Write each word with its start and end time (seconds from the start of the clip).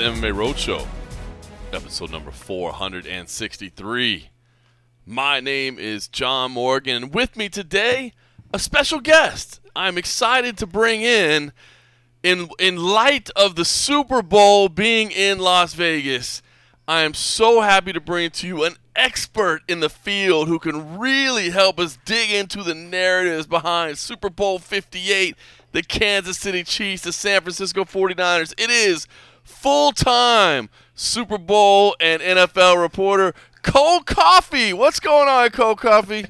the 0.00 0.06
MMA 0.06 0.32
Roadshow, 0.32 0.86
episode 1.74 2.10
number 2.10 2.30
463. 2.30 4.30
My 5.04 5.40
name 5.40 5.78
is 5.78 6.08
John 6.08 6.52
Morgan. 6.52 7.10
With 7.10 7.36
me 7.36 7.50
today, 7.50 8.14
a 8.50 8.58
special 8.58 9.00
guest. 9.00 9.60
I'm 9.76 9.98
excited 9.98 10.56
to 10.56 10.66
bring 10.66 11.02
in, 11.02 11.52
in 12.22 12.48
in 12.58 12.78
light 12.78 13.28
of 13.36 13.56
the 13.56 13.64
Super 13.66 14.22
Bowl 14.22 14.70
being 14.70 15.10
in 15.10 15.38
Las 15.38 15.74
Vegas. 15.74 16.40
I 16.88 17.02
am 17.02 17.12
so 17.12 17.60
happy 17.60 17.92
to 17.92 18.00
bring 18.00 18.30
to 18.30 18.46
you 18.46 18.64
an 18.64 18.76
expert 18.96 19.60
in 19.68 19.80
the 19.80 19.90
field 19.90 20.48
who 20.48 20.58
can 20.58 20.98
really 20.98 21.50
help 21.50 21.78
us 21.78 21.98
dig 22.06 22.30
into 22.30 22.62
the 22.62 22.74
narratives 22.74 23.46
behind 23.46 23.98
Super 23.98 24.30
Bowl 24.30 24.58
58, 24.58 25.36
the 25.72 25.82
Kansas 25.82 26.38
City 26.38 26.64
Chiefs, 26.64 27.02
the 27.02 27.12
San 27.12 27.42
Francisco 27.42 27.84
49ers. 27.84 28.54
It 28.56 28.70
is 28.70 29.06
full 29.44 29.92
time 29.92 30.68
Super 30.94 31.38
Bowl 31.38 31.96
and 32.00 32.20
NFL 32.22 32.80
reporter 32.80 33.34
Cold 33.62 34.06
Coffee. 34.06 34.72
What's 34.72 35.00
going 35.00 35.28
on, 35.28 35.50
Cold 35.50 35.78
Coffee? 35.78 36.26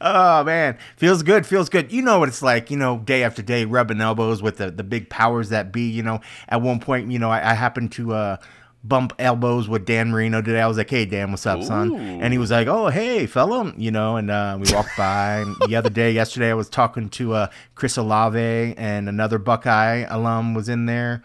Oh 0.00 0.42
man, 0.44 0.78
feels 0.96 1.22
good, 1.22 1.46
feels 1.46 1.68
good. 1.68 1.92
You 1.92 2.02
know 2.02 2.18
what 2.18 2.28
it's 2.28 2.42
like, 2.42 2.70
you 2.70 2.76
know, 2.76 2.98
day 2.98 3.22
after 3.22 3.42
day, 3.42 3.64
rubbing 3.66 4.00
elbows 4.00 4.42
with 4.42 4.56
the, 4.56 4.70
the 4.70 4.82
big 4.82 5.10
powers 5.10 5.50
that 5.50 5.72
be. 5.72 5.90
You 5.90 6.02
know, 6.02 6.20
at 6.48 6.62
one 6.62 6.80
point, 6.80 7.10
you 7.10 7.18
know, 7.18 7.30
I, 7.30 7.50
I 7.50 7.54
happened 7.54 7.92
to 7.92 8.14
uh, 8.14 8.36
bump 8.82 9.12
elbows 9.18 9.68
with 9.68 9.84
Dan 9.84 10.10
Marino 10.10 10.40
today. 10.40 10.60
I 10.60 10.66
was 10.66 10.78
like, 10.78 10.88
"Hey, 10.88 11.04
Dan, 11.04 11.30
what's 11.30 11.46
up, 11.46 11.62
son?" 11.62 11.92
Ooh. 11.92 11.96
And 11.96 12.32
he 12.32 12.38
was 12.38 12.50
like, 12.50 12.66
"Oh, 12.66 12.88
hey, 12.88 13.26
fellow," 13.26 13.72
you 13.76 13.90
know. 13.90 14.16
And 14.16 14.30
uh, 14.30 14.58
we 14.58 14.72
walked 14.72 14.96
by. 14.96 15.40
And 15.40 15.56
the 15.66 15.76
other 15.76 15.90
day, 15.90 16.10
yesterday, 16.12 16.50
I 16.50 16.54
was 16.54 16.68
talking 16.68 17.10
to 17.10 17.34
uh, 17.34 17.46
Chris 17.74 17.96
Olave, 17.96 18.74
and 18.76 19.08
another 19.08 19.38
Buckeye 19.38 20.06
alum 20.08 20.54
was 20.54 20.68
in 20.68 20.86
there. 20.86 21.22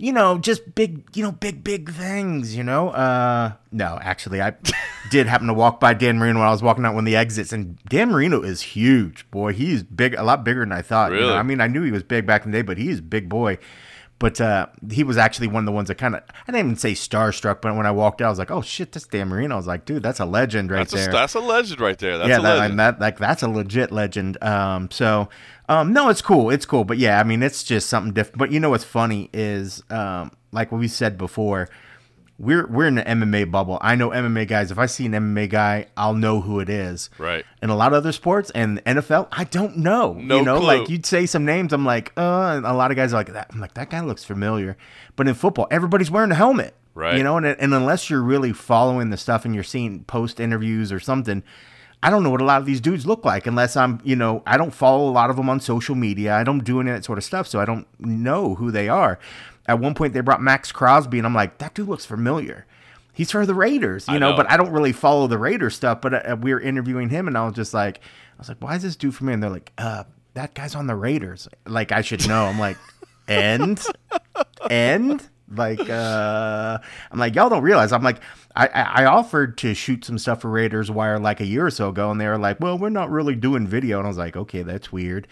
You 0.00 0.12
know, 0.12 0.38
just 0.38 0.74
big, 0.76 1.04
you 1.16 1.24
know, 1.24 1.32
big, 1.32 1.64
big 1.64 1.90
things. 1.90 2.56
You 2.56 2.62
know. 2.62 2.90
Uh, 2.90 3.52
no, 3.72 3.98
actually, 4.00 4.40
I 4.40 4.54
did 5.10 5.26
happen 5.26 5.48
to 5.48 5.54
walk 5.54 5.80
by 5.80 5.92
Dan 5.92 6.18
Marino 6.18 6.38
when 6.38 6.48
I 6.48 6.52
was 6.52 6.62
walking 6.62 6.84
out 6.86 6.94
one 6.94 7.02
of 7.02 7.06
the 7.06 7.16
exits, 7.16 7.52
and 7.52 7.76
Dan 7.88 8.10
Marino 8.10 8.42
is 8.42 8.62
huge, 8.62 9.28
boy. 9.30 9.52
He's 9.52 9.82
big, 9.82 10.14
a 10.14 10.22
lot 10.22 10.44
bigger 10.44 10.60
than 10.60 10.72
I 10.72 10.82
thought. 10.82 11.10
you 11.10 11.18
know. 11.18 11.26
Really? 11.26 11.38
I 11.38 11.42
mean, 11.42 11.60
I 11.60 11.66
knew 11.66 11.82
he 11.82 11.90
was 11.90 12.04
big 12.04 12.26
back 12.26 12.44
in 12.44 12.52
the 12.52 12.58
day, 12.58 12.62
but 12.62 12.78
he's 12.78 13.00
a 13.00 13.02
big 13.02 13.28
boy. 13.28 13.58
But 14.18 14.40
uh, 14.40 14.66
he 14.90 15.04
was 15.04 15.16
actually 15.16 15.46
one 15.46 15.62
of 15.62 15.66
the 15.66 15.72
ones 15.72 15.88
that 15.88 15.94
kind 15.94 16.16
of, 16.16 16.22
I 16.28 16.50
didn't 16.50 16.66
even 16.66 16.76
say 16.76 16.92
starstruck, 16.92 17.60
but 17.60 17.76
when 17.76 17.86
I 17.86 17.92
walked 17.92 18.20
out, 18.20 18.26
I 18.26 18.30
was 18.30 18.38
like, 18.38 18.50
oh 18.50 18.62
shit, 18.62 18.90
that's 18.90 19.06
Dan 19.06 19.28
Marino. 19.28 19.54
I 19.54 19.56
was 19.56 19.68
like, 19.68 19.84
dude, 19.84 20.02
that's 20.02 20.18
a 20.18 20.24
legend 20.24 20.72
right 20.72 20.78
That's 20.78 20.92
a, 20.92 20.96
there. 20.96 21.12
that's 21.12 21.34
a 21.34 21.40
legend 21.40 21.80
right 21.80 21.96
there. 21.96 22.18
That's 22.18 22.28
yeah, 22.28 22.38
a 22.38 22.42
that, 22.42 22.76
that 22.76 23.00
like 23.00 23.18
that's 23.18 23.44
a 23.44 23.48
legit 23.48 23.92
legend. 23.92 24.42
Um, 24.42 24.90
so 24.90 25.28
um, 25.68 25.92
no, 25.92 26.08
it's 26.08 26.22
cool, 26.22 26.50
it's 26.50 26.66
cool. 26.66 26.84
But 26.84 26.98
yeah, 26.98 27.20
I 27.20 27.24
mean, 27.24 27.42
it's 27.42 27.62
just 27.62 27.88
something 27.88 28.12
different. 28.12 28.38
But 28.38 28.50
you 28.50 28.58
know 28.58 28.70
what's 28.70 28.84
funny 28.84 29.30
is 29.32 29.82
um, 29.90 30.32
like 30.50 30.72
what 30.72 30.78
we 30.78 30.88
said 30.88 31.16
before, 31.16 31.68
we're 32.38 32.66
we're 32.68 32.86
in 32.86 32.94
the 32.94 33.02
MMA 33.02 33.50
bubble. 33.50 33.78
I 33.80 33.96
know 33.96 34.10
MMA 34.10 34.46
guys. 34.46 34.70
If 34.70 34.78
I 34.78 34.86
see 34.86 35.06
an 35.06 35.12
MMA 35.12 35.50
guy, 35.50 35.86
I'll 35.96 36.14
know 36.14 36.40
who 36.40 36.60
it 36.60 36.68
is. 36.68 37.10
Right. 37.18 37.44
In 37.62 37.70
a 37.70 37.76
lot 37.76 37.92
of 37.92 37.98
other 37.98 38.12
sports 38.12 38.50
and 38.54 38.82
NFL, 38.84 39.28
I 39.32 39.44
don't 39.44 39.78
know. 39.78 40.12
No 40.12 40.38
you 40.38 40.44
know, 40.44 40.58
clue. 40.58 40.66
like 40.66 40.88
you'd 40.88 41.04
say 41.04 41.26
some 41.26 41.44
names, 41.44 41.72
I'm 41.72 41.84
like, 41.84 42.12
uh, 42.16 42.54
and 42.56 42.64
a 42.64 42.72
lot 42.72 42.90
of 42.90 42.96
guys 42.96 43.12
are 43.12 43.16
like 43.16 43.32
that. 43.32 43.48
I'm 43.52 43.60
like, 43.60 43.74
that 43.74 43.90
guy 43.90 44.00
looks 44.00 44.24
familiar. 44.24 44.76
But 45.16 45.26
in 45.26 45.34
football, 45.34 45.66
everybody's 45.70 46.10
wearing 46.10 46.30
a 46.30 46.36
helmet. 46.36 46.74
Right. 46.94 47.16
You 47.16 47.22
know, 47.22 47.36
and, 47.36 47.46
and 47.46 47.74
unless 47.74 48.10
you're 48.10 48.22
really 48.22 48.52
following 48.52 49.10
the 49.10 49.16
stuff 49.16 49.44
and 49.44 49.54
you're 49.54 49.64
seeing 49.64 50.04
post 50.04 50.40
interviews 50.40 50.90
or 50.92 51.00
something, 51.00 51.42
I 52.02 52.10
don't 52.10 52.22
know 52.22 52.30
what 52.30 52.40
a 52.40 52.44
lot 52.44 52.60
of 52.60 52.66
these 52.66 52.80
dudes 52.80 53.06
look 53.06 53.24
like 53.24 53.46
unless 53.46 53.76
I'm, 53.76 54.00
you 54.04 54.14
know, 54.14 54.42
I 54.46 54.56
don't 54.56 54.72
follow 54.72 55.08
a 55.08 55.10
lot 55.10 55.30
of 55.30 55.36
them 55.36 55.48
on 55.48 55.60
social 55.60 55.96
media. 55.96 56.34
I 56.34 56.44
don't 56.44 56.62
do 56.62 56.80
any 56.80 56.90
of 56.90 56.96
that 56.96 57.04
sort 57.04 57.18
of 57.18 57.24
stuff, 57.24 57.48
so 57.48 57.60
I 57.60 57.64
don't 57.64 57.86
know 57.98 58.54
who 58.54 58.70
they 58.70 58.88
are. 58.88 59.18
At 59.68 59.78
one 59.78 59.94
point, 59.94 60.14
they 60.14 60.20
brought 60.20 60.40
Maxx 60.40 60.72
Crosby, 60.72 61.18
and 61.18 61.26
I'm 61.26 61.34
like, 61.34 61.58
that 61.58 61.74
dude 61.74 61.88
looks 61.88 62.06
familiar. 62.06 62.66
He's 63.12 63.30
for 63.30 63.44
the 63.44 63.54
Raiders, 63.54 64.08
you 64.08 64.18
know, 64.18 64.30
know. 64.30 64.36
but 64.36 64.50
I 64.50 64.56
don't 64.56 64.70
really 64.70 64.92
follow 64.92 65.26
the 65.26 65.38
Raiders 65.38 65.74
stuff. 65.74 66.00
But 66.00 66.14
uh, 66.14 66.36
we 66.36 66.54
were 66.54 66.60
interviewing 66.60 67.10
him, 67.10 67.28
and 67.28 67.36
I 67.36 67.44
was 67.44 67.54
just 67.54 67.74
like, 67.74 67.98
I 67.98 68.38
was 68.38 68.48
like, 68.48 68.62
why 68.62 68.76
is 68.76 68.82
this 68.82 68.96
dude 68.96 69.14
familiar? 69.14 69.34
And 69.34 69.42
they're 69.42 69.50
like, 69.50 69.72
uh, 69.76 70.04
that 70.34 70.54
guy's 70.54 70.74
on 70.74 70.86
the 70.86 70.94
Raiders. 70.94 71.48
Like, 71.66 71.92
I 71.92 72.00
should 72.00 72.26
know. 72.26 72.46
I'm 72.46 72.58
like, 72.58 72.78
and? 73.28 73.84
and? 74.70 75.28
Like, 75.50 75.88
uh, 75.88 76.78
I'm 77.10 77.18
like, 77.18 77.34
y'all 77.34 77.48
don't 77.48 77.62
realize. 77.62 77.92
I'm 77.92 78.02
like, 78.02 78.20
I, 78.54 78.66
I 78.66 78.82
I 78.82 79.04
offered 79.06 79.56
to 79.58 79.74
shoot 79.74 80.04
some 80.04 80.18
stuff 80.18 80.42
for 80.42 80.50
Raiders 80.50 80.90
Wire 80.90 81.18
like 81.18 81.40
a 81.40 81.46
year 81.46 81.66
or 81.66 81.70
so 81.70 81.88
ago, 81.88 82.10
and 82.10 82.20
they 82.20 82.26
were 82.26 82.38
like, 82.38 82.60
well, 82.60 82.78
we're 82.78 82.90
not 82.90 83.10
really 83.10 83.34
doing 83.34 83.66
video. 83.66 83.98
And 83.98 84.06
I 84.06 84.08
was 84.08 84.18
like, 84.18 84.36
okay, 84.36 84.62
that's 84.62 84.92
weird. 84.92 85.26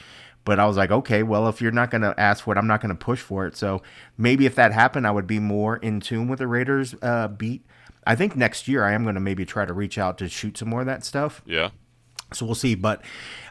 But 0.47 0.61
I 0.61 0.65
was 0.67 0.77
like, 0.77 0.93
okay, 0.93 1.25
well, 1.25 1.49
if 1.49 1.61
you're 1.61 1.73
not 1.73 1.91
going 1.91 2.03
to 2.03 2.19
ask 2.19 2.45
for 2.45 2.55
it, 2.55 2.59
I'm 2.59 2.69
not 2.69 2.81
going 2.81 2.97
to 2.97 3.05
push 3.05 3.21
for 3.21 3.47
it. 3.47 3.57
So 3.57 3.83
maybe 4.17 4.47
if 4.47 4.55
that 4.55 4.73
happened, 4.73 5.07
I 5.07 5.11
would 5.11 5.27
be 5.27 5.41
more 5.41 5.77
in 5.77 6.01
tune 6.01 6.29
with 6.29 6.39
the 6.39 6.47
Raiders 6.47 6.95
uh, 7.03 7.29
beat. 7.29 7.67
I 8.07 8.15
think 8.15 8.37
next 8.37 8.69
year 8.69 8.85
I 8.85 8.93
am 8.93 9.03
going 9.03 9.17
to 9.17 9.21
maybe 9.21 9.45
try 9.45 9.65
to 9.65 9.73
reach 9.75 9.99
out 9.99 10.19
to 10.19 10.29
shoot 10.29 10.57
some 10.57 10.71
more 10.71 10.81
of 10.81 10.87
that 10.87 11.05
stuff. 11.05 11.43
yeah. 11.45 11.71
So 12.33 12.45
we'll 12.45 12.57
see. 12.57 12.75
But 12.75 13.03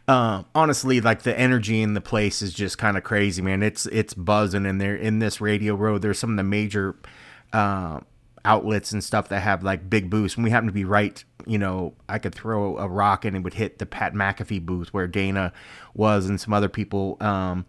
uh, 0.07 0.43
honestly, 0.53 0.99
like 0.99 1.21
the 1.23 1.37
energy 1.37 1.81
in 1.81 1.93
the 1.93 2.01
place 2.01 2.41
is 2.41 2.53
just 2.53 2.77
kind 2.77 2.97
of 2.97 3.03
crazy, 3.03 3.41
man. 3.41 3.63
It's 3.63 3.85
it's 3.85 4.13
buzzing 4.13 4.65
in 4.65 4.79
there 4.79 4.95
in 4.95 5.19
this 5.19 5.39
radio 5.39 5.75
road. 5.75 6.01
There's 6.01 6.19
some 6.19 6.31
of 6.31 6.37
the 6.37 6.43
major 6.43 6.95
uh, 7.53 8.01
outlets 8.45 8.91
and 8.91 9.03
stuff 9.03 9.29
that 9.29 9.41
have 9.41 9.63
like 9.63 9.89
big 9.89 10.09
booths. 10.09 10.35
And 10.35 10.43
we 10.43 10.51
happen 10.51 10.67
to 10.67 10.73
be 10.73 10.85
right. 10.85 11.23
You 11.45 11.57
know, 11.57 11.93
I 12.07 12.19
could 12.19 12.33
throw 12.33 12.77
a 12.77 12.87
rock 12.87 13.25
and 13.25 13.35
it 13.35 13.41
would 13.41 13.55
hit 13.55 13.79
the 13.79 13.85
Pat 13.85 14.13
McAfee 14.13 14.65
booth 14.65 14.93
where 14.93 15.07
Dana 15.07 15.51
was 15.93 16.27
and 16.27 16.39
some 16.39 16.53
other 16.53 16.69
people. 16.69 17.17
Um, 17.19 17.65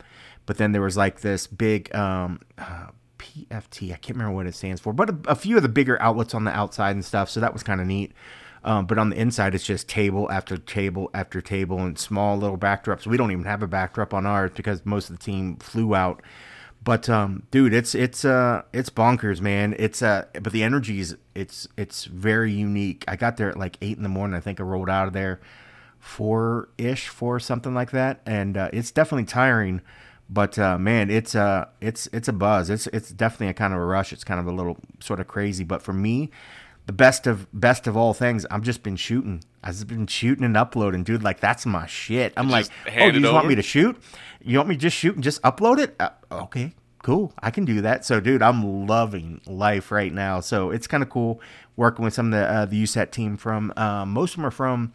but 0.46 0.58
then 0.58 0.72
there 0.72 0.82
was 0.82 0.96
like 0.96 1.20
this 1.20 1.46
big. 1.46 1.94
Um, 1.94 2.40
uh, 2.58 2.88
PFT, 3.18 3.92
I 3.92 3.96
can't 3.96 4.16
remember 4.16 4.34
what 4.34 4.46
it 4.46 4.54
stands 4.54 4.80
for, 4.80 4.92
but 4.92 5.08
a, 5.08 5.18
a 5.28 5.34
few 5.34 5.56
of 5.56 5.62
the 5.62 5.70
bigger 5.70 6.00
outlets 6.02 6.34
on 6.34 6.44
the 6.44 6.50
outside 6.50 6.94
and 6.94 7.04
stuff. 7.04 7.30
So 7.30 7.40
that 7.40 7.52
was 7.52 7.62
kind 7.62 7.80
of 7.80 7.86
neat. 7.86 8.12
Um, 8.66 8.86
but 8.86 8.98
on 8.98 9.10
the 9.10 9.16
inside, 9.16 9.54
it's 9.54 9.64
just 9.64 9.88
table 9.88 10.30
after 10.30 10.56
table 10.56 11.08
after 11.14 11.40
table 11.40 11.78
and 11.78 11.96
small 11.96 12.36
little 12.36 12.58
backdrops. 12.58 13.06
We 13.06 13.16
don't 13.16 13.30
even 13.30 13.44
have 13.44 13.62
a 13.62 13.68
backdrop 13.68 14.12
on 14.12 14.26
ours 14.26 14.50
because 14.54 14.84
most 14.84 15.08
of 15.08 15.16
the 15.16 15.24
team 15.24 15.56
flew 15.56 15.94
out. 15.94 16.20
But 16.86 17.08
um, 17.08 17.42
dude, 17.50 17.74
it's 17.74 17.96
it's 17.96 18.24
uh 18.24 18.62
it's 18.72 18.90
bonkers, 18.90 19.40
man. 19.40 19.74
It's 19.76 20.02
uh, 20.02 20.26
but 20.40 20.52
the 20.52 20.62
energy 20.62 21.00
is 21.00 21.16
it's 21.34 21.66
it's 21.76 22.04
very 22.04 22.52
unique. 22.52 23.04
I 23.08 23.16
got 23.16 23.38
there 23.38 23.48
at 23.50 23.58
like 23.58 23.76
eight 23.82 23.96
in 23.96 24.04
the 24.04 24.08
morning. 24.08 24.36
I 24.36 24.40
think 24.40 24.60
I 24.60 24.62
rolled 24.62 24.88
out 24.88 25.08
of 25.08 25.12
there 25.12 25.40
four 25.98 26.68
ish, 26.78 27.08
four 27.08 27.40
something 27.40 27.74
like 27.74 27.90
that, 27.90 28.20
and 28.24 28.56
uh, 28.56 28.70
it's 28.72 28.92
definitely 28.92 29.24
tiring. 29.24 29.80
But 30.30 30.60
uh, 30.60 30.78
man, 30.78 31.10
it's 31.10 31.34
uh, 31.34 31.66
it's 31.80 32.08
it's 32.12 32.28
a 32.28 32.32
buzz. 32.32 32.70
It's 32.70 32.86
it's 32.88 33.10
definitely 33.10 33.48
a 33.48 33.54
kind 33.54 33.74
of 33.74 33.80
a 33.80 33.84
rush. 33.84 34.12
It's 34.12 34.22
kind 34.22 34.38
of 34.38 34.46
a 34.46 34.52
little 34.52 34.76
sort 35.00 35.18
of 35.18 35.26
crazy. 35.26 35.64
But 35.64 35.82
for 35.82 35.92
me, 35.92 36.30
the 36.86 36.92
best 36.92 37.26
of 37.26 37.48
best 37.52 37.88
of 37.88 37.96
all 37.96 38.14
things, 38.14 38.46
I've 38.48 38.62
just 38.62 38.84
been 38.84 38.96
shooting. 38.96 39.42
I've 39.64 39.74
just 39.74 39.88
been 39.88 40.06
shooting 40.06 40.44
and 40.44 40.56
uploading, 40.56 41.02
dude. 41.02 41.24
Like 41.24 41.40
that's 41.40 41.66
my 41.66 41.86
shit. 41.86 42.32
I'm 42.36 42.48
like, 42.48 42.66
just 42.66 42.96
oh, 42.96 43.06
you 43.06 43.32
want 43.32 43.48
me 43.48 43.56
to 43.56 43.62
shoot? 43.62 44.00
You 44.42 44.58
want 44.58 44.68
me 44.68 44.74
to 44.76 44.80
just 44.80 44.96
shoot 44.96 45.14
and 45.14 45.24
just 45.24 45.40
upload 45.42 45.78
it? 45.78 45.96
Uh, 45.98 46.10
okay, 46.30 46.74
cool. 47.02 47.32
I 47.40 47.50
can 47.50 47.64
do 47.64 47.80
that. 47.82 48.04
So, 48.04 48.20
dude, 48.20 48.42
I'm 48.42 48.86
loving 48.86 49.40
life 49.46 49.90
right 49.90 50.12
now. 50.12 50.40
So 50.40 50.70
it's 50.70 50.86
kind 50.86 51.02
of 51.02 51.10
cool 51.10 51.40
working 51.76 52.04
with 52.04 52.14
some 52.14 52.32
of 52.32 52.38
the 52.38 52.46
uh, 52.46 52.64
the 52.66 52.82
USAT 52.82 53.10
team 53.10 53.36
from. 53.36 53.72
Um, 53.76 54.10
most 54.10 54.32
of 54.32 54.36
them 54.36 54.46
are 54.46 54.50
from 54.50 54.92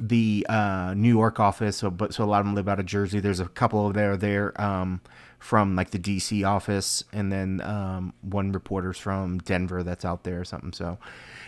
the 0.00 0.46
uh, 0.48 0.94
New 0.96 1.08
York 1.08 1.40
office. 1.40 1.78
So, 1.78 1.90
but 1.90 2.14
so 2.14 2.24
a 2.24 2.26
lot 2.26 2.40
of 2.40 2.46
them 2.46 2.54
live 2.54 2.68
out 2.68 2.78
of 2.80 2.86
Jersey. 2.86 3.20
There's 3.20 3.40
a 3.40 3.48
couple 3.48 3.86
of 3.86 3.94
there 3.94 4.16
there 4.16 4.58
um, 4.60 5.00
from 5.38 5.74
like 5.76 5.90
the 5.90 5.98
DC 5.98 6.46
office, 6.46 7.04
and 7.12 7.32
then 7.32 7.60
um, 7.62 8.14
one 8.22 8.52
reporter's 8.52 8.98
from 8.98 9.38
Denver 9.38 9.82
that's 9.82 10.04
out 10.04 10.24
there 10.24 10.40
or 10.40 10.44
something. 10.44 10.72
So, 10.72 10.98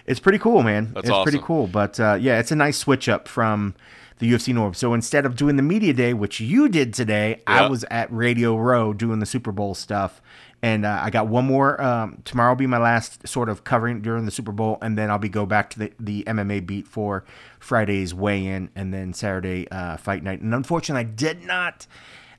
it's 0.07 0.21
pretty 0.21 0.39
cool, 0.39 0.63
man. 0.63 0.93
That's 0.95 1.09
it's 1.09 1.23
pretty 1.23 1.41
cool. 1.41 1.67
But 1.67 2.01
uh, 2.01 2.19
yeah, 2.21 2.39
it's 2.41 2.51
a 2.51 2.57
nice 2.57 2.79
switch 2.79 3.09
up 3.09 3.29
from 3.29 3.75
the 4.21 4.31
UFC 4.31 4.55
norm. 4.55 4.75
So 4.75 4.95
instead 4.95 5.27
of 5.27 5.35
doing 5.35 5.57
the 5.57 5.63
media 5.63 5.93
day, 5.93 6.15
which 6.15 6.41
you 6.41 6.69
did 6.69 6.95
today, 6.95 7.43
I 7.47 7.69
was 7.69 7.85
at 7.91 8.13
Radio 8.13 8.57
Row 8.57 8.93
doing 8.93 9.19
the 9.19 9.27
Super 9.27 9.51
Bowl 9.51 9.75
stuff. 9.75 10.23
And 10.63 10.85
uh, 10.85 11.01
I 11.03 11.09
got 11.09 11.27
one 11.27 11.47
more. 11.47 11.81
Um, 11.81 12.21
tomorrow 12.27 12.51
will 12.51 12.57
be 12.57 12.67
my 12.67 12.79
last 12.79 13.27
sort 13.27 13.49
of 13.49 13.65
covering 13.65 14.03
during 14.03 14.27
the 14.27 14.31
Super 14.31 14.53
Bowl, 14.53 14.77
and 14.83 14.97
then 14.97 15.11
I'll 15.11 15.19
be 15.19 15.31
go 15.31 15.47
back 15.47 15.71
to 15.71 15.79
the, 15.79 15.93
the 15.99 16.23
MMA 16.25 16.67
beat 16.67 16.87
for 16.87 17.25
Friday's 17.59 18.13
weigh-in, 18.13 18.69
and 18.77 18.93
then 18.93 19.15
Saturday 19.15 19.67
uh, 19.71 19.97
fight 19.97 20.23
night. 20.23 20.43
And 20.43 20.55
unfortunately, 20.55 21.01
I 21.01 21.15
did 21.15 21.43
not. 21.45 21.87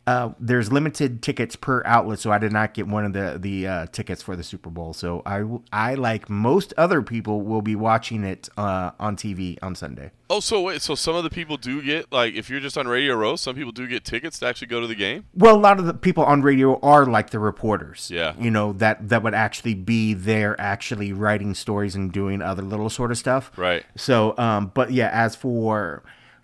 Uh, 0.07 0.33
there's 0.39 0.71
limited 0.71 1.21
tickets 1.21 1.55
per 1.55 1.83
outlet, 1.85 2.17
so 2.17 2.31
I 2.31 2.39
did 2.39 2.51
not 2.51 2.73
get 2.73 2.87
one 2.87 3.05
of 3.05 3.13
the 3.13 3.37
the 3.39 3.67
uh, 3.67 3.85
tickets 3.87 4.23
for 4.23 4.35
the 4.35 4.43
Super 4.43 4.71
Bowl. 4.71 4.93
So 4.93 5.21
I, 5.27 5.43
I 5.71 5.93
like 5.93 6.27
most 6.27 6.73
other 6.75 7.03
people 7.03 7.41
will 7.41 7.61
be 7.61 7.75
watching 7.75 8.23
it 8.23 8.49
uh, 8.57 8.91
on 8.99 9.15
TV 9.15 9.59
on 9.61 9.75
Sunday. 9.75 10.09
Oh, 10.27 10.39
so 10.39 10.61
wait, 10.61 10.81
so 10.81 10.95
some 10.95 11.15
of 11.15 11.23
the 11.23 11.29
people 11.29 11.55
do 11.55 11.83
get 11.83 12.11
like 12.11 12.33
if 12.33 12.49
you're 12.49 12.59
just 12.59 12.79
on 12.79 12.87
Radio 12.87 13.13
Row, 13.15 13.35
some 13.35 13.55
people 13.55 13.71
do 13.71 13.85
get 13.85 14.03
tickets 14.03 14.39
to 14.39 14.47
actually 14.47 14.67
go 14.67 14.81
to 14.81 14.87
the 14.87 14.95
game. 14.95 15.25
Well, 15.35 15.55
a 15.55 15.59
lot 15.59 15.77
of 15.77 15.85
the 15.85 15.93
people 15.93 16.23
on 16.23 16.41
radio 16.41 16.79
are 16.79 17.05
like 17.05 17.29
the 17.29 17.39
reporters. 17.39 18.09
Yeah. 18.11 18.33
You 18.39 18.49
know, 18.49 18.73
that 18.73 19.09
that 19.09 19.21
would 19.21 19.35
actually 19.35 19.75
be 19.75 20.15
there 20.15 20.59
actually 20.59 21.13
writing 21.13 21.53
stories 21.53 21.95
and 21.95 22.11
doing 22.11 22.41
other 22.41 22.63
little 22.63 22.89
sort 22.89 23.11
of 23.11 23.19
stuff. 23.19 23.51
Right. 23.55 23.85
So, 23.95 24.35
um, 24.39 24.71
but 24.73 24.91
yeah, 24.91 25.11
as 25.13 25.35
for 25.35 26.01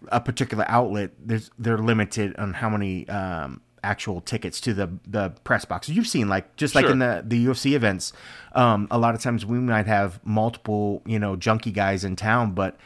a 0.10 0.20
particular 0.22 0.66
outlet, 0.68 1.12
there's 1.20 1.52
they're 1.58 1.78
limited 1.78 2.36
on 2.38 2.54
how 2.54 2.70
many 2.70 3.08
um 3.10 3.62
actual 3.84 4.22
tickets 4.22 4.60
to 4.62 4.74
the 4.74 4.90
the 5.08 5.30
press 5.44 5.66
box. 5.66 5.90
You've 5.90 6.08
seen 6.08 6.28
like 6.30 6.56
just 6.56 6.76
like 6.76 6.86
in 6.86 7.00
the 7.00 7.24
the 7.26 7.46
UFC 7.46 7.74
events, 7.74 8.14
um, 8.54 8.88
a 8.92 8.98
lot 8.98 9.16
of 9.16 9.22
times 9.22 9.46
we 9.46 9.60
might 9.60 9.88
have 9.88 10.20
multiple 10.26 11.02
you 11.06 11.20
know 11.20 11.36
junkie 11.36 11.72
guys 11.72 12.04
in 12.04 12.16
town, 12.16 12.52
but 12.52 12.78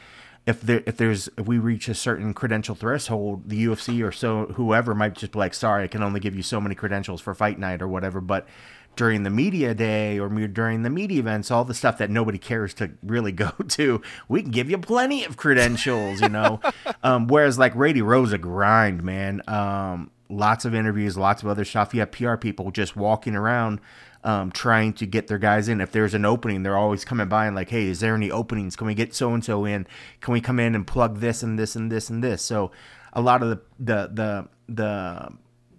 if 0.46 0.62
there 0.62 0.82
if 0.86 0.98
there's 0.98 1.30
if 1.38 1.46
we 1.46 1.60
reach 1.60 1.88
a 1.88 1.94
certain 1.94 2.34
credential 2.34 2.76
threshold, 2.76 3.48
the 3.48 3.66
UFC 3.66 4.06
or 4.06 4.12
so 4.12 4.48
whoever 4.48 4.96
might 4.96 5.14
just 5.14 5.34
be 5.34 5.40
like, 5.40 5.54
sorry, 5.54 5.84
I 5.84 5.88
can 5.88 6.02
only 6.04 6.20
give 6.20 6.36
you 6.36 6.44
so 6.44 6.60
many 6.60 6.76
credentials 6.76 7.22
for 7.22 7.34
fight 7.36 7.60
night 7.60 7.82
or 7.82 7.88
whatever. 7.88 8.22
But 8.22 8.48
during 8.96 9.24
the 9.24 9.30
media 9.30 9.74
day 9.74 10.20
or 10.20 10.30
during 10.30 10.84
the 10.84 10.90
media 10.90 11.20
events, 11.20 11.52
all 11.52 11.64
the 11.64 11.74
stuff 11.74 11.98
that 11.98 12.10
nobody 12.10 12.38
cares 12.38 12.74
to 12.76 12.92
really 13.04 13.32
go 13.32 13.52
to, 13.68 14.02
we 14.28 14.42
can 14.42 14.52
give 14.52 14.70
you 14.70 14.78
plenty 14.78 15.24
of 15.26 15.38
credentials, 15.38 16.22
you 16.22 16.30
know. 16.30 16.60
um, 17.04 17.28
whereas 17.28 17.58
like 17.58 17.76
Radio 17.76 18.06
Row's 18.06 18.34
a 18.34 18.38
grind, 18.38 19.04
man. 19.04 19.42
Um, 19.48 20.12
lots 20.30 20.66
of 20.66 20.74
interviews, 20.74 21.18
lots 21.18 21.42
of 21.42 21.50
other 21.50 21.66
stuff. 21.66 21.94
You 21.94 22.02
have 22.02 22.12
PR 22.12 22.36
people 22.36 22.72
just 22.72 22.96
walking 22.96 23.36
around 23.36 23.80
um, 24.24 24.52
trying 24.52 24.94
to 24.94 25.06
get 25.06 25.28
their 25.28 25.38
guys 25.38 25.68
in. 25.68 25.82
If 25.82 25.92
there's 25.92 26.14
an 26.14 26.26
opening, 26.26 26.64
they're 26.64 26.78
always 26.78 27.06
coming 27.06 27.28
by 27.28 27.48
and 27.48 27.56
like, 27.56 27.70
hey, 27.70 27.88
is 27.88 28.00
there 28.00 28.16
any 28.16 28.32
openings? 28.32 28.76
Can 28.76 28.88
we 28.88 28.94
get 28.94 29.14
so 29.14 29.34
and 29.34 29.44
so 29.44 29.66
in? 29.66 29.88
Can 30.20 30.34
we 30.34 30.42
come 30.42 30.60
in 30.60 30.76
and 30.76 30.86
plug 30.86 31.20
this 31.20 31.44
and 31.44 31.58
this 31.58 31.76
and 31.76 31.92
this 31.92 32.10
and 32.10 32.24
this? 32.24 32.42
So 32.42 32.72
a 33.14 33.22
lot 33.22 33.42
of 33.42 33.50
the 33.50 33.62
the 33.80 34.10
the 34.14 34.48
the 34.74 35.30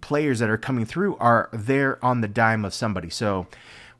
players 0.03 0.39
that 0.39 0.49
are 0.49 0.57
coming 0.57 0.85
through 0.85 1.15
are 1.15 1.49
there 1.53 1.97
on 2.03 2.19
the 2.19 2.27
dime 2.27 2.65
of 2.65 2.73
somebody. 2.73 3.09
So 3.09 3.47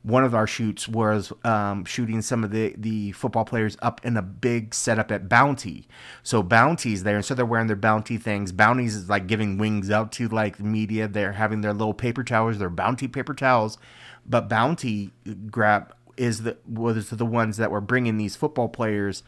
one 0.02 0.22
of 0.22 0.34
our 0.34 0.46
shoots 0.46 0.86
was 0.86 1.32
um, 1.44 1.86
shooting 1.86 2.20
some 2.20 2.44
of 2.44 2.50
the, 2.50 2.74
the 2.76 3.12
football 3.12 3.46
players 3.46 3.78
up 3.80 4.04
in 4.04 4.18
a 4.18 4.22
big 4.22 4.74
setup 4.74 5.10
at 5.10 5.30
Bounty. 5.30 5.88
So 6.22 6.42
Bounty's 6.42 7.04
there, 7.04 7.16
and 7.16 7.24
so 7.24 7.34
they're 7.34 7.46
wearing 7.46 7.68
their 7.68 7.76
Bounty 7.76 8.18
things. 8.18 8.52
Bounty's 8.52 8.94
is 8.94 9.08
like 9.08 9.26
giving 9.26 9.56
wings 9.56 9.90
out 9.90 10.12
to 10.12 10.28
like 10.28 10.60
media. 10.60 11.08
They're 11.08 11.32
having 11.32 11.62
their 11.62 11.72
little 11.72 11.94
paper 11.94 12.22
towels, 12.22 12.58
their 12.58 12.68
Bounty 12.68 13.08
paper 13.08 13.32
towels. 13.32 13.78
But 14.26 14.46
Bounty 14.46 15.10
grab 15.50 15.94
is 16.18 16.42
the 16.42 16.58
was 16.68 17.08
the 17.08 17.24
ones 17.24 17.56
that 17.56 17.70
were 17.70 17.80
bringing 17.80 18.18
these 18.18 18.36
football 18.36 18.68
players 18.68 19.22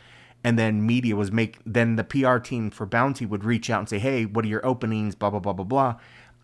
and 0.44 0.56
then 0.56 0.86
media 0.86 1.16
was 1.16 1.32
make 1.32 1.58
then 1.66 1.96
the 1.96 2.04
PR 2.04 2.36
team 2.36 2.70
for 2.70 2.86
Bounty 2.86 3.26
would 3.26 3.44
reach 3.44 3.68
out 3.68 3.80
and 3.80 3.88
say, 3.88 3.98
"Hey, 3.98 4.24
what 4.26 4.44
are 4.44 4.48
your 4.48 4.64
openings?" 4.64 5.16
blah 5.16 5.30
blah 5.30 5.40
blah 5.40 5.52
blah 5.52 5.64
blah. 5.64 5.96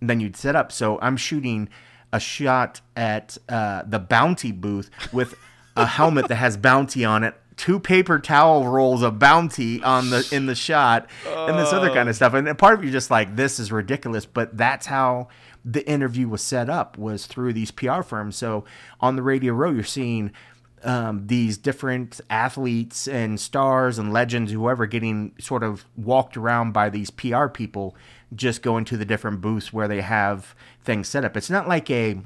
Then 0.02 0.20
you'd 0.20 0.36
set 0.36 0.56
up. 0.56 0.72
So 0.72 0.98
I'm 1.00 1.16
shooting 1.16 1.68
a 2.12 2.20
shot 2.20 2.80
at 2.96 3.38
uh, 3.48 3.82
the 3.86 3.98
bounty 3.98 4.52
booth 4.52 4.90
with 5.12 5.34
a 5.76 5.86
helmet 5.86 6.28
that 6.28 6.36
has 6.36 6.56
bounty 6.56 7.04
on 7.04 7.24
it 7.24 7.34
two 7.56 7.78
paper 7.78 8.18
towel 8.18 8.66
rolls 8.66 9.02
of 9.02 9.18
bounty 9.18 9.82
on 9.82 10.10
the 10.10 10.26
in 10.32 10.46
the 10.46 10.54
shot 10.54 11.08
and 11.26 11.58
this 11.58 11.72
other 11.72 11.90
kind 11.90 12.08
of 12.08 12.16
stuff 12.16 12.34
and 12.34 12.58
part 12.58 12.78
of 12.78 12.84
you 12.84 12.90
just 12.90 13.10
like 13.10 13.36
this 13.36 13.58
is 13.58 13.70
ridiculous 13.70 14.24
but 14.26 14.56
that's 14.56 14.86
how 14.86 15.28
the 15.64 15.86
interview 15.88 16.28
was 16.28 16.42
set 16.42 16.68
up 16.68 16.96
was 16.98 17.26
through 17.26 17.52
these 17.52 17.70
pr 17.70 18.02
firms 18.02 18.36
so 18.36 18.64
on 19.00 19.16
the 19.16 19.22
radio 19.22 19.52
row 19.52 19.70
you're 19.70 19.84
seeing 19.84 20.32
um, 20.84 21.26
these 21.26 21.58
different 21.58 22.20
athletes 22.28 23.06
and 23.06 23.38
stars 23.38 23.98
and 23.98 24.12
legends, 24.12 24.50
whoever, 24.50 24.86
getting 24.86 25.32
sort 25.38 25.62
of 25.62 25.84
walked 25.96 26.36
around 26.36 26.72
by 26.72 26.90
these 26.90 27.10
PR 27.10 27.46
people 27.46 27.94
just 28.34 28.62
going 28.62 28.84
to 28.86 28.96
the 28.96 29.04
different 29.04 29.40
booths 29.40 29.72
where 29.72 29.88
they 29.88 30.00
have 30.00 30.54
things 30.82 31.08
set 31.08 31.24
up. 31.24 31.36
It's 31.36 31.50
not 31.50 31.68
like 31.68 31.90
a 31.90 32.20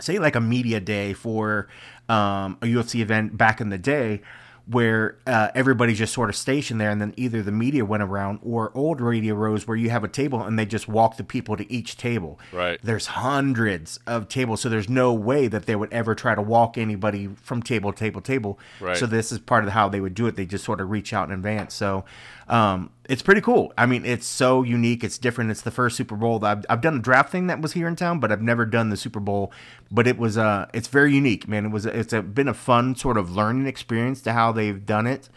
say 0.00 0.18
like 0.18 0.36
a 0.36 0.40
media 0.40 0.80
day 0.80 1.12
for 1.12 1.68
um, 2.08 2.58
a 2.62 2.66
UFC 2.66 3.00
event 3.00 3.36
back 3.36 3.60
in 3.60 3.68
the 3.68 3.78
day 3.78 4.22
where 4.66 5.18
uh, 5.26 5.48
everybody's 5.54 5.98
just 5.98 6.14
sort 6.14 6.30
of 6.30 6.36
stationed 6.36 6.80
there, 6.80 6.90
and 6.90 7.00
then 7.00 7.12
either 7.16 7.42
the 7.42 7.50
media 7.50 7.84
went 7.84 8.02
around 8.02 8.38
or 8.42 8.70
old 8.76 9.00
radio 9.00 9.34
rows 9.34 9.66
where 9.66 9.76
you 9.76 9.90
have 9.90 10.04
a 10.04 10.08
table 10.08 10.40
and 10.40 10.56
they 10.56 10.64
just 10.64 10.86
walk 10.86 11.16
the 11.16 11.24
people 11.24 11.56
to 11.56 11.70
each 11.70 11.96
table. 11.96 12.38
Right. 12.52 12.78
There's 12.82 13.06
hundreds 13.06 13.98
of 14.06 14.28
tables, 14.28 14.60
so 14.60 14.68
there's 14.68 14.88
no 14.88 15.12
way 15.12 15.48
that 15.48 15.66
they 15.66 15.74
would 15.74 15.92
ever 15.92 16.14
try 16.14 16.34
to 16.34 16.42
walk 16.42 16.78
anybody 16.78 17.28
from 17.42 17.62
table 17.62 17.92
to 17.92 17.98
table 17.98 18.20
to 18.20 18.32
table. 18.32 18.58
Right. 18.80 18.96
So 18.96 19.06
this 19.06 19.32
is 19.32 19.40
part 19.40 19.64
of 19.64 19.70
how 19.70 19.88
they 19.88 20.00
would 20.00 20.14
do 20.14 20.26
it. 20.26 20.36
They 20.36 20.46
just 20.46 20.64
sort 20.64 20.80
of 20.80 20.90
reach 20.90 21.12
out 21.12 21.28
in 21.28 21.34
advance. 21.34 21.74
So 21.74 22.04
um, 22.48 22.90
it's 23.08 23.22
pretty 23.22 23.40
cool. 23.40 23.72
I 23.76 23.86
mean, 23.86 24.04
it's 24.04 24.26
so 24.26 24.62
unique. 24.62 25.04
It's 25.04 25.18
different. 25.18 25.50
It's 25.50 25.62
the 25.62 25.70
first 25.70 25.96
Super 25.96 26.16
Bowl. 26.16 26.44
I've, 26.44 26.64
I've 26.68 26.80
done 26.80 26.96
a 26.96 27.00
draft 27.00 27.30
thing 27.30 27.46
that 27.48 27.60
was 27.60 27.72
here 27.72 27.88
in 27.88 27.96
town, 27.96 28.20
but 28.20 28.32
I've 28.32 28.42
never 28.42 28.64
done 28.64 28.90
the 28.90 28.96
Super 28.96 29.20
Bowl. 29.20 29.52
But 29.90 30.06
it 30.06 30.18
was 30.18 30.38
uh, 30.38 30.66
it's 30.72 30.88
very 30.88 31.14
unique, 31.14 31.48
man. 31.48 31.66
It 31.66 31.70
was 31.70 31.86
it's 31.86 32.12
a, 32.12 32.22
been 32.22 32.48
a 32.48 32.54
fun 32.54 32.94
sort 32.96 33.18
of 33.18 33.34
learning 33.34 33.66
experience 33.66 34.22
to 34.22 34.32
how 34.32 34.52
they've 34.52 34.84
done 34.84 35.06
it. 35.06 35.28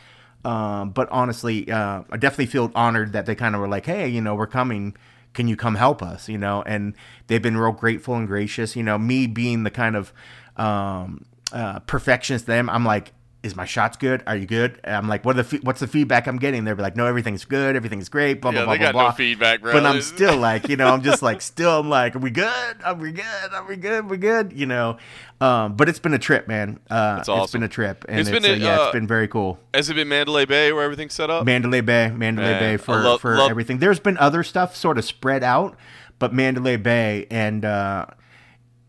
Um, 0.44 0.92
but 0.92 1.10
honestly, 1.10 1.70
uh, 1.72 2.04
I 2.12 2.18
definitely 2.18 2.46
feel 2.46 2.72
honored 2.76 3.14
that 3.14 3.26
they 3.26 3.34
kind 3.34 3.56
of 3.56 3.62
were 3.62 3.68
like, 3.68 3.86
hey, 3.86 4.08
you 4.08 4.22
know, 4.22 4.36
we're 4.36 4.48
coming. 4.48 4.96
Can 5.34 5.48
you 5.48 5.58
come 5.58 5.76
help 5.76 6.02
us? 6.02 6.30
You 6.30 6.38
know, 6.38 6.62
and 6.66 6.96
they've 7.28 7.42
been 7.42 7.58
real 7.58 7.72
grateful 7.72 8.16
and 8.16 8.28
gracious. 8.28 8.76
You 8.76 8.84
know, 8.84 8.98
me 8.98 9.28
being 9.28 9.64
the 9.64 9.72
kind 9.72 9.96
of 9.96 10.14
um, 10.56 11.26
uh, 11.52 11.80
perfectionist 11.80 12.46
them, 12.46 12.70
I'm 12.70 12.86
like, 12.86 13.12
is 13.46 13.56
my 13.56 13.64
shots 13.66 13.96
good? 13.96 14.24
Are 14.26 14.36
you 14.36 14.48
good? 14.48 14.80
And 14.84 14.96
I'm 14.96 15.08
like, 15.08 15.24
what 15.24 15.38
are 15.38 15.44
the 15.44 15.58
what's 15.64 15.80
the 15.80 15.88
feedback 15.88 16.28
I'm 16.28 16.38
getting? 16.38 16.64
They're 16.66 16.76
like, 16.76 16.96
no, 16.96 17.06
everything's 17.06 17.46
good, 17.46 17.76
everything's 17.76 18.10
great, 18.10 18.42
blah 18.42 18.52
yeah, 18.52 18.66
blah 18.66 18.74
they 18.74 18.78
blah 18.80 18.86
got 18.88 18.92
blah. 18.94 19.06
no 19.10 19.12
feedback, 19.12 19.62
bro. 19.62 19.72
But 19.72 19.86
I'm 19.86 20.02
still 20.02 20.36
like, 20.38 20.68
you 20.68 20.76
know, 20.76 20.88
I'm 20.88 21.04
just 21.04 21.22
like, 21.22 21.42
still, 21.42 21.80
I'm 21.80 21.90
like, 21.90 22.16
are 22.16 22.20
we 22.20 22.32
good? 22.32 22.76
Are 22.84 22.96
we 22.96 23.12
good? 23.12 23.54
Are 23.54 23.66
we 23.66 23.76
good? 23.76 24.10
We 24.10 24.18
good? 24.18 24.52
You 24.54 24.66
know. 24.66 24.98
Um, 25.40 25.76
but 25.76 25.88
it's 25.90 26.00
been 26.00 26.14
a 26.14 26.20
trip, 26.20 26.48
man. 26.48 26.80
Uh, 26.90 27.18
That's 27.18 27.30
awesome. 27.30 27.44
It's 27.44 27.52
been 27.54 27.64
a 27.64 27.68
trip, 27.68 28.06
and 28.10 28.20
It's 28.20 28.30
it's, 28.30 28.40
been 28.40 28.50
uh, 28.52 28.56
a- 28.56 28.58
yeah, 28.58 28.80
uh, 28.80 28.84
it's 28.86 28.94
been 28.94 29.06
very 29.08 29.28
cool. 29.28 29.60
Has 29.74 29.90
it 29.90 29.94
been 29.96 30.08
Mandalay 30.08 30.46
Bay 30.46 30.72
where 30.74 30.84
everything's 30.84 31.14
set 31.14 31.30
up? 31.30 31.46
Mandalay 31.46 31.82
Bay, 31.82 32.10
Mandalay 32.10 32.52
Man, 32.52 32.60
Bay 32.60 32.78
for 32.78 32.96
love- 33.02 33.22
for 33.22 33.38
love- 33.38 33.52
everything. 33.52 33.80
There's 33.80 34.00
been 34.00 34.18
other 34.18 34.44
stuff 34.44 34.76
sort 34.76 34.98
of 34.98 35.06
spread 35.06 35.44
out, 35.44 35.78
but 36.20 36.34
Mandalay 36.34 36.78
Bay 36.78 37.28
and 37.30 37.64
uh, 37.66 38.06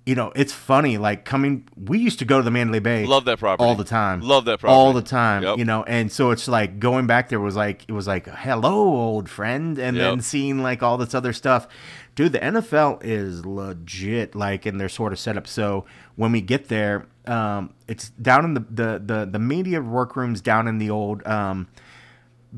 you 0.06 0.14
know, 0.14 0.32
it's 0.36 0.52
funny. 0.52 0.98
Like 0.98 1.24
coming, 1.24 1.68
we 1.76 1.98
used 1.98 2.20
to 2.20 2.24
go 2.24 2.38
to 2.38 2.42
the 2.44 2.50
Mandalay 2.50 2.78
Bay. 2.78 3.04
Love 3.04 3.24
that 3.24 3.40
property. 3.40 3.66
all 3.66 3.74
the 3.74 3.84
time. 3.84 4.20
Love 4.20 4.44
that 4.44 4.60
property. 4.60 4.72
all 4.74 4.92
the 4.92 5.02
time. 5.02 5.42
Yep. 5.42 5.58
You 5.58 5.64
know, 5.64 5.82
and 5.82 6.10
so 6.10 6.30
it's 6.30 6.46
like 6.46 6.78
going 6.78 7.08
back 7.08 7.28
there 7.28 7.40
was 7.40 7.56
like 7.56 7.84
it 7.88 7.92
was 7.92 8.06
like 8.06 8.28
hello, 8.28 8.72
old 8.72 9.28
friend, 9.28 9.76
and 9.78 9.96
then 9.96 10.20
seeing 10.20 10.62
like 10.62 10.82
all 10.82 10.96
this 10.96 11.12
other 11.12 11.32
stuff. 11.32 11.66
Dude, 12.14 12.32
the 12.32 12.38
NFL 12.38 13.00
is 13.02 13.44
legit, 13.44 14.36
like 14.36 14.64
in 14.64 14.78
their 14.78 14.88
sort 14.88 15.12
of 15.12 15.18
setup. 15.18 15.46
So 15.46 15.84
when 16.14 16.32
we 16.32 16.40
get 16.40 16.68
there, 16.68 17.06
um, 17.26 17.74
it's 17.88 18.10
down 18.10 18.44
in 18.44 18.54
the 18.54 18.64
the 18.70 19.02
the, 19.04 19.28
the 19.32 19.38
media 19.40 19.82
workrooms 19.82 20.40
down 20.40 20.68
in 20.68 20.78
the 20.78 20.88
old. 20.88 21.26
Um, 21.26 21.66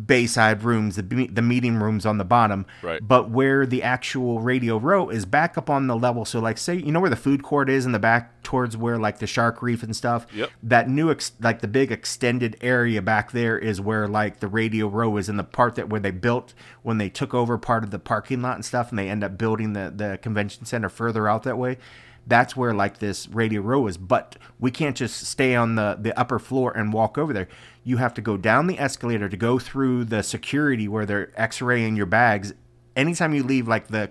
Bayside 0.06 0.62
rooms, 0.62 0.96
the 0.96 1.02
be- 1.02 1.26
the 1.26 1.42
meeting 1.42 1.76
rooms 1.76 2.06
on 2.06 2.18
the 2.18 2.24
bottom, 2.24 2.66
Right. 2.82 3.00
But 3.02 3.30
where 3.30 3.66
the 3.66 3.82
actual 3.82 4.40
radio 4.40 4.76
row 4.76 5.08
is 5.08 5.24
back 5.26 5.58
up 5.58 5.68
on 5.68 5.86
the 5.86 5.96
level. 5.96 6.24
So, 6.24 6.38
like, 6.40 6.58
say 6.58 6.76
you 6.76 6.92
know 6.92 7.00
where 7.00 7.10
the 7.10 7.16
food 7.16 7.42
court 7.42 7.68
is 7.68 7.84
in 7.86 7.92
the 7.92 7.98
back, 7.98 8.42
towards 8.42 8.76
where 8.76 8.98
like 8.98 9.18
the 9.18 9.26
Shark 9.26 9.60
Reef 9.62 9.82
and 9.82 9.94
stuff. 9.94 10.26
Yep. 10.32 10.50
That 10.62 10.88
new, 10.88 11.10
ex- 11.10 11.32
like 11.40 11.60
the 11.60 11.68
big 11.68 11.90
extended 11.92 12.56
area 12.60 13.02
back 13.02 13.32
there 13.32 13.58
is 13.58 13.80
where 13.80 14.08
like 14.08 14.40
the 14.40 14.48
radio 14.48 14.86
row 14.88 15.16
is 15.16 15.28
in 15.28 15.36
the 15.36 15.44
part 15.44 15.74
that 15.74 15.88
where 15.88 16.00
they 16.00 16.10
built 16.10 16.54
when 16.82 16.98
they 16.98 17.08
took 17.08 17.34
over 17.34 17.58
part 17.58 17.84
of 17.84 17.90
the 17.90 17.98
parking 17.98 18.40
lot 18.42 18.54
and 18.54 18.64
stuff, 18.64 18.90
and 18.90 18.98
they 18.98 19.08
end 19.08 19.24
up 19.24 19.36
building 19.36 19.72
the 19.72 19.92
the 19.94 20.18
convention 20.22 20.64
center 20.64 20.88
further 20.88 21.28
out 21.28 21.42
that 21.42 21.58
way. 21.58 21.76
That's 22.28 22.54
where 22.54 22.74
like 22.74 22.98
this 22.98 23.26
radio 23.28 23.62
row 23.62 23.86
is, 23.86 23.96
but 23.96 24.36
we 24.60 24.70
can't 24.70 24.96
just 24.96 25.24
stay 25.24 25.54
on 25.54 25.74
the 25.76 25.98
the 25.98 26.16
upper 26.18 26.38
floor 26.38 26.76
and 26.76 26.92
walk 26.92 27.16
over 27.18 27.32
there. 27.32 27.48
You 27.84 27.96
have 27.96 28.12
to 28.14 28.20
go 28.20 28.36
down 28.36 28.66
the 28.66 28.78
escalator 28.78 29.28
to 29.28 29.36
go 29.36 29.58
through 29.58 30.04
the 30.04 30.22
security 30.22 30.86
where 30.86 31.06
they're 31.06 31.32
x-raying 31.36 31.96
your 31.96 32.06
bags. 32.06 32.52
Anytime 32.94 33.32
you 33.32 33.42
leave 33.42 33.66
like 33.66 33.88
the 33.88 34.10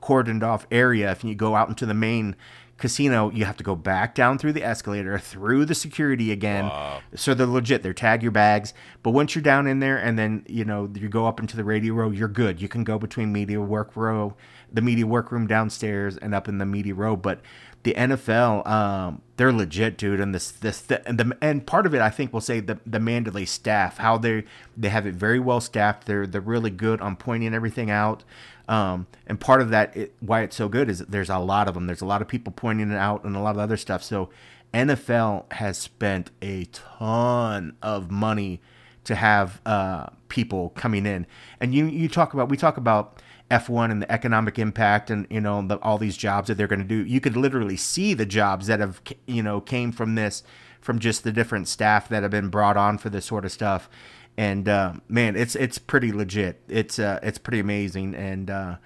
cordoned 0.00 0.44
off 0.44 0.66
area, 0.70 1.10
if 1.10 1.24
you 1.24 1.34
go 1.34 1.56
out 1.56 1.68
into 1.68 1.84
the 1.84 1.94
main 1.94 2.36
casino, 2.76 3.28
you 3.32 3.44
have 3.44 3.56
to 3.56 3.64
go 3.64 3.74
back 3.74 4.14
down 4.14 4.38
through 4.38 4.52
the 4.52 4.62
escalator, 4.62 5.18
through 5.18 5.64
the 5.64 5.74
security 5.74 6.30
again. 6.30 6.70
So 7.16 7.34
they're 7.34 7.44
legit. 7.44 7.82
They're 7.82 7.92
tag 7.92 8.22
your 8.22 8.30
bags. 8.30 8.72
But 9.02 9.10
once 9.10 9.34
you're 9.34 9.42
down 9.42 9.66
in 9.66 9.80
there 9.80 9.98
and 9.98 10.16
then, 10.16 10.44
you 10.48 10.64
know, 10.64 10.88
you 10.94 11.08
go 11.08 11.26
up 11.26 11.40
into 11.40 11.56
the 11.56 11.64
radio 11.64 11.94
row, 11.94 12.10
you're 12.10 12.28
good. 12.28 12.62
You 12.62 12.68
can 12.68 12.84
go 12.84 12.96
between 12.96 13.32
media 13.32 13.60
work 13.60 13.96
row, 13.96 14.36
the 14.72 14.82
media 14.82 15.06
workroom 15.06 15.46
downstairs 15.46 16.16
and 16.16 16.34
up 16.34 16.48
in 16.48 16.58
the 16.58 16.66
media 16.66 16.94
row. 16.94 17.16
But 17.16 17.40
the 17.82 17.94
NFL, 17.94 18.66
um, 18.66 19.22
they're 19.36 19.52
legit, 19.52 19.96
dude. 19.96 20.20
And 20.20 20.34
this, 20.34 20.50
this, 20.50 20.80
the, 20.80 21.06
and 21.08 21.18
the, 21.18 21.38
and 21.40 21.66
part 21.66 21.86
of 21.86 21.94
it, 21.94 22.00
I 22.00 22.10
think, 22.10 22.32
we'll 22.32 22.40
say 22.40 22.60
the 22.60 22.78
the 22.84 23.00
Mandalay 23.00 23.44
staff, 23.44 23.98
how 23.98 24.18
they 24.18 24.44
they 24.76 24.88
have 24.88 25.06
it 25.06 25.14
very 25.14 25.38
well 25.38 25.60
staffed. 25.60 26.06
They're 26.06 26.26
they're 26.26 26.40
really 26.40 26.70
good 26.70 27.00
on 27.00 27.16
pointing 27.16 27.54
everything 27.54 27.90
out. 27.90 28.24
Um, 28.68 29.06
and 29.26 29.40
part 29.40 29.62
of 29.62 29.70
that, 29.70 29.96
it, 29.96 30.14
why 30.20 30.42
it's 30.42 30.56
so 30.56 30.68
good, 30.68 30.90
is 30.90 30.98
there's 31.00 31.30
a 31.30 31.38
lot 31.38 31.68
of 31.68 31.74
them. 31.74 31.86
There's 31.86 32.02
a 32.02 32.06
lot 32.06 32.20
of 32.20 32.28
people 32.28 32.52
pointing 32.52 32.90
it 32.90 32.98
out 32.98 33.24
and 33.24 33.34
a 33.34 33.40
lot 33.40 33.54
of 33.54 33.60
other 33.60 33.78
stuff. 33.78 34.02
So 34.02 34.28
NFL 34.74 35.50
has 35.54 35.78
spent 35.78 36.30
a 36.42 36.64
ton 36.66 37.76
of 37.82 38.10
money 38.10 38.60
to 39.04 39.14
have 39.14 39.60
uh, 39.64 40.06
people 40.28 40.70
coming 40.70 41.06
in. 41.06 41.26
And 41.60 41.74
you 41.74 41.86
you 41.86 42.08
talk 42.08 42.34
about 42.34 42.50
we 42.50 42.56
talk 42.56 42.76
about 42.76 43.22
F1 43.50 43.90
and 43.90 44.02
the 44.02 44.12
economic 44.12 44.58
impact 44.58 45.10
and 45.10 45.26
you 45.30 45.40
know 45.40 45.66
the, 45.66 45.78
all 45.80 45.98
these 45.98 46.16
jobs 46.16 46.48
that 46.48 46.56
they're 46.56 46.66
going 46.66 46.80
to 46.80 46.84
do. 46.84 47.04
You 47.04 47.20
could 47.20 47.36
literally 47.36 47.76
see 47.76 48.14
the 48.14 48.26
jobs 48.26 48.66
that 48.66 48.80
have 48.80 49.00
you 49.26 49.42
know 49.42 49.60
came 49.60 49.92
from 49.92 50.14
this 50.14 50.42
from 50.80 50.98
just 50.98 51.24
the 51.24 51.32
different 51.32 51.68
staff 51.68 52.08
that 52.08 52.22
have 52.22 52.30
been 52.30 52.48
brought 52.48 52.76
on 52.76 52.98
for 52.98 53.10
this 53.10 53.26
sort 53.26 53.44
of 53.44 53.52
stuff. 53.52 53.88
And 54.36 54.68
uh, 54.68 54.94
man, 55.08 55.34
it's 55.34 55.56
it's 55.56 55.78
pretty 55.78 56.12
legit. 56.12 56.62
It's 56.68 56.98
uh, 56.98 57.18
it's 57.22 57.38
pretty 57.38 57.58
amazing. 57.58 58.14
And 58.14 58.50
uh, 58.50 58.76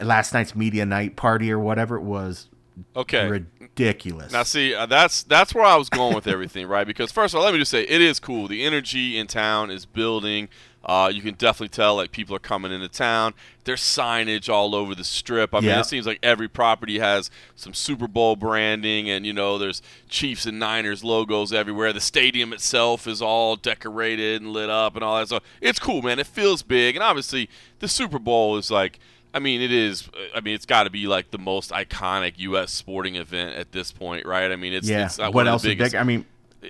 last 0.00 0.34
night's 0.34 0.54
media 0.54 0.84
night 0.84 1.16
party 1.16 1.50
or 1.50 1.58
whatever 1.58 1.96
it 1.96 2.02
was. 2.02 2.48
Okay. 2.96 3.28
Ridiculous. 3.28 4.32
Now, 4.32 4.42
see, 4.42 4.74
uh, 4.74 4.86
that's 4.86 5.22
that's 5.22 5.54
where 5.54 5.64
I 5.64 5.76
was 5.76 5.88
going 5.88 6.14
with 6.14 6.26
everything, 6.26 6.66
right? 6.66 6.86
Because 6.86 7.12
first 7.12 7.34
of 7.34 7.38
all, 7.38 7.44
let 7.44 7.52
me 7.52 7.58
just 7.58 7.70
say, 7.70 7.82
it 7.82 8.00
is 8.00 8.18
cool. 8.18 8.48
The 8.48 8.64
energy 8.64 9.18
in 9.18 9.26
town 9.26 9.70
is 9.70 9.86
building. 9.86 10.48
Uh, 10.84 11.10
you 11.12 11.20
can 11.20 11.34
definitely 11.34 11.68
tell 11.68 11.96
like 11.96 12.10
people 12.10 12.34
are 12.34 12.40
coming 12.40 12.72
into 12.72 12.88
town. 12.88 13.34
There's 13.64 13.82
signage 13.82 14.48
all 14.48 14.74
over 14.74 14.94
the 14.94 15.04
strip. 15.04 15.54
I 15.54 15.60
mean, 15.60 15.70
it 15.70 15.84
seems 15.84 16.06
like 16.06 16.18
every 16.22 16.48
property 16.48 16.98
has 16.98 17.30
some 17.54 17.74
Super 17.74 18.08
Bowl 18.08 18.34
branding, 18.34 19.10
and 19.10 19.26
you 19.26 19.34
know, 19.34 19.58
there's 19.58 19.82
Chiefs 20.08 20.46
and 20.46 20.58
Niners 20.58 21.04
logos 21.04 21.52
everywhere. 21.52 21.92
The 21.92 22.00
stadium 22.00 22.52
itself 22.54 23.06
is 23.06 23.20
all 23.20 23.56
decorated 23.56 24.40
and 24.40 24.52
lit 24.52 24.70
up 24.70 24.94
and 24.94 25.04
all 25.04 25.18
that. 25.18 25.28
So 25.28 25.40
it's 25.60 25.78
cool, 25.78 26.00
man. 26.00 26.18
It 26.18 26.26
feels 26.26 26.62
big, 26.62 26.96
and 26.96 27.02
obviously, 27.02 27.50
the 27.80 27.88
Super 27.88 28.18
Bowl 28.18 28.56
is 28.56 28.70
like. 28.70 28.98
I 29.32 29.38
mean, 29.38 29.60
it 29.60 29.70
is. 29.70 30.08
I 30.34 30.40
mean, 30.40 30.56
it's 30.56 30.66
got 30.66 30.84
to 30.84 30.90
be 30.90 31.06
like 31.06 31.30
the 31.30 31.38
most 31.38 31.70
iconic 31.70 32.32
U.S. 32.38 32.72
sporting 32.72 33.14
event 33.14 33.54
at 33.54 33.70
this 33.70 33.92
point, 33.92 34.26
right? 34.26 34.50
I 34.50 34.56
mean, 34.56 34.72
it's 34.72 34.88
yeah. 34.88 35.04
It's 35.04 35.20
uh, 35.20 35.30
what 35.30 35.46
else 35.46 35.62
biggest, 35.62 35.92
big? 35.92 36.00
I 36.00 36.02
mean, 36.02 36.24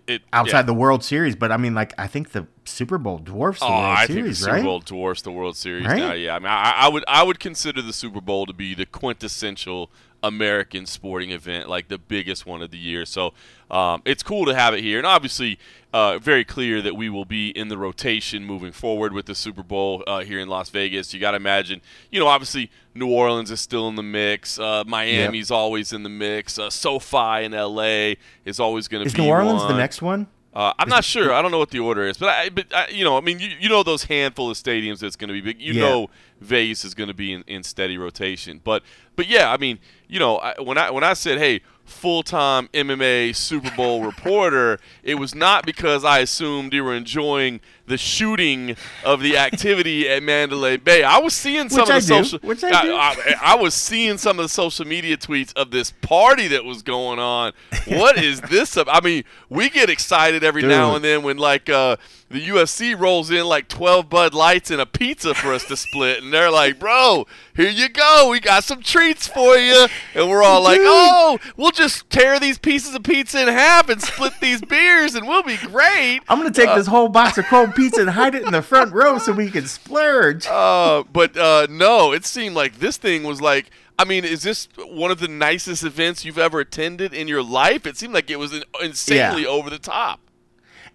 it, 0.07 0.23
outside 0.33 0.59
yeah. 0.59 0.63
the 0.63 0.75
World 0.75 1.03
Series, 1.05 1.37
but 1.37 1.51
I 1.53 1.57
mean, 1.57 1.75
like 1.75 1.93
I 1.99 2.07
think 2.07 2.33
the 2.33 2.47
Super 2.65 2.99
Bowl 2.99 3.19
dwarfs 3.19 3.61
the 3.61 3.67
Oh, 3.67 3.71
World 3.71 3.85
I 3.85 4.07
think 4.07 4.27
the 4.27 4.35
Series, 4.35 4.39
Super? 4.39 4.63
Bowl 4.63 4.81
dwarfs 4.81 5.23
the 5.23 5.33
World 5.33 5.57
Series 5.57 5.87
Right? 5.87 5.99
now. 5.99 6.13
Yeah, 6.13 6.37
I 6.37 6.39
mean, 6.39 6.49
I, 6.49 6.73
I 6.77 6.89
would 6.89 7.05
I 7.09 7.23
would 7.23 7.41
consider 7.41 7.83
the 7.83 7.93
Super 7.93 8.21
Bowl 8.21 8.47
to 8.47 8.53
be 8.53 8.75
the 8.75 8.87
quintessential 8.87 9.91
American 10.23 10.87
sporting 10.87 11.31
event, 11.31 11.69
like 11.69 11.89
the 11.89 11.99
biggest 11.99 12.47
one 12.47 12.63
of 12.63 12.71
the 12.71 12.79
year. 12.79 13.05
So 13.05 13.33
um, 13.71 14.03
it's 14.05 14.23
cool 14.23 14.47
to 14.47 14.55
have 14.55 14.75
it 14.75 14.83
here, 14.83 14.99
and 14.99 15.07
obviously, 15.07 15.59
uh, 15.93 16.19
very 16.19 16.45
clear 16.45 16.81
that 16.83 16.95
we 16.97 17.09
will 17.09 17.25
be 17.25 17.51
in 17.51 17.69
the 17.69 17.79
rotation 17.79 18.45
moving 18.45 18.73
forward 18.73 19.13
with 19.13 19.27
the 19.27 19.35
Super 19.35 19.63
Bowl 19.63 20.05
uh, 20.07 20.21
here 20.21 20.39
in 20.39 20.49
Las 20.49 20.71
Vegas. 20.71 21.13
You 21.13 21.21
got 21.21 21.33
to 21.33 21.37
imagine, 21.37 21.81
you 22.11 22.21
know, 22.21 22.27
obviously 22.27 22.71
New 22.95 23.11
Orleans 23.11 23.51
is 23.51 23.61
still 23.61 23.89
in 23.89 23.97
the 23.97 24.03
mix. 24.03 24.59
Uh, 24.59 24.85
Miami's 24.87 25.51
always 25.51 25.93
in 25.93 26.03
the 26.03 26.09
mix. 26.09 26.59
Uh, 26.59 26.71
SoFi 26.71 27.45
in 27.45 27.53
LA 27.53 28.15
is 28.45 28.61
always 28.61 28.89
going 28.89 29.05
to 29.05 29.13
be. 29.13 29.23
Is 29.23 29.27
New 29.27 29.31
Orleans 29.31 29.63
one. 29.63 29.73
the 29.73 29.79
next 29.79 30.03
one? 30.03 30.29
Uh, 30.53 30.73
I'm 30.81 30.89
not 30.89 31.05
sure. 31.05 31.33
I 31.33 31.43
don't 31.43 31.53
know 31.53 31.59
what 31.61 31.71
the 31.71 31.79
order 31.79 32.03
is, 32.09 32.17
but 32.19 32.29
I, 32.29 32.49
but 32.49 32.67
I, 32.75 32.89
you 32.89 33.05
know, 33.05 33.17
I 33.17 33.21
mean, 33.21 33.39
you, 33.39 33.51
you 33.61 33.69
know 33.69 33.85
those 33.85 34.05
handful 34.05 34.51
of 34.51 34.57
stadiums 34.57 34.99
that's 34.99 35.15
going 35.15 35.29
to 35.29 35.35
be 35.35 35.41
big. 35.41 35.61
You 35.61 35.75
Yeah. 35.75 35.81
know, 35.83 36.11
Vegas 36.41 36.85
is 36.85 36.93
going 36.95 37.07
to 37.09 37.15
be 37.15 37.33
in, 37.33 37.45
in 37.47 37.63
steady 37.63 37.97
rotation. 37.97 38.61
But 38.65 38.83
but 39.15 39.29
yeah, 39.29 39.53
I 39.53 39.57
mean, 39.59 39.79
you 40.09 40.19
know, 40.19 40.39
I, 40.39 40.61
when 40.61 40.77
I 40.77 40.91
when 40.91 41.05
I 41.05 41.13
said, 41.13 41.39
hey, 41.39 41.61
full 41.85 42.25
time 42.25 42.69
MMA 42.75 43.35
Super 43.37 43.71
Bowl 43.77 44.03
reporter, 44.05 44.81
it 45.05 45.17
was 45.17 45.37
not 45.37 45.65
because 45.65 46.05
I 46.05 46.19
assumed 46.19 46.73
you 46.75 46.83
were 46.83 46.95
enjoying 46.97 47.61
the 47.91 47.99
shooting 47.99 48.77
of 49.05 49.21
the 49.21 49.37
activity 49.37 50.09
at 50.09 50.23
Mandalay 50.23 50.79
Bay. 50.79 51.03
I 51.03 51.19
was 51.19 51.35
seeing 51.35 51.69
some 51.69 51.81
Which 51.81 51.91
of 51.91 51.95
I 51.97 52.01
the 52.01 52.07
do. 52.07 52.25
social. 52.25 52.39
Which 52.41 52.65
I 52.65 52.83
do. 52.83 52.95
I, 52.95 53.35
I 53.43 53.55
was 53.57 53.75
seeing 53.75 54.17
some 54.17 54.39
of 54.39 54.45
the 54.45 54.49
social 54.49 54.87
media 54.87 55.17
tweets 55.19 55.53
of 55.55 55.71
this 55.71 55.91
party 55.91 56.49
that 56.49 56.65
was 56.65 56.83
going 56.83 57.19
on. 57.19 57.53
What 57.87 58.17
is 58.17 58.41
this? 58.51 58.77
I 58.79 59.01
mean, 59.01 59.25
we 59.51 59.69
get 59.69 59.91
excited 59.91 60.43
every 60.43 60.63
now 60.63 60.95
and 60.95 61.05
then 61.05 61.23
when 61.23 61.37
like 61.37 61.69
uh, 61.69 61.97
the 62.31 62.41
UFC 62.47 62.99
rolls 62.99 63.31
in 63.31 63.45
like 63.45 63.67
12 63.69 64.09
Bud 64.09 64.33
Lights 64.35 64.71
and 64.71 64.81
a 64.81 64.87
pizza 64.87 65.35
for 65.35 65.53
us 65.53 65.65
to 65.67 65.77
split, 65.77 66.23
and 66.23 66.33
they're 66.33 66.51
like, 66.51 66.79
"Bro, 66.79 67.27
here 67.57 67.69
you 67.69 67.89
go. 67.89 68.29
We 68.31 68.39
got 68.39 68.63
some 68.63 68.83
treats 68.83 69.27
for 69.27 69.57
you." 69.57 69.89
And 70.15 70.31
we're 70.31 70.43
all 70.45 70.63
like, 70.63 70.79
"Oh, 70.81 71.39
we'll 71.57 71.73
just 71.73 72.09
tear 72.09 72.39
these 72.39 72.57
pieces 72.57 72.95
of 72.95 73.03
pizza 73.03 73.43
in 73.43 73.49
half 73.49 73.89
and 73.89 74.01
split 74.01 74.35
these 74.41 74.61
beers, 74.63 75.17
and 75.17 75.27
we'll 75.27 75.43
be 75.43 75.57
great." 75.57 76.21
I'm 76.29 76.39
gonna 76.39 76.53
take 76.53 76.69
Uh, 76.69 76.77
this 76.77 76.87
whole 76.87 77.09
box 77.09 77.37
of 77.37 77.47
cold 77.47 77.75
pizza 77.81 78.01
and 78.01 78.11
hide 78.11 78.35
it 78.35 78.45
in 78.45 78.53
the 78.53 78.63
front 78.63 78.93
row 78.93 79.19
so 79.19 79.33
we 79.33 79.51
can 79.51 79.67
splurge. 79.67 80.47
Uh, 80.47 81.05
but 81.13 81.37
uh, 81.37 81.67
no, 81.71 82.13
it 82.13 82.25
seemed 82.25 82.55
like 82.55 82.79
this 82.79 82.97
thing 82.97 83.25
was 83.25 83.41
like. 83.41 83.71
I 83.99 84.05
mean, 84.05 84.25
is 84.25 84.43
this 84.43 84.67
one 84.79 85.11
of 85.11 85.21
the 85.21 85.29
nicest 85.29 85.85
events 85.85 86.25
you've 86.25 86.39
ever 86.39 86.61
attended 86.61 87.13
in 87.13 87.29
your 87.29 87.43
life? 87.43 87.87
It 87.87 87.99
seemed 87.99 88.15
like 88.15 88.31
it 88.31 88.39
was 88.39 88.55
in- 88.55 88.65
insanely 88.81 89.45
over 89.45 89.69
the 89.69 89.79
top. 89.79 90.21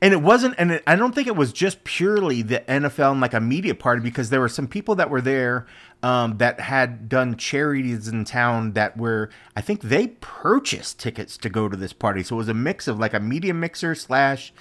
And 0.01 0.13
it 0.13 0.21
wasn't, 0.21 0.55
and 0.57 0.71
it, 0.71 0.83
I 0.87 0.95
don't 0.95 1.13
think 1.15 1.27
it 1.27 1.35
was 1.35 1.53
just 1.53 1.83
purely 1.83 2.41
the 2.41 2.61
NFL 2.61 3.11
and 3.11 3.21
like 3.21 3.33
a 3.33 3.39
media 3.39 3.75
party 3.75 4.01
because 4.01 4.29
there 4.29 4.39
were 4.41 4.49
some 4.49 4.67
people 4.67 4.95
that 4.95 5.09
were 5.09 5.21
there 5.21 5.67
um, 6.03 6.37
that 6.37 6.59
had 6.59 7.07
done 7.07 7.37
charities 7.37 8.07
in 8.07 8.25
town 8.25 8.73
that 8.73 8.97
were, 8.97 9.29
I 9.55 9.61
think 9.61 9.81
they 9.81 10.07
purchased 10.19 10.99
tickets 10.99 11.37
to 11.37 11.49
go 11.49 11.69
to 11.69 11.77
this 11.77 11.93
party. 11.93 12.23
So 12.23 12.35
it 12.35 12.37
was 12.37 12.49
a 12.49 12.53
mix 12.53 12.87
of 12.87 12.99
like 12.99 13.13
a 13.13 13.19
media 13.19 13.53
mixer 13.53 13.95
slash 13.95 14.53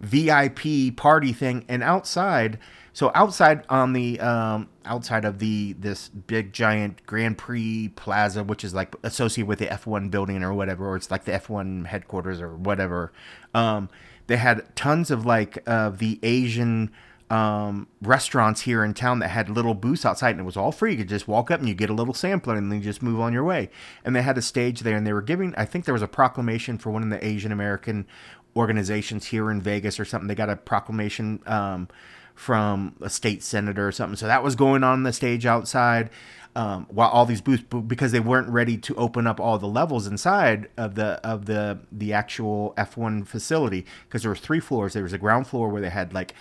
VIP 0.00 0.96
party 0.96 1.32
thing, 1.32 1.64
and 1.68 1.82
outside. 1.82 2.58
So 2.92 3.12
outside 3.14 3.64
on 3.68 3.92
the 3.92 4.18
um, 4.20 4.68
outside 4.84 5.24
of 5.24 5.38
the 5.38 5.74
this 5.74 6.08
big 6.08 6.52
giant 6.52 7.04
Grand 7.06 7.36
Prix 7.36 7.88
Plaza, 7.94 8.42
which 8.42 8.64
is 8.64 8.72
like 8.74 8.94
associated 9.02 9.48
with 9.48 9.58
the 9.58 9.66
F1 9.66 10.10
building 10.10 10.42
or 10.42 10.54
whatever, 10.54 10.88
or 10.88 10.96
it's 10.96 11.10
like 11.10 11.24
the 11.24 11.32
F1 11.32 11.86
headquarters 11.86 12.40
or 12.40 12.56
whatever. 12.56 13.12
Um, 13.54 13.90
they 14.28 14.36
had 14.36 14.74
tons 14.74 15.10
of 15.10 15.26
like 15.26 15.62
uh, 15.66 15.90
the 15.90 16.18
Asian 16.22 16.90
um, 17.28 17.88
restaurants 18.02 18.62
here 18.62 18.84
in 18.84 18.94
town 18.94 19.18
that 19.18 19.28
had 19.28 19.48
little 19.48 19.74
booths 19.74 20.04
outside, 20.04 20.30
and 20.30 20.40
it 20.40 20.44
was 20.44 20.56
all 20.56 20.72
free. 20.72 20.92
You 20.92 20.98
could 20.98 21.08
just 21.08 21.26
walk 21.28 21.50
up 21.50 21.60
and 21.60 21.68
you 21.68 21.74
get 21.74 21.90
a 21.90 21.94
little 21.94 22.14
sampler, 22.14 22.54
and 22.54 22.70
then 22.70 22.78
you 22.78 22.84
just 22.84 23.02
move 23.02 23.20
on 23.20 23.32
your 23.32 23.44
way. 23.44 23.68
And 24.04 24.14
they 24.14 24.22
had 24.22 24.38
a 24.38 24.42
stage 24.42 24.80
there, 24.80 24.96
and 24.96 25.06
they 25.06 25.12
were 25.12 25.22
giving. 25.22 25.54
I 25.56 25.64
think 25.64 25.84
there 25.84 25.94
was 25.94 26.02
a 26.02 26.08
proclamation 26.08 26.78
for 26.78 26.90
one 26.90 27.02
of 27.02 27.10
the 27.10 27.24
Asian 27.24 27.52
American 27.52 28.06
organizations 28.56 29.26
here 29.26 29.50
in 29.50 29.60
Vegas 29.60 30.00
or 30.00 30.04
something. 30.04 30.28
They 30.28 30.34
got 30.34 30.50
a 30.50 30.56
proclamation 30.56 31.40
um, 31.46 31.88
from 32.34 32.96
a 33.00 33.10
state 33.10 33.42
senator 33.42 33.86
or 33.86 33.92
something. 33.92 34.16
So 34.16 34.26
that 34.26 34.42
was 34.42 34.54
going 34.56 34.84
on 34.84 35.02
the 35.02 35.12
stage 35.12 35.46
outside. 35.46 36.10
Um, 36.54 36.86
while 36.88 37.10
all 37.10 37.26
these 37.26 37.42
booths, 37.42 37.64
because 37.64 38.12
they 38.12 38.20
weren't 38.20 38.48
ready 38.48 38.78
to 38.78 38.94
open 38.94 39.26
up 39.26 39.38
all 39.38 39.58
the 39.58 39.66
levels 39.66 40.06
inside 40.06 40.70
of 40.78 40.94
the 40.94 41.20
of 41.22 41.44
the 41.44 41.80
the 41.92 42.14
actual 42.14 42.72
F1 42.78 43.26
facility, 43.26 43.84
because 44.08 44.22
there 44.22 44.30
were 44.30 44.36
three 44.36 44.60
floors. 44.60 44.94
There 44.94 45.02
was 45.02 45.12
a 45.12 45.18
ground 45.18 45.46
floor 45.46 45.68
where 45.68 45.82
they 45.82 45.90
had 45.90 46.14
like 46.14 46.32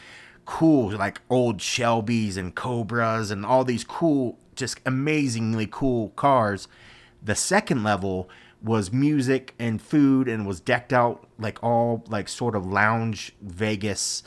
cool, 0.46 0.92
like 0.92 1.20
old 1.30 1.58
Shelbys 1.58 2.38
and 2.38 2.56
Cobras 2.56 3.30
and 3.30 3.46
all 3.46 3.66
these 3.66 3.84
cool, 3.84 4.38
just 4.56 4.80
amazingly 4.86 5.68
cool 5.70 6.10
cars. 6.10 6.70
The 7.22 7.36
second 7.36 7.84
level 7.84 8.30
was 8.66 8.92
music 8.92 9.54
and 9.60 9.80
food 9.80 10.28
and 10.28 10.48
was 10.48 10.60
decked 10.60 10.92
out 10.92 11.28
like 11.38 11.64
all 11.64 12.04
like 12.10 12.28
sort 12.28 12.56
of 12.56 12.66
lounge 12.66 13.32
Vegas 13.42 14.24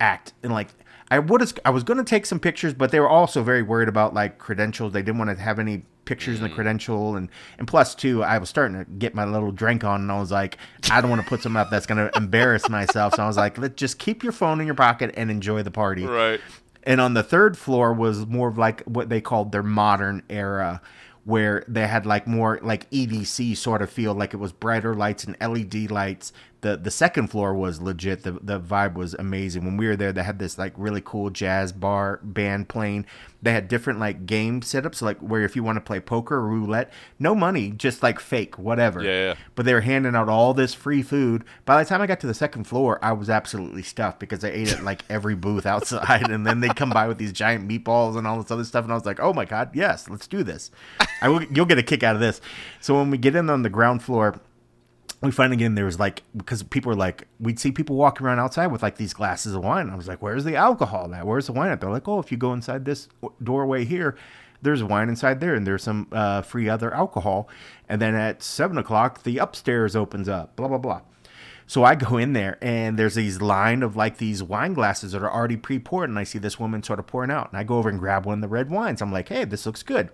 act. 0.00 0.32
And 0.42 0.52
like 0.52 0.68
I 1.10 1.20
would 1.20 1.52
I 1.64 1.70
was 1.70 1.84
going 1.84 1.98
to 1.98 2.04
take 2.04 2.26
some 2.26 2.40
pictures 2.40 2.74
but 2.74 2.90
they 2.90 2.98
were 2.98 3.08
also 3.08 3.42
very 3.42 3.62
worried 3.62 3.88
about 3.88 4.14
like 4.14 4.38
credentials. 4.38 4.92
They 4.92 5.02
didn't 5.02 5.18
want 5.18 5.30
to 5.30 5.42
have 5.42 5.60
any 5.60 5.84
pictures 6.06 6.38
in 6.38 6.42
the 6.42 6.48
mm. 6.48 6.56
credential. 6.56 7.14
And 7.14 7.28
and 7.56 7.68
plus 7.68 7.94
too 7.94 8.24
I 8.24 8.38
was 8.38 8.48
starting 8.48 8.84
to 8.84 8.84
get 8.84 9.14
my 9.14 9.24
little 9.24 9.52
drink 9.52 9.84
on 9.84 10.00
and 10.02 10.10
I 10.10 10.18
was 10.18 10.32
like 10.32 10.58
I 10.90 11.00
don't 11.00 11.08
want 11.08 11.22
to 11.22 11.28
put 11.28 11.42
something 11.42 11.60
up 11.60 11.70
that's 11.70 11.86
going 11.86 11.98
to 11.98 12.16
embarrass 12.16 12.68
myself. 12.68 13.14
So 13.14 13.22
I 13.22 13.28
was 13.28 13.36
like 13.36 13.58
let's 13.58 13.76
just 13.76 14.00
keep 14.00 14.24
your 14.24 14.32
phone 14.32 14.60
in 14.60 14.66
your 14.66 14.74
pocket 14.74 15.14
and 15.16 15.30
enjoy 15.30 15.62
the 15.62 15.70
party. 15.70 16.04
Right. 16.04 16.40
and 16.82 17.00
on 17.00 17.14
the 17.14 17.22
third 17.22 17.56
floor 17.56 17.92
was 17.92 18.26
more 18.26 18.48
of 18.48 18.58
like 18.58 18.82
what 18.82 19.08
they 19.08 19.20
called 19.20 19.52
their 19.52 19.62
modern 19.62 20.24
era 20.28 20.80
where 21.28 21.62
they 21.68 21.86
had 21.86 22.06
like 22.06 22.26
more 22.26 22.58
like 22.62 22.88
EDC 22.90 23.54
sort 23.54 23.82
of 23.82 23.90
feel 23.90 24.14
like 24.14 24.32
it 24.32 24.38
was 24.38 24.50
brighter 24.50 24.94
lights 24.94 25.24
and 25.24 25.36
LED 25.42 25.90
lights. 25.90 26.32
The 26.60 26.76
the 26.76 26.90
second 26.90 27.28
floor 27.28 27.54
was 27.54 27.80
legit. 27.80 28.22
The 28.22 28.32
the 28.32 28.60
vibe 28.60 28.94
was 28.94 29.14
amazing. 29.14 29.64
When 29.64 29.76
we 29.76 29.86
were 29.86 29.96
there, 29.96 30.12
they 30.12 30.22
had 30.22 30.38
this 30.38 30.58
like 30.58 30.72
really 30.76 31.00
cool 31.00 31.30
jazz 31.30 31.72
bar 31.72 32.20
band 32.22 32.68
playing. 32.68 33.06
They 33.40 33.52
had 33.52 33.68
different 33.68 34.00
like 34.00 34.26
game 34.26 34.60
setups, 34.60 35.00
like 35.00 35.18
where 35.18 35.42
if 35.42 35.54
you 35.54 35.62
want 35.62 35.76
to 35.76 35.80
play 35.80 36.00
poker 36.00 36.36
or 36.36 36.48
roulette, 36.48 36.92
no 37.20 37.36
money, 37.36 37.70
just 37.70 38.02
like 38.02 38.18
fake, 38.18 38.58
whatever. 38.58 39.02
Yeah, 39.02 39.28
yeah. 39.28 39.34
But 39.54 39.64
they 39.64 39.74
were 39.74 39.82
handing 39.82 40.16
out 40.16 40.28
all 40.28 40.54
this 40.54 40.74
free 40.74 41.02
food. 41.02 41.44
By 41.64 41.82
the 41.82 41.88
time 41.88 42.00
I 42.00 42.06
got 42.08 42.18
to 42.20 42.26
the 42.26 42.34
second 42.34 42.64
floor, 42.64 42.98
I 43.00 43.12
was 43.12 43.30
absolutely 43.30 43.82
stuffed 43.82 44.18
because 44.18 44.42
I 44.42 44.48
ate 44.48 44.72
at 44.72 44.82
like 44.82 45.04
every 45.10 45.36
booth 45.36 45.66
outside, 45.66 46.30
and 46.30 46.44
then 46.44 46.60
they'd 46.60 46.74
come 46.74 46.90
by 46.90 47.06
with 47.06 47.18
these 47.18 47.32
giant 47.32 47.68
meatballs 47.68 48.16
and 48.16 48.26
all 48.26 48.42
this 48.42 48.50
other 48.50 48.64
stuff, 48.64 48.84
and 48.84 48.92
I 48.92 48.96
was 48.96 49.06
like, 49.06 49.20
"Oh 49.20 49.32
my 49.32 49.44
god, 49.44 49.70
yes, 49.74 50.08
let's 50.08 50.26
do 50.26 50.42
this." 50.42 50.72
I 51.22 51.28
will, 51.28 51.42
you'll 51.44 51.66
get 51.66 51.78
a 51.78 51.82
kick 51.82 52.02
out 52.02 52.16
of 52.16 52.20
this. 52.20 52.40
So 52.80 52.94
when 52.94 53.10
we 53.10 53.18
get 53.18 53.36
in 53.36 53.50
on 53.50 53.62
the 53.62 53.70
ground 53.70 54.02
floor, 54.02 54.40
we 55.20 55.32
finally 55.32 55.32
find 55.32 55.52
again 55.52 55.74
there 55.74 55.84
was 55.84 55.98
like 55.98 56.22
because 56.36 56.62
people 56.62 56.90
were 56.90 56.96
like 56.96 57.26
we'd 57.40 57.58
see 57.58 57.72
people 57.72 57.96
walking 57.96 58.24
around 58.24 58.38
outside 58.38 58.68
with 58.68 58.82
like 58.82 58.96
these 58.96 59.12
glasses 59.12 59.54
of 59.54 59.64
wine. 59.64 59.90
I 59.90 59.96
was 59.96 60.06
like, 60.06 60.22
"Where's 60.22 60.44
the 60.44 60.54
alcohol 60.54 61.12
at? 61.12 61.26
Where's 61.26 61.46
the 61.46 61.52
wine 61.52 61.70
at?" 61.70 61.80
They're 61.80 61.90
like, 61.90 62.06
"Oh, 62.06 62.20
if 62.20 62.30
you 62.30 62.38
go 62.38 62.52
inside 62.52 62.84
this 62.84 63.08
doorway 63.42 63.84
here." 63.84 64.16
There's 64.60 64.82
wine 64.82 65.08
inside 65.08 65.38
there, 65.38 65.54
and 65.54 65.64
there's 65.64 65.84
some 65.84 66.08
uh, 66.10 66.42
free 66.42 66.68
other 66.68 66.92
alcohol. 66.92 67.48
And 67.88 68.02
then 68.02 68.16
at 68.16 68.42
seven 68.42 68.76
o'clock, 68.76 69.22
the 69.22 69.38
upstairs 69.38 69.94
opens 69.94 70.28
up. 70.28 70.56
Blah 70.56 70.66
blah 70.66 70.78
blah. 70.78 71.00
So 71.68 71.84
I 71.84 71.96
go 71.96 72.16
in 72.16 72.32
there 72.32 72.56
and 72.62 72.98
there's 72.98 73.14
these 73.14 73.42
line 73.42 73.82
of 73.82 73.94
like 73.94 74.16
these 74.16 74.42
wine 74.42 74.72
glasses 74.72 75.12
that 75.12 75.22
are 75.22 75.30
already 75.30 75.56
pre-poured, 75.56 76.08
and 76.08 76.18
I 76.18 76.24
see 76.24 76.38
this 76.38 76.58
woman 76.58 76.82
sort 76.82 76.98
of 76.98 77.06
pouring 77.06 77.30
out, 77.30 77.50
and 77.50 77.58
I 77.58 77.62
go 77.62 77.76
over 77.76 77.88
and 77.90 77.98
grab 77.98 78.24
one 78.24 78.38
of 78.38 78.40
the 78.40 78.48
red 78.48 78.70
wines. 78.70 79.02
I'm 79.02 79.12
like, 79.12 79.28
hey, 79.28 79.44
this 79.44 79.66
looks 79.66 79.82
good. 79.82 80.10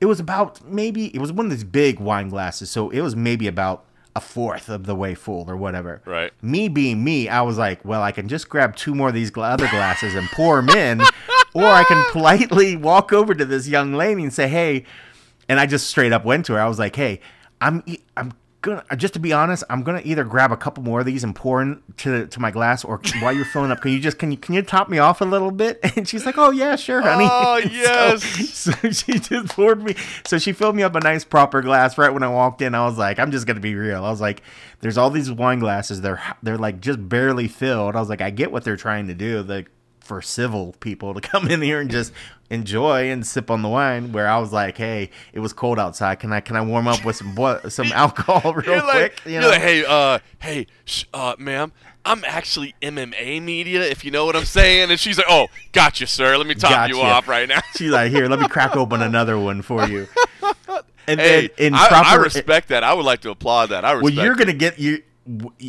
It 0.00 0.06
was 0.06 0.18
about 0.18 0.66
maybe 0.66 1.14
it 1.14 1.20
was 1.20 1.32
one 1.32 1.46
of 1.46 1.52
these 1.52 1.64
big 1.64 2.00
wine 2.00 2.28
glasses, 2.28 2.70
so 2.70 2.90
it 2.90 3.00
was 3.00 3.14
maybe 3.14 3.46
about 3.46 3.84
a 4.14 4.20
fourth 4.20 4.68
of 4.68 4.84
the 4.86 4.94
way 4.94 5.14
full 5.14 5.48
or 5.48 5.56
whatever. 5.56 6.02
Right. 6.04 6.32
Me 6.42 6.68
being 6.68 7.02
me, 7.02 7.28
I 7.28 7.42
was 7.42 7.56
like, 7.58 7.84
well, 7.84 8.02
I 8.02 8.12
can 8.12 8.28
just 8.28 8.48
grab 8.48 8.76
two 8.76 8.94
more 8.94 9.08
of 9.08 9.14
these 9.14 9.30
gla- 9.30 9.50
other 9.50 9.68
glasses 9.68 10.14
and 10.14 10.28
pour 10.28 10.60
them 10.60 10.68
in, 10.76 11.00
or 11.54 11.64
I 11.64 11.84
can 11.84 12.04
politely 12.10 12.76
walk 12.76 13.12
over 13.12 13.34
to 13.34 13.44
this 13.44 13.68
young 13.68 13.94
lady 13.94 14.22
and 14.22 14.32
say, 14.32 14.48
"Hey," 14.48 14.84
and 15.48 15.58
I 15.58 15.66
just 15.66 15.86
straight 15.86 16.12
up 16.12 16.24
went 16.24 16.46
to 16.46 16.54
her. 16.54 16.60
I 16.60 16.68
was 16.68 16.78
like, 16.78 16.96
"Hey, 16.96 17.20
I'm 17.60 17.82
I'm 18.16 18.32
gonna 18.62 18.84
uh, 18.90 18.96
just 18.96 19.12
to 19.14 19.20
be 19.20 19.32
honest, 19.32 19.62
I'm 19.68 19.82
gonna 19.82 20.00
either 20.04 20.24
grab 20.24 20.50
a 20.52 20.56
couple 20.56 20.82
more 20.82 21.00
of 21.00 21.06
these 21.06 21.22
and 21.24 21.34
pour 21.36 21.60
into 21.60 22.26
to 22.26 22.40
my 22.40 22.50
glass, 22.50 22.84
or 22.84 23.00
while 23.20 23.32
you're 23.32 23.44
filling 23.44 23.70
up, 23.70 23.82
can 23.82 23.90
you 23.92 24.00
just 24.00 24.18
can 24.18 24.30
you 24.30 24.38
can 24.38 24.54
you 24.54 24.62
top 24.62 24.88
me 24.88 24.98
off 24.98 25.20
a 25.20 25.24
little 25.24 25.50
bit?" 25.50 25.80
And 25.96 26.08
she's 26.08 26.24
like, 26.24 26.38
"Oh 26.38 26.50
yeah, 26.50 26.76
sure, 26.76 27.00
oh, 27.00 27.02
honey." 27.02 27.28
Oh, 27.30 27.60
So- 27.62 27.68
yes. 27.68 28.22
So, 28.52 28.72
she 28.90 29.18
just 29.18 29.48
poured 29.54 29.82
me. 29.82 29.94
So 30.24 30.38
she 30.38 30.52
filled 30.52 30.76
me 30.76 30.82
up 30.82 30.94
a 30.94 31.00
nice 31.00 31.24
proper 31.24 31.60
glass 31.60 31.98
right 31.98 32.10
when 32.12 32.22
I 32.22 32.28
walked 32.28 32.62
in. 32.62 32.74
I 32.74 32.86
was 32.86 32.96
like, 32.96 33.18
I'm 33.18 33.30
just 33.32 33.46
gonna 33.46 33.60
be 33.60 33.74
real. 33.74 34.04
I 34.04 34.10
was 34.10 34.20
like, 34.20 34.42
there's 34.80 34.96
all 34.96 35.10
these 35.10 35.30
wine 35.30 35.58
glasses. 35.58 36.00
They're 36.00 36.22
they're 36.42 36.56
like 36.58 36.80
just 36.80 37.08
barely 37.08 37.48
filled. 37.48 37.96
I 37.96 38.00
was 38.00 38.08
like, 38.08 38.20
I 38.22 38.30
get 38.30 38.52
what 38.52 38.64
they're 38.64 38.76
trying 38.76 39.08
to 39.08 39.14
do. 39.14 39.42
Like 39.42 39.68
for 40.12 40.20
civil 40.20 40.74
people 40.80 41.14
to 41.14 41.20
come 41.28 41.48
in 41.48 41.62
here 41.62 41.80
and 41.80 41.90
just 41.90 42.12
enjoy 42.50 43.10
and 43.10 43.26
sip 43.26 43.50
on 43.50 43.62
the 43.62 43.68
wine. 43.68 44.12
Where 44.12 44.28
I 44.28 44.38
was 44.38 44.52
like, 44.52 44.76
hey, 44.76 45.08
it 45.32 45.40
was 45.40 45.54
cold 45.54 45.78
outside. 45.78 46.16
Can 46.20 46.32
I 46.34 46.40
can 46.40 46.54
I 46.54 46.60
warm 46.60 46.86
up 46.86 47.02
with 47.04 47.16
some 47.16 47.34
what 47.34 47.72
some 47.78 47.90
alcohol 47.92 48.52
real 48.52 48.66
you're 48.66 48.86
like, 48.86 49.16
quick? 49.16 49.20
You 49.24 49.32
you're 49.40 49.48
like, 49.48 49.62
hey, 49.62 49.84
uh, 49.86 50.18
hey, 50.40 50.66
sh- 50.84 51.04
uh, 51.14 51.34
ma'am, 51.38 51.72
I'm 52.04 52.24
actually 52.26 52.74
MMA 52.82 53.40
media, 53.42 53.80
if 53.82 54.04
you 54.04 54.10
know 54.10 54.26
what 54.26 54.36
I'm 54.36 54.44
saying. 54.44 54.90
And 54.90 55.00
she's 55.00 55.16
like, 55.16 55.28
oh, 55.30 55.46
gotcha, 55.72 56.06
sir. 56.06 56.36
Let 56.36 56.46
me 56.46 56.54
top 56.54 56.90
you 56.90 57.00
off 57.00 57.26
right 57.26 57.48
now. 57.48 57.60
She's 57.76 57.90
like, 57.90 58.10
here, 58.10 58.28
let 58.28 58.38
me 58.38 58.48
crack 58.48 58.76
open 58.76 59.00
another 59.10 59.38
one 59.38 59.62
for 59.62 59.86
you. 59.88 60.08
And 61.08 61.18
hey, 61.18 61.48
then 61.56 61.66
in 61.68 61.74
I, 61.74 61.88
proper, 61.88 62.08
I 62.08 62.14
respect 62.16 62.68
that. 62.68 62.84
I 62.84 62.92
would 62.92 63.04
like 63.06 63.22
to 63.22 63.30
applaud 63.30 63.70
that. 63.70 63.84
I 63.84 63.94
Well, 63.94 64.10
you're 64.10 64.34
it. 64.34 64.38
gonna 64.38 64.52
get 64.52 64.78
you. 64.78 65.02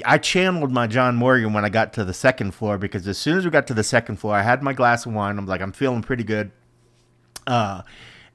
I 0.05 0.17
channeled 0.17 0.72
my 0.72 0.88
John 0.88 1.15
Morgan 1.15 1.53
when 1.53 1.63
I 1.63 1.69
got 1.69 1.93
to 1.93 2.03
the 2.03 2.13
second 2.13 2.51
floor 2.51 2.77
because 2.77 3.07
as 3.07 3.17
soon 3.17 3.38
as 3.38 3.45
we 3.45 3.51
got 3.51 3.67
to 3.67 3.74
the 3.74 3.83
second 3.83 4.17
floor, 4.17 4.36
I 4.36 4.41
had 4.41 4.63
my 4.63 4.74
glass 4.74 5.05
of 5.05 5.13
wine. 5.13 5.38
I'm 5.38 5.45
like, 5.45 5.62
I'm 5.62 5.72
feeling 5.72 6.01
pretty 6.01 6.24
good. 6.24 6.51
Uh, 7.45 7.83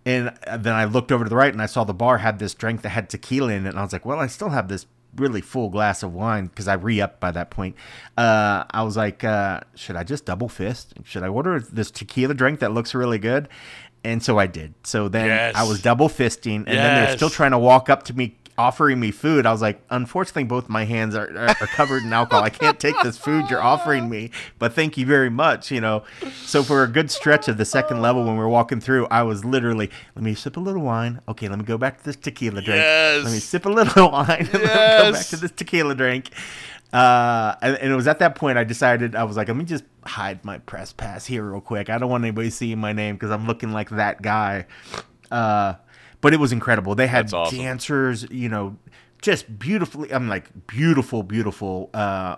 and 0.07 0.33
then 0.59 0.75
I 0.75 0.85
looked 0.85 1.11
over 1.13 1.25
to 1.25 1.31
the 1.31 1.37
right 1.37 1.53
and 1.53 1.61
I 1.61 1.67
saw 1.67 1.85
the 1.85 1.95
bar 1.95 2.19
had 2.19 2.39
this 2.39 2.55
drink 2.55 2.83
that 2.83 2.91
had 2.91 3.11
tequila 3.11 3.53
in 3.53 3.67
it, 3.67 3.71
and 3.71 3.79
I 3.79 3.83
was 3.83 3.93
like, 3.93 4.07
well, 4.07 4.21
I 4.21 4.27
still 4.29 4.51
have 4.51 4.69
this 4.69 4.87
really 5.17 5.41
full 5.41 5.71
glass 5.71 6.03
of 6.03 6.15
wine 6.15 6.47
because 6.47 6.69
I 6.69 6.75
re-upped 6.75 7.19
by 7.19 7.31
that 7.33 7.51
point. 7.51 7.75
Uh, 8.17 8.65
I 8.71 8.83
was 8.83 8.97
like, 8.97 9.25
uh, 9.25 9.61
should 9.75 9.97
I 9.97 10.05
just 10.05 10.25
double 10.25 10.49
fist? 10.49 10.95
Should 11.05 11.23
I 11.25 11.29
order 11.29 11.59
this 11.59 11.91
tequila 11.91 12.35
drink 12.35 12.61
that 12.61 12.73
looks 12.73 12.95
really 12.95 13.19
good? 13.19 13.49
And 14.05 14.23
so 14.23 14.39
I 14.39 14.47
did. 14.47 14.75
So 14.85 15.09
then 15.09 15.27
Yes. 15.27 15.55
I 15.57 15.65
was 15.65 15.83
double 15.83 16.09
fisting, 16.09 16.59
and 16.59 16.67
then 16.69 17.05
they're 17.05 17.17
still 17.17 17.31
trying 17.31 17.51
to 17.51 17.59
walk 17.59 17.91
up 17.91 18.05
to 18.05 18.15
me 18.15 18.37
offering 18.59 18.99
me 18.99 19.11
food. 19.13 19.47
I 19.47 19.53
was 19.53 19.63
like, 19.63 19.81
unfortunately, 19.89 20.45
both 20.45 20.69
my 20.69 20.85
hands 20.85 21.15
are, 21.15 21.31
are, 21.37 21.49
are 21.49 21.67
covered 21.69 22.03
in 22.03 22.13
alcohol. 22.13 22.43
I 22.43 22.51
can't 22.51 22.79
take 22.79 23.01
this 23.03 23.17
food 23.17 23.49
you're 23.49 23.63
offering 23.63 24.11
me, 24.11 24.31
but 24.59 24.73
thank 24.75 24.99
you 24.99 25.07
very 25.07 25.31
much. 25.31 25.71
You 25.71 25.81
know, 25.81 26.03
so 26.45 26.63
for 26.63 26.83
a 26.83 26.89
good 26.89 27.11
stretch 27.11 27.49
of 27.49 27.57
the 27.57 27.65
second 27.65 28.03
level 28.03 28.25
when 28.25 28.35
we 28.35 28.41
were 28.41 28.49
walking 28.49 28.81
through, 28.81 29.07
I 29.07 29.23
was 29.23 29.45
literally, 29.45 29.91
let 30.17 30.25
me 30.25 30.35
sip 30.35 30.57
a 30.57 30.61
little 30.61 30.83
wine. 30.83 31.21
Okay, 31.29 31.49
let 31.49 31.59
me 31.59 31.65
go 31.65 31.79
back 31.79 31.99
to 31.99 32.05
this 32.05 32.17
tequila 32.17 32.61
drink. 32.61 32.79
Yes. 32.79 33.25
Let 33.25 33.33
me 33.33 33.39
sip 33.39 33.65
a 33.65 33.71
little 33.71 34.11
wine. 34.13 34.29
and 34.29 34.53
let 34.53 34.63
me 34.63 34.67
go 34.67 35.13
back 35.13 35.27
to 35.27 35.37
this 35.37 35.53
tequila 35.53 35.95
drink. 35.95 36.31
Uh, 36.93 37.55
and, 37.61 37.77
and 37.77 37.93
it 37.93 37.97
was 37.97 38.07
at 38.07 38.19
that 38.19 38.35
point 38.35 38.57
I 38.57 38.65
decided 38.65 39.15
I 39.15 39.25
was 39.25 39.37
like, 39.37 39.49
let 39.49 39.57
me 39.57 39.65
just 39.65 39.85
hide 40.05 40.45
my 40.45 40.59
press 40.59 40.93
pass 40.93 41.27
here 41.27 41.45
real 41.45 41.61
quick. 41.61 41.91
I 41.91 41.99
don't 41.99 42.11
want 42.11 42.25
anybody 42.25 42.51
seeing 42.51 42.79
my 42.79 42.93
name 42.93 43.17
because 43.17 43.31
I'm 43.31 43.47
looking 43.47 43.73
like 43.73 43.91
that 43.91 44.23
guy. 44.23 44.67
Uh, 45.31 45.75
but 46.21 46.33
it 46.35 46.41
was 46.41 46.53
incredible. 46.53 46.95
They 46.95 47.07
had 47.07 47.33
awesome. 47.33 47.59
dancers, 47.59 48.27
you 48.31 48.49
know, 48.49 48.77
just 49.23 49.59
beautifully. 49.59 50.13
I'm 50.13 50.29
like 50.29 50.67
beautiful, 50.67 51.23
beautiful. 51.23 51.91
Uh, 51.95 52.37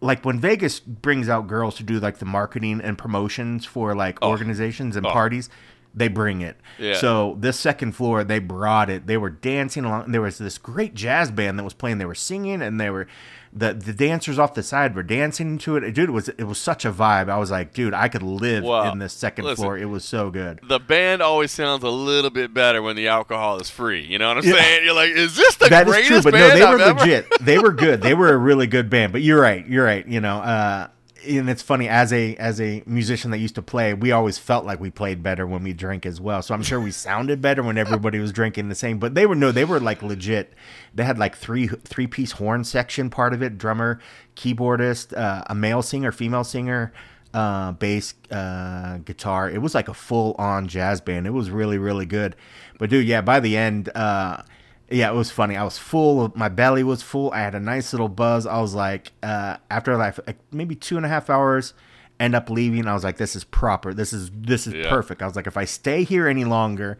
like 0.00 0.24
when 0.24 0.40
Vegas 0.40 0.80
brings 0.80 1.28
out 1.28 1.46
girls 1.46 1.76
to 1.76 1.82
do 1.82 2.00
like 2.00 2.18
the 2.18 2.24
marketing 2.24 2.80
and 2.82 2.96
promotions 2.96 3.66
for 3.66 3.94
like 3.94 4.22
organizations 4.22 4.96
and 4.96 5.04
Oh. 5.06 5.10
parties, 5.10 5.50
they 5.94 6.08
bring 6.08 6.40
it. 6.40 6.56
Yeah. 6.78 6.94
So 6.94 7.36
this 7.40 7.58
second 7.58 7.92
floor, 7.92 8.22
they 8.24 8.38
brought 8.38 8.88
it. 8.88 9.06
They 9.06 9.16
were 9.16 9.30
dancing 9.30 9.84
along. 9.84 10.12
There 10.12 10.22
was 10.22 10.38
this 10.38 10.56
great 10.56 10.94
jazz 10.94 11.30
band 11.30 11.58
that 11.58 11.64
was 11.64 11.74
playing. 11.74 11.98
They 11.98 12.04
were 12.06 12.14
singing, 12.14 12.62
and 12.62 12.80
they 12.80 12.90
were 12.90 13.08
the 13.52 13.72
the 13.74 13.92
dancers 13.92 14.38
off 14.38 14.54
the 14.54 14.62
side 14.62 14.94
were 14.94 15.02
dancing 15.02 15.58
to 15.58 15.76
it. 15.76 15.90
Dude, 15.92 16.08
it 16.08 16.12
was 16.12 16.28
it 16.28 16.44
was 16.44 16.58
such 16.58 16.84
a 16.84 16.92
vibe. 16.92 17.28
I 17.28 17.36
was 17.38 17.50
like, 17.50 17.72
dude, 17.74 17.92
I 17.94 18.08
could 18.08 18.22
live 18.22 18.62
in 18.92 18.98
this 19.00 19.12
second 19.12 19.44
listen. 19.44 19.62
floor. 19.64 19.76
It 19.76 19.86
was 19.86 20.04
so 20.04 20.30
good. 20.30 20.60
the 20.62 20.78
band 20.78 21.20
always 21.20 21.50
sounds 21.50 21.82
a 21.82 21.88
little 21.88 22.30
bit 22.30 22.54
better 22.54 22.80
when 22.80 22.94
the 22.94 23.08
alcohol 23.08 23.58
is 23.60 23.68
free. 23.68 24.04
You 24.04 24.18
know 24.18 24.28
what 24.28 24.36
I'm 24.38 24.42
saying? 24.44 24.84
You're 24.84 24.94
like, 24.94 25.10
is 25.10 25.34
this 25.34 25.56
the 25.56 25.68
That 25.68 25.88
is 25.88 25.92
greatest 25.94 26.22
true, 26.22 26.22
but 26.30 26.34
no, 26.38 26.48
they 26.50 26.60
were 26.60 26.66
I've 26.66 26.80
ever- 26.80 27.00
legit. 27.00 27.26
They 27.40 27.58
were 27.58 27.72
good. 27.72 28.02
They 28.02 28.14
were 28.14 28.32
a 28.32 28.36
really 28.38 28.68
good 28.68 28.88
band. 28.88 29.10
But 29.12 29.22
you're 29.22 29.40
right. 29.40 29.66
You're 29.66 29.84
right. 29.84 30.06
You 30.06 30.20
know, 30.20 30.36
uh, 30.38 30.88
and 31.26 31.50
it's 31.50 31.62
funny 31.62 31.88
as 31.88 32.12
a 32.12 32.36
as 32.36 32.60
a 32.60 32.82
musician 32.86 33.30
that 33.30 33.38
used 33.38 33.54
to 33.56 33.62
play, 33.62 33.94
we 33.94 34.12
always 34.12 34.38
felt 34.38 34.64
like 34.64 34.80
we 34.80 34.90
played 34.90 35.22
better 35.22 35.46
when 35.46 35.62
we 35.62 35.72
drank 35.72 36.06
as 36.06 36.20
well. 36.20 36.42
So 36.42 36.54
I'm 36.54 36.62
sure 36.62 36.80
we 36.80 36.90
sounded 36.90 37.40
better 37.40 37.62
when 37.62 37.78
everybody 37.78 38.18
was 38.18 38.32
drinking 38.32 38.68
the 38.68 38.74
same. 38.74 38.98
But 38.98 39.14
they 39.14 39.26
were 39.26 39.34
no, 39.34 39.52
they 39.52 39.64
were 39.64 39.80
like 39.80 40.02
legit. 40.02 40.54
They 40.94 41.04
had 41.04 41.18
like 41.18 41.36
three 41.36 41.68
three 41.68 42.06
piece 42.06 42.32
horn 42.32 42.64
section 42.64 43.10
part 43.10 43.32
of 43.34 43.42
it, 43.42 43.58
drummer, 43.58 44.00
keyboardist, 44.36 45.16
uh, 45.16 45.44
a 45.46 45.54
male 45.54 45.82
singer, 45.82 46.12
female 46.12 46.44
singer. 46.44 46.92
Uh, 47.32 47.70
bass, 47.70 48.14
uh, 48.32 48.98
guitar. 49.04 49.48
It 49.48 49.58
was 49.62 49.72
like 49.72 49.86
a 49.86 49.94
full 49.94 50.34
on 50.36 50.66
jazz 50.66 51.00
band. 51.00 51.28
It 51.28 51.30
was 51.30 51.48
really, 51.48 51.78
really 51.78 52.04
good. 52.04 52.34
But 52.76 52.90
dude, 52.90 53.06
yeah, 53.06 53.20
by 53.20 53.38
the 53.38 53.56
end, 53.56 53.88
uh, 53.94 54.42
yeah, 54.90 55.10
it 55.10 55.14
was 55.14 55.30
funny. 55.30 55.56
I 55.56 55.64
was 55.64 55.78
full. 55.78 56.24
Of, 56.24 56.36
my 56.36 56.48
belly 56.48 56.82
was 56.82 57.02
full. 57.02 57.30
I 57.32 57.38
had 57.40 57.54
a 57.54 57.60
nice 57.60 57.92
little 57.92 58.08
buzz. 58.08 58.46
I 58.46 58.60
was 58.60 58.74
like, 58.74 59.12
uh, 59.22 59.56
after 59.70 59.96
like 59.96 60.16
like 60.26 60.38
maybe 60.52 60.74
two 60.74 60.96
and 60.96 61.06
a 61.06 61.08
half 61.08 61.30
hours, 61.30 61.74
end 62.18 62.34
up 62.34 62.50
leaving. 62.50 62.86
I 62.86 62.94
was 62.94 63.04
like, 63.04 63.16
this 63.16 63.36
is 63.36 63.44
proper. 63.44 63.94
This 63.94 64.12
is 64.12 64.30
this 64.34 64.66
is 64.66 64.74
Yeah. 64.74 64.88
perfect. 64.88 65.22
I 65.22 65.26
was 65.26 65.36
like, 65.36 65.46
if 65.46 65.56
I 65.56 65.64
stay 65.64 66.02
here 66.04 66.26
any 66.28 66.44
longer, 66.44 66.98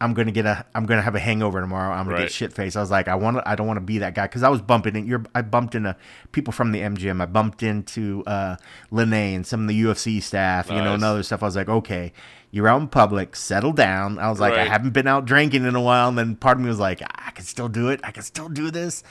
I'm 0.00 0.12
gonna 0.12 0.30
get 0.30 0.44
a. 0.46 0.64
I'm 0.74 0.84
gonna 0.86 1.00
have 1.02 1.14
a 1.14 1.18
hangover 1.18 1.58
tomorrow. 1.60 1.92
I'm 1.94 2.04
gonna 2.04 2.16
Right. 2.16 2.22
get 2.24 2.32
shit 2.32 2.52
faced. 2.52 2.76
I 2.76 2.80
was 2.80 2.90
like, 2.90 3.08
I 3.08 3.14
want. 3.14 3.38
I 3.46 3.54
don't 3.54 3.66
want 3.66 3.78
to 3.78 3.84
be 3.84 3.98
that 3.98 4.14
guy 4.14 4.26
because 4.26 4.42
I 4.42 4.48
was 4.50 4.60
bumping 4.60 4.94
in. 4.94 5.06
You're. 5.06 5.24
I 5.34 5.40
bumped 5.42 5.74
into 5.74 5.96
people 6.32 6.52
from 6.52 6.72
the 6.72 6.80
MGM. 6.80 7.20
I 7.22 7.26
bumped 7.26 7.62
into 7.62 8.22
uh, 8.26 8.56
Lene 8.90 9.14
and 9.36 9.46
some 9.46 9.62
of 9.62 9.68
the 9.68 9.82
UFC 9.82 10.22
staff. 10.22 10.68
You 10.70 10.76
know, 10.76 10.92
and 10.94 11.02
other 11.02 11.22
stuff. 11.22 11.42
I 11.42 11.46
was 11.46 11.56
like, 11.56 11.70
okay, 11.70 12.12
you're 12.56 12.68
out 12.68 12.80
in 12.80 12.88
public. 12.88 13.36
Settle 13.36 13.72
down. 13.72 14.18
I 14.18 14.30
was 14.30 14.40
like, 14.40 14.54
I 14.54 14.64
haven't 14.64 14.94
been 14.94 15.06
out 15.06 15.26
drinking 15.26 15.66
in 15.66 15.76
a 15.76 15.80
while. 15.80 16.08
And 16.08 16.16
then 16.16 16.36
part 16.36 16.56
of 16.56 16.62
me 16.62 16.70
was 16.70 16.80
like, 16.80 17.02
I 17.02 17.30
can 17.32 17.44
still 17.44 17.68
do 17.68 17.90
it. 17.90 18.00
I 18.02 18.12
can 18.12 18.22
still 18.22 18.48
do 18.48 18.70
this. 18.70 19.04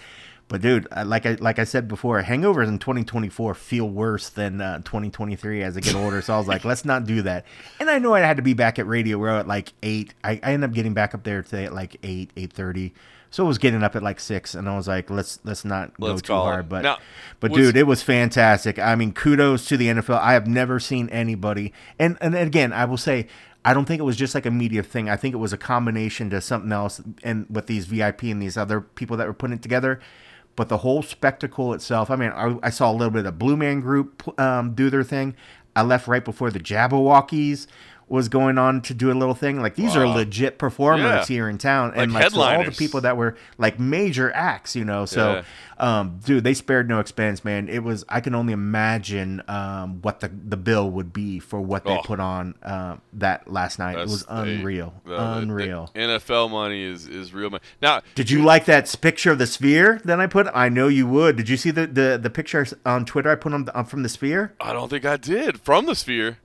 But 0.47 0.62
dude, 0.62 0.88
like 1.05 1.27
I 1.27 1.38
like 1.39 1.60
I 1.60 1.63
said 1.63 1.88
before, 1.88 2.21
hangovers 2.23 2.67
in 2.67 2.79
2024 2.79 3.53
feel 3.53 3.88
worse 3.88 4.29
than 4.29 4.62
uh, 4.62 4.77
2023 4.79 5.62
as 5.62 5.77
I 5.77 5.79
get 5.79 5.95
older. 5.95 6.21
so 6.23 6.34
I 6.34 6.38
was 6.38 6.47
like, 6.47 6.65
let's 6.65 6.86
not 6.86 7.05
do 7.05 7.21
that. 7.21 7.45
And 7.79 7.89
I 7.89 7.99
know 7.99 8.15
I 8.15 8.19
had 8.19 8.38
to 8.38 8.43
be 8.43 8.53
back 8.53 8.79
at 8.79 8.88
Radio 8.88 9.19
Row 9.19 9.39
at 9.39 9.47
like 9.47 9.73
eight. 9.84 10.13
I, 10.23 10.39
I 10.43 10.53
ended 10.53 10.69
up 10.69 10.75
getting 10.75 10.93
back 10.93 11.13
up 11.13 11.23
there 11.23 11.43
today 11.43 11.65
at 11.65 11.73
like 11.73 11.97
eight, 12.03 12.31
eight 12.36 12.51
thirty. 12.51 12.93
So 13.35 13.43
I 13.43 13.47
was 13.49 13.57
getting 13.57 13.83
up 13.83 13.97
at 13.97 14.01
like 14.01 14.21
six, 14.21 14.55
and 14.55 14.69
I 14.69 14.77
was 14.77 14.87
like, 14.87 15.09
let's 15.09 15.39
let's 15.43 15.65
not 15.65 15.91
Let's 15.99 16.21
go 16.21 16.25
too 16.25 16.27
call 16.27 16.47
it. 16.47 16.51
hard. 16.51 16.69
But 16.69 16.83
Now, 16.83 16.99
but 17.41 17.51
dude, 17.51 17.75
it 17.75 17.85
was 17.85 18.01
fantastic. 18.01 18.79
I 18.79 18.95
mean, 18.95 19.11
kudos 19.11 19.65
to 19.65 19.75
the 19.75 19.87
NFL. 19.87 20.19
I 20.21 20.31
have 20.31 20.47
never 20.47 20.79
seen 20.79 21.09
anybody, 21.09 21.73
and 21.99 22.17
and 22.21 22.33
again, 22.33 22.71
I 22.71 22.85
will 22.85 22.95
say. 22.95 23.27
I 23.65 23.73
don't 23.73 23.85
think 23.85 23.99
it 23.99 24.03
was 24.03 24.15
just 24.15 24.35
like 24.35 24.45
a 24.45 24.51
media 24.51 24.83
thing. 24.83 25.09
I 25.09 25.17
think 25.17 25.33
it 25.33 25.39
was 25.39 25.51
a 25.51 25.57
combination 25.57 26.29
to 26.29 26.39
something 26.39 26.71
else, 26.71 27.01
and 27.23 27.45
with 27.49 27.65
these 27.65 27.87
VIP 27.87 28.23
and 28.23 28.41
these 28.41 28.55
other 28.55 28.79
people 28.79 29.17
that 29.17 29.27
were 29.27 29.33
putting 29.33 29.55
it 29.55 29.61
together. 29.61 29.99
But 30.55 30.69
the 30.69 30.77
whole 30.77 31.01
spectacle 31.01 31.73
itself. 31.73 32.09
I 32.09 32.15
mean, 32.15 32.29
I, 32.29 32.57
I 32.63 32.69
saw 32.69 32.89
a 32.89 32.93
little 32.93 33.09
bit 33.09 33.19
of 33.19 33.25
the 33.25 33.31
Blue 33.33 33.57
Man 33.57 33.81
Group 33.81 34.39
um, 34.39 34.75
do 34.75 34.89
their 34.89 35.03
thing. 35.03 35.35
I 35.75 35.81
left 35.81 36.07
right 36.07 36.23
before 36.23 36.51
the 36.51 36.59
Jabbawockeez 36.59 37.67
was 38.07 38.29
going 38.29 38.57
on 38.59 38.81
to 38.81 38.93
do 38.93 39.11
a 39.11 39.15
little 39.15 39.33
thing. 39.33 39.61
Like 39.61 39.75
these 39.75 39.95
are 39.95 40.07
legit 40.07 40.57
performers 40.59 41.03
Yeah. 41.03 41.25
here 41.25 41.49
in 41.49 41.57
town, 41.57 41.93
and 41.95 42.13
Like 42.13 42.23
like 42.25 42.31
so 42.33 42.41
all 42.41 42.63
the 42.63 42.71
people 42.71 43.01
that 43.01 43.17
were 43.17 43.35
like 43.57 43.79
major 43.79 44.31
acts, 44.33 44.75
you 44.75 44.85
know. 44.85 45.05
So, 45.05 45.41
um, 45.79 46.19
dude, 46.23 46.43
they 46.43 46.53
spared 46.53 46.87
no 46.87 46.99
expense, 46.99 47.43
man. 47.43 47.67
It 47.67 47.83
was 47.83 48.05
I 48.07 48.21
can 48.21 48.35
only 48.35 48.53
imagine 48.53 49.41
um, 49.47 50.01
what 50.03 50.19
the 50.19 50.27
the 50.29 50.57
bill 50.57 50.89
would 50.91 51.13
be 51.13 51.39
for 51.39 51.59
what 51.59 51.83
they 51.83 51.97
Oh. 51.97 52.01
put 52.03 52.19
on 52.19 52.53
um, 52.63 53.01
that 53.13 53.51
last 53.51 53.79
night. 53.79 53.93
It 53.93 53.97
That's 53.97 54.11
was 54.11 54.25
the- 54.25 54.41
unreal, 54.41 54.93
the- 55.03 55.09
the- 55.11 55.17
the 55.17 55.23
unreal. 55.39 55.91
NFL 55.95 56.49
money 56.51 56.83
is 56.83 57.07
is 57.07 57.33
real 57.33 57.49
money. 57.49 57.63
Now, 57.81 58.01
Did 58.13 58.29
you 58.29 58.43
like 58.43 58.65
that 58.65 58.93
picture 59.01 59.31
of 59.31 59.39
the 59.39 59.47
sphere 59.47 59.99
that 60.05 60.19
I 60.19 60.27
put? 60.27 60.47
I 60.53 60.69
know 60.69 60.87
you 60.87 61.07
would. 61.07 61.35
Did 61.37 61.49
you 61.49 61.57
see 61.57 61.71
the 61.71 61.87
the, 61.87 62.19
the 62.21 62.29
picture 62.29 62.65
on 62.85 63.05
Twitter 63.05 63.31
I 63.31 63.35
put 63.35 63.51
on, 63.53 63.67
on 63.69 63.85
from 63.85 64.03
the 64.03 64.09
sphere? 64.09 64.53
I 64.61 64.73
don't 64.73 64.89
think 64.89 65.05
I 65.05 65.17
did 65.17 65.59
from 65.59 65.87
the 65.87 65.95
sphere. 65.95 66.37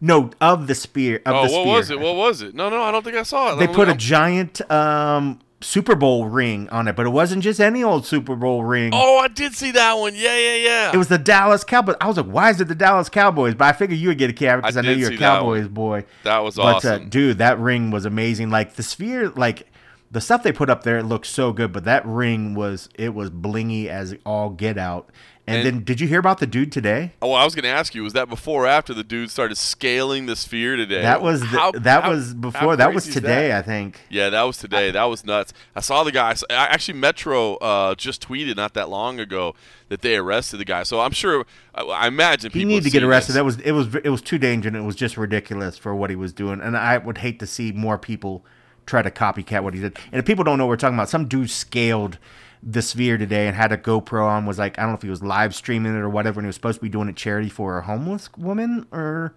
No, 0.00 0.30
of 0.40 0.66
the 0.66 0.74
sphere. 0.74 1.16
Of 1.26 1.34
Oh, 1.34 1.46
the 1.46 1.52
what 1.52 1.62
sphere. 1.62 1.74
was 1.74 1.90
it? 1.90 2.00
What 2.00 2.16
was 2.16 2.42
it? 2.42 2.54
No, 2.54 2.70
no, 2.70 2.82
I 2.82 2.90
don't 2.90 3.04
think 3.04 3.16
I 3.16 3.22
saw 3.22 3.52
it. 3.54 3.58
They 3.58 3.66
put 3.68 3.88
a 3.88 3.94
giant 3.94 4.60
um, 4.70 5.40
Super 5.60 5.94
Bowl 5.94 6.24
ring 6.26 6.70
on 6.70 6.88
it, 6.88 6.96
but 6.96 7.04
it 7.04 7.10
wasn't 7.10 7.42
just 7.42 7.60
any 7.60 7.84
old 7.84 8.06
Super 8.06 8.34
Bowl 8.34 8.64
ring. 8.64 8.92
Oh, 8.94 9.18
I 9.18 9.28
did 9.28 9.54
see 9.54 9.72
that 9.72 9.92
one. 9.98 10.14
Yeah, 10.14 10.34
yeah, 10.38 10.54
yeah. 10.56 10.90
It 10.94 10.96
was 10.96 11.08
the 11.08 11.18
Dallas 11.18 11.64
Cowboys. 11.64 11.96
I 12.00 12.06
was 12.08 12.16
like, 12.16 12.24
why 12.26 12.48
is 12.48 12.60
it 12.62 12.68
the 12.68 12.74
Dallas 12.74 13.10
Cowboys? 13.10 13.54
But 13.54 13.66
I 13.66 13.72
figured 13.72 13.98
you 13.98 14.08
would 14.08 14.16
get 14.16 14.30
a 14.30 14.32
cab 14.32 14.62
because 14.62 14.78
I, 14.78 14.80
I 14.80 14.82
know 14.84 14.92
you're 14.92 15.08
a 15.08 15.12
see 15.12 15.16
that 15.18 15.38
Cowboys 15.40 15.68
boy. 15.68 16.06
that 16.24 16.38
was 16.38 16.56
But 16.56 16.62
uh, 16.62 16.76
awesome. 16.76 17.08
dude, 17.10 17.38
that 17.38 17.58
ring 17.58 17.90
was 17.90 18.06
amazing. 18.06 18.48
Like 18.48 18.76
the 18.76 18.82
sphere, 18.82 19.28
like 19.28 19.66
the 20.10 20.20
stuff 20.20 20.42
they 20.42 20.52
put 20.52 20.68
up 20.70 20.82
there, 20.82 20.98
it 20.98 21.04
looked 21.04 21.26
so 21.26 21.52
good. 21.52 21.72
But 21.72 21.84
that 21.84 22.04
ring 22.06 22.54
was 22.54 22.88
it 22.94 23.14
was 23.14 23.30
blingy 23.30 23.86
as 23.86 24.14
all 24.26 24.50
get 24.50 24.76
out. 24.78 25.10
And, 25.46 25.66
And- 25.66 25.66
then, 25.78 25.84
did 25.84 26.00
you 26.00 26.06
hear 26.06 26.20
about 26.20 26.38
the 26.38 26.46
dude 26.46 26.70
today? 26.70 27.12
Oh, 27.20 27.32
I 27.32 27.44
was 27.44 27.54
going 27.56 27.62
to 27.64 27.70
ask 27.70 27.92
you, 27.94 28.04
was 28.04 28.12
that 28.12 28.28
before 28.28 28.64
or 28.64 28.66
after 28.68 28.94
the 28.94 29.02
dude 29.02 29.30
started 29.30 29.56
scaling 29.56 30.26
the 30.26 30.36
sphere 30.36 30.76
today? 30.76 31.00
That 31.02 31.22
was 31.22 31.40
the, 31.40 31.46
How- 31.46 31.72
that 31.72 32.04
how- 32.04 32.10
was 32.10 32.34
before. 32.34 32.76
That 32.76 32.94
was 32.94 33.06
today, 33.12 33.48
that? 33.48 33.64
I 33.64 33.66
think. 33.66 34.00
Yeah, 34.10 34.30
that 34.30 34.42
was 34.42 34.58
today. 34.58 34.90
That 34.92 35.04
was 35.04 35.24
nuts. 35.24 35.52
I 35.74 35.80
saw 35.80 36.04
the 36.04 36.12
guy. 36.12 36.34
I- 36.50 36.54
Actually, 36.54 36.98
Metro 36.98 37.54
uh, 37.56 37.94
just 37.96 38.26
tweeted 38.28 38.54
not 38.56 38.74
that 38.74 38.90
long 38.90 39.18
ago 39.18 39.54
that 39.88 40.02
they 40.02 40.16
arrested 40.16 40.58
the 40.58 40.64
guy. 40.64 40.84
So 40.84 41.00
I'm 41.00 41.10
sure. 41.12 41.44
I, 41.74 41.82
I 41.82 42.06
imagine 42.06 42.52
He 42.52 42.60
people 42.60 42.68
needed 42.68 42.84
to 42.84 42.90
get 42.90 43.02
arrested. 43.02 43.32
this. 43.32 43.36
That 43.36 43.44
was 43.44 43.58
it 43.60 43.72
was 43.72 43.92
it 44.04 44.10
was 44.10 44.22
too 44.22 44.38
dangerous. 44.38 44.74
and 44.74 44.84
It 44.84 44.86
was 44.86 44.94
just 44.94 45.16
ridiculous 45.16 45.76
for 45.78 45.94
what 45.96 46.10
he 46.10 46.16
was 46.16 46.32
doing. 46.32 46.60
And 46.60 46.76
I 46.76 46.98
would 46.98 47.18
hate 47.18 47.40
to 47.40 47.46
see 47.46 47.72
more 47.72 47.98
people 47.98 48.44
try 48.90 49.02
to 49.02 49.10
copycat 49.10 49.62
what 49.62 49.72
he 49.74 49.80
did. 49.80 49.96
And 50.12 50.18
if 50.18 50.26
people 50.26 50.44
don't 50.44 50.58
know 50.58 50.66
what 50.66 50.70
we're 50.70 50.76
talking 50.76 50.96
about, 50.96 51.08
some 51.08 51.26
dude 51.26 51.50
scaled 51.50 52.18
the 52.62 52.82
sphere 52.82 53.16
today 53.16 53.46
and 53.46 53.56
had 53.56 53.72
a 53.72 53.78
GoPro 53.78 54.26
on. 54.26 54.44
Was 54.44 54.58
like 54.58 54.78
I 54.78 54.82
don't 54.82 54.90
know 54.90 54.96
if 54.96 55.02
he 55.02 55.08
was 55.08 55.22
live 55.22 55.54
streaming 55.54 55.94
it 55.94 56.00
or 56.00 56.10
whatever. 56.10 56.40
And 56.40 56.44
he 56.44 56.48
was 56.48 56.56
supposed 56.56 56.78
to 56.78 56.82
be 56.82 56.90
doing 56.90 57.08
a 57.08 57.12
charity 57.12 57.48
for 57.48 57.78
a 57.78 57.82
homeless 57.82 58.28
woman 58.36 58.86
or 58.92 59.34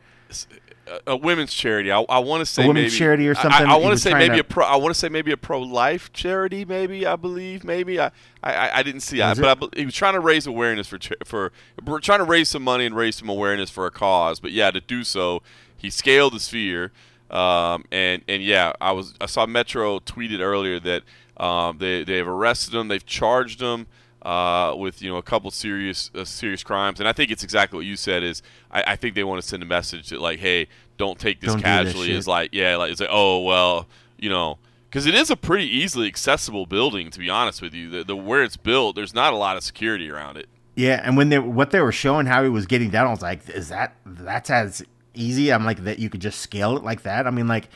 a, 0.87 1.11
a 1.13 1.15
women's 1.15 1.53
charity. 1.53 1.91
I, 1.91 2.01
I 2.01 2.19
want 2.19 2.41
to 2.41 2.45
say 2.45 2.67
women's 2.67 2.91
maybe, 2.91 2.97
charity 2.97 3.27
or 3.29 3.35
something? 3.35 3.65
I, 3.67 3.75
I 3.75 3.77
want 3.77 3.93
to 3.93 3.97
say 3.99 4.13
maybe 4.13 4.35
to- 4.35 4.41
a 4.41 4.43
pro. 4.43 4.65
I 4.65 4.75
want 4.75 4.93
to 4.93 4.99
say 4.99 5.07
maybe 5.07 5.31
a 5.31 5.37
pro-life 5.37 6.11
charity. 6.11 6.65
Maybe 6.65 7.05
I 7.05 7.15
believe. 7.15 7.63
Maybe 7.63 7.99
I. 7.99 8.11
I, 8.43 8.79
I- 8.79 8.83
didn't 8.83 9.01
see 9.01 9.19
that, 9.19 9.37
but 9.37 9.69
I, 9.73 9.79
he 9.79 9.85
was 9.85 9.95
trying 9.95 10.15
to 10.15 10.19
raise 10.19 10.45
awareness 10.47 10.87
for 10.87 10.99
for. 11.23 11.53
We're 11.85 11.99
trying 11.99 12.19
to 12.19 12.25
raise 12.25 12.49
some 12.49 12.63
money 12.63 12.85
and 12.85 12.95
raise 12.95 13.15
some 13.15 13.29
awareness 13.29 13.69
for 13.69 13.85
a 13.85 13.91
cause. 13.91 14.41
But 14.41 14.51
yeah, 14.51 14.71
to 14.71 14.81
do 14.81 15.05
so, 15.05 15.41
he 15.77 15.89
scaled 15.89 16.33
the 16.33 16.39
sphere. 16.41 16.91
Um, 17.33 17.83
and 17.91 18.21
and 18.27 18.43
yeah, 18.43 18.73
I 18.79 18.91
was 18.91 19.15
I 19.19 19.25
saw 19.25 19.47
Metro 19.47 19.99
tweeted 19.99 20.39
earlier 20.39 20.79
that 20.79 21.03
um, 21.37 21.79
they 21.79 22.03
they've 22.03 22.27
arrested 22.27 22.75
him, 22.75 22.89
they've 22.89 23.05
charged 23.05 23.59
him 23.59 23.87
uh, 24.21 24.75
with 24.77 25.01
you 25.01 25.09
know 25.09 25.17
a 25.17 25.23
couple 25.23 25.49
serious 25.49 26.11
uh, 26.13 26.25
serious 26.25 26.63
crimes, 26.63 26.99
and 26.99 27.09
I 27.09 27.13
think 27.13 27.31
it's 27.31 27.43
exactly 27.43 27.77
what 27.77 27.85
you 27.85 27.95
said. 27.95 28.21
Is 28.21 28.43
I, 28.71 28.83
I 28.85 28.95
think 28.95 29.15
they 29.15 29.23
want 29.23 29.41
to 29.41 29.47
send 29.47 29.63
a 29.63 29.65
message 29.65 30.09
that 30.09 30.21
like, 30.21 30.39
hey, 30.39 30.67
don't 30.97 31.17
take 31.17 31.41
this 31.41 31.53
Don't 31.53 31.61
casually. 31.61 32.11
It's 32.11 32.27
like 32.27 32.51
yeah, 32.53 32.75
like 32.77 32.91
it's 32.91 33.01
like 33.01 33.09
oh 33.11 33.41
well, 33.41 33.87
you 34.17 34.29
know. 34.29 34.59
Because 34.89 35.07
it 35.07 35.15
is 35.15 35.31
a 35.31 35.35
pretty 35.35 35.65
easily 35.65 36.05
accessible 36.05 36.67
building, 36.67 37.09
to 37.09 37.17
be 37.17 37.27
honest 37.27 37.63
with 37.63 37.73
you. 37.73 37.89
The, 37.89 38.03
the 38.03 38.15
where 38.15 38.43
it's 38.43 38.57
built, 38.57 38.95
there's 38.95 39.15
not 39.15 39.33
a 39.33 39.35
lot 39.35 39.57
of 39.57 39.63
security 39.63 40.07
around 40.07 40.37
it. 40.37 40.47
Yeah, 40.75 41.01
and 41.03 41.17
when 41.17 41.29
they 41.29 41.39
what 41.39 41.71
they 41.71 41.81
were 41.81 41.91
showing 41.91 42.27
how 42.27 42.43
he 42.43 42.49
was 42.49 42.67
getting 42.67 42.91
down, 42.91 43.07
I 43.07 43.09
was 43.09 43.23
like, 43.23 43.49
is 43.49 43.69
that 43.69 43.95
that's 44.05 44.51
as 44.51 44.83
easy? 45.13 45.51
I'm 45.51 45.65
like 45.65 45.83
that 45.83 45.99
you 45.99 46.09
could 46.09 46.21
just 46.21 46.39
scale 46.39 46.77
it 46.77 46.83
like 46.83 47.03
that. 47.03 47.27
I 47.27 47.29
mean, 47.31 47.47
like 47.47 47.69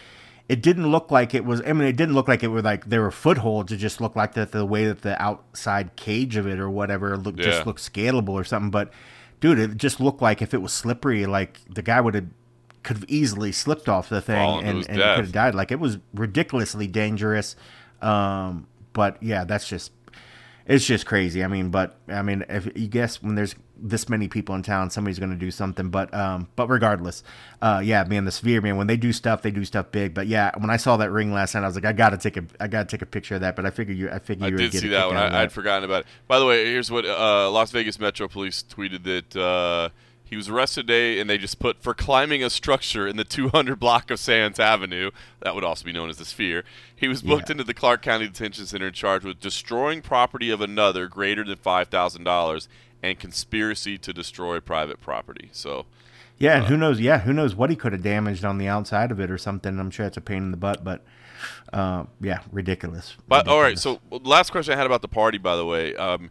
it 0.50 0.62
didn't 0.62 0.90
look 0.92 1.12
like 1.12 1.34
it 1.34 1.44
was. 1.46 1.62
I 1.68 1.74
mean, 1.74 1.88
it 1.88 1.96
didn't 1.98 2.16
look 2.16 2.28
like 2.28 2.44
it 2.44 2.48
were 2.48 2.62
like 2.62 2.86
there 2.86 3.02
were 3.02 3.12
footholds. 3.12 3.72
It 3.72 3.78
just 3.78 4.00
looked 4.02 4.16
like 4.16 4.34
that 4.36 4.52
the 4.52 4.66
way 4.66 4.86
that 4.86 5.02
the 5.02 5.22
outside 5.22 5.96
cage 5.96 6.36
of 6.38 6.48
it 6.48 6.60
or 6.60 6.70
whatever 6.70 7.18
looked 7.18 7.40
Yeah. 7.40 7.46
just 7.46 7.66
looked 7.66 7.82
scalable 7.82 8.30
or 8.30 8.44
something. 8.44 8.72
But 8.72 8.92
dude, 9.40 9.60
it 9.60 9.78
just 9.78 10.00
looked 10.00 10.22
like 10.22 10.42
if 10.42 10.54
it 10.54 10.62
was 10.62 10.74
slippery, 10.74 11.26
like 11.26 11.60
the 11.70 11.82
guy 11.82 12.00
would 12.02 12.16
have 12.16 12.28
could 12.84 12.98
have 12.98 13.06
easily 13.10 13.52
slipped 13.52 13.90
off 13.90 14.08
the 14.08 14.22
thing 14.22 14.62
to 14.62 14.66
and, 14.66 14.78
and 14.78 14.86
could 14.88 15.00
have 15.26 15.32
died. 15.34 15.54
Like 15.56 15.72
it 15.72 15.80
was 15.80 15.98
ridiculously 16.14 16.88
dangerous. 16.88 17.56
Um, 18.02 18.68
but 18.94 19.22
yeah, 19.22 19.44
that's 19.44 19.68
just 19.68 19.92
it's 20.66 20.86
just 20.86 21.06
crazy. 21.06 21.44
I 21.44 21.48
mean, 21.48 21.70
but 21.70 21.98
I 22.08 22.22
mean, 22.22 22.46
if 22.48 22.66
you 22.76 22.88
guess 22.88 23.22
when 23.22 23.36
there's 23.36 23.56
this 23.80 24.10
many 24.10 24.28
people 24.28 24.56
in 24.56 24.64
town, 24.64 24.90
somebody's 24.90 25.20
going 25.20 25.32
to 25.32 25.38
do 25.38 25.52
something. 25.52 25.90
But 25.90 26.14
um, 26.14 26.48
but 26.56 26.68
regardless, 26.68 27.24
uh, 27.62 27.82
yeah, 27.84 28.04
man, 28.04 28.26
the 28.26 28.32
sphere, 28.32 28.62
man, 28.62 28.78
when 28.78 28.88
they 28.88 28.98
do 28.98 29.14
stuff, 29.14 29.42
they 29.42 29.52
do 29.52 29.66
stuff 29.66 29.92
big. 29.92 30.14
But 30.14 30.28
yeah, 30.28 30.52
when 30.58 30.70
I 30.70 30.78
saw 30.78 30.98
that 30.98 31.12
ring 31.12 31.34
last 31.34 31.56
night, 31.56 31.64
I 31.64 31.68
was 31.68 31.76
like, 31.76 31.86
I 31.86 31.94
got 31.94 32.10
to 32.10 32.18
take 32.18 32.38
a, 32.38 32.46
I 32.60 32.68
got 32.68 32.90
to 32.90 32.96
take 32.96 33.02
a 33.02 33.06
picture 33.06 33.36
of 33.36 33.42
that. 33.42 33.56
But 33.56 33.66
I 33.66 33.70
figured 33.70 33.98
you, 33.98 34.10
I 34.10 34.20
figured 34.20 34.46
I 34.46 34.50
you 34.50 34.58
did 34.58 34.64
would 34.64 34.72
get 34.72 34.82
see 34.82 34.90
that 34.90 35.08
one. 35.08 35.18
I, 35.18 35.44
I'd 35.44 35.52
forgotten 35.52 35.84
about 35.84 36.02
it. 36.02 36.08
By 36.28 36.40
the 36.40 36.46
way, 36.46 36.66
here's 36.66 36.92
what 36.92 37.06
uh, 37.06 37.50
Las 37.52 37.72
Vegas 37.72 38.00
Metro 38.00 38.28
Police 38.28 38.64
tweeted 38.64 39.04
that 39.04 39.36
uh, 39.40 39.90
he 40.30 40.36
was 40.36 40.50
arrested 40.50 40.88
today, 40.88 41.20
and 41.20 41.30
they 41.30 41.38
just 41.38 41.58
put 41.60 41.82
for 41.82 41.94
climbing 41.94 42.44
a 42.44 42.50
structure 42.50 43.08
in 43.08 43.16
the 43.18 43.24
200 43.24 43.80
block 43.80 44.12
of 44.12 44.20
Sands 44.20 44.60
Avenue. 44.60 45.12
That 45.42 45.56
would 45.56 45.64
also 45.64 45.86
be 45.86 45.94
known 45.94 46.10
as 46.10 46.18
the 46.18 46.26
Sphere. 46.26 46.64
He 46.96 47.08
was 47.08 47.22
booked 47.22 47.50
Yeah. 47.50 47.54
into 47.54 47.64
the 47.64 47.74
Clark 47.74 48.02
County 48.02 48.28
Detention 48.28 48.66
Center 48.66 48.88
and 48.88 48.96
charged 48.96 49.26
with 49.26 49.40
destroying 49.40 50.02
property 50.02 50.50
of 50.50 50.62
another 50.62 51.08
greater 51.08 51.44
than 51.44 51.58
five 51.58 51.88
thousand 51.88 52.24
dollars 52.26 52.68
and 53.02 53.20
conspiracy 53.20 53.98
to 54.00 54.12
destroy 54.14 54.60
private 54.60 55.00
property. 55.00 55.50
So. 55.54 55.86
Yeah, 56.40 56.54
Uh, 56.54 56.58
and 56.58 56.66
who 56.68 56.78
knows? 56.78 57.00
Yeah, 57.00 57.20
who 57.20 57.34
knows 57.34 57.56
what 57.56 57.72
he 57.72 57.76
could 57.76 57.94
have 57.94 58.04
damaged 58.04 58.46
on 58.46 58.60
the 58.60 58.68
outside 58.68 59.12
of 59.12 59.20
it 59.20 59.32
or 59.32 59.40
something. 59.40 59.80
I'm 59.80 59.90
sure 59.90 60.06
it's 60.06 60.18
a 60.18 60.22
pain 60.22 60.38
in 60.44 60.52
the 60.52 60.58
butt, 60.58 60.84
but 60.84 61.04
uh, 61.74 62.04
yeah, 62.22 62.42
ridiculous. 62.52 63.16
But 63.28 63.48
all 63.48 63.60
right, 63.62 63.78
so 63.80 64.00
last 64.12 64.52
question 64.52 64.74
I 64.74 64.78
had 64.78 64.86
about 64.86 65.02
the 65.02 65.08
party, 65.08 65.38
by 65.40 65.56
the 65.56 65.66
way, 65.66 65.96
um, 65.96 66.30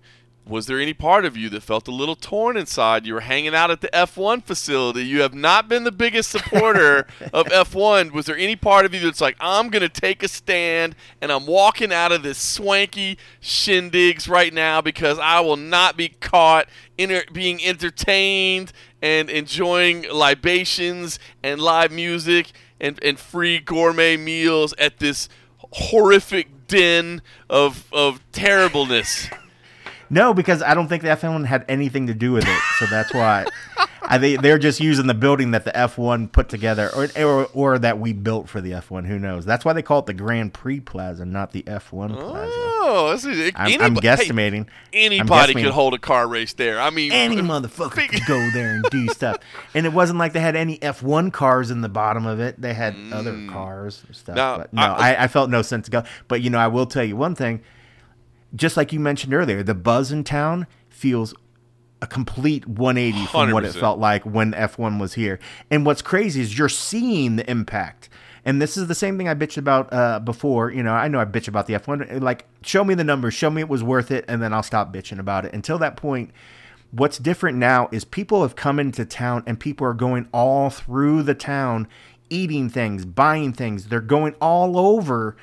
was 0.48 0.66
there 0.66 0.78
any 0.78 0.94
part 0.94 1.24
of 1.24 1.36
you 1.36 1.48
that 1.50 1.62
felt 1.64 1.88
a 1.88 1.92
little 1.92 2.14
torn 2.14 2.56
inside? 2.56 3.04
You 3.04 3.14
were 3.14 3.20
hanging 3.20 3.54
out 3.54 3.72
at 3.72 3.80
the 3.80 3.88
F1 3.88 4.44
facility. 4.44 5.04
You 5.04 5.22
have 5.22 5.34
not 5.34 5.68
been 5.68 5.82
the 5.82 5.90
biggest 5.90 6.30
supporter 6.30 7.08
of 7.32 7.46
F1. 7.46 8.12
Was 8.12 8.26
there 8.26 8.36
any 8.36 8.54
part 8.54 8.86
of 8.86 8.94
you 8.94 9.00
that's 9.00 9.20
like, 9.20 9.36
I'm 9.40 9.70
gonna 9.70 9.88
take 9.88 10.22
a 10.22 10.28
stand 10.28 10.94
and 11.20 11.32
I'm 11.32 11.46
walking 11.46 11.92
out 11.92 12.12
of 12.12 12.22
this 12.22 12.38
swanky 12.38 13.18
shindigs 13.42 14.28
right 14.28 14.54
now 14.54 14.80
because 14.80 15.18
I 15.18 15.40
will 15.40 15.56
not 15.56 15.96
be 15.96 16.10
caught 16.10 16.68
inter- 16.96 17.24
being 17.32 17.60
entertained 17.64 18.72
and 19.02 19.28
enjoying 19.28 20.06
libations 20.12 21.18
and 21.42 21.60
live 21.60 21.90
music 21.90 22.52
and, 22.80 23.02
and 23.02 23.18
free 23.18 23.58
gourmet 23.58 24.16
meals 24.16 24.74
at 24.78 24.98
this 24.98 25.28
horrific 25.72 26.68
den 26.68 27.20
of 27.50 27.86
of 27.92 28.20
terribleness. 28.30 29.28
No, 30.08 30.34
because 30.34 30.62
I 30.62 30.74
don't 30.74 30.88
think 30.88 31.02
the 31.02 31.08
F1 31.08 31.46
had 31.46 31.64
anything 31.68 32.06
to 32.06 32.14
do 32.14 32.32
with 32.32 32.44
it, 32.46 32.60
so 32.78 32.86
that's 32.86 33.12
why. 33.12 33.46
I 34.08 34.18
think 34.18 34.40
they're 34.40 34.58
just 34.58 34.80
using 34.80 35.06
the 35.06 35.14
building 35.14 35.50
that 35.50 35.64
the 35.64 35.72
F1 35.72 36.30
put 36.30 36.48
together, 36.48 36.90
or, 36.94 37.08
or 37.16 37.46
or 37.52 37.78
that 37.78 37.98
we 37.98 38.12
built 38.12 38.48
for 38.48 38.60
the 38.60 38.72
F1. 38.72 39.06
Who 39.06 39.18
knows? 39.18 39.44
That's 39.44 39.64
why 39.64 39.72
they 39.72 39.82
call 39.82 40.00
it 40.00 40.06
the 40.06 40.14
Grand 40.14 40.54
Prix 40.54 40.80
Plaza, 40.80 41.24
not 41.24 41.52
the 41.52 41.62
F1 41.62 42.14
Plaza. 42.14 42.52
Oh, 42.88 43.10
this 43.10 43.24
is, 43.24 43.52
I'm, 43.56 43.80
I'm 43.80 43.94
anybo- 43.96 44.00
guestimating. 44.00 44.68
Hey, 44.92 45.06
I'm 45.06 45.12
anybody 45.12 45.54
guesstimating. 45.54 45.64
could 45.64 45.72
hold 45.72 45.94
a 45.94 45.98
car 45.98 46.28
race 46.28 46.52
there. 46.52 46.80
I 46.80 46.90
mean, 46.90 47.10
Any 47.12 47.36
motherfucker 47.36 48.08
could 48.08 48.24
go 48.26 48.50
there 48.50 48.74
and 48.74 48.84
do 48.90 49.08
stuff, 49.08 49.38
and 49.74 49.86
it 49.86 49.92
wasn't 49.92 50.18
like 50.18 50.32
they 50.32 50.40
had 50.40 50.56
any 50.56 50.78
F1 50.78 51.32
cars 51.32 51.70
in 51.70 51.80
the 51.80 51.88
bottom 51.88 52.26
of 52.26 52.38
it. 52.38 52.60
They 52.60 52.74
had 52.74 52.94
other 53.12 53.32
mm. 53.32 53.50
cars 53.50 54.02
and 54.06 54.14
stuff. 54.14 54.36
Now, 54.36 54.58
but 54.58 54.72
no, 54.72 54.82
I- 54.82 55.14
I, 55.14 55.24
I 55.24 55.28
felt 55.28 55.50
no 55.50 55.62
sense 55.62 55.86
to 55.86 55.90
go. 55.90 56.04
But 56.28 56.42
you 56.42 56.50
know, 56.50 56.58
I 56.58 56.68
will 56.68 56.86
tell 56.86 57.04
you 57.04 57.16
one 57.16 57.34
thing. 57.34 57.62
Just 58.56 58.76
like 58.76 58.92
you 58.92 58.98
mentioned 58.98 59.34
earlier, 59.34 59.62
the 59.62 59.74
buzz 59.74 60.10
in 60.10 60.24
town 60.24 60.66
feels 60.88 61.34
a 62.02 62.06
complete 62.06 62.66
180 62.66 63.26
from 63.26 63.52
what 63.52 63.64
it 63.64 63.72
felt 63.72 63.98
like 63.98 64.24
when 64.24 64.52
F1 64.52 65.00
was 65.00 65.14
here. 65.14 65.38
And 65.70 65.86
what's 65.86 66.02
crazy 66.02 66.40
is 66.40 66.58
you're 66.58 66.68
seeing 66.68 67.36
the 67.36 67.50
impact. 67.50 68.08
And 68.44 68.62
this 68.62 68.76
is 68.76 68.86
the 68.86 68.94
same 68.94 69.18
thing 69.18 69.28
I 69.28 69.34
bitched 69.34 69.56
about 69.56 69.92
uh, 69.92 70.20
before. 70.20 70.70
You 70.70 70.82
know, 70.82 70.92
I 70.92 71.08
know 71.08 71.18
I 71.18 71.24
bitch 71.24 71.48
about 71.48 71.66
the 71.66 71.74
F1. 71.74 72.20
Like, 72.20 72.46
show 72.62 72.84
me 72.84 72.94
the 72.94 73.04
numbers, 73.04 73.34
show 73.34 73.50
me 73.50 73.62
it 73.62 73.68
was 73.68 73.82
worth 73.82 74.10
it, 74.10 74.24
and 74.28 74.40
then 74.40 74.52
I'll 74.52 74.62
stop 74.62 74.92
bitching 74.92 75.18
about 75.18 75.44
it. 75.44 75.52
Until 75.52 75.78
that 75.78 75.96
point, 75.96 76.30
what's 76.92 77.18
different 77.18 77.58
now 77.58 77.88
is 77.90 78.04
people 78.04 78.42
have 78.42 78.54
come 78.54 78.78
into 78.78 79.04
town 79.04 79.42
and 79.46 79.58
people 79.58 79.86
are 79.86 79.94
going 79.94 80.28
all 80.32 80.70
through 80.70 81.24
the 81.24 81.34
town, 81.34 81.88
eating 82.30 82.68
things, 82.68 83.04
buying 83.04 83.52
things. 83.52 83.88
They're 83.88 84.00
going 84.00 84.34
all 84.40 84.78
over 84.78 85.36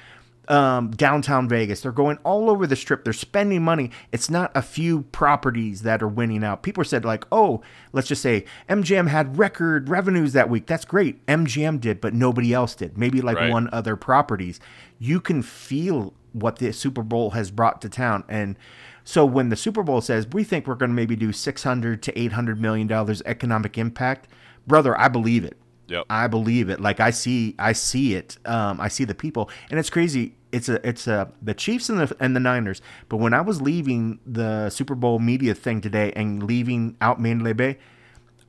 um, 0.47 0.91
downtown 0.91 1.47
Vegas. 1.47 1.81
They're 1.81 1.91
going 1.91 2.17
all 2.23 2.49
over 2.49 2.67
the 2.67 2.75
strip. 2.75 3.03
They're 3.03 3.13
spending 3.13 3.63
money. 3.63 3.91
It's 4.11 4.29
not 4.29 4.51
a 4.55 4.61
few 4.61 5.03
properties 5.03 5.83
that 5.83 6.03
are 6.03 6.07
winning 6.07 6.43
out. 6.43 6.63
People 6.63 6.83
said 6.83 7.05
like, 7.05 7.25
oh, 7.31 7.61
let's 7.93 8.07
just 8.07 8.21
say 8.21 8.45
MGM 8.69 9.07
had 9.07 9.37
record 9.37 9.89
revenues 9.89 10.33
that 10.33 10.49
week. 10.49 10.65
That's 10.67 10.85
great. 10.85 11.25
MGM 11.27 11.79
did, 11.79 12.01
but 12.01 12.13
nobody 12.13 12.53
else 12.53 12.75
did. 12.75 12.97
Maybe 12.97 13.21
like 13.21 13.37
Right. 13.37 13.51
one 13.51 13.69
other 13.71 13.95
properties. 13.95 14.59
You 14.99 15.19
can 15.21 15.41
feel 15.41 16.13
what 16.33 16.57
the 16.57 16.71
Super 16.73 17.03
Bowl 17.03 17.31
has 17.31 17.51
brought 17.51 17.81
to 17.81 17.89
town 17.89 18.23
and. 18.27 18.57
So 19.05 19.25
when 19.25 19.49
the 19.49 19.57
Super 19.57 19.83
Bowl 19.83 19.99
says 19.99 20.27
we 20.31 20.45
think 20.45 20.65
we're 20.65 20.75
going 20.75 20.91
to 20.91 20.95
maybe 20.95 21.17
do 21.17 21.33
600 21.33 22.01
to 22.03 22.17
800 22.17 22.61
million 22.61 22.87
dollars 22.87 23.21
economic 23.25 23.77
impact, 23.77 24.29
brother, 24.65 24.97
I 24.97 25.09
believe 25.09 25.43
it. 25.43 25.57
Yep. 25.87 26.05
I 26.09 26.27
believe 26.27 26.69
it. 26.69 26.79
Like 26.79 26.99
I 26.99 27.09
see, 27.11 27.55
I 27.59 27.73
see 27.73 28.15
it. 28.15 28.37
Um, 28.45 28.79
I 28.79 28.87
see 28.87 29.03
the 29.05 29.15
people, 29.15 29.49
and 29.69 29.79
it's 29.79 29.89
crazy. 29.89 30.35
It's 30.51 30.69
a, 30.69 30.87
it's 30.87 31.07
a 31.07 31.31
the 31.41 31.53
Chiefs 31.53 31.89
and 31.89 31.99
the 31.99 32.15
and 32.19 32.35
the 32.35 32.39
Niners. 32.39 32.81
But 33.09 33.17
when 33.17 33.33
I 33.33 33.41
was 33.41 33.61
leaving 33.61 34.19
the 34.25 34.69
Super 34.69 34.95
Bowl 34.95 35.19
media 35.19 35.53
thing 35.55 35.81
today 35.81 36.13
and 36.15 36.43
leaving 36.43 36.95
out 37.01 37.19
Mandalay 37.19 37.53
Bay, 37.53 37.77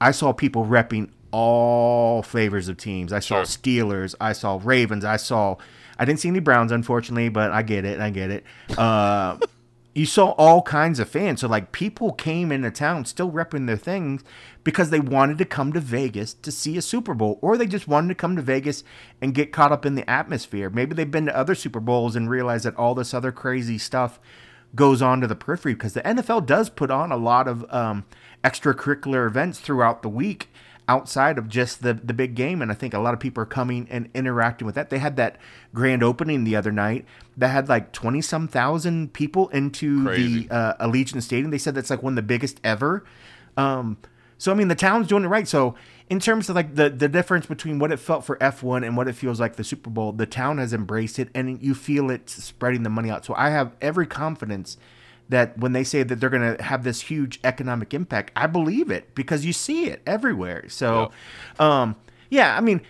I 0.00 0.10
saw 0.12 0.32
people 0.32 0.66
repping 0.66 1.10
all 1.32 2.22
flavors 2.22 2.68
of 2.68 2.76
teams. 2.76 3.12
I 3.12 3.18
saw 3.18 3.42
Sure. 3.42 3.44
Steelers. 3.44 4.14
I 4.20 4.32
saw 4.32 4.60
Ravens. 4.62 5.04
I 5.04 5.16
saw. 5.16 5.56
I 5.98 6.04
didn't 6.04 6.20
see 6.20 6.28
any 6.28 6.40
Browns, 6.40 6.72
unfortunately, 6.72 7.28
but 7.28 7.50
I 7.52 7.62
get 7.62 7.84
it. 7.84 8.00
I 8.00 8.10
get 8.10 8.30
it. 8.30 8.44
Uh, 8.76 9.38
you 9.94 10.06
saw 10.06 10.30
all 10.30 10.60
kinds 10.62 10.98
of 10.98 11.08
fans. 11.08 11.40
So 11.40 11.48
like 11.48 11.72
people 11.72 12.12
came 12.12 12.50
into 12.50 12.70
town 12.70 13.04
still 13.04 13.30
repping 13.30 13.66
their 13.66 13.76
things 13.76 14.24
because 14.64 14.90
they 14.90 15.00
wanted 15.00 15.38
to 15.38 15.44
come 15.44 15.72
to 15.72 15.80
Vegas 15.80 16.34
to 16.34 16.50
see 16.50 16.76
a 16.76 16.82
Super 16.82 17.14
Bowl, 17.14 17.38
or 17.40 17.56
they 17.56 17.66
just 17.66 17.86
wanted 17.86 18.08
to 18.08 18.14
come 18.14 18.34
to 18.36 18.42
Vegas 18.42 18.82
and 19.20 19.34
get 19.34 19.52
caught 19.52 19.72
up 19.72 19.86
in 19.86 19.94
the 19.94 20.08
atmosphere. 20.10 20.68
Maybe 20.68 20.94
they've 20.94 21.10
been 21.10 21.26
to 21.26 21.36
other 21.36 21.54
Super 21.54 21.80
Bowls 21.80 22.16
and 22.16 22.28
realized 22.28 22.64
that 22.64 22.76
all 22.76 22.94
this 22.94 23.14
other 23.14 23.30
crazy 23.30 23.78
stuff 23.78 24.18
goes 24.74 25.00
on 25.00 25.20
to 25.20 25.26
the 25.28 25.36
periphery 25.36 25.74
because 25.74 25.92
the 25.92 26.02
NFL 26.02 26.46
does 26.46 26.68
put 26.68 26.90
on 26.90 27.12
a 27.12 27.16
lot 27.16 27.46
of 27.46 27.64
um, 27.72 28.04
extracurricular 28.42 29.26
events 29.26 29.60
throughout 29.60 30.02
the 30.02 30.08
week 30.08 30.48
outside 30.86 31.38
of 31.38 31.48
just 31.48 31.82
the 31.82 31.94
the 31.94 32.12
big 32.12 32.34
game 32.34 32.60
and 32.60 32.70
I 32.70 32.74
think 32.74 32.92
a 32.92 32.98
lot 32.98 33.14
of 33.14 33.20
people 33.20 33.42
are 33.42 33.46
coming 33.46 33.86
and 33.90 34.08
interacting 34.14 34.66
with 34.66 34.74
that. 34.74 34.90
They 34.90 34.98
had 34.98 35.16
that 35.16 35.38
grand 35.72 36.02
opening 36.02 36.44
the 36.44 36.56
other 36.56 36.72
night 36.72 37.06
that 37.36 37.48
had 37.48 37.68
like 37.68 37.92
20 37.92 38.20
some 38.20 38.48
thousand 38.48 39.12
people 39.12 39.48
into 39.48 40.04
Crazy. 40.04 40.46
the 40.46 40.54
uh, 40.54 40.86
Allegiant 40.86 41.22
Stadium. 41.22 41.50
They 41.50 41.58
said 41.58 41.74
that's 41.74 41.90
like 41.90 42.02
one 42.02 42.12
of 42.12 42.16
the 42.16 42.22
biggest 42.22 42.60
ever. 42.62 43.04
Um, 43.56 43.96
so 44.36 44.52
I 44.52 44.54
mean 44.54 44.68
the 44.68 44.74
town's 44.74 45.06
doing 45.06 45.24
it 45.24 45.28
right. 45.28 45.48
So 45.48 45.74
in 46.10 46.20
terms 46.20 46.50
of 46.50 46.56
like 46.56 46.74
the 46.74 46.90
the 46.90 47.08
difference 47.08 47.46
between 47.46 47.78
what 47.78 47.90
it 47.90 47.98
felt 47.98 48.24
for 48.24 48.36
F1 48.36 48.86
and 48.86 48.96
what 48.96 49.08
it 49.08 49.14
feels 49.14 49.40
like 49.40 49.56
the 49.56 49.64
Super 49.64 49.88
Bowl, 49.90 50.12
the 50.12 50.26
town 50.26 50.58
has 50.58 50.74
embraced 50.74 51.18
it 51.18 51.30
and 51.34 51.62
you 51.62 51.74
feel 51.74 52.10
it 52.10 52.28
spreading 52.28 52.82
the 52.82 52.90
money 52.90 53.10
out. 53.10 53.24
So 53.24 53.34
I 53.36 53.50
have 53.50 53.72
every 53.80 54.06
confidence 54.06 54.76
that 55.28 55.58
when 55.58 55.72
they 55.72 55.84
say 55.84 56.02
that 56.02 56.20
they're 56.20 56.30
going 56.30 56.56
to 56.56 56.62
have 56.62 56.84
this 56.84 57.02
huge 57.02 57.40
economic 57.44 57.94
impact, 57.94 58.32
I 58.36 58.46
believe 58.46 58.90
it 58.90 59.14
because 59.14 59.44
you 59.44 59.52
see 59.52 59.86
it 59.86 60.02
everywhere. 60.06 60.68
So, 60.68 61.10
um, 61.58 61.96
yeah, 62.30 62.56
I 62.56 62.60
mean, 62.60 62.82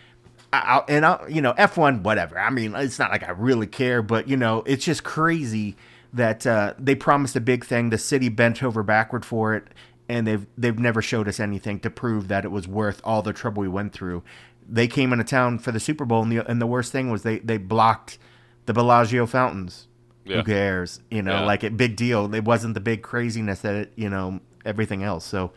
I, 0.53 0.59
I'll, 0.59 0.85
and 0.88 1.07
I, 1.07 1.27
you 1.29 1.40
know, 1.40 1.53
F1, 1.55 2.03
whatever. 2.03 2.38
I 2.38 2.51
mean, 2.51 2.75
it's 2.75 2.99
not 2.99 3.11
like 3.11 3.23
I 3.23 3.31
really 3.31 3.66
care, 3.66 4.03
but 4.03 4.29
you 4.29 4.37
know, 4.37 4.62
it's 4.66 4.85
just 4.85 5.05
crazy 5.05 5.77
that 6.12 6.47
uh, 6.47 6.75
they 6.79 6.94
promised 6.94 7.37
a 7.37 7.40
big 7.40 7.64
thing. 7.64 7.90
The 7.90 7.99
city 7.99 8.29
bent 8.29 8.62
over 8.62 8.83
backward 8.83 9.25
for 9.25 9.55
it, 9.55 9.66
and 10.09 10.27
they've 10.27 10.47
they've 10.57 10.79
never 10.79 11.03
showed 11.03 11.29
us 11.29 11.40
anything 11.40 11.81
to 11.81 11.90
prove 11.90 12.29
that 12.29 12.44
it 12.44 12.51
was 12.51 12.66
worth 12.66 13.01
all 13.05 13.23
the 13.23 13.33
trouble 13.33 13.62
we 13.62 13.68
went 13.68 13.92
through. 13.92 14.23
They 14.66 14.88
came 14.88 15.12
into 15.12 15.25
town 15.25 15.59
for 15.59 15.73
the 15.73 15.81
Super 15.81 16.05
Bowl, 16.05 16.23
and 16.23 16.33
the 16.33 16.49
and 16.49 16.61
the 16.61 16.66
worst 16.66 16.92
thing 16.92 17.11
was 17.11 17.23
they 17.23 17.38
they 17.40 17.59
blocked 17.59 18.18
the 18.66 18.73
Bellagio 18.73 19.27
fountains. 19.27 19.88
Yeah. 20.25 20.37
Who 20.39 20.43
cares? 20.45 21.01
You 21.11 21.23
know, 21.23 21.41
Yeah. 21.41 21.45
like 21.45 21.63
a 21.65 21.71
big 21.71 21.97
deal. 21.97 22.35
It 22.35 22.45
wasn't 22.45 22.75
the 22.75 22.81
big 22.81 23.03
craziness 23.03 23.61
that 23.61 23.75
it, 23.75 23.93
you 23.97 24.09
know, 24.09 24.41
everything 24.65 25.03
else. 25.03 25.25
So 25.27 25.53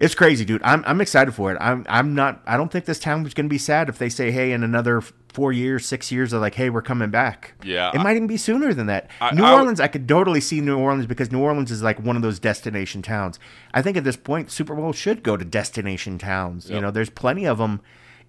it's 0.00 0.14
crazy, 0.16 0.44
dude. 0.44 0.60
I'm 0.64 0.82
I'm 0.86 1.00
excited 1.00 1.32
for 1.34 1.52
it. 1.52 1.58
I'm 1.60 1.86
I'm 1.88 2.14
not. 2.14 2.42
I 2.46 2.56
don't 2.56 2.72
think 2.72 2.84
this 2.86 2.98
town 2.98 3.24
is 3.26 3.34
going 3.34 3.46
to 3.46 3.50
be 3.50 3.58
sad 3.58 3.88
if 3.88 3.98
they 3.98 4.08
say, 4.08 4.32
hey, 4.32 4.50
in 4.50 4.64
another 4.64 5.00
four 5.32 5.52
years, 5.52 5.86
six 5.86 6.10
years, 6.12 6.30
they're 6.32 6.40
like, 6.40 6.54
hey, 6.56 6.70
we're 6.70 6.82
coming 6.82 7.10
back. 7.10 7.54
Yeah, 7.64 7.90
it 7.94 7.98
I- 8.00 8.02
might 8.02 8.16
even 8.16 8.26
be 8.26 8.36
sooner 8.36 8.74
than 8.74 8.86
that. 8.88 9.08
I- 9.20 9.32
New 9.34 9.44
I 9.44 9.52
Orleans, 9.54 9.78
I 9.80 9.86
could 9.86 10.08
totally 10.08 10.40
see 10.40 10.60
New 10.60 10.78
Orleans 10.78 11.06
because 11.06 11.30
New 11.30 11.40
Orleans 11.40 11.70
is 11.70 11.82
like 11.82 12.00
one 12.00 12.16
of 12.16 12.22
those 12.22 12.40
destination 12.40 13.02
towns. 13.02 13.38
I 13.72 13.82
think 13.82 13.96
at 13.96 14.02
this 14.04 14.16
point, 14.16 14.50
Super 14.50 14.74
Bowl 14.74 14.92
should 14.92 15.22
go 15.22 15.36
to 15.36 15.44
destination 15.44 16.18
towns. 16.18 16.68
You 16.68 16.80
know, 16.80 16.90
there's 16.90 17.10
plenty 17.10 17.46
of 17.46 17.58
them 17.58 17.80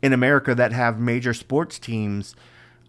in 0.04 0.14
America 0.14 0.54
that 0.54 0.72
have 0.72 1.00
major 1.00 1.34
sports 1.34 1.80
teams. 1.80 2.36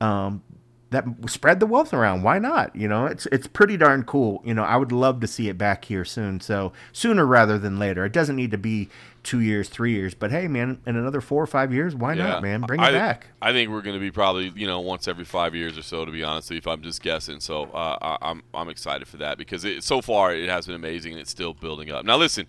Um, 0.01 0.43
that 0.91 1.05
spread 1.27 1.59
the 1.59 1.67
wealth 1.67 1.93
around. 1.93 2.23
Why 2.23 2.39
not? 2.39 2.75
You 2.77 2.87
know, 2.87 3.07
it's 3.07 3.27
it's 3.27 3.47
pretty 3.47 3.77
darn 3.77 4.05
cool. 4.05 4.41
You 4.45 4.55
know, 4.55 4.63
I 4.63 4.77
would 4.77 4.93
love 4.93 5.21
to 5.21 5.27
see 5.27 5.49
it 5.49 5.59
back 5.59 5.85
here 5.87 6.05
soon. 6.05 6.41
So 6.41 6.73
sooner 6.93 7.27
rather 7.27 7.59
than 7.59 7.79
later. 7.79 8.05
It 8.05 8.13
doesn't 8.13 8.37
need 8.37 8.53
to 8.53 8.59
be 8.59 8.89
two 9.25 9.41
years, 9.41 9.69
three 9.69 9.93
years, 9.93 10.15
but 10.15 10.31
hey, 10.31 10.47
man, 10.47 10.81
in 10.87 10.95
another 10.95 11.21
four 11.21 11.43
or 11.43 11.49
five 11.49 11.73
years, 11.73 11.97
why 11.97 12.15
not, 12.15 12.43
man? 12.43 12.61
Bring 12.61 12.79
it 12.79 12.85
I, 12.85 12.93
back. 12.93 13.27
I 13.43 13.53
think 13.53 13.71
we're 13.71 13.83
going 13.83 13.97
to 13.97 14.01
be 14.01 14.13
probably 14.13 14.53
you 14.55 14.67
know 14.69 14.81
once 14.81 15.09
every 15.09 15.25
five 15.25 15.55
years 15.55 15.77
or 15.77 15.83
so. 15.83 16.05
To 16.05 16.13
be 16.13 16.23
honest, 16.23 16.53
if 16.53 16.67
I'm 16.67 16.83
just 16.83 17.03
guessing, 17.03 17.41
so 17.41 17.65
uh, 17.65 17.99
I, 18.01 18.31
I'm 18.31 18.43
I'm 18.55 18.69
excited 18.69 19.09
for 19.09 19.17
that 19.17 19.39
because 19.39 19.65
it, 19.65 19.83
so 19.83 20.01
far 20.01 20.33
it 20.33 20.49
has 20.49 20.67
been 20.67 20.77
amazing 20.77 21.13
and 21.13 21.21
it's 21.21 21.31
still 21.31 21.53
building 21.53 21.91
up. 21.91 22.05
Now 22.05 22.17
listen, 22.17 22.47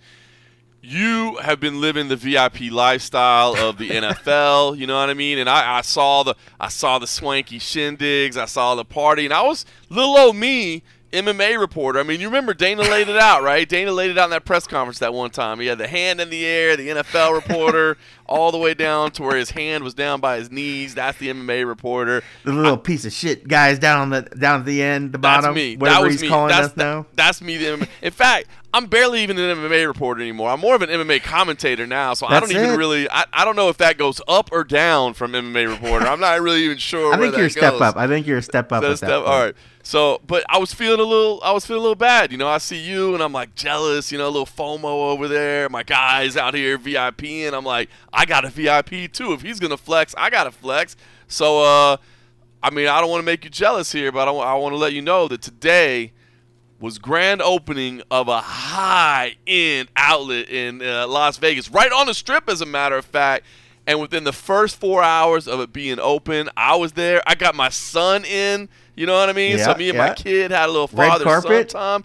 you 0.82 1.38
have 1.42 1.60
been 1.60 1.82
living 1.82 2.08
the 2.08 2.16
VIP 2.16 2.72
lifestyle 2.72 3.56
of 3.56 3.78
the 3.78 3.90
NFL. 3.92 4.78
You 4.78 4.88
know 4.88 5.00
what 5.00 5.10
I 5.10 5.14
mean? 5.14 5.38
And 5.38 5.50
I, 5.50 5.78
I 5.78 5.82
saw 5.82 6.24
the 6.24 6.36
I 6.60 6.70
saw 6.70 7.00
the 7.00 7.08
swanky 7.08 7.60
shindigs. 7.60 8.38
I 8.38 8.46
saw 8.46 8.76
the 8.76 8.86
party, 8.86 9.26
and 9.26 9.34
I 9.34 9.42
was 9.42 9.66
little 9.90 10.18
old 10.18 10.36
me. 10.36 10.84
MMA 11.12 11.60
reporter. 11.60 12.00
I 12.00 12.04
mean, 12.04 12.20
you 12.20 12.28
remember 12.28 12.54
Dana 12.54 12.82
laid 12.82 13.08
it 13.08 13.18
out, 13.18 13.44
right? 13.44 13.68
Dana 13.68 13.92
laid 13.92 14.12
it 14.12 14.18
out 14.18 14.26
in 14.26 14.30
that 14.32 14.46
press 14.46 14.68
conference 14.68 15.00
that 15.00 15.14
one 15.14 15.30
time. 15.30 15.60
He 15.60 15.68
had 15.68 15.78
the 15.78 15.88
hand 15.88 16.20
in 16.20 16.30
the 16.30 16.46
air, 16.46 16.76
the 16.76 16.90
NFL 16.90 17.34
reporter, 17.34 17.98
all 18.26 18.52
the 18.52 18.58
way 18.58 18.74
down 18.74 19.12
to 19.12 19.24
where 19.24 19.38
his 19.38 19.52
hand 19.52 19.84
was 19.84 19.94
down 19.94 20.20
by 20.20 20.38
his 20.38 20.52
knees. 20.52 20.96
That's 20.96 21.18
the 21.18 21.30
MMA 21.30 21.66
reporter. 21.66 22.24
The 22.44 22.52
little 22.52 22.78
piece 22.78 23.06
of 23.06 23.14
shit 23.14 23.48
guys 23.48 23.80
down 23.80 24.02
on 24.02 24.10
the 24.10 24.22
down 24.24 24.62
at 24.62 24.66
the 24.66 24.82
end, 24.82 25.14
the 25.14 25.18
bottom, 25.18 25.44
That's 25.44 25.56
me. 25.56 25.78
whatever 25.78 26.00
that 26.00 26.06
was 26.06 26.14
he's 26.14 26.22
me. 26.24 26.28
calling 26.30 26.50
that's, 26.50 26.68
us 26.68 26.78
now. 26.78 27.06
That's 27.16 27.42
me. 27.42 27.58
The 27.58 27.66
MMA. 27.66 27.90
In 28.02 28.12
fact, 28.12 28.48
I'm 28.74 28.88
barely 28.88 29.24
even 29.24 29.40
an 29.40 29.58
MMA 29.58 29.88
reporter 29.88 30.22
anymore. 30.22 30.50
I'm 30.50 30.60
more 30.60 30.76
of 30.76 30.82
an 30.82 30.90
MMA 30.90 31.24
commentator 31.24 31.88
now. 31.88 32.14
So 32.14 32.28
I 32.28 32.40
don't 32.40 32.52
even 32.52 32.72
it. 32.72 32.78
really. 32.78 33.10
I, 33.10 33.26
I 33.32 33.46
don't 33.46 33.56
know 33.56 33.70
if 33.70 33.78
that 33.78 33.98
goes 33.98 34.22
up 34.28 34.50
or 34.52 34.64
down 34.64 35.14
from 35.14 35.32
MMA 35.32 35.70
reporter. 35.70 36.06
I'm 36.06 36.20
not 36.20 36.40
really 36.42 36.64
even 36.64 36.78
sure. 36.78 37.14
I 37.14 37.18
think 37.18 37.32
that 37.34 37.38
you're 37.38 37.48
a 37.48 37.52
step 37.52 37.82
up. 37.82 37.96
I 37.96 38.08
think 38.08 38.28
you're 38.28 38.38
a 38.38 38.44
step 38.44 38.72
up. 38.72 38.82
That's 38.82 39.00
that 39.00 39.08
step- 39.08 39.24
all 39.26 39.46
right. 39.46 39.56
So, 39.88 40.20
but 40.28 40.44
I 40.50 40.58
was 40.58 40.74
feeling 40.74 41.00
a 41.00 41.04
little. 41.04 41.40
I 41.42 41.54
was 41.54 41.66
feeling 41.66 41.80
a 41.80 41.84
little 41.84 41.96
bad. 41.96 42.34
You 42.34 42.38
know, 42.38 42.50
I 42.50 42.58
see 42.58 42.76
you 42.76 43.14
and 43.14 43.24
I'm 43.24 43.32
like 43.32 43.56
jealous. 43.56 44.12
You 44.12 44.18
know, 44.18 44.28
a 44.28 44.30
little 44.30 44.46
FOMO 44.46 44.84
over 44.84 45.30
there. 45.30 45.70
My 45.70 45.84
guys 45.84 46.36
out 46.36 46.54
here 46.56 46.78
VIP, 46.78 47.24
and 47.24 47.56
I'm 47.56 47.64
like, 47.64 47.88
I 48.12 48.26
got 48.26 48.44
a 48.44 48.50
VIP 48.50 49.10
too. 49.14 49.32
If 49.32 49.44
he's 49.44 49.62
gonna 49.62 49.78
flex, 49.78 50.14
I 50.18 50.30
gotta 50.30 50.52
flex. 50.52 50.98
So, 51.30 51.62
uh, 51.64 51.98
I 52.62 52.70
mean, 52.70 52.90
I 52.90 53.00
don't 53.00 53.10
want 53.10 53.22
to 53.22 53.26
make 53.26 53.46
you 53.46 53.50
jealous 53.50 53.90
here, 53.94 54.12
but 54.12 54.28
I, 54.28 54.32
I 54.32 54.54
want 54.56 54.74
to 54.74 54.78
let 54.78 54.92
you 54.92 55.02
know 55.02 55.30
that 55.30 55.42
today 55.42 56.12
was 56.82 56.98
grand 57.00 57.42
opening 57.42 58.02
of 58.12 58.28
a 58.28 58.42
high-end 58.42 59.88
outlet 59.96 60.50
in 60.50 60.82
uh, 60.82 61.08
Las 61.08 61.38
Vegas, 61.38 61.72
right 61.72 61.94
on 61.94 62.08
the 62.08 62.14
strip, 62.14 62.50
as 62.50 62.60
a 62.60 62.66
matter 62.66 62.98
of 62.98 63.06
fact. 63.06 63.46
And 63.88 64.02
within 64.02 64.26
the 64.26 64.34
first 64.34 64.82
four 64.82 65.02
hours 65.02 65.48
of 65.48 65.62
it 65.62 65.72
being 65.72 65.98
open, 65.98 66.50
I 66.58 66.76
was 66.76 66.92
there. 66.92 67.22
I 67.26 67.36
got 67.36 67.56
my 67.56 67.70
son 67.70 68.26
in. 68.26 68.68
You 68.98 69.06
know 69.06 69.14
what 69.14 69.30
I 69.30 69.34
mean? 69.34 69.60
so 69.60 69.76
me 69.76 69.90
and 69.90 69.98
yeah. 69.98 70.08
my 70.08 70.14
kid 70.16 70.50
had 70.52 70.68
a 70.68 70.72
little 70.72 70.90
Red 70.92 71.22
father 71.22 71.42
son 71.42 71.68
time. 71.68 72.04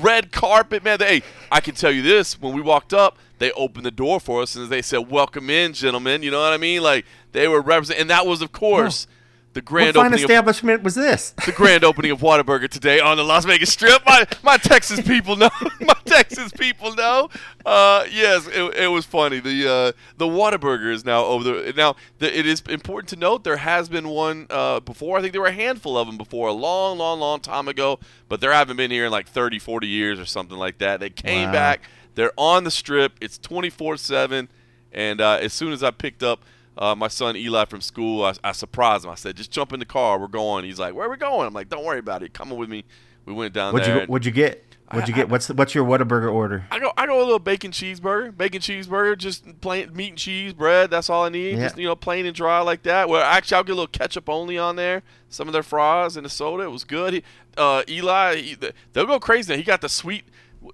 Red 0.00 0.32
carpet, 0.32 0.84
man. 0.84 0.98
They, 0.98 1.20
hey, 1.20 1.26
I 1.50 1.60
can 1.60 1.74
tell 1.74 1.92
you 1.92 2.02
this: 2.02 2.38
when 2.40 2.52
we 2.52 2.60
walked 2.60 2.92
up, 2.92 3.16
they 3.38 3.52
opened 3.52 3.86
the 3.86 3.92
door 3.92 4.18
for 4.18 4.42
us 4.42 4.56
and 4.56 4.68
they 4.68 4.82
said, 4.82 5.08
"Welcome 5.08 5.48
in, 5.48 5.72
gentlemen." 5.72 6.22
You 6.22 6.32
know 6.32 6.40
what 6.40 6.52
I 6.52 6.56
mean? 6.56 6.82
Like 6.82 7.06
they 7.30 7.46
were 7.46 7.60
representing, 7.60 8.02
and 8.02 8.10
that 8.10 8.26
was, 8.26 8.42
of 8.42 8.50
course, 8.50 9.06
the 9.54 9.60
What 9.60 9.64
grand 9.66 9.94
fine 9.94 10.06
opening. 10.06 10.24
Of, 10.24 10.30
establishment 10.30 10.82
was 10.82 10.94
this? 10.94 11.30
the 11.46 11.52
grand 11.52 11.84
opening 11.84 12.10
of 12.10 12.20
Whataburger 12.20 12.68
today 12.68 13.00
on 13.00 13.16
the 13.16 13.22
Las 13.24 13.44
Vegas 13.44 13.72
Strip. 13.72 14.04
My 14.06 14.26
my 14.42 14.56
Texas 14.56 15.00
people 15.06 15.36
know. 15.36 15.50
my 15.80 15.94
Texas 16.04 16.52
people 16.52 16.94
know. 16.94 17.28
Uh, 17.66 18.04
yes, 18.10 18.46
it, 18.48 18.74
it 18.76 18.88
was 18.88 19.04
funny. 19.04 19.40
The 19.40 19.70
uh, 19.70 19.92
the 20.16 20.26
Whataburger 20.26 20.90
is 20.92 21.04
now 21.04 21.24
over 21.24 21.44
there. 21.44 21.72
Now 21.74 21.96
the, 22.18 22.36
it 22.36 22.46
is 22.46 22.62
important 22.68 23.08
to 23.10 23.16
note 23.16 23.44
there 23.44 23.58
has 23.58 23.88
been 23.88 24.08
one 24.08 24.46
uh, 24.50 24.80
before. 24.80 25.18
I 25.18 25.20
think 25.20 25.32
there 25.32 25.42
were 25.42 25.48
a 25.48 25.52
handful 25.52 25.98
of 25.98 26.06
them 26.06 26.16
before, 26.16 26.48
a 26.48 26.52
long, 26.52 26.98
long, 26.98 27.20
long 27.20 27.40
time 27.40 27.68
ago. 27.68 27.98
But 28.28 28.40
there 28.40 28.52
haven't 28.52 28.76
been 28.78 28.90
here 28.90 29.04
in 29.06 29.12
like 29.12 29.28
30, 29.28 29.58
40 29.58 29.86
years 29.86 30.18
or 30.18 30.24
something 30.24 30.56
like 30.56 30.78
that. 30.78 31.00
They 31.00 31.10
came 31.10 31.48
Wow. 31.48 31.52
back. 31.52 31.82
They're 32.14 32.32
on 32.36 32.64
the 32.64 32.70
strip. 32.70 33.12
It's 33.20 33.38
twenty 33.38 33.70
four 33.70 33.96
seven. 33.96 34.48
And 34.92 35.20
uh, 35.20 35.38
as 35.40 35.52
soon 35.52 35.72
as 35.72 35.82
I 35.82 35.90
picked 35.90 36.22
up 36.22 36.40
uh, 36.78 36.94
my 36.94 37.08
son 37.08 37.36
Eli 37.36 37.64
from 37.66 37.80
school, 37.80 38.24
I, 38.24 38.34
I 38.42 38.52
surprised 38.52 39.04
him. 39.04 39.10
I 39.10 39.14
said, 39.14 39.36
"Just 39.36 39.50
jump 39.50 39.72
in 39.72 39.80
the 39.80 39.86
car. 39.86 40.18
We're 40.18 40.28
going." 40.28 40.64
He's 40.64 40.78
like, 40.78 40.94
"Where 40.94 41.06
are 41.06 41.10
we 41.10 41.16
going?" 41.16 41.46
I'm 41.46 41.54
like, 41.54 41.68
"Don't 41.68 41.84
worry 41.84 41.98
about 41.98 42.22
it. 42.22 42.32
Come 42.32 42.52
on 42.52 42.58
with 42.58 42.68
me." 42.68 42.84
We 43.24 43.32
went 43.32 43.54
down 43.54 43.72
What'd 43.72 43.88
there. 43.88 44.00
you 44.02 44.06
What'd 44.06 44.26
you 44.26 44.32
get? 44.32 44.64
What'd 44.90 45.08
you 45.08 45.14
get? 45.14 45.30
What's 45.30 45.46
the, 45.46 45.54
what's 45.54 45.74
your 45.74 45.86
Whataburger 45.86 46.30
order? 46.30 46.66
I 46.70 46.78
go, 46.78 46.92
I 46.98 47.06
go 47.06 47.16
a 47.18 47.24
little 47.24 47.38
bacon 47.38 47.70
cheeseburger, 47.70 48.36
bacon 48.36 48.60
cheeseburger, 48.60 49.16
just 49.16 49.60
plain 49.62 49.94
meat 49.94 50.10
and 50.10 50.18
cheese, 50.18 50.52
bread. 50.52 50.90
That's 50.90 51.08
all 51.08 51.24
I 51.24 51.30
need. 51.30 51.56
Yeah. 51.56 51.64
Just 51.64 51.78
you 51.78 51.86
know, 51.86 51.96
plain 51.96 52.26
and 52.26 52.34
dry 52.34 52.60
like 52.60 52.82
that. 52.82 53.08
Well, 53.08 53.22
actually, 53.22 53.56
I'll 53.56 53.64
get 53.64 53.72
a 53.72 53.76
little 53.76 53.86
ketchup 53.86 54.28
only 54.28 54.58
on 54.58 54.76
there. 54.76 55.02
Some 55.30 55.48
of 55.48 55.54
their 55.54 55.62
fries 55.62 56.16
and 56.16 56.26
the 56.26 56.30
soda. 56.30 56.64
It 56.64 56.70
was 56.70 56.84
good. 56.84 57.14
He, 57.14 57.22
uh, 57.56 57.84
Eli, 57.88 58.36
he, 58.36 58.56
they'll 58.92 59.06
go 59.06 59.18
crazy. 59.18 59.56
He 59.56 59.62
got 59.62 59.80
the 59.80 59.88
sweet, 59.88 60.24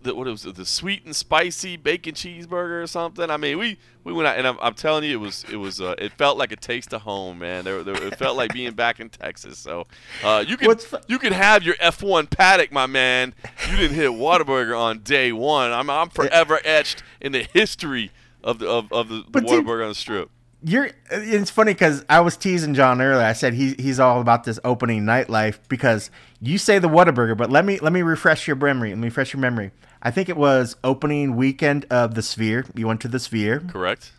the, 0.02 0.14
what 0.14 0.26
was 0.26 0.44
it, 0.44 0.54
the 0.54 0.66
sweet 0.66 1.04
and 1.04 1.14
spicy 1.14 1.76
bacon 1.76 2.14
cheeseburger 2.14 2.82
or 2.82 2.86
something. 2.86 3.30
I 3.30 3.36
mean, 3.36 3.58
we 3.58 3.78
we 4.04 4.12
went 4.12 4.28
out, 4.28 4.38
and 4.38 4.46
I'm, 4.46 4.58
I'm 4.60 4.74
telling 4.74 5.04
you, 5.04 5.12
it 5.12 5.20
was 5.20 5.44
it 5.50 5.56
was 5.56 5.80
uh, 5.80 5.94
it 5.98 6.12
felt 6.12 6.38
like 6.38 6.52
a 6.52 6.56
taste 6.56 6.92
of 6.92 7.02
home, 7.02 7.38
man. 7.38 7.64
There, 7.64 7.82
there, 7.82 8.02
it 8.02 8.18
felt 8.18 8.36
like 8.36 8.52
being 8.52 8.72
back 8.72 9.00
in 9.00 9.08
Texas. 9.10 9.58
So 9.58 9.86
uh, 10.22 10.44
you 10.46 10.56
can 10.56 10.76
fu- 10.76 10.98
you 11.08 11.18
can 11.18 11.32
have 11.32 11.62
your 11.62 11.74
F1 11.76 12.30
paddock, 12.30 12.72
my 12.72 12.86
man. 12.86 13.34
You 13.70 13.76
didn't 13.76 13.96
hit 13.96 14.10
Whataburger 14.10 14.78
on 14.78 15.00
day 15.00 15.32
one. 15.32 15.72
I'm 15.72 15.90
I'm 15.90 16.10
forever 16.10 16.60
etched 16.64 17.02
in 17.20 17.32
the 17.32 17.42
history 17.42 18.10
of 18.42 18.58
the 18.58 18.68
of, 18.68 18.92
of 18.92 19.08
the, 19.08 19.22
the 19.22 19.30
But 19.30 19.44
Whataburger 19.44 19.82
on 19.82 19.90
the 19.90 19.94
strip. 19.94 20.30
You're. 20.62 20.90
It's 21.10 21.50
funny 21.50 21.72
because 21.72 22.04
I 22.08 22.20
was 22.20 22.36
teasing 22.36 22.74
John 22.74 23.00
earlier. 23.00 23.24
I 23.24 23.32
said 23.32 23.54
he 23.54 23.74
he's 23.78 24.00
all 24.00 24.20
about 24.20 24.44
this 24.44 24.58
opening 24.64 25.04
nightlife 25.04 25.58
because 25.68 26.10
you 26.40 26.58
say 26.58 26.78
the 26.78 26.88
Whataburger, 26.88 27.36
but 27.36 27.50
let 27.50 27.64
me 27.64 27.78
let 27.78 27.92
me 27.92 28.02
refresh 28.02 28.46
your 28.46 28.56
memory. 28.56 28.90
Let 28.90 28.98
me 28.98 29.06
refresh 29.06 29.32
your 29.32 29.40
memory. 29.40 29.70
I 30.02 30.10
think 30.10 30.28
it 30.28 30.36
was 30.36 30.76
opening 30.82 31.36
weekend 31.36 31.86
of 31.90 32.14
the 32.14 32.22
Sphere. 32.22 32.64
You 32.74 32.86
went 32.86 33.00
to 33.02 33.08
the 33.08 33.20
Sphere. 33.20 33.60
Correct. 33.60 34.12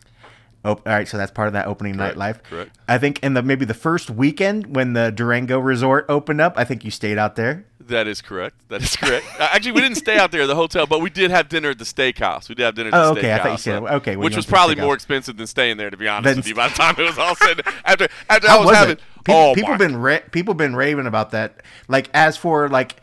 Oh, 0.64 0.72
all 0.72 0.80
right, 0.84 1.08
so 1.08 1.16
that's 1.16 1.30
part 1.32 1.46
of 1.48 1.54
that 1.54 1.66
opening 1.66 1.96
Correct, 1.96 2.18
nightlife. 2.18 2.42
correct. 2.42 2.76
I 2.86 2.98
think 2.98 3.18
in 3.22 3.32
the 3.34 3.42
maybe 3.42 3.64
the 3.64 3.72
first 3.74 4.10
weekend 4.10 4.74
when 4.76 4.92
the 4.92 5.10
Durango 5.10 5.58
Resort 5.58 6.04
opened 6.08 6.40
up, 6.42 6.54
I 6.56 6.64
think 6.64 6.84
you 6.84 6.90
stayed 6.90 7.16
out 7.16 7.36
there. 7.36 7.64
That 7.80 8.06
is 8.06 8.20
correct. 8.20 8.56
That 8.68 8.82
is 8.82 8.94
correct. 8.94 9.24
Uh, 9.40 9.48
Actually, 9.52 9.72
we 9.72 9.80
didn't 9.80 9.96
stay 9.96 10.18
out 10.18 10.30
there 10.32 10.42
at 10.42 10.46
the 10.48 10.54
hotel, 10.54 10.86
but 10.86 11.00
we 11.00 11.08
did 11.08 11.30
have 11.30 11.48
dinner 11.48 11.70
at 11.70 11.78
the 11.78 11.84
steakhouse. 11.84 12.48
We 12.50 12.54
did 12.54 12.64
have 12.64 12.74
dinner 12.74 12.88
at 12.88 12.92
the 12.92 12.98
Oh, 13.02 13.14
steakhouse. 13.14 13.18
okay. 13.18 13.32
I 13.32 13.38
thought 13.38 13.52
you 13.52 13.56
said 13.58 13.78
so- 13.80 13.88
okay. 13.88 14.16
which 14.16 14.36
was 14.36 14.36
went 14.36 14.44
to 14.44 14.46
the 14.50 14.52
probably 14.54 14.74
more 14.76 14.94
expensive 14.94 15.36
than 15.38 15.46
staying 15.46 15.78
there, 15.78 15.88
to 15.90 15.96
be 15.96 16.06
honest 16.06 16.24
Then- 16.24 16.36
with 16.36 16.46
you. 16.46 16.54
By 16.54 16.68
the 16.68 16.74
time 16.74 16.94
it 16.98 17.02
was 17.04 17.18
all 17.18 17.34
said, 17.36 17.62
after 17.86 18.08
after 18.28 18.48
I 18.50 18.58
was, 18.58 18.66
was 18.66 18.76
having? 18.76 18.96
People, 19.24 19.34
oh 19.40 19.54
people 19.54 19.70
my 19.70 19.76
been 19.78 19.96
ra- 19.96 20.18
people 20.30 20.54
been 20.54 20.76
raving 20.76 21.06
about 21.06 21.30
that. 21.30 21.62
Like 21.88 22.10
as 22.14 22.36
for 22.36 22.68
like, 22.68 22.96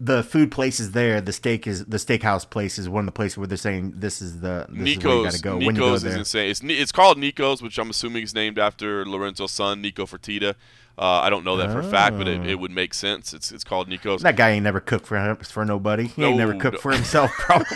the 0.00 0.22
food 0.22 0.50
place 0.52 0.78
is 0.78 0.92
there. 0.92 1.20
The 1.20 1.32
steak 1.32 1.66
is 1.66 1.84
the 1.86 1.96
steakhouse 1.96 2.48
place 2.48 2.78
is 2.78 2.88
one 2.88 3.02
of 3.02 3.06
the 3.06 3.12
places 3.12 3.36
where 3.38 3.46
they're 3.48 3.56
saying 3.56 3.94
this 3.96 4.22
is 4.22 4.40
the 4.40 4.66
this 4.68 4.96
is 4.96 5.04
where 5.04 5.14
you 5.16 5.22
got 5.22 5.32
Nico's, 5.32 5.34
to 5.36 5.42
go 5.42 5.56
when 5.56 5.62
you 5.62 5.72
go 5.72 5.86
Nico's 5.86 6.04
is 6.04 6.10
there. 6.10 6.18
insane. 6.18 6.50
It's, 6.50 6.60
it's 6.62 6.92
called 6.92 7.18
Nico's, 7.18 7.62
which 7.62 7.78
I'm 7.78 7.90
assuming 7.90 8.22
is 8.22 8.34
named 8.34 8.58
after 8.58 9.04
Lorenzo's 9.04 9.50
son, 9.50 9.80
Nico 9.82 10.06
Fertitta. 10.06 10.54
Uh, 10.96 11.02
I 11.20 11.30
don't 11.30 11.44
know 11.44 11.56
that 11.58 11.70
for 11.70 11.78
a 11.78 11.84
fact, 11.84 12.16
but 12.18 12.26
it, 12.26 12.40
Oh. 12.40 12.44
it 12.44 12.58
would 12.58 12.72
make 12.72 12.92
sense. 12.94 13.32
It's 13.32 13.52
it's 13.52 13.62
called 13.64 13.88
Nico's. 13.88 14.22
That 14.22 14.36
guy 14.36 14.50
ain't 14.50 14.64
never 14.64 14.80
cooked 14.80 15.06
for 15.06 15.36
for 15.44 15.64
nobody. 15.64 16.04
He 16.08 16.22
ain't 16.24 16.36
No, 16.36 16.46
never 16.46 16.54
cooked 16.58 16.76
no. 16.78 16.80
for 16.80 16.92
himself. 16.92 17.30
Probably 17.38 17.66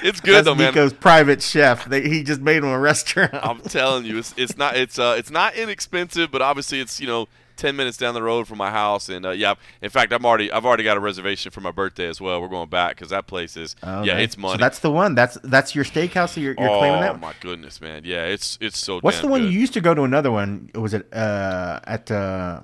It's 0.00 0.20
good 0.20 0.34
that's 0.34 0.44
though, 0.44 0.54
man. 0.54 0.68
Nico's 0.74 0.92
private 0.92 1.42
chef. 1.42 1.84
They, 1.86 2.08
he 2.08 2.22
just 2.22 2.40
made 2.40 2.58
him 2.58 2.66
a 2.66 2.78
restaurant. 2.78 3.34
I'm 3.34 3.60
telling 3.60 4.04
you, 4.04 4.18
it's 4.18 4.32
it's 4.36 4.56
not 4.56 4.76
it's 4.76 4.98
uh 4.98 5.16
it's 5.18 5.30
not 5.30 5.54
inexpensive, 5.56 6.30
but 6.30 6.40
obviously 6.40 6.78
it's 6.80 7.00
you 7.00 7.08
know 7.08 7.26
ten 7.58 7.76
minutes 7.76 7.98
down 7.98 8.14
the 8.14 8.22
road 8.22 8.48
from 8.48 8.56
my 8.56 8.70
house, 8.70 9.10
and 9.10 9.26
uh, 9.26 9.30
yeah, 9.30 9.54
in 9.82 9.90
fact, 9.90 10.12
I'm 10.14 10.24
already 10.24 10.50
I've 10.50 10.64
already 10.64 10.84
got 10.84 10.96
a 10.96 11.00
reservation 11.00 11.50
for 11.52 11.60
my 11.60 11.70
birthday 11.70 12.06
as 12.08 12.18
well. 12.20 12.40
We're 12.40 12.48
going 12.48 12.70
back 12.70 12.96
because 12.96 13.10
that 13.10 13.26
place 13.26 13.54
is 13.58 13.76
Oh, 13.82 14.02
yeah, 14.02 14.16
it's 14.16 14.38
money. 14.38 14.54
So 14.54 14.58
that's 14.58 14.78
the 14.78 14.90
one. 14.90 15.14
That's 15.14 15.36
that's 15.44 15.74
your 15.74 15.84
steakhouse. 15.84 16.34
That 16.34 16.40
you're, 16.40 16.54
you're 16.58 16.70
oh 16.70 16.78
claiming 16.78 17.00
that. 17.02 17.16
Oh 17.16 17.18
my 17.18 17.34
goodness, 17.40 17.80
man, 17.82 18.02
yeah, 18.06 18.24
it's 18.24 18.56
it's 18.62 18.78
so. 18.78 19.00
What's 19.00 19.20
the 19.20 19.26
one 19.28 19.42
good. 19.42 19.52
you 19.52 19.60
used 19.60 19.74
to 19.74 19.82
go 19.82 19.92
to? 19.94 20.02
Another 20.04 20.30
one. 20.30 20.70
Was 20.74 20.94
it 20.94 21.12
uh, 21.12 21.80
at 21.84 22.10
uh, 22.10 22.60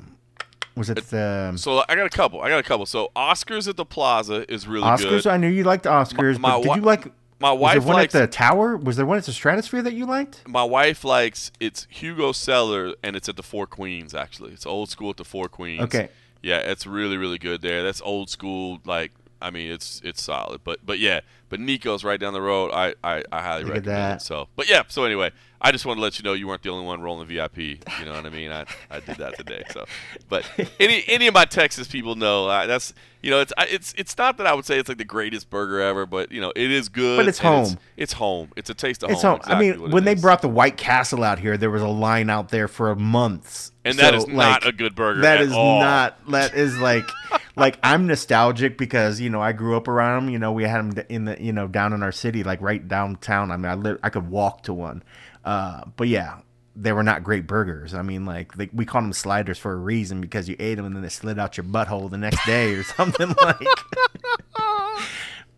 was 0.76 0.90
it 0.90 1.04
the 1.07 1.52
So 1.57 1.83
I 1.88 1.94
got 1.94 2.07
a 2.07 2.11
couple. 2.11 2.40
I 2.40 2.48
got 2.48 2.59
a 2.59 2.62
couple. 2.62 2.87
So 2.87 3.11
Oscars 3.14 3.68
at 3.68 3.76
the 3.76 3.85
Plaza 3.85 4.50
is 4.52 4.66
really 4.66 4.85
Oscars? 4.87 5.09
good. 5.24 5.26
I 5.26 5.37
knew 5.37 5.48
you 5.48 5.64
liked 5.64 5.85
Oscars, 5.85 6.38
My- 6.38 6.48
my 6.48 6.54
but 6.57 6.62
did 6.62 6.68
wi- 6.68 6.76
you 6.76 6.83
like? 6.83 7.12
My 7.44 7.52
wife 7.52 7.74
was 7.76 7.85
there 7.85 7.88
one 7.88 7.96
likes- 7.96 8.14
at 8.14 8.20
the 8.20 8.26
Tower. 8.26 8.76
Was 8.76 8.96
there 8.96 9.04
one 9.07 9.18
at 9.18 9.24
the 9.24 9.33
Stratosphere 9.33 9.83
that 9.83 9.92
you 9.92 10.07
liked? 10.07 10.46
My 10.48 10.64
wife 10.64 11.04
likes 11.04 11.52
it's 11.61 11.87
Hugo 11.90 12.33
Cellar 12.33 12.94
and 13.02 13.14
it's 13.16 13.28
at 13.28 13.37
the 13.37 13.42
Four 13.42 13.66
Queens 13.66 14.14
actually. 14.14 14.52
It's 14.52 14.64
old 14.66 14.88
school 14.88 15.11
at 15.11 15.18
the 15.18 15.24
Four 15.24 15.48
Queens. 15.48 15.83
Okay. 15.83 16.09
Yeah, 16.42 16.59
it's 16.59 16.87
really 16.87 17.16
really 17.18 17.38
good 17.38 17.61
there. 17.62 17.83
That's 17.83 18.00
old 18.00 18.30
school 18.30 18.80
like 18.87 19.12
I 19.44 19.50
mean 19.50 19.70
it's 19.70 20.00
it's 20.04 20.22
solid. 20.22 20.62
But 20.64 20.80
but 20.85 20.98
yeah, 20.98 21.20
but 21.48 21.61
Nico's 21.61 22.02
right 22.04 22.18
down 22.18 22.33
the 22.33 22.42
road. 22.42 22.70
I 22.72 22.94
I, 23.04 23.22
I 23.30 23.42
highly 23.42 23.64
Look 23.64 23.74
recommend 23.74 23.96
that. 23.98 24.16
it. 24.16 24.22
So 24.22 24.48
but 24.57 24.68
yeah, 24.68 24.83
so 24.88 25.04
anyway, 25.04 25.30
I 25.61 25.70
just 25.72 25.85
wanted 25.87 25.98
to 26.00 26.02
let 26.02 26.18
you 26.18 26.24
know 26.24 26.33
you 26.33 26.48
weren't 26.48 26.62
the 26.62 26.70
only 26.70 26.87
one 26.87 27.00
rolling 27.02 27.26
VIP. 27.28 27.59
You 27.59 27.78
know 28.04 28.12
what 28.12 28.26
I 28.26 28.30
mean? 28.30 28.50
I, 28.50 28.64
I 28.90 29.00
did 29.00 29.16
that 29.18 29.37
today. 29.37 29.62
So 29.70 29.85
but 30.28 30.44
any 30.80 31.04
any 31.07 31.26
of 31.26 31.35
my 31.35 31.44
Texas 31.44 31.87
people 31.88 32.16
know 32.16 32.48
uh, 32.48 32.66
that's 32.66 32.92
you 33.22 33.30
know 33.30 33.40
it's 33.40 33.52
I, 33.57 33.66
it's 33.66 33.94
it's 33.96 34.16
not 34.18 34.37
that 34.38 34.46
I 34.46 34.54
would 34.54 34.64
say 34.66 34.78
it's 34.78 34.88
like 34.88 34.98
the 34.98 35.04
greatest 35.04 35.48
burger 35.50 35.80
ever, 35.80 36.07
but 36.07 36.33
you 36.33 36.40
know 36.40 36.52
it 36.57 36.70
is 36.70 36.88
good. 36.88 37.16
But 37.18 37.28
it's 37.28 37.38
home. 37.38 37.78
It's, 37.96 38.12
home. 38.14 38.50
It's 38.57 38.68
a 38.70 38.74
taste 38.74 39.02
of 39.04 39.11
It's 39.11 39.22
home. 39.22 39.40
home. 39.44 39.52
I 39.57 39.59
mean, 39.61 39.90
when 39.90 40.04
they 40.04 40.12
is. 40.14 40.20
brought 40.20 40.42
the 40.42 40.48
White 40.48 40.76
Castle 40.76 41.22
out 41.22 41.38
here, 41.38 41.57
there 41.57 41.70
was 41.70 41.83
a 41.83 41.88
line 41.88 42.28
out 42.30 42.48
there 42.48 42.66
for 42.68 42.94
months. 42.94 43.70
And 43.85 43.98
that 43.98 44.11
So, 44.12 44.16
is 44.18 44.26
not 44.26 44.64
like, 44.64 44.64
a 44.64 44.76
good 44.76 44.94
burger. 44.94 45.20
That 45.22 45.37
at 45.38 45.42
is 45.44 45.52
all. 45.52 45.80
not. 45.80 46.18
That 46.30 46.54
is 46.54 46.78
like, 46.78 47.04
like 47.56 47.78
I'm 47.82 48.06
nostalgic 48.06 48.76
because 48.76 49.20
you 49.20 49.30
know 49.30 49.40
I 49.40 49.52
grew 49.52 49.76
up 49.76 49.88
around 49.88 50.24
them. 50.26 50.32
You 50.32 50.38
know, 50.38 50.52
we 50.52 50.64
had 50.64 50.78
them 50.78 51.04
in 51.08 51.24
the 51.26 51.36
you 51.40 51.52
know 51.52 51.68
down 51.68 51.92
in 51.92 52.02
our 52.02 52.12
city, 52.12 52.42
like 52.42 52.60
right 52.60 52.86
downtown. 52.86 53.50
I 53.50 53.56
mean, 53.56 53.66
I 53.66 53.74
live, 53.74 53.98
I 54.02 54.10
could 54.10 54.28
walk 54.28 54.62
to 54.64 54.74
one. 54.74 55.02
Uh, 55.44 55.82
but 55.96 56.08
yeah, 56.08 56.38
they 56.74 56.92
were 56.92 57.02
not 57.02 57.22
great 57.22 57.46
burgers. 57.46 57.94
I 57.94 58.02
mean, 58.02 58.24
like 58.24 58.54
they, 58.54 58.68
we 58.72 58.84
called 58.84 59.04
them 59.04 59.12
sliders 59.12 59.58
for 59.58 59.72
a 59.72 59.76
reason 59.76 60.20
because 60.20 60.48
you 60.48 60.56
ate 60.58 60.76
them 60.76 60.86
and 60.86 60.96
then 60.96 61.02
they 61.02 61.08
slid 61.08 61.38
out 61.38 61.56
your 61.56 61.64
butthole 61.64 62.10
the 62.10 62.18
next 62.18 62.44
day 62.46 62.74
or 62.74 62.82
something 62.96 63.34
like. 63.42 63.66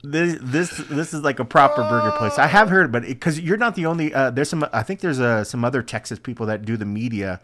This 0.02 0.38
this 0.40 0.76
this 0.88 1.14
is 1.14 1.22
like 1.22 1.40
a 1.40 1.44
proper 1.44 1.82
burger 1.82 2.12
place. 2.16 2.38
I 2.38 2.46
have 2.46 2.68
heard, 2.68 2.92
but 2.92 3.02
because 3.02 3.40
you're 3.40 3.56
not 3.56 3.74
the 3.74 3.86
only. 3.86 4.12
Uh, 4.12 4.30
there's 4.30 4.48
some. 4.48 4.64
I 4.72 4.82
think 4.82 5.00
there's 5.00 5.18
uh, 5.18 5.42
some 5.42 5.64
other 5.64 5.82
Texas 5.82 6.18
people 6.18 6.46
that 6.46 6.64
do 6.64 6.76
the 6.76 6.84
media, 6.84 7.40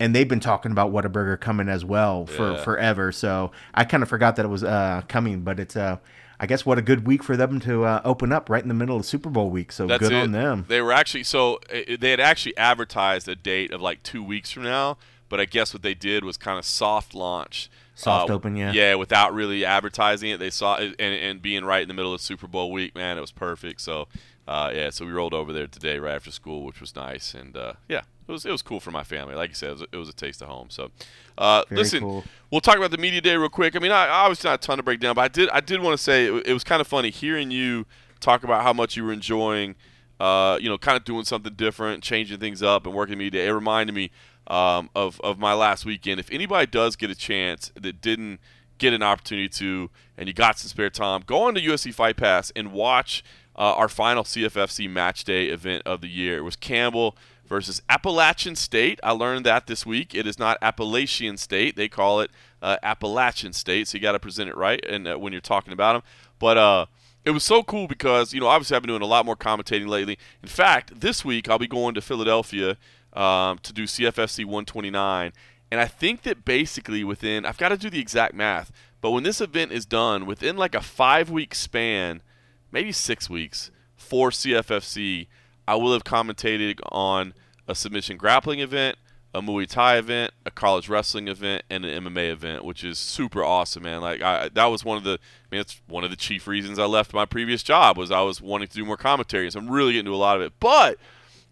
and 0.00 0.14
they've 0.14 0.28
been 0.28 0.40
talking 0.40 0.72
about 0.72 0.92
Whataburger 0.92 1.38
coming 1.40 1.68
as 1.68 1.84
well 1.84 2.26
for 2.26 2.52
Yeah. 2.52 2.62
forever. 2.64 3.12
So 3.12 3.52
I 3.74 3.84
kind 3.84 4.02
of 4.02 4.08
forgot 4.08 4.36
that 4.36 4.44
it 4.44 4.48
was 4.48 4.64
uh, 4.64 5.02
coming, 5.08 5.40
but 5.42 5.60
it's 5.60 5.76
uh, 5.76 5.98
I 6.40 6.46
guess 6.46 6.66
what 6.66 6.78
a 6.78 6.82
good 6.82 7.06
week 7.06 7.22
for 7.22 7.36
them 7.36 7.60
to 7.60 7.84
uh, 7.84 8.00
open 8.04 8.32
up 8.32 8.50
right 8.50 8.62
in 8.62 8.68
the 8.68 8.74
middle 8.74 8.96
of 8.96 9.06
Super 9.06 9.30
Bowl 9.30 9.50
week. 9.50 9.70
So 9.72 9.86
That's 9.86 10.00
good 10.00 10.12
it. 10.12 10.22
on 10.22 10.32
them. 10.32 10.64
They 10.68 10.80
were 10.80 10.92
actually 10.92 11.24
so 11.24 11.60
they 11.70 12.10
had 12.10 12.20
actually 12.20 12.56
advertised 12.56 13.28
a 13.28 13.36
date 13.36 13.70
of 13.72 13.80
like 13.80 14.02
two 14.02 14.22
weeks 14.22 14.50
from 14.50 14.64
now, 14.64 14.98
but 15.28 15.40
I 15.40 15.44
guess 15.44 15.72
what 15.72 15.82
they 15.82 15.94
did 15.94 16.24
was 16.24 16.36
kind 16.36 16.58
of 16.58 16.64
soft 16.64 17.14
launch. 17.14 17.70
Soft 17.96 18.28
uh, 18.28 18.34
open, 18.34 18.56
yeah. 18.56 18.72
Yeah, 18.72 18.96
without 18.96 19.32
really 19.32 19.64
advertising 19.64 20.30
it. 20.30 20.38
They 20.40 20.50
saw 20.50 20.74
it 20.76 20.96
and, 20.98 21.14
and 21.14 21.40
being 21.40 21.64
right 21.64 21.82
in 21.82 21.86
the 21.88 21.94
middle 21.94 22.12
of 22.12 22.20
Super 22.20 22.48
Bowl 22.48 22.72
week, 22.72 22.96
man, 22.96 23.16
it 23.16 23.20
was 23.20 23.30
perfect. 23.30 23.80
So, 23.80 24.08
uh, 24.48 24.72
yeah, 24.74 24.90
so 24.90 25.06
we 25.06 25.12
rolled 25.12 25.32
over 25.32 25.52
there 25.52 25.68
today 25.68 26.00
right 26.00 26.16
after 26.16 26.32
school, 26.32 26.64
which 26.64 26.80
was 26.80 26.96
nice, 26.96 27.34
and 27.34 27.56
uh, 27.56 27.74
yeah, 27.88 28.00
it 28.26 28.32
was 28.32 28.46
it 28.46 28.50
was 28.52 28.62
cool 28.62 28.80
for 28.80 28.90
my 28.90 29.04
family. 29.04 29.34
Like 29.34 29.50
you 29.50 29.54
said, 29.54 29.68
it 29.68 29.72
was, 29.72 29.82
a- 29.82 29.86
it 29.92 29.96
was 29.96 30.08
a 30.08 30.12
taste 30.12 30.42
of 30.42 30.48
home. 30.48 30.68
So, 30.70 30.90
uh, 31.36 31.64
listen, 31.70 32.00
cool. 32.00 32.24
we'll 32.50 32.60
talk 32.60 32.76
about 32.76 32.90
the 32.90 32.98
media 32.98 33.20
day 33.20 33.36
real 33.36 33.48
quick. 33.48 33.76
I 33.76 33.78
mean, 33.78 33.92
I 33.92 34.08
obviously 34.08 34.48
not 34.48 34.62
a 34.62 34.66
ton 34.66 34.76
to 34.78 34.82
break 34.82 35.00
down, 35.00 35.14
but 35.14 35.22
I 35.22 35.28
did 35.28 35.48
I 35.50 35.60
did 35.60 35.80
want 35.80 35.96
to 35.96 36.02
say 36.02 36.26
it, 36.26 36.46
it 36.46 36.52
was 36.52 36.64
kind 36.64 36.80
of 36.80 36.86
funny 36.86 37.10
hearing 37.10 37.50
you 37.50 37.86
talk 38.20 38.44
about 38.44 38.62
how 38.62 38.72
much 38.72 38.96
you 38.96 39.04
were 39.04 39.12
enjoying, 39.12 39.74
uh, 40.20 40.58
you 40.60 40.68
know, 40.68 40.78
kind 40.78 40.96
of 40.96 41.04
doing 41.04 41.24
something 41.24 41.52
different, 41.54 42.02
changing 42.02 42.38
things 42.40 42.62
up, 42.62 42.86
and 42.86 42.94
working 42.94 43.18
media 43.18 43.42
day. 43.42 43.48
It 43.48 43.52
reminded 43.52 43.94
me 43.94 44.10
um, 44.46 44.88
of 44.94 45.20
of 45.22 45.38
my 45.38 45.52
last 45.54 45.84
weekend. 45.84 46.18
If 46.20 46.30
anybody 46.30 46.66
does 46.66 46.96
get 46.96 47.10
a 47.10 47.14
chance 47.14 47.70
that 47.80 48.00
didn't 48.00 48.40
get 48.78 48.92
an 48.92 49.02
opportunity 49.02 49.48
to, 49.48 49.90
and 50.16 50.26
you 50.28 50.34
got 50.34 50.58
some 50.58 50.68
spare 50.68 50.90
time, 50.90 51.22
go 51.26 51.42
on 51.42 51.54
to 51.54 51.60
UFC 51.60 51.92
Fight 51.94 52.16
Pass 52.16 52.50
and 52.56 52.72
watch 52.72 53.22
uh, 53.56 53.74
our 53.74 53.88
final 53.88 54.24
CFFC 54.24 54.90
match 54.90 55.24
day 55.24 55.46
event 55.46 55.82
of 55.86 56.00
the 56.00 56.08
year. 56.08 56.38
It 56.38 56.42
was 56.42 56.56
Campbell 56.56 57.16
versus 57.46 57.82
Appalachian 57.88 58.56
State. 58.56 59.00
I 59.02 59.12
learned 59.12 59.46
that 59.46 59.66
this 59.66 59.84
week. 59.84 60.14
It 60.14 60.26
is 60.26 60.38
not 60.38 60.58
Appalachian 60.62 61.36
State. 61.36 61.76
They 61.76 61.88
call 61.88 62.20
it 62.20 62.30
uh, 62.62 62.76
Appalachian 62.82 63.52
State. 63.52 63.88
So 63.88 63.98
you 63.98 64.02
got 64.02 64.12
to 64.12 64.18
present 64.18 64.48
it 64.48 64.56
right 64.56 64.84
and 64.88 65.06
uh, 65.06 65.16
when 65.16 65.32
you're 65.32 65.40
talking 65.40 65.72
about 65.72 65.94
them. 65.94 66.02
But 66.38 66.56
uh, 66.58 66.86
it 67.24 67.30
was 67.30 67.44
so 67.44 67.62
cool 67.62 67.86
because 67.86 68.32
you 68.32 68.40
know 68.40 68.48
obviously 68.48 68.76
I've 68.76 68.82
been 68.82 68.88
doing 68.88 69.02
a 69.02 69.06
lot 69.06 69.26
more 69.26 69.36
commentating 69.36 69.88
lately. 69.88 70.18
In 70.42 70.48
fact, 70.48 71.00
this 71.00 71.24
week 71.24 71.48
I'll 71.48 71.58
be 71.58 71.66
going 71.66 71.94
to 71.94 72.00
Philadelphia 72.00 72.76
um, 73.12 73.58
to 73.58 73.72
do 73.72 73.84
CFFC 73.84 74.44
129. 74.44 75.32
And 75.70 75.80
I 75.80 75.86
think 75.86 76.22
that 76.22 76.44
basically 76.44 77.02
within, 77.02 77.44
I've 77.44 77.58
got 77.58 77.70
to 77.70 77.76
do 77.76 77.90
the 77.90 77.98
exact 77.98 78.34
math, 78.34 78.70
but 79.00 79.10
when 79.10 79.24
this 79.24 79.40
event 79.40 79.72
is 79.72 79.86
done, 79.86 80.26
within 80.26 80.56
like 80.56 80.74
a 80.74 80.80
five 80.80 81.30
week 81.30 81.54
span, 81.54 82.22
maybe 82.70 82.92
six 82.92 83.28
weeks 83.28 83.70
for 83.96 84.30
CFFC, 84.30 85.26
I 85.66 85.76
will 85.76 85.92
have 85.92 86.04
commentated 86.04 86.78
on 86.92 87.34
a 87.66 87.74
submission 87.74 88.16
grappling 88.16 88.60
event, 88.60 88.98
a 89.34 89.40
Muay 89.42 89.66
Thai 89.68 89.96
event, 89.98 90.32
a 90.46 90.50
college 90.50 90.88
wrestling 90.88 91.26
event, 91.28 91.64
and 91.70 91.84
an 91.84 92.04
MMA 92.04 92.30
event, 92.30 92.64
which 92.64 92.84
is 92.84 92.98
super 92.98 93.42
awesome, 93.42 93.82
man. 93.82 94.00
Like 94.00 94.22
I, 94.22 94.48
that 94.50 94.66
was 94.66 94.84
one 94.84 94.96
of 94.96 95.04
the, 95.04 95.12
I 95.12 95.46
mean, 95.50 95.60
it's 95.60 95.80
one 95.86 96.04
of 96.04 96.10
the 96.10 96.16
chief 96.16 96.46
reasons 96.46 96.78
I 96.78 96.84
left 96.84 97.12
my 97.14 97.24
previous 97.24 97.62
job 97.62 97.96
was 97.96 98.10
I 98.10 98.20
was 98.22 98.40
wanting 98.40 98.68
to 98.68 98.74
do 98.74 98.84
more 98.84 98.96
commentary. 98.96 99.50
So 99.50 99.58
I'm 99.58 99.70
really 99.70 99.92
getting 99.94 100.06
to 100.06 100.14
a 100.14 100.16
lot 100.16 100.36
of 100.36 100.42
it, 100.42 100.52
but 100.60 100.98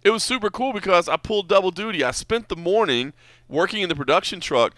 it 0.04 0.10
was 0.10 0.22
super 0.22 0.50
cool 0.50 0.72
because 0.72 1.08
I 1.08 1.16
pulled 1.16 1.48
double 1.48 1.70
duty. 1.70 2.04
I 2.04 2.10
spent 2.10 2.48
the 2.48 2.56
morning 2.56 3.12
working 3.48 3.82
in 3.82 3.88
the 3.88 3.94
production 3.96 4.40
truck, 4.40 4.74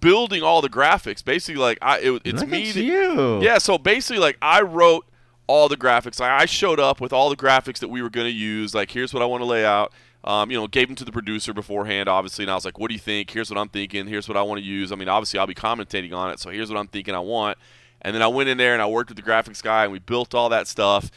building 0.00 0.42
all 0.42 0.60
the 0.62 0.68
graphics. 0.68 1.24
Basically, 1.24 1.60
like 1.60 1.78
I, 1.82 1.98
it, 2.00 2.22
it's 2.24 2.40
Look 2.40 2.48
me. 2.48 2.68
at 2.70 2.74
that- 2.74 2.82
you. 2.82 3.42
yeah, 3.42 3.58
so 3.58 3.76
basically, 3.78 4.20
like 4.20 4.38
I 4.42 4.62
wrote 4.62 5.04
all 5.48 5.68
the 5.68 5.76
graphics. 5.76 6.20
I 6.20 6.46
showed 6.46 6.78
up 6.78 7.00
with 7.00 7.12
all 7.12 7.28
the 7.28 7.36
graphics 7.36 7.80
that 7.80 7.88
we 7.88 8.00
were 8.00 8.10
going 8.10 8.26
to 8.26 8.32
use. 8.32 8.74
Like 8.74 8.92
here's 8.92 9.12
what 9.12 9.22
I 9.22 9.26
want 9.26 9.40
to 9.40 9.46
lay 9.46 9.64
out. 9.64 9.92
Um, 10.24 10.50
you 10.50 10.58
know, 10.58 10.66
gave 10.66 10.88
them 10.88 10.96
to 10.96 11.04
the 11.04 11.12
producer 11.12 11.52
beforehand, 11.52 12.08
obviously, 12.08 12.44
and 12.44 12.50
I 12.50 12.54
was 12.54 12.64
like, 12.64 12.78
"What 12.78 12.88
do 12.88 12.94
you 12.94 13.00
think? 13.00 13.30
Here's 13.30 13.50
what 13.50 13.58
I'm 13.58 13.68
thinking. 13.68 14.06
Here's 14.06 14.28
what 14.28 14.36
I 14.36 14.42
want 14.42 14.60
to 14.60 14.66
use." 14.66 14.92
I 14.92 14.96
mean, 14.96 15.08
obviously, 15.08 15.38
I'll 15.38 15.46
be 15.46 15.54
commentating 15.54 16.12
on 16.12 16.30
it, 16.30 16.38
so 16.38 16.50
here's 16.50 16.70
what 16.70 16.78
I'm 16.78 16.88
thinking 16.88 17.14
I 17.14 17.20
want. 17.20 17.56
And 18.02 18.14
then 18.14 18.22
I 18.22 18.28
went 18.28 18.48
in 18.48 18.58
there 18.58 18.74
and 18.74 18.82
I 18.82 18.86
worked 18.86 19.10
with 19.10 19.16
the 19.16 19.22
graphics 19.22 19.62
guy, 19.62 19.84
and 19.84 19.92
we 19.92 19.98
built 20.00 20.34
all 20.34 20.48
that 20.48 20.68
stuff. 20.68 21.10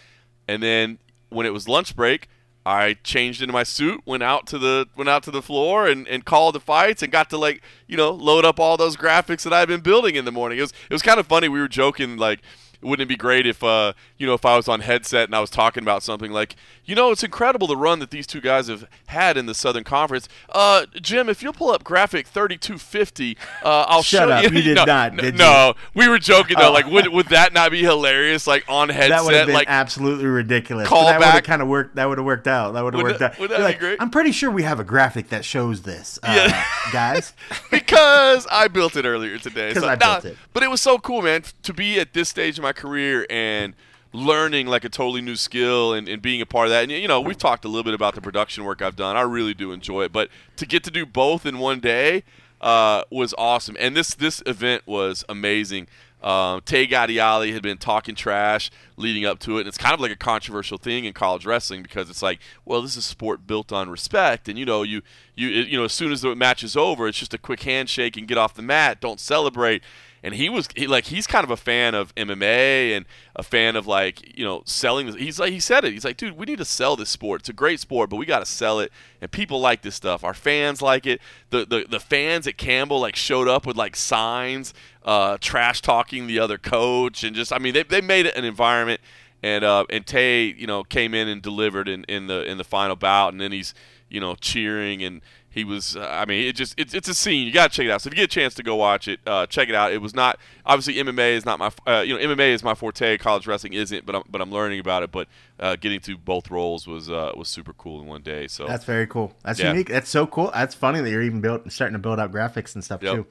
And 0.47 0.61
then 0.61 0.99
when 1.29 1.45
it 1.45 1.53
was 1.53 1.67
lunch 1.67 1.95
break, 1.95 2.27
I 2.65 2.93
changed 3.03 3.41
into 3.41 3.53
my 3.53 3.63
suit, 3.63 4.01
went 4.05 4.23
out 4.23 4.45
to 4.47 4.59
the 4.59 4.87
went 4.95 5.09
out 5.09 5.23
to 5.23 5.31
the 5.31 5.41
floor, 5.41 5.87
and, 5.87 6.07
and 6.07 6.23
called 6.23 6.55
the 6.55 6.59
fights, 6.59 7.01
and 7.01 7.11
got 7.11 7.29
to 7.31 7.37
like 7.37 7.61
you 7.87 7.97
know 7.97 8.11
load 8.11 8.45
up 8.45 8.59
all 8.59 8.77
those 8.77 8.95
graphics 8.95 9.43
that 9.43 9.51
I'd 9.51 9.67
been 9.67 9.81
building 9.81 10.15
in 10.15 10.25
the 10.25 10.31
morning. 10.31 10.59
It 10.59 10.61
was 10.61 10.73
it 10.89 10.93
was 10.93 11.01
kind 11.01 11.19
of 11.19 11.27
funny. 11.27 11.49
We 11.49 11.59
were 11.59 11.67
joking 11.67 12.17
like. 12.17 12.39
Wouldn't 12.83 13.05
it 13.05 13.09
be 13.09 13.15
great 13.15 13.45
if, 13.45 13.63
uh, 13.63 13.93
you 14.21 14.27
know, 14.27 14.35
if 14.35 14.45
I 14.45 14.55
was 14.55 14.67
on 14.67 14.81
headset 14.81 15.27
and 15.27 15.35
I 15.35 15.39
was 15.41 15.49
talking 15.49 15.81
about 15.81 16.03
something 16.03 16.31
like, 16.31 16.55
you 16.85 16.93
know, 16.93 17.09
it's 17.09 17.23
incredible 17.23 17.65
the 17.65 17.75
run 17.75 17.97
that 17.99 18.11
these 18.11 18.27
two 18.27 18.39
guys 18.39 18.67
have 18.67 18.85
had 19.07 19.35
in 19.35 19.47
the 19.47 19.55
Southern 19.55 19.83
Conference. 19.83 20.29
Uh, 20.49 20.85
Jim, 21.01 21.27
if 21.27 21.41
you'll 21.41 21.53
pull 21.53 21.71
up 21.71 21.83
graphic 21.83 22.27
3250, 22.27 23.35
uh, 23.63 23.85
I'll 23.87 24.03
Shut 24.03 24.27
show 24.27 24.31
up. 24.31 24.43
you. 24.43 24.49
You 24.57 24.61
did 24.61 24.75
no, 24.75 24.85
not, 24.85 25.15
did 25.17 25.33
you? 25.33 25.39
no, 25.39 25.73
we 25.95 26.07
were 26.07 26.19
joking 26.19 26.57
though. 26.59 26.69
Oh. 26.69 26.73
Like, 26.73 26.85
would 26.85 27.07
would 27.07 27.27
that 27.29 27.51
not 27.53 27.71
be 27.71 27.81
hilarious? 27.81 28.45
Like 28.45 28.63
on 28.69 28.89
That 28.89 28.95
would 28.97 29.09
have 29.09 29.21
headset, 29.25 29.45
been 29.47 29.55
like 29.55 29.67
absolutely 29.67 30.25
ridiculous. 30.25 30.87
call 30.87 31.03
But 31.05 31.11
that 31.13 31.17
would 31.19 31.25
have 31.25 31.33
back- 31.35 31.43
kind 31.45 31.61
of 31.63 31.67
worked. 31.67 31.95
That 31.95 32.07
would 32.07 32.19
have 32.19 32.25
worked 32.25 32.47
out. 32.47 32.73
That 32.73 32.83
would 32.83 32.93
have 32.93 33.01
worked 33.03 33.19
that- 33.19 33.33
out. 33.33 33.39
would 33.39 33.49
You're 33.49 33.57
that 33.59 33.65
be 33.65 33.71
like, 33.73 33.79
great? 33.79 33.97
I'm 34.01 34.11
pretty 34.11 34.31
sure 34.31 34.51
we 34.51 34.61
have 34.63 34.79
a 34.79 34.83
graphic 34.83 35.29
that 35.29 35.43
shows 35.45 35.81
this, 35.81 36.19
uh, 36.21 36.33
Yeah. 36.35 36.63
guys. 36.91 37.33
because 37.71 38.45
I 38.51 38.67
built 38.67 38.95
it 38.95 39.05
earlier 39.05 39.37
today. 39.39 39.73
So, 39.81 39.87
I 39.87 39.95
nah, 39.95 40.19
built 40.21 40.25
it. 40.33 40.37
But 40.53 40.61
it 40.63 40.69
was 40.69 40.81
so 40.81 40.99
cool, 40.99 41.21
man, 41.23 41.43
to 41.63 41.73
be 41.73 41.99
at 41.99 42.13
this 42.13 42.29
stage 42.29 42.59
of 42.59 42.63
my 42.63 42.73
career 42.73 43.25
and 43.29 43.73
learning 44.13 44.67
like 44.67 44.83
a 44.83 44.89
totally 44.89 45.21
new 45.21 45.35
skill 45.35 45.93
and, 45.93 46.07
and 46.07 46.21
being 46.21 46.41
a 46.41 46.45
part 46.45 46.67
of 46.67 46.71
that. 46.71 46.83
And 46.83 46.91
you 46.91 47.07
know, 47.07 47.21
we've 47.21 47.37
talked 47.37 47.65
a 47.65 47.67
little 47.67 47.83
bit 47.83 47.93
about 47.93 48.15
the 48.15 48.21
production 48.21 48.63
work 48.63 48.81
I've 48.81 48.95
done. 48.95 49.15
I 49.15 49.21
really 49.21 49.53
do 49.53 49.71
enjoy 49.71 50.03
it. 50.03 50.11
But 50.11 50.29
to 50.57 50.65
get 50.65 50.83
to 50.85 50.91
do 50.91 51.05
both 51.05 51.45
in 51.45 51.59
one 51.59 51.79
day, 51.79 52.23
uh, 52.61 53.03
was 53.09 53.33
awesome, 53.37 53.75
and 53.79 53.97
this 53.97 54.13
this 54.13 54.41
event 54.45 54.83
was 54.85 55.25
amazing. 55.27 55.87
Um, 56.21 56.61
Tay 56.61 56.85
Gadiali 56.85 57.51
had 57.51 57.63
been 57.63 57.79
talking 57.79 58.13
trash 58.13 58.69
leading 58.95 59.25
up 59.25 59.39
to 59.39 59.57
it, 59.57 59.61
and 59.61 59.67
it's 59.67 59.79
kind 59.79 59.95
of 59.95 59.99
like 59.99 60.11
a 60.11 60.15
controversial 60.15 60.77
thing 60.77 61.05
in 61.05 61.13
college 61.13 61.47
wrestling 61.47 61.81
because 61.81 62.11
it's 62.11 62.21
like, 62.21 62.39
well, 62.63 62.83
this 62.83 62.91
is 62.91 62.97
a 62.97 63.01
sport 63.01 63.47
built 63.47 63.71
on 63.71 63.89
respect, 63.89 64.47
and 64.47 64.59
you 64.59 64.65
know, 64.65 64.83
you 64.83 65.01
you 65.33 65.47
you 65.47 65.75
know, 65.75 65.85
as 65.85 65.93
soon 65.93 66.11
as 66.11 66.21
the 66.21 66.35
match 66.35 66.63
is 66.63 66.77
over, 66.77 67.07
it's 67.07 67.17
just 67.17 67.33
a 67.33 67.39
quick 67.39 67.63
handshake 67.63 68.15
and 68.15 68.27
get 68.27 68.37
off 68.37 68.53
the 68.53 68.61
mat, 68.61 69.01
don't 69.01 69.19
celebrate 69.19 69.81
and 70.23 70.35
he 70.35 70.49
was 70.49 70.67
he, 70.75 70.87
like 70.87 71.05
he's 71.05 71.25
kind 71.25 71.43
of 71.43 71.51
a 71.51 71.57
fan 71.57 71.95
of 71.95 72.13
MMA 72.15 72.95
and 72.95 73.05
a 73.35 73.43
fan 73.43 73.75
of 73.75 73.87
like 73.87 74.37
you 74.37 74.45
know 74.45 74.61
selling. 74.65 75.13
He's 75.15 75.39
like 75.39 75.51
he 75.51 75.59
said 75.59 75.83
it. 75.83 75.93
He's 75.93 76.05
like, 76.05 76.17
dude, 76.17 76.37
we 76.37 76.45
need 76.45 76.59
to 76.59 76.65
sell 76.65 76.95
this 76.95 77.09
sport. 77.09 77.41
It's 77.41 77.49
a 77.49 77.53
great 77.53 77.79
sport, 77.79 78.09
but 78.09 78.17
we 78.17 78.25
got 78.25 78.39
to 78.39 78.45
sell 78.45 78.79
it, 78.79 78.91
and 79.19 79.31
people 79.31 79.59
like 79.59 79.81
this 79.81 79.95
stuff. 79.95 80.23
Our 80.23 80.33
fans 80.33 80.81
like 80.81 81.05
it. 81.05 81.21
The 81.49 81.65
the 81.65 81.85
the 81.89 81.99
fans 81.99 82.45
at 82.47 82.57
Campbell 82.57 82.99
like 82.99 83.15
showed 83.15 83.47
up 83.47 83.65
with 83.65 83.75
like 83.75 83.95
signs, 83.95 84.73
uh, 85.03 85.37
trash 85.39 85.81
talking 85.81 86.27
the 86.27 86.39
other 86.39 86.57
coach, 86.57 87.23
and 87.23 87.35
just 87.35 87.51
I 87.51 87.57
mean 87.57 87.73
they 87.73 87.83
they 87.83 88.01
made 88.01 88.25
it 88.25 88.35
an 88.35 88.45
environment. 88.45 89.01
And 89.43 89.63
uh, 89.63 89.85
and 89.89 90.05
Tay, 90.05 90.53
you 90.55 90.67
know, 90.67 90.83
came 90.83 91.15
in 91.15 91.27
and 91.27 91.41
delivered 91.41 91.89
in, 91.89 92.03
in 92.03 92.27
the 92.27 92.43
in 92.43 92.59
the 92.59 92.63
final 92.63 92.95
bout, 92.95 93.33
and 93.33 93.41
then 93.41 93.51
he's 93.51 93.73
you 94.07 94.19
know 94.19 94.35
cheering 94.35 95.01
and 95.01 95.21
he 95.51 95.63
was 95.63 95.95
uh, 95.95 96.07
i 96.09 96.25
mean 96.25 96.47
it 96.47 96.55
just 96.55 96.73
it's, 96.77 96.93
it's 96.93 97.07
a 97.07 97.13
scene. 97.13 97.45
You 97.45 97.53
gotta 97.53 97.69
check 97.69 97.85
it 97.85 97.91
out. 97.91 98.01
So 98.01 98.07
if 98.07 98.13
you 98.13 98.17
get 98.17 98.23
a 98.23 98.27
chance 98.27 98.53
to 98.55 98.63
go 98.63 98.75
watch 98.75 99.07
it 99.07 99.19
uh, 99.27 99.45
check 99.45 99.69
it 99.69 99.75
out. 99.75 99.91
It 99.91 100.01
was 100.01 100.15
not 100.15 100.39
obviously 100.65 100.95
mma 100.95 101.33
is 101.33 101.45
not 101.45 101.59
my 101.59 101.71
uh, 101.85 102.01
you 102.01 102.17
know 102.17 102.35
mma 102.35 102.49
is 102.49 102.63
my 102.63 102.73
forte. 102.73 103.17
College 103.17 103.45
wrestling 103.45 103.73
isn't 103.73 104.05
but 104.05 104.15
i'm, 104.15 104.23
but 104.29 104.41
I'm 104.41 104.51
learning 104.51 104.79
about 104.79 105.03
it. 105.03 105.11
But 105.11 105.27
uh, 105.59 105.75
getting 105.75 105.99
to 106.01 106.17
both 106.17 106.49
roles 106.49 106.87
was 106.87 107.09
uh, 107.09 107.33
was 107.35 107.47
super 107.47 107.73
cool 107.73 108.01
in 108.01 108.07
one 108.07 108.21
day. 108.21 108.47
So 108.47 108.65
that's 108.65 108.85
very 108.85 109.07
cool. 109.07 109.33
That's 109.43 109.59
yeah. 109.59 109.71
unique. 109.71 109.89
That's 109.89 110.09
so 110.09 110.25
cool. 110.25 110.51
That's 110.53 110.73
funny 110.73 111.01
that 111.01 111.09
you're 111.09 111.21
even 111.21 111.41
built 111.41 111.71
starting 111.71 111.93
to 111.93 111.99
build 111.99 112.19
out 112.19 112.31
graphics 112.31 112.73
and 112.73 112.83
stuff 112.83 113.03
yep. 113.03 113.15
too. 113.15 113.25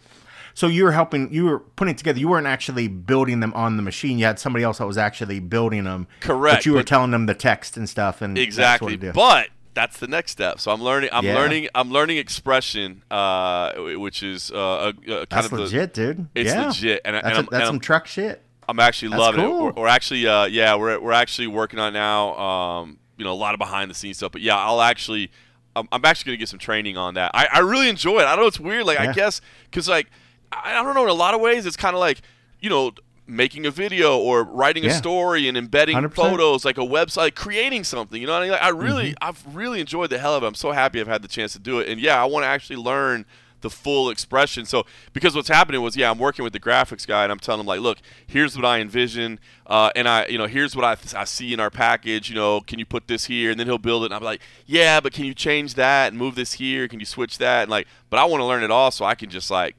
So 0.54 0.66
you 0.66 0.84
were 0.84 0.92
helping 0.92 1.32
you 1.32 1.46
were 1.46 1.58
putting 1.60 1.94
together. 1.94 2.18
You 2.18 2.28
weren't 2.28 2.46
actually 2.46 2.88
building 2.88 3.40
them 3.40 3.52
on 3.54 3.76
the 3.76 3.82
machine. 3.82 4.18
You 4.18 4.26
had 4.26 4.38
somebody 4.38 4.64
else 4.64 4.78
that 4.78 4.86
was 4.86 4.98
actually 4.98 5.40
building 5.40 5.84
them. 5.84 6.06
Correct 6.20 6.58
but 6.58 6.66
you 6.66 6.72
were 6.72 6.80
but 6.80 6.86
telling 6.86 7.10
them 7.10 7.26
the 7.26 7.34
text 7.34 7.76
and 7.76 7.88
stuff 7.88 8.22
and 8.22 8.36
exactly. 8.36 8.96
but 8.96 9.48
that's 9.74 9.98
the 9.98 10.08
next 10.08 10.32
step. 10.32 10.60
So 10.60 10.70
I'm 10.70 10.82
learning. 10.82 11.10
I'm 11.12 11.24
yeah. 11.24 11.34
learning. 11.34 11.68
I'm 11.74 11.90
learning 11.90 12.22
XPression, 12.24 13.02
uh, 13.10 13.98
which 13.98 14.22
is 14.22 14.50
uh, 14.50 14.56
a, 14.56 14.88
a 14.88 14.92
kind 14.94 15.28
that's 15.28 15.46
of 15.46 15.52
legit, 15.52 15.94
the, 15.94 16.14
dude. 16.14 16.26
It's 16.34 16.50
yeah. 16.50 16.66
legit, 16.66 17.00
and, 17.04 17.16
that's, 17.16 17.38
and 17.38 17.46
a, 17.46 17.50
that's 17.50 17.66
some 17.66 17.80
truck 17.80 18.06
shit. 18.06 18.42
I'm 18.68 18.78
actually 18.78 19.10
that's 19.10 19.20
loving 19.20 19.40
cool. 19.40 19.68
it. 19.68 19.76
We're, 19.76 19.82
we're 19.82 19.88
actually, 19.88 20.26
uh, 20.26 20.44
yeah, 20.44 20.74
we're 20.76 21.00
we're 21.00 21.12
actually 21.12 21.48
working 21.48 21.78
on 21.78 21.92
now. 21.92 22.36
Um, 22.36 22.98
you 23.16 23.24
know, 23.24 23.32
a 23.32 23.34
lot 23.34 23.54
of 23.54 23.58
behind 23.58 23.90
the 23.90 23.94
scenes 23.94 24.16
stuff. 24.16 24.32
But 24.32 24.40
yeah, 24.40 24.56
I'll 24.56 24.80
actually, 24.80 25.30
I'm, 25.76 25.88
I'm 25.92 26.04
actually 26.04 26.30
gonna 26.30 26.38
get 26.38 26.48
some 26.48 26.58
training 26.58 26.96
on 26.96 27.14
that. 27.14 27.30
I, 27.34 27.48
I 27.52 27.58
really 27.60 27.88
enjoy 27.88 28.20
it. 28.20 28.24
I 28.24 28.36
know 28.36 28.46
it's 28.46 28.60
weird. 28.60 28.86
Like 28.86 28.98
yeah. 28.98 29.10
I 29.10 29.12
guess 29.12 29.40
because 29.64 29.88
like 29.88 30.08
I, 30.52 30.78
I 30.78 30.82
don't 30.82 30.94
know. 30.94 31.04
In 31.04 31.10
a 31.10 31.14
lot 31.14 31.34
of 31.34 31.40
ways, 31.40 31.66
it's 31.66 31.76
kind 31.76 31.94
of 31.94 32.00
like 32.00 32.22
you 32.60 32.70
know 32.70 32.92
making 33.30 33.66
a 33.66 33.70
video 33.70 34.18
or 34.18 34.44
writing 34.44 34.84
yeah. 34.84 34.90
a 34.90 34.94
story 34.94 35.48
and 35.48 35.56
embedding 35.56 35.96
100%. 35.96 36.12
photos 36.12 36.64
like 36.64 36.78
a 36.78 36.82
website 36.82 37.34
creating 37.34 37.84
something 37.84 38.20
you 38.20 38.26
know 38.26 38.34
I, 38.34 38.40
mean? 38.42 38.50
like, 38.50 38.62
I 38.62 38.70
really 38.70 39.10
mm-hmm. 39.10 39.28
i've 39.28 39.44
really 39.54 39.80
enjoyed 39.80 40.10
the 40.10 40.18
hell 40.18 40.34
of 40.34 40.42
it 40.42 40.46
i'm 40.46 40.54
so 40.54 40.72
happy 40.72 41.00
i've 41.00 41.06
had 41.06 41.22
the 41.22 41.28
chance 41.28 41.52
to 41.52 41.58
do 41.58 41.78
it 41.78 41.88
and 41.88 42.00
yeah 42.00 42.20
i 42.20 42.24
want 42.24 42.44
to 42.44 42.48
actually 42.48 42.76
learn 42.76 43.24
the 43.60 43.70
full 43.70 44.06
XPression 44.06 44.66
so 44.66 44.84
because 45.12 45.36
what's 45.36 45.48
happening 45.48 45.82
was 45.82 45.96
yeah 45.96 46.10
i'm 46.10 46.18
working 46.18 46.42
with 46.42 46.52
the 46.52 46.60
graphics 46.60 47.06
guy 47.06 47.24
and 47.24 47.32
i'm 47.32 47.38
telling 47.38 47.60
him 47.60 47.66
like 47.66 47.80
look 47.80 47.98
here's 48.26 48.56
what 48.56 48.64
i 48.64 48.80
envision 48.80 49.38
uh, 49.66 49.90
and 49.94 50.08
i 50.08 50.26
you 50.26 50.38
know 50.38 50.46
here's 50.46 50.74
what 50.74 50.84
I, 50.84 50.96
I 51.18 51.24
see 51.24 51.52
in 51.52 51.60
our 51.60 51.70
package 51.70 52.28
you 52.28 52.34
know 52.34 52.60
can 52.60 52.78
you 52.78 52.86
put 52.86 53.06
this 53.06 53.26
here 53.26 53.50
and 53.50 53.60
then 53.60 53.66
he'll 53.66 53.78
build 53.78 54.02
it 54.02 54.06
and 54.06 54.14
i'm 54.14 54.22
like 54.22 54.40
yeah 54.66 55.00
but 55.00 55.12
can 55.12 55.24
you 55.24 55.34
change 55.34 55.74
that 55.74 56.08
and 56.08 56.18
move 56.18 56.34
this 56.34 56.54
here 56.54 56.88
can 56.88 57.00
you 57.00 57.06
switch 57.06 57.38
that 57.38 57.62
and 57.62 57.70
like 57.70 57.86
but 58.08 58.18
i 58.18 58.24
want 58.24 58.40
to 58.40 58.46
learn 58.46 58.62
it 58.62 58.70
all 58.70 58.90
so 58.90 59.04
i 59.04 59.14
can 59.14 59.28
just 59.28 59.50
like 59.50 59.76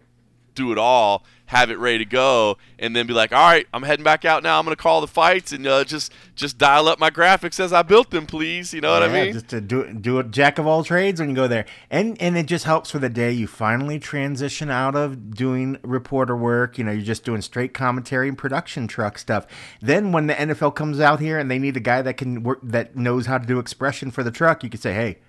do 0.53 0.71
it 0.71 0.77
all 0.77 1.23
have 1.51 1.69
it 1.69 1.77
ready 1.77 1.97
to 1.97 2.05
go, 2.05 2.57
and 2.79 2.95
then 2.95 3.05
be 3.05 3.13
like, 3.13 3.33
all 3.33 3.45
right, 3.45 3.67
I'm 3.73 3.83
heading 3.83 4.05
back 4.05 4.23
out 4.23 4.41
now. 4.41 4.57
I'm 4.57 4.63
going 4.63 4.73
to 4.73 4.81
call 4.81 5.01
the 5.01 5.07
fights 5.07 5.51
and 5.51 5.67
uh, 5.67 5.83
just 5.83 6.13
just 6.33 6.57
dial 6.57 6.87
up 6.87 6.97
my 6.97 7.11
graphics 7.11 7.59
as 7.59 7.73
I 7.73 7.81
built 7.81 8.09
them, 8.09 8.25
please. 8.25 8.73
You 8.73 8.79
know 8.79 8.93
yeah, 8.93 8.99
what 9.01 9.09
I 9.09 9.23
mean? 9.25 9.33
Just 9.33 9.49
to 9.49 9.59
do 9.59 9.91
do 9.91 10.17
a 10.17 10.23
jack 10.23 10.59
of 10.59 10.65
all 10.65 10.81
trades 10.85 11.19
when 11.19 11.29
you 11.29 11.35
go 11.35 11.49
there, 11.49 11.65
and 11.89 12.19
and 12.21 12.37
it 12.37 12.45
just 12.45 12.63
helps 12.63 12.89
for 12.89 12.99
the 12.99 13.09
day 13.09 13.33
you 13.33 13.47
finally 13.47 13.99
transition 13.99 14.69
out 14.69 14.95
of 14.95 15.35
doing 15.35 15.77
reporter 15.83 16.37
work. 16.37 16.77
You 16.77 16.85
know, 16.85 16.93
you're 16.93 17.01
just 17.01 17.25
doing 17.25 17.41
straight 17.41 17.73
commentary 17.73 18.29
and 18.29 18.37
production 18.37 18.87
truck 18.87 19.17
stuff. 19.17 19.45
Then 19.81 20.13
when 20.13 20.27
the 20.27 20.35
NFL 20.35 20.73
comes 20.75 21.01
out 21.01 21.19
here 21.19 21.37
and 21.37 21.51
they 21.51 21.59
need 21.59 21.75
a 21.75 21.81
guy 21.81 22.01
that 22.01 22.15
can 22.15 22.43
work 22.43 22.59
that 22.63 22.95
knows 22.95 23.25
how 23.25 23.37
to 23.37 23.45
do 23.45 23.61
XPression 23.61 24.13
for 24.13 24.23
the 24.23 24.31
truck, 24.31 24.63
you 24.63 24.69
can 24.69 24.79
say, 24.79 24.93
hey. 24.93 25.19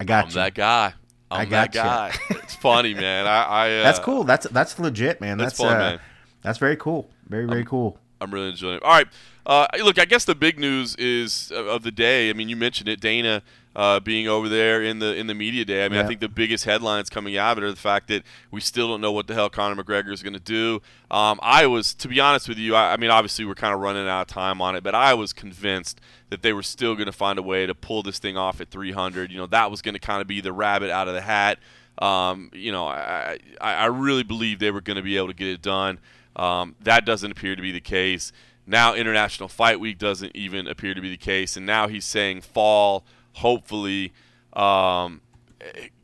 I 0.00 0.02
got 0.02 0.24
I'm 0.24 0.30
you. 0.30 0.34
that 0.34 0.54
guy. 0.54 0.94
I'm 1.34 1.40
I 1.42 1.44
got 1.44 1.72
that 1.72 2.12
guy. 2.30 2.36
it's 2.42 2.54
funny, 2.54 2.94
man. 3.06 3.26
I, 3.26 3.44
I 3.44 3.70
uh, 3.78 3.82
that's 3.82 3.98
cool. 3.98 4.24
That's 4.24 4.46
that's 4.48 4.78
legit, 4.78 5.20
man. 5.20 5.38
That's, 5.38 5.58
that's 5.58 5.70
fun, 5.70 5.76
uh, 5.76 5.90
man. 5.90 6.00
That's 6.42 6.58
very 6.58 6.76
cool. 6.76 7.10
Very 7.28 7.46
very 7.46 7.60
I'm, 7.60 7.66
cool. 7.66 7.98
I'm 8.20 8.32
really 8.32 8.50
enjoying 8.50 8.76
it. 8.76 8.82
All 8.82 8.90
right, 8.90 9.08
uh, 9.46 9.66
look. 9.82 9.98
I 9.98 10.04
guess 10.04 10.24
the 10.24 10.34
big 10.34 10.58
news 10.58 10.94
is 10.96 11.52
uh, 11.54 11.64
of 11.64 11.82
the 11.82 11.90
day. 11.90 12.30
I 12.30 12.32
mean, 12.32 12.48
you 12.48 12.56
mentioned 12.56 12.88
it, 12.88 13.00
Dana. 13.00 13.42
Uh, 13.76 13.98
being 13.98 14.28
over 14.28 14.48
there 14.48 14.84
in 14.84 15.00
the 15.00 15.16
in 15.16 15.26
the 15.26 15.34
media 15.34 15.64
day. 15.64 15.84
I 15.84 15.88
mean, 15.88 15.96
yeah. 15.96 16.04
I 16.04 16.06
think 16.06 16.20
the 16.20 16.28
biggest 16.28 16.64
headlines 16.64 17.10
coming 17.10 17.36
out 17.36 17.58
of 17.58 17.64
it 17.64 17.66
are 17.66 17.70
the 17.72 17.76
fact 17.76 18.06
that 18.06 18.22
we 18.52 18.60
still 18.60 18.86
don't 18.86 19.00
know 19.00 19.10
what 19.10 19.26
the 19.26 19.34
hell 19.34 19.50
Conor 19.50 19.82
McGregor 19.82 20.12
is 20.12 20.22
going 20.22 20.34
to 20.34 20.38
do. 20.38 20.80
Um, 21.10 21.40
I 21.42 21.66
was, 21.66 21.92
to 21.94 22.06
be 22.06 22.20
honest 22.20 22.48
with 22.48 22.56
you, 22.56 22.76
I, 22.76 22.92
I 22.92 22.96
mean, 22.98 23.10
obviously 23.10 23.44
we're 23.44 23.56
kind 23.56 23.74
of 23.74 23.80
running 23.80 24.06
out 24.06 24.20
of 24.20 24.26
time 24.28 24.62
on 24.62 24.76
it, 24.76 24.84
but 24.84 24.94
I 24.94 25.14
was 25.14 25.32
convinced 25.32 26.00
that 26.30 26.42
they 26.42 26.52
were 26.52 26.62
still 26.62 26.94
going 26.94 27.06
to 27.06 27.12
find 27.12 27.36
a 27.36 27.42
way 27.42 27.66
to 27.66 27.74
pull 27.74 28.04
this 28.04 28.20
thing 28.20 28.36
off 28.36 28.60
at 28.60 28.70
300. 28.70 29.32
You 29.32 29.38
know, 29.38 29.46
that 29.46 29.72
was 29.72 29.82
going 29.82 29.94
to 29.94 30.00
kind 30.00 30.20
of 30.20 30.28
be 30.28 30.40
the 30.40 30.52
rabbit 30.52 30.90
out 30.90 31.08
of 31.08 31.14
the 31.14 31.20
hat. 31.20 31.58
Um, 31.98 32.50
you 32.52 32.72
know, 32.72 32.86
I, 32.86 33.38
I 33.60 33.86
really 33.86 34.22
believe 34.22 34.58
they 34.58 34.70
were 34.70 34.80
going 34.80 34.96
to 34.96 35.02
be 35.02 35.16
able 35.16 35.28
to 35.28 35.34
get 35.34 35.48
it 35.48 35.62
done. 35.62 35.98
Um, 36.36 36.74
that 36.80 37.04
doesn't 37.04 37.30
appear 37.30 37.54
to 37.54 37.62
be 37.62 37.72
the 37.72 37.80
case. 37.80 38.32
Now, 38.66 38.94
International 38.94 39.48
Fight 39.48 39.78
Week 39.78 39.98
doesn't 39.98 40.34
even 40.34 40.66
appear 40.66 40.94
to 40.94 41.00
be 41.00 41.10
the 41.10 41.16
case. 41.16 41.56
And 41.56 41.66
now 41.66 41.86
he's 41.86 42.04
saying 42.04 42.40
fall, 42.40 43.04
hopefully. 43.34 44.12
Um, 44.52 45.20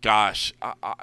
gosh, 0.02 0.52
I, 0.60 0.74
I, 0.82 0.94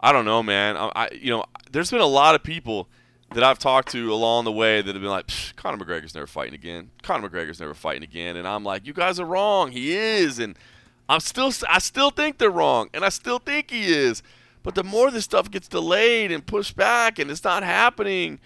I, 0.00 0.12
don't 0.12 0.24
know, 0.24 0.42
man. 0.42 0.76
I, 0.76 1.08
you 1.12 1.30
know, 1.30 1.44
there's 1.70 1.90
been 1.90 2.00
a 2.00 2.06
lot 2.06 2.34
of 2.34 2.42
people 2.42 2.88
that 3.34 3.42
I've 3.42 3.58
talked 3.58 3.90
to 3.92 4.12
along 4.12 4.44
the 4.44 4.52
way 4.52 4.82
that 4.82 4.94
have 4.94 5.02
been 5.02 5.10
like, 5.10 5.30
Conor 5.56 5.84
McGregor's 5.84 6.14
never 6.14 6.26
fighting 6.26 6.54
again. 6.54 6.90
Conor 7.02 7.28
McGregor's 7.28 7.60
never 7.60 7.74
fighting 7.74 8.02
again. 8.02 8.36
And 8.36 8.46
I'm 8.46 8.64
like, 8.64 8.86
you 8.86 8.92
guys 8.92 9.18
are 9.18 9.26
wrong. 9.26 9.72
He 9.72 9.96
is. 9.96 10.38
And– 10.38 10.56
I'm 11.08 11.20
still 11.20 11.52
I 11.68 11.78
still 11.78 12.10
think 12.10 12.38
they're 12.38 12.50
wrong, 12.50 12.88
and 12.92 13.04
I 13.04 13.10
still 13.10 13.38
think 13.38 13.70
he 13.70 13.86
is. 13.86 14.22
But 14.62 14.74
the 14.74 14.82
more 14.82 15.10
this 15.10 15.24
stuff 15.24 15.50
gets 15.50 15.68
delayed 15.68 16.32
and 16.32 16.44
pushed 16.44 16.76
back, 16.76 17.18
and 17.18 17.30
it's 17.30 17.44
not 17.44 17.62
happening, 17.62 18.40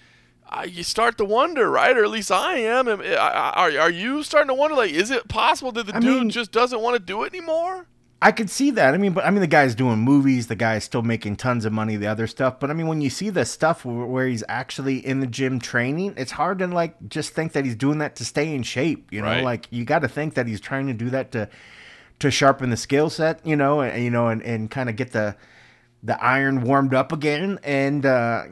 uh, 0.50 0.66
you 0.68 0.82
start 0.82 1.16
to 1.18 1.24
wonder, 1.24 1.70
right? 1.70 1.96
Or 1.96 2.04
at 2.04 2.10
least 2.10 2.32
I 2.32 2.58
am. 2.58 2.88
Am 2.88 3.00
are, 3.00 3.78
are 3.78 3.90
you 3.90 4.22
starting 4.22 4.48
to 4.48 4.54
wonder, 4.54 4.76
like, 4.76 4.90
is 4.90 5.10
it 5.10 5.28
possible 5.28 5.70
that 5.72 5.86
the 5.86 5.96
I 5.96 6.00
dude 6.00 6.18
mean, 6.18 6.30
just 6.30 6.50
doesn't 6.50 6.80
want 6.80 6.94
to 6.96 7.00
do 7.00 7.22
it 7.22 7.32
anymore? 7.32 7.86
I 8.22 8.32
could 8.32 8.50
see 8.50 8.70
that. 8.72 8.92
I 8.92 8.98
mean, 8.98 9.12
but 9.12 9.24
I 9.24 9.30
mean, 9.30 9.40
the 9.40 9.46
guy's 9.46 9.74
doing 9.74 9.98
movies. 9.98 10.48
The 10.48 10.56
guy's 10.56 10.84
still 10.84 11.02
making 11.02 11.36
tons 11.36 11.64
of 11.64 11.72
money. 11.72 11.96
The 11.96 12.08
other 12.08 12.26
stuff, 12.26 12.60
but 12.60 12.68
I 12.68 12.74
mean, 12.74 12.86
when 12.86 13.00
you 13.00 13.08
see 13.08 13.30
the 13.30 13.46
stuff 13.46 13.84
where, 13.84 14.04
where 14.04 14.26
he's 14.26 14.44
actually 14.46 14.98
in 15.06 15.20
the 15.20 15.26
gym 15.26 15.58
training, 15.58 16.14
it's 16.18 16.32
hard 16.32 16.58
to 16.58 16.66
like 16.66 16.96
just 17.08 17.32
think 17.32 17.52
that 17.52 17.64
he's 17.64 17.76
doing 17.76 17.98
that 17.98 18.16
to 18.16 18.24
stay 18.24 18.54
in 18.54 18.62
shape. 18.62 19.10
You 19.10 19.22
know, 19.22 19.28
right. 19.28 19.44
like 19.44 19.68
you 19.70 19.84
got 19.86 20.00
to 20.00 20.08
think 20.08 20.34
that 20.34 20.46
he's 20.46 20.60
trying 20.60 20.86
to 20.88 20.92
do 20.92 21.08
that 21.10 21.32
to 21.32 21.48
to 22.18 22.30
sharpen 22.30 22.68
the 22.68 22.76
skill 22.76 23.08
set, 23.08 23.44
you 23.46 23.56
know, 23.56 23.80
and 23.80 24.04
you 24.04 24.10
know, 24.10 24.28
and, 24.28 24.42
and 24.42 24.70
kind 24.70 24.90
of 24.90 24.96
get 24.96 25.12
the 25.12 25.34
the 26.02 26.22
iron 26.22 26.62
warmed 26.62 26.92
up 26.92 27.12
again. 27.12 27.58
And 27.62 28.04
uh, 28.04 28.44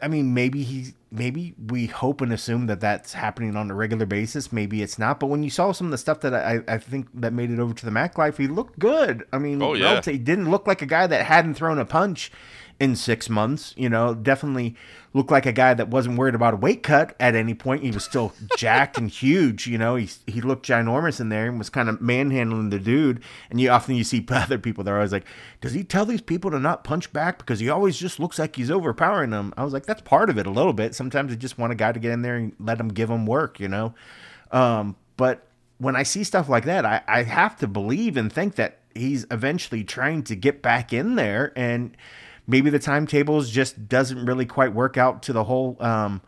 I 0.00 0.08
mean, 0.08 0.34
maybe 0.34 0.62
he, 0.62 0.94
maybe 1.10 1.54
we 1.66 1.86
hope 1.86 2.20
and 2.20 2.32
assume 2.32 2.66
that 2.66 2.80
that's 2.80 3.12
happening 3.14 3.56
on 3.56 3.70
a 3.70 3.74
regular 3.74 4.06
basis. 4.06 4.52
Maybe 4.52 4.82
it's 4.82 4.98
not. 4.98 5.20
But 5.20 5.26
when 5.26 5.42
you 5.42 5.50
saw 5.50 5.72
some 5.72 5.88
of 5.88 5.90
the 5.90 5.98
stuff 5.98 6.20
that 6.20 6.34
I, 6.34 6.60
I 6.68 6.78
think 6.78 7.08
that 7.14 7.32
made 7.32 7.50
it 7.50 7.58
over 7.58 7.74
to 7.74 7.84
the 7.84 7.90
Mac 7.90 8.16
Life, 8.16 8.36
he 8.36 8.46
looked 8.46 8.78
good. 8.78 9.26
I 9.32 9.38
mean, 9.38 9.62
oh, 9.62 9.74
yeah. 9.74 10.00
he 10.02 10.18
didn't 10.18 10.50
look 10.50 10.66
like 10.66 10.82
a 10.82 10.86
guy 10.86 11.06
that 11.06 11.26
hadn't 11.26 11.54
thrown 11.54 11.78
a 11.78 11.84
punch 11.84 12.30
in 12.80 12.96
six 12.96 13.28
months. 13.28 13.74
You 13.76 13.88
know, 13.88 14.14
definitely 14.14 14.74
looked 15.12 15.30
like 15.30 15.46
a 15.46 15.52
guy 15.52 15.74
that 15.74 15.88
wasn't 15.88 16.16
worried 16.16 16.34
about 16.34 16.54
a 16.54 16.56
weight 16.56 16.82
cut 16.82 17.14
at 17.20 17.34
any 17.34 17.54
point. 17.54 17.82
He 17.82 17.90
was 17.90 18.04
still 18.04 18.32
jacked 18.56 18.96
and 18.96 19.10
huge. 19.10 19.66
You 19.66 19.78
know, 19.78 19.94
he 19.94 20.08
he 20.26 20.40
looked 20.40 20.66
ginormous 20.66 21.20
in 21.20 21.28
there 21.28 21.46
and 21.46 21.58
was 21.58 21.70
kind 21.70 21.88
of 21.88 22.00
manhandling 22.00 22.70
the 22.70 22.78
dude. 22.78 23.22
And 23.50 23.60
you 23.60 23.70
often 23.70 23.94
you 23.94 24.02
see 24.02 24.26
other 24.30 24.58
people 24.58 24.82
that 24.82 24.90
are 24.90 24.96
always 24.96 25.12
like, 25.12 25.26
does 25.60 25.74
he 25.74 25.84
tell 25.84 26.06
these 26.06 26.22
people 26.22 26.50
to 26.50 26.58
not 26.58 26.82
punch 26.82 27.12
back 27.12 27.38
because 27.38 27.60
he 27.60 27.68
always 27.68 27.98
just 27.98 28.18
looks 28.18 28.38
like 28.38 28.56
he's 28.56 28.70
overpowering 28.70 29.30
them? 29.30 29.52
I 29.56 29.62
was 29.62 29.72
like, 29.72 29.86
that's 29.86 30.02
part 30.02 30.30
of 30.30 30.38
it 30.38 30.46
a 30.46 30.50
little 30.50 30.72
bit. 30.72 30.94
Sometimes 30.94 31.30
they 31.30 31.36
just 31.36 31.58
want 31.58 31.72
a 31.72 31.76
guy 31.76 31.92
to 31.92 32.00
get 32.00 32.12
in 32.12 32.22
there 32.22 32.36
and 32.36 32.54
let 32.58 32.80
him 32.80 32.88
give 32.88 33.10
him 33.10 33.26
work. 33.26 33.60
You 33.60 33.68
know, 33.68 33.94
um, 34.50 34.96
but 35.16 35.46
when 35.78 35.96
I 35.96 36.02
see 36.02 36.24
stuff 36.24 36.48
like 36.48 36.64
that, 36.64 36.84
I, 36.86 37.02
I 37.06 37.22
have 37.24 37.56
to 37.58 37.68
believe 37.68 38.16
and 38.16 38.32
think 38.32 38.54
that 38.56 38.78
he's 38.94 39.24
eventually 39.30 39.84
trying 39.84 40.22
to 40.24 40.34
get 40.34 40.62
back 40.62 40.92
in 40.92 41.14
there 41.14 41.52
and 41.56 41.96
maybe 42.46 42.70
the 42.70 42.78
timetables 42.78 43.50
just 43.50 43.88
doesn't 43.88 44.24
really 44.24 44.46
quite 44.46 44.72
work 44.72 44.96
out 44.96 45.22
to 45.24 45.32
the 45.32 45.44
whole 45.44 45.76
um, 45.80 46.20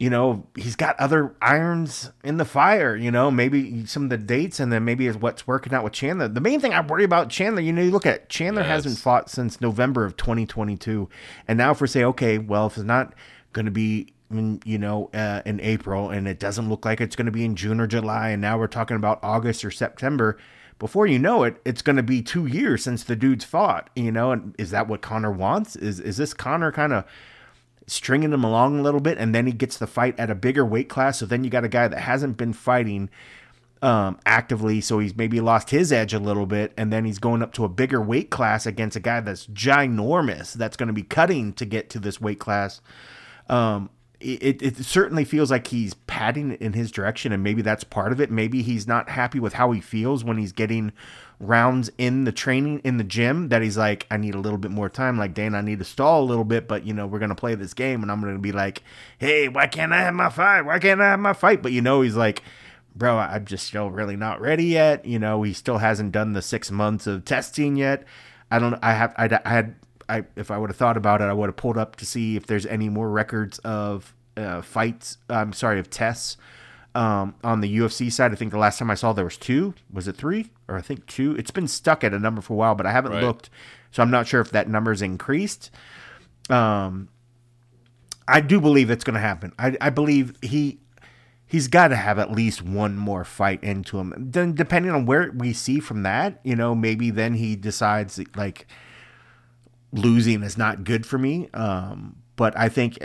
you 0.00 0.08
know, 0.08 0.46
he's 0.56 0.76
got 0.76 0.98
other 0.98 1.36
irons 1.42 2.10
in 2.24 2.38
the 2.38 2.46
fire, 2.46 2.96
you 2.96 3.10
know, 3.10 3.30
maybe 3.30 3.84
some 3.84 4.04
of 4.04 4.08
the 4.08 4.16
dates 4.16 4.58
and 4.58 4.72
then 4.72 4.82
maybe 4.82 5.06
is 5.06 5.18
what's 5.18 5.46
working 5.46 5.74
out 5.74 5.84
with 5.84 5.92
Chandler. 5.92 6.26
The 6.26 6.40
main 6.40 6.58
thing 6.58 6.72
I 6.72 6.80
worry 6.80 7.04
about 7.04 7.28
Chandler, 7.28 7.60
you 7.60 7.70
know, 7.70 7.82
you 7.82 7.90
look 7.90 8.06
at 8.06 8.30
Chandler 8.30 8.62
yes. 8.62 8.70
hasn't 8.70 8.98
fought 8.98 9.28
since 9.28 9.60
November 9.60 10.06
of 10.06 10.16
2022. 10.16 11.06
And 11.46 11.58
now 11.58 11.72
if 11.72 11.82
we 11.82 11.86
say, 11.86 12.02
okay, 12.02 12.38
well, 12.38 12.66
if 12.68 12.78
it's 12.78 12.86
not 12.86 13.12
going 13.52 13.66
to 13.66 13.70
be 13.70 14.14
in, 14.30 14.62
you 14.64 14.78
know, 14.78 15.10
uh, 15.12 15.42
in 15.44 15.60
April 15.60 16.08
and 16.08 16.26
it 16.26 16.38
doesn't 16.38 16.70
look 16.70 16.86
like 16.86 17.02
it's 17.02 17.14
going 17.14 17.26
to 17.26 17.32
be 17.32 17.44
in 17.44 17.54
June 17.54 17.78
or 17.78 17.86
July, 17.86 18.30
and 18.30 18.40
now 18.40 18.58
we're 18.58 18.68
talking 18.68 18.96
about 18.96 19.20
August 19.22 19.66
or 19.66 19.70
September, 19.70 20.38
before 20.80 21.06
you 21.06 21.18
know 21.18 21.44
it, 21.44 21.60
it's 21.64 21.82
going 21.82 21.96
to 21.96 22.02
be 22.02 22.22
two 22.22 22.46
years 22.46 22.82
since 22.82 23.04
the 23.04 23.14
dude's 23.14 23.44
fought, 23.44 23.90
you 23.94 24.10
know, 24.10 24.32
and 24.32 24.56
is 24.58 24.70
that 24.70 24.88
what 24.88 25.02
Conor 25.02 25.30
wants? 25.30 25.76
Is, 25.76 26.00
is 26.00 26.16
this 26.16 26.34
Conor 26.34 26.72
kind 26.72 26.94
of 26.94 27.04
stringing 27.86 28.32
him 28.32 28.42
along 28.42 28.78
a 28.78 28.82
little 28.82 29.00
bit, 29.00 29.18
and 29.18 29.34
then 29.34 29.46
he 29.46 29.52
gets 29.52 29.76
the 29.76 29.86
fight 29.86 30.18
at 30.18 30.30
a 30.30 30.34
bigger 30.34 30.64
weight 30.64 30.88
class. 30.88 31.18
So 31.18 31.26
then 31.26 31.44
you 31.44 31.50
got 31.50 31.64
a 31.64 31.68
guy 31.68 31.86
that 31.86 32.00
hasn't 32.00 32.38
been 32.38 32.54
fighting 32.54 33.10
um, 33.82 34.18
actively, 34.24 34.80
so 34.80 34.98
he's 34.98 35.14
maybe 35.14 35.38
lost 35.40 35.68
his 35.68 35.92
edge 35.92 36.14
a 36.14 36.18
little 36.18 36.46
bit, 36.46 36.72
and 36.78 36.90
then 36.90 37.04
he's 37.04 37.18
going 37.18 37.42
up 37.42 37.52
to 37.54 37.64
a 37.64 37.68
bigger 37.68 38.00
weight 38.00 38.30
class 38.30 38.64
against 38.64 38.96
a 38.96 39.00
guy 39.00 39.20
that's 39.20 39.46
ginormous, 39.48 40.54
that's 40.54 40.78
going 40.78 40.86
to 40.86 40.94
be 40.94 41.02
cutting 41.02 41.52
to 41.54 41.66
get 41.66 41.90
to 41.90 41.98
this 41.98 42.20
weight 42.22 42.38
class. 42.38 42.80
Um, 43.50 43.90
it, 44.20 44.62
it 44.62 44.76
certainly 44.84 45.24
feels 45.24 45.50
like 45.50 45.68
he's 45.68 45.94
padding 45.94 46.52
in 46.52 46.74
his 46.74 46.90
direction, 46.90 47.32
and 47.32 47.42
maybe 47.42 47.62
that's 47.62 47.84
part 47.84 48.12
of 48.12 48.20
it. 48.20 48.30
Maybe 48.30 48.62
he's 48.62 48.86
not 48.86 49.08
happy 49.08 49.40
with 49.40 49.54
how 49.54 49.72
he 49.72 49.80
feels 49.80 50.22
when 50.22 50.36
he's 50.36 50.52
getting 50.52 50.92
rounds 51.38 51.90
in 51.96 52.24
the 52.24 52.32
training 52.32 52.80
in 52.84 52.98
the 52.98 53.04
gym 53.04 53.48
that 53.48 53.62
he's 53.62 53.78
like, 53.78 54.06
I 54.10 54.18
need 54.18 54.34
a 54.34 54.38
little 54.38 54.58
bit 54.58 54.70
more 54.70 54.90
time. 54.90 55.16
Like, 55.16 55.32
Dana, 55.32 55.58
I 55.58 55.62
need 55.62 55.78
to 55.78 55.86
stall 55.86 56.22
a 56.22 56.26
little 56.26 56.44
bit, 56.44 56.68
but 56.68 56.84
you 56.84 56.92
know, 56.92 57.06
we're 57.06 57.18
gonna 57.18 57.34
play 57.34 57.54
this 57.54 57.72
game, 57.72 58.02
and 58.02 58.12
I'm 58.12 58.20
gonna 58.20 58.38
be 58.38 58.52
like, 58.52 58.82
hey, 59.18 59.48
why 59.48 59.66
can't 59.66 59.92
I 59.92 60.02
have 60.02 60.14
my 60.14 60.28
fight? 60.28 60.62
Why 60.62 60.78
can't 60.78 61.00
I 61.00 61.10
have 61.10 61.20
my 61.20 61.32
fight? 61.32 61.62
But 61.62 61.72
you 61.72 61.80
know, 61.80 62.02
he's 62.02 62.16
like, 62.16 62.42
bro, 62.94 63.16
I'm 63.16 63.46
just 63.46 63.66
still 63.66 63.90
really 63.90 64.16
not 64.16 64.40
ready 64.40 64.66
yet. 64.66 65.06
You 65.06 65.18
know, 65.18 65.42
he 65.42 65.54
still 65.54 65.78
hasn't 65.78 66.12
done 66.12 66.34
the 66.34 66.42
six 66.42 66.70
months 66.70 67.06
of 67.06 67.24
testing 67.24 67.76
yet. 67.76 68.04
I 68.50 68.58
don't. 68.58 68.78
I 68.82 68.92
have. 68.92 69.14
I, 69.16 69.40
I 69.44 69.50
had 69.50 69.76
I 70.10 70.24
if 70.36 70.50
I 70.50 70.58
would 70.58 70.70
have 70.70 70.76
thought 70.76 70.96
about 70.96 71.20
it, 71.20 71.24
I 71.24 71.32
would 71.32 71.48
have 71.48 71.56
pulled 71.56 71.78
up 71.78 71.96
to 71.96 72.06
see 72.06 72.36
if 72.36 72.46
there's 72.46 72.66
any 72.66 72.88
more 72.88 73.08
records 73.08 73.58
of 73.60 74.14
uh, 74.36 74.62
fights. 74.62 75.18
I'm 75.28 75.52
sorry, 75.52 75.78
of 75.78 75.90
tests 75.90 76.36
um, 76.94 77.34
on 77.44 77.60
the 77.60 77.78
UFC 77.78 78.12
side. 78.12 78.32
I 78.32 78.34
think 78.34 78.50
the 78.50 78.58
last 78.58 78.78
time 78.78 78.90
I 78.90 78.94
saw 78.94 79.12
there 79.12 79.24
was 79.24 79.36
two. 79.36 79.74
Was 79.92 80.08
it 80.08 80.16
three 80.16 80.50
or 80.68 80.76
I 80.76 80.80
think 80.80 81.06
two? 81.06 81.34
It's 81.36 81.50
been 81.50 81.68
stuck 81.68 82.04
at 82.04 82.12
a 82.12 82.18
number 82.18 82.40
for 82.40 82.54
a 82.54 82.56
while, 82.56 82.74
but 82.74 82.86
I 82.86 82.92
haven't 82.92 83.12
right. 83.12 83.22
looked, 83.22 83.50
so 83.90 84.02
I'm 84.02 84.10
not 84.10 84.26
sure 84.26 84.40
if 84.40 84.50
that 84.50 84.68
number's 84.68 85.02
increased. 85.02 85.70
Um, 86.48 87.08
I 88.26 88.40
do 88.40 88.60
believe 88.60 88.90
it's 88.90 89.04
going 89.04 89.14
to 89.14 89.20
happen. 89.20 89.52
I, 89.58 89.76
I 89.80 89.90
believe 89.90 90.36
he 90.42 90.80
he's 91.46 91.66
got 91.66 91.88
to 91.88 91.96
have 91.96 92.18
at 92.18 92.30
least 92.30 92.62
one 92.62 92.96
more 92.96 93.24
fight 93.24 93.62
into 93.64 93.98
him. 93.98 94.14
Then, 94.16 94.54
depending 94.54 94.92
on 94.92 95.04
where 95.04 95.32
we 95.34 95.52
see 95.52 95.80
from 95.80 96.04
that, 96.04 96.40
you 96.44 96.54
know, 96.54 96.74
maybe 96.74 97.10
then 97.10 97.34
he 97.34 97.56
decides 97.56 98.20
like 98.36 98.66
losing 99.92 100.42
is 100.42 100.56
not 100.56 100.84
good 100.84 101.06
for 101.06 101.18
me. 101.18 101.48
Um, 101.52 102.16
but 102.36 102.56
I 102.56 102.68
think 102.68 102.98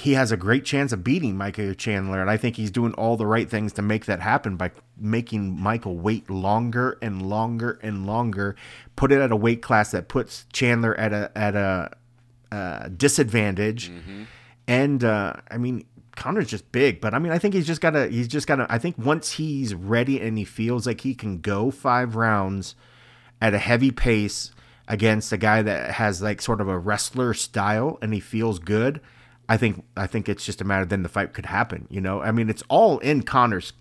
he 0.00 0.14
has 0.14 0.32
a 0.32 0.36
great 0.36 0.64
chance 0.64 0.92
of 0.92 1.04
beating 1.04 1.36
Michael 1.36 1.74
Chandler, 1.74 2.20
and 2.20 2.30
I 2.30 2.36
think 2.36 2.56
he's 2.56 2.70
doing 2.70 2.92
all 2.94 3.16
the 3.16 3.26
right 3.26 3.48
things 3.48 3.72
to 3.74 3.82
make 3.82 4.06
that 4.06 4.20
happen 4.20 4.56
by 4.56 4.70
making 4.96 5.60
Michael 5.60 5.96
wait 5.96 6.30
longer 6.30 6.98
and 7.02 7.22
longer 7.22 7.78
and 7.82 8.06
longer, 8.06 8.56
put 8.96 9.12
it 9.12 9.20
at 9.20 9.32
a 9.32 9.36
weight 9.36 9.62
class 9.62 9.90
that 9.90 10.08
puts 10.08 10.46
Chandler 10.52 10.94
at 10.98 11.12
a 11.12 11.30
at 11.36 11.54
a 11.54 11.90
uh, 12.50 12.88
disadvantage, 12.88 13.90
mm-hmm. 13.90 14.24
and 14.66 15.04
uh, 15.04 15.34
I 15.50 15.58
mean 15.58 15.84
Conor's 16.16 16.48
just 16.48 16.70
big, 16.72 17.00
but 17.00 17.14
I 17.14 17.18
mean 17.18 17.32
I 17.32 17.38
think 17.38 17.54
he's 17.54 17.66
just 17.66 17.80
gotta 17.80 18.08
he's 18.08 18.28
just 18.28 18.46
gotta 18.46 18.66
I 18.68 18.78
think 18.78 18.96
once 18.98 19.32
he's 19.32 19.74
ready 19.74 20.20
and 20.20 20.38
he 20.38 20.44
feels 20.44 20.86
like 20.86 21.02
he 21.02 21.14
can 21.14 21.40
go 21.40 21.70
five 21.70 22.16
rounds 22.16 22.74
at 23.40 23.54
a 23.54 23.58
heavy 23.58 23.90
pace 23.90 24.52
against 24.88 25.30
a 25.32 25.36
guy 25.36 25.62
that 25.62 25.92
has 25.92 26.20
like 26.22 26.40
sort 26.40 26.60
of 26.60 26.68
a 26.68 26.78
wrestler 26.78 27.34
style 27.34 27.98
and 28.02 28.12
he 28.12 28.20
feels 28.20 28.58
good, 28.58 29.00
I 29.48 29.56
think 29.56 29.84
I 29.96 30.06
think 30.06 30.28
it's 30.28 30.44
just 30.44 30.60
a 30.60 30.64
matter 30.64 30.84
then 30.84 31.02
the 31.02 31.08
fight 31.08 31.32
could 31.34 31.46
happen. 31.46 31.86
You 31.90 32.00
know, 32.00 32.20
I 32.20 32.32
mean 32.32 32.48
it's 32.48 32.64
all 32.68 32.98
in 32.98 33.22
Conor's 33.22 33.74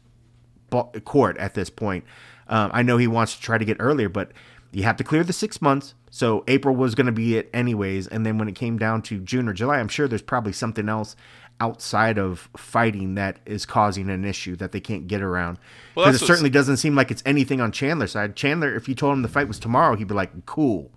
court 1.05 1.37
at 1.37 1.53
this 1.55 1.69
point. 1.69 2.03
Um, 2.49 2.69
I 2.73 2.83
know 2.83 2.97
he 2.97 3.07
wants 3.07 3.35
to 3.35 3.41
try 3.41 3.57
to 3.57 3.65
get 3.65 3.77
earlier, 3.79 4.09
but 4.09 4.31
you 4.71 4.83
have 4.83 4.97
to 4.97 5.03
clear 5.03 5.23
the 5.23 5.33
six 5.33 5.61
months. 5.61 5.93
So 6.09 6.43
April 6.47 6.75
was 6.75 6.95
going 6.95 7.05
to 7.05 7.11
be 7.11 7.37
it 7.37 7.49
anyways, 7.53 8.07
and 8.07 8.25
then 8.25 8.37
when 8.37 8.47
it 8.47 8.55
came 8.55 8.77
down 8.77 9.01
to 9.03 9.19
June 9.19 9.47
or 9.47 9.53
July, 9.53 9.79
I'm 9.79 9.87
sure 9.87 10.07
there's 10.07 10.21
probably 10.21 10.53
something 10.53 10.89
else 10.89 11.15
outside 11.59 12.17
of 12.17 12.49
fighting 12.55 13.15
that 13.15 13.39
is 13.45 13.65
causing 13.65 14.09
an 14.09 14.23
issue 14.23 14.55
that 14.55 14.71
they 14.71 14.79
can't 14.79 15.07
get 15.07 15.21
around. 15.21 15.57
Because 15.95 16.05
well, 16.05 16.15
it 16.15 16.19
certainly 16.19 16.49
doesn't 16.49 16.77
seem 16.77 16.95
like 16.95 17.11
it's 17.11 17.23
anything 17.25 17.61
on 17.61 17.71
Chandler's 17.71 18.11
side. 18.11 18.35
Chandler, 18.35 18.75
if 18.75 18.87
you 18.87 18.95
told 18.95 19.13
him 19.13 19.21
the 19.21 19.27
fight 19.27 19.47
was 19.47 19.59
tomorrow, 19.59 19.95
he'd 19.95 20.07
be 20.07 20.13
like, 20.13 20.45
"Cool." 20.45 20.91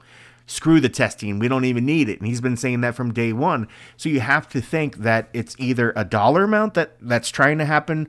Screw 0.46 0.80
the 0.80 0.88
testing. 0.88 1.38
We 1.38 1.46
don't 1.46 1.64
even 1.64 1.86
need 1.86 2.08
it. 2.08 2.18
And 2.18 2.26
he's 2.26 2.40
been 2.40 2.56
saying 2.56 2.80
that 2.80 2.96
from 2.96 3.12
day 3.12 3.32
one. 3.32 3.68
So 3.96 4.08
you 4.08 4.18
have 4.18 4.48
to 4.48 4.60
think 4.60 4.96
that 4.96 5.28
it's 5.32 5.54
either 5.60 5.92
a 5.94 6.04
dollar 6.04 6.42
amount 6.42 6.74
that 6.74 6.96
that's 7.00 7.30
trying 7.30 7.58
to 7.58 7.64
happen 7.64 8.08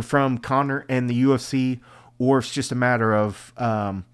from 0.00 0.38
Conor 0.38 0.86
and 0.88 1.10
the 1.10 1.24
UFC, 1.24 1.80
or 2.20 2.38
it's 2.38 2.52
just 2.52 2.70
a 2.70 2.76
matter 2.76 3.12
of 3.12 3.52
um, 3.56 4.04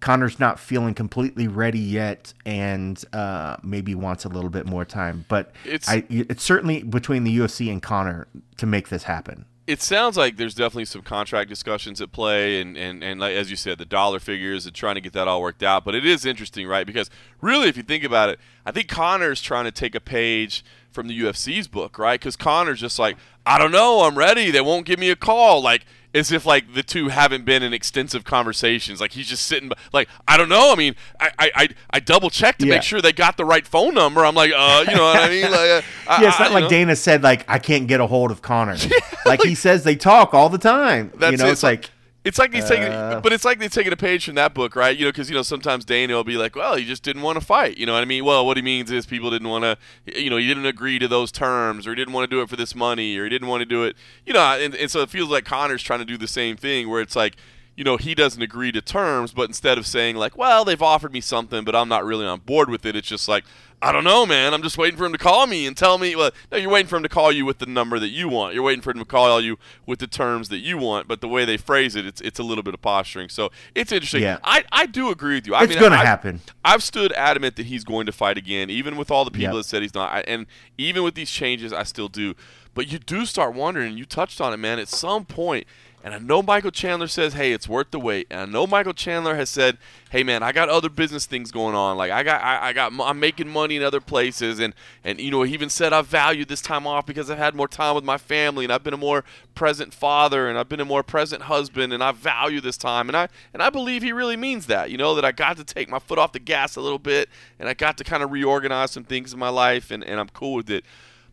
Conor's 0.00 0.38
not 0.38 0.60
feeling 0.60 0.94
completely 0.94 1.48
ready 1.48 1.78
yet, 1.78 2.34
and 2.44 3.02
uh, 3.12 3.56
maybe 3.62 3.94
wants 3.94 4.24
a 4.24 4.28
little 4.28 4.50
bit 4.50 4.66
more 4.66 4.84
time. 4.84 5.24
But 5.28 5.52
it's 5.64 5.88
I, 5.88 6.04
it's 6.08 6.42
certainly 6.42 6.82
between 6.82 7.24
the 7.24 7.36
UFC 7.38 7.70
and 7.70 7.82
Conor 7.82 8.28
to 8.58 8.66
make 8.66 8.88
this 8.88 9.04
happen. 9.04 9.46
It 9.66 9.82
sounds 9.82 10.16
like 10.16 10.36
there's 10.36 10.54
definitely 10.54 10.84
some 10.84 11.02
contract 11.02 11.48
discussions 11.48 12.00
at 12.00 12.12
play, 12.12 12.60
and, 12.60 12.76
and, 12.76 13.02
and 13.02 13.18
like, 13.18 13.34
as 13.34 13.50
you 13.50 13.56
said, 13.56 13.78
the 13.78 13.84
dollar 13.84 14.20
figures 14.20 14.64
and 14.64 14.72
trying 14.72 14.94
to 14.94 15.00
get 15.00 15.12
that 15.14 15.26
all 15.26 15.42
worked 15.42 15.64
out. 15.64 15.84
But 15.84 15.96
it 15.96 16.06
is 16.06 16.24
interesting, 16.24 16.68
right? 16.68 16.86
Because 16.86 17.10
really, 17.40 17.68
if 17.68 17.76
you 17.76 17.82
think 17.82 18.04
about 18.04 18.28
it, 18.28 18.38
I 18.64 18.70
think 18.70 18.86
Conor's 18.86 19.40
trying 19.40 19.64
to 19.64 19.72
take 19.72 19.96
a 19.96 20.00
page 20.00 20.64
from 20.92 21.08
the 21.08 21.20
UFC's 21.20 21.66
book, 21.66 21.98
right? 21.98 22.20
Because 22.20 22.36
Conor's 22.36 22.80
just 22.80 22.98
like, 22.98 23.16
I 23.44 23.58
don't 23.58 23.72
know, 23.72 24.02
I'm 24.02 24.16
ready. 24.16 24.52
They 24.52 24.60
won't 24.60 24.86
give 24.86 25.00
me 25.00 25.10
a 25.10 25.16
call. 25.16 25.60
Like, 25.60 25.84
as 26.16 26.32
if 26.32 26.46
like 26.46 26.74
the 26.74 26.82
two 26.82 27.08
haven't 27.08 27.44
been 27.44 27.62
in 27.62 27.72
extensive 27.72 28.24
conversations. 28.24 29.00
Like 29.00 29.12
he's 29.12 29.28
just 29.28 29.46
sitting, 29.46 29.70
like 29.92 30.08
I 30.26 30.36
don't 30.36 30.48
know. 30.48 30.72
I 30.72 30.76
mean, 30.76 30.96
I 31.20 31.30
I, 31.38 31.68
I 31.90 32.00
double 32.00 32.30
checked 32.30 32.60
to 32.60 32.66
yeah. 32.66 32.74
make 32.74 32.82
sure 32.82 33.00
they 33.00 33.12
got 33.12 33.36
the 33.36 33.44
right 33.44 33.66
phone 33.66 33.94
number. 33.94 34.24
I'm 34.24 34.34
like, 34.34 34.52
uh, 34.56 34.84
you 34.88 34.94
know 34.96 35.02
what 35.02 35.22
I 35.22 35.28
mean? 35.28 35.50
Like, 35.50 35.52
uh, 35.52 35.82
yeah, 36.20 36.28
it's 36.28 36.40
not 36.40 36.52
like 36.52 36.64
know. 36.64 36.70
Dana 36.70 36.96
said, 36.96 37.22
like 37.22 37.44
I 37.48 37.58
can't 37.58 37.86
get 37.86 38.00
a 38.00 38.06
hold 38.06 38.30
of 38.30 38.42
Conor. 38.42 38.74
Yeah, 38.74 38.88
like, 39.26 39.40
like, 39.40 39.42
he 39.44 39.54
says, 39.54 39.84
they 39.84 39.96
talk 39.96 40.34
all 40.34 40.48
the 40.48 40.58
time. 40.58 41.12
You 41.14 41.36
know, 41.36 41.46
it. 41.46 41.52
it's 41.52 41.62
like 41.62 41.90
it's 42.26 42.40
like 42.40 42.52
he's 42.52 42.64
uh, 42.64 42.68
taking, 42.68 43.22
but 43.22 43.32
it's 43.32 43.44
like 43.44 43.60
they're 43.60 43.68
taking 43.68 43.92
a 43.92 43.96
page 43.96 44.24
from 44.24 44.34
that 44.34 44.52
book, 44.52 44.74
right? 44.74 44.96
You 44.96 45.04
know, 45.04 45.12
because 45.12 45.30
you 45.30 45.36
know 45.36 45.42
sometimes 45.42 45.84
Dana 45.84 46.14
will 46.14 46.24
be 46.24 46.36
like, 46.36 46.56
"Well, 46.56 46.74
he 46.74 46.84
just 46.84 47.04
didn't 47.04 47.22
want 47.22 47.38
to 47.38 47.44
fight." 47.44 47.78
You 47.78 47.86
know 47.86 47.92
what 47.92 48.02
I 48.02 48.04
mean? 48.04 48.24
Well, 48.24 48.44
what 48.44 48.56
he 48.56 48.64
means 48.64 48.90
is 48.90 49.06
people 49.06 49.30
didn't 49.30 49.48
want 49.48 49.62
to, 49.62 50.20
you 50.20 50.28
know, 50.28 50.36
he 50.36 50.46
didn't 50.48 50.66
agree 50.66 50.98
to 50.98 51.06
those 51.06 51.30
terms, 51.30 51.86
or 51.86 51.90
he 51.90 51.96
didn't 51.96 52.12
want 52.12 52.28
to 52.28 52.36
do 52.36 52.42
it 52.42 52.48
for 52.48 52.56
this 52.56 52.74
money, 52.74 53.16
or 53.16 53.24
he 53.24 53.30
didn't 53.30 53.46
want 53.46 53.60
to 53.60 53.66
do 53.66 53.84
it, 53.84 53.96
you 54.26 54.32
know. 54.32 54.40
And, 54.40 54.74
and 54.74 54.90
so 54.90 55.02
it 55.02 55.08
feels 55.08 55.28
like 55.28 55.44
Conor's 55.44 55.84
trying 55.84 56.00
to 56.00 56.04
do 56.04 56.16
the 56.16 56.26
same 56.26 56.56
thing, 56.56 56.90
where 56.90 57.00
it's 57.00 57.14
like, 57.14 57.36
you 57.76 57.84
know, 57.84 57.96
he 57.96 58.14
doesn't 58.14 58.40
agree 58.42 58.72
to 58.72 58.80
terms, 58.80 59.32
but 59.32 59.48
instead 59.48 59.78
of 59.78 59.86
saying 59.86 60.16
like, 60.16 60.36
"Well, 60.36 60.64
they've 60.64 60.80
offered 60.80 61.12
me 61.12 61.20
something, 61.20 61.64
but 61.64 61.76
I'm 61.76 61.88
not 61.88 62.04
really 62.04 62.26
on 62.26 62.40
board 62.40 62.70
with 62.70 62.86
it," 62.86 62.96
it's 62.96 63.08
just 63.08 63.28
like, 63.28 63.44
I 63.82 63.92
don't 63.92 64.04
know, 64.04 64.24
man. 64.24 64.54
I'm 64.54 64.62
just 64.62 64.78
waiting 64.78 64.96
for 64.96 65.04
him 65.04 65.12
to 65.12 65.18
call 65.18 65.46
me 65.46 65.66
and 65.66 65.76
tell 65.76 65.98
me. 65.98 66.16
Well, 66.16 66.30
no, 66.50 66.56
you're 66.56 66.70
waiting 66.70 66.88
for 66.88 66.96
him 66.96 67.02
to 67.02 67.10
call 67.10 67.30
you 67.30 67.44
with 67.44 67.58
the 67.58 67.66
number 67.66 67.98
that 67.98 68.08
you 68.08 68.28
want. 68.28 68.54
You're 68.54 68.62
waiting 68.62 68.80
for 68.80 68.90
him 68.90 68.98
to 68.98 69.04
call 69.04 69.38
you 69.40 69.58
with 69.84 69.98
the 69.98 70.06
terms 70.06 70.48
that 70.48 70.58
you 70.58 70.78
want. 70.78 71.08
But 71.08 71.20
the 71.20 71.28
way 71.28 71.44
they 71.44 71.58
phrase 71.58 71.94
it, 71.94 72.06
it's 72.06 72.20
it's 72.22 72.38
a 72.38 72.42
little 72.42 72.64
bit 72.64 72.72
of 72.72 72.80
posturing. 72.80 73.28
So 73.28 73.50
it's 73.74 73.92
interesting. 73.92 74.22
Yeah. 74.22 74.38
I, 74.42 74.64
I 74.72 74.86
do 74.86 75.10
agree 75.10 75.34
with 75.34 75.46
you. 75.46 75.54
I 75.54 75.64
it's 75.64 75.76
going 75.76 75.92
to 75.92 75.98
happen. 75.98 76.40
I've 76.64 76.82
stood 76.82 77.12
adamant 77.12 77.56
that 77.56 77.66
he's 77.66 77.84
going 77.84 78.06
to 78.06 78.12
fight 78.12 78.38
again, 78.38 78.70
even 78.70 78.96
with 78.96 79.10
all 79.10 79.26
the 79.26 79.30
people 79.30 79.56
yep. 79.56 79.64
that 79.64 79.64
said 79.64 79.82
he's 79.82 79.94
not. 79.94 80.24
And 80.26 80.46
even 80.78 81.02
with 81.02 81.14
these 81.14 81.30
changes, 81.30 81.72
I 81.72 81.82
still 81.82 82.08
do. 82.08 82.34
But 82.72 82.90
you 82.90 82.98
do 82.98 83.26
start 83.26 83.54
wondering, 83.54 83.88
and 83.88 83.98
you 83.98 84.04
touched 84.04 84.40
on 84.40 84.52
it, 84.52 84.58
man. 84.58 84.78
At 84.78 84.88
some 84.88 85.24
point, 85.24 85.66
and 86.06 86.14
I 86.14 86.18
know 86.18 86.40
Michael 86.40 86.70
Chandler 86.70 87.08
says, 87.08 87.32
"Hey, 87.32 87.50
it's 87.50 87.68
worth 87.68 87.90
the 87.90 87.98
wait." 87.98 88.28
And 88.30 88.38
I 88.38 88.44
know 88.44 88.64
Michael 88.64 88.92
Chandler 88.92 89.34
has 89.34 89.50
said, 89.50 89.76
"Hey, 90.10 90.22
man, 90.22 90.40
I 90.40 90.52
got 90.52 90.68
other 90.68 90.88
business 90.88 91.26
things 91.26 91.50
going 91.50 91.74
on. 91.74 91.96
Like 91.96 92.12
I 92.12 92.22
got, 92.22 92.40
I, 92.44 92.68
I 92.68 92.72
got, 92.72 92.92
I'm 93.00 93.18
making 93.18 93.48
money 93.48 93.74
in 93.74 93.82
other 93.82 94.00
places, 94.00 94.60
and 94.60 94.72
and 95.02 95.20
you 95.20 95.32
know, 95.32 95.42
he 95.42 95.52
even 95.52 95.68
said 95.68 95.92
I 95.92 96.02
value 96.02 96.44
this 96.44 96.62
time 96.62 96.86
off 96.86 97.06
because 97.06 97.28
I've 97.28 97.38
had 97.38 97.56
more 97.56 97.66
time 97.66 97.96
with 97.96 98.04
my 98.04 98.18
family, 98.18 98.64
and 98.64 98.72
I've 98.72 98.84
been 98.84 98.94
a 98.94 98.96
more 98.96 99.24
present 99.56 99.92
father, 99.92 100.48
and 100.48 100.56
I've 100.56 100.68
been 100.68 100.78
a 100.78 100.84
more 100.84 101.02
present 101.02 101.42
husband, 101.42 101.92
and 101.92 102.04
I 102.04 102.12
value 102.12 102.60
this 102.60 102.76
time, 102.76 103.08
and 103.08 103.16
I 103.16 103.26
and 103.52 103.60
I 103.60 103.68
believe 103.68 104.04
he 104.04 104.12
really 104.12 104.36
means 104.36 104.66
that. 104.66 104.92
You 104.92 104.98
know, 104.98 105.16
that 105.16 105.24
I 105.24 105.32
got 105.32 105.56
to 105.56 105.64
take 105.64 105.88
my 105.88 105.98
foot 105.98 106.20
off 106.20 106.30
the 106.30 106.38
gas 106.38 106.76
a 106.76 106.80
little 106.80 107.00
bit, 107.00 107.28
and 107.58 107.68
I 107.68 107.74
got 107.74 107.98
to 107.98 108.04
kind 108.04 108.22
of 108.22 108.30
reorganize 108.30 108.92
some 108.92 109.02
things 109.02 109.32
in 109.32 109.40
my 109.40 109.48
life, 109.48 109.90
and 109.90 110.04
and 110.04 110.20
I'm 110.20 110.28
cool 110.28 110.54
with 110.54 110.70
it. 110.70 110.84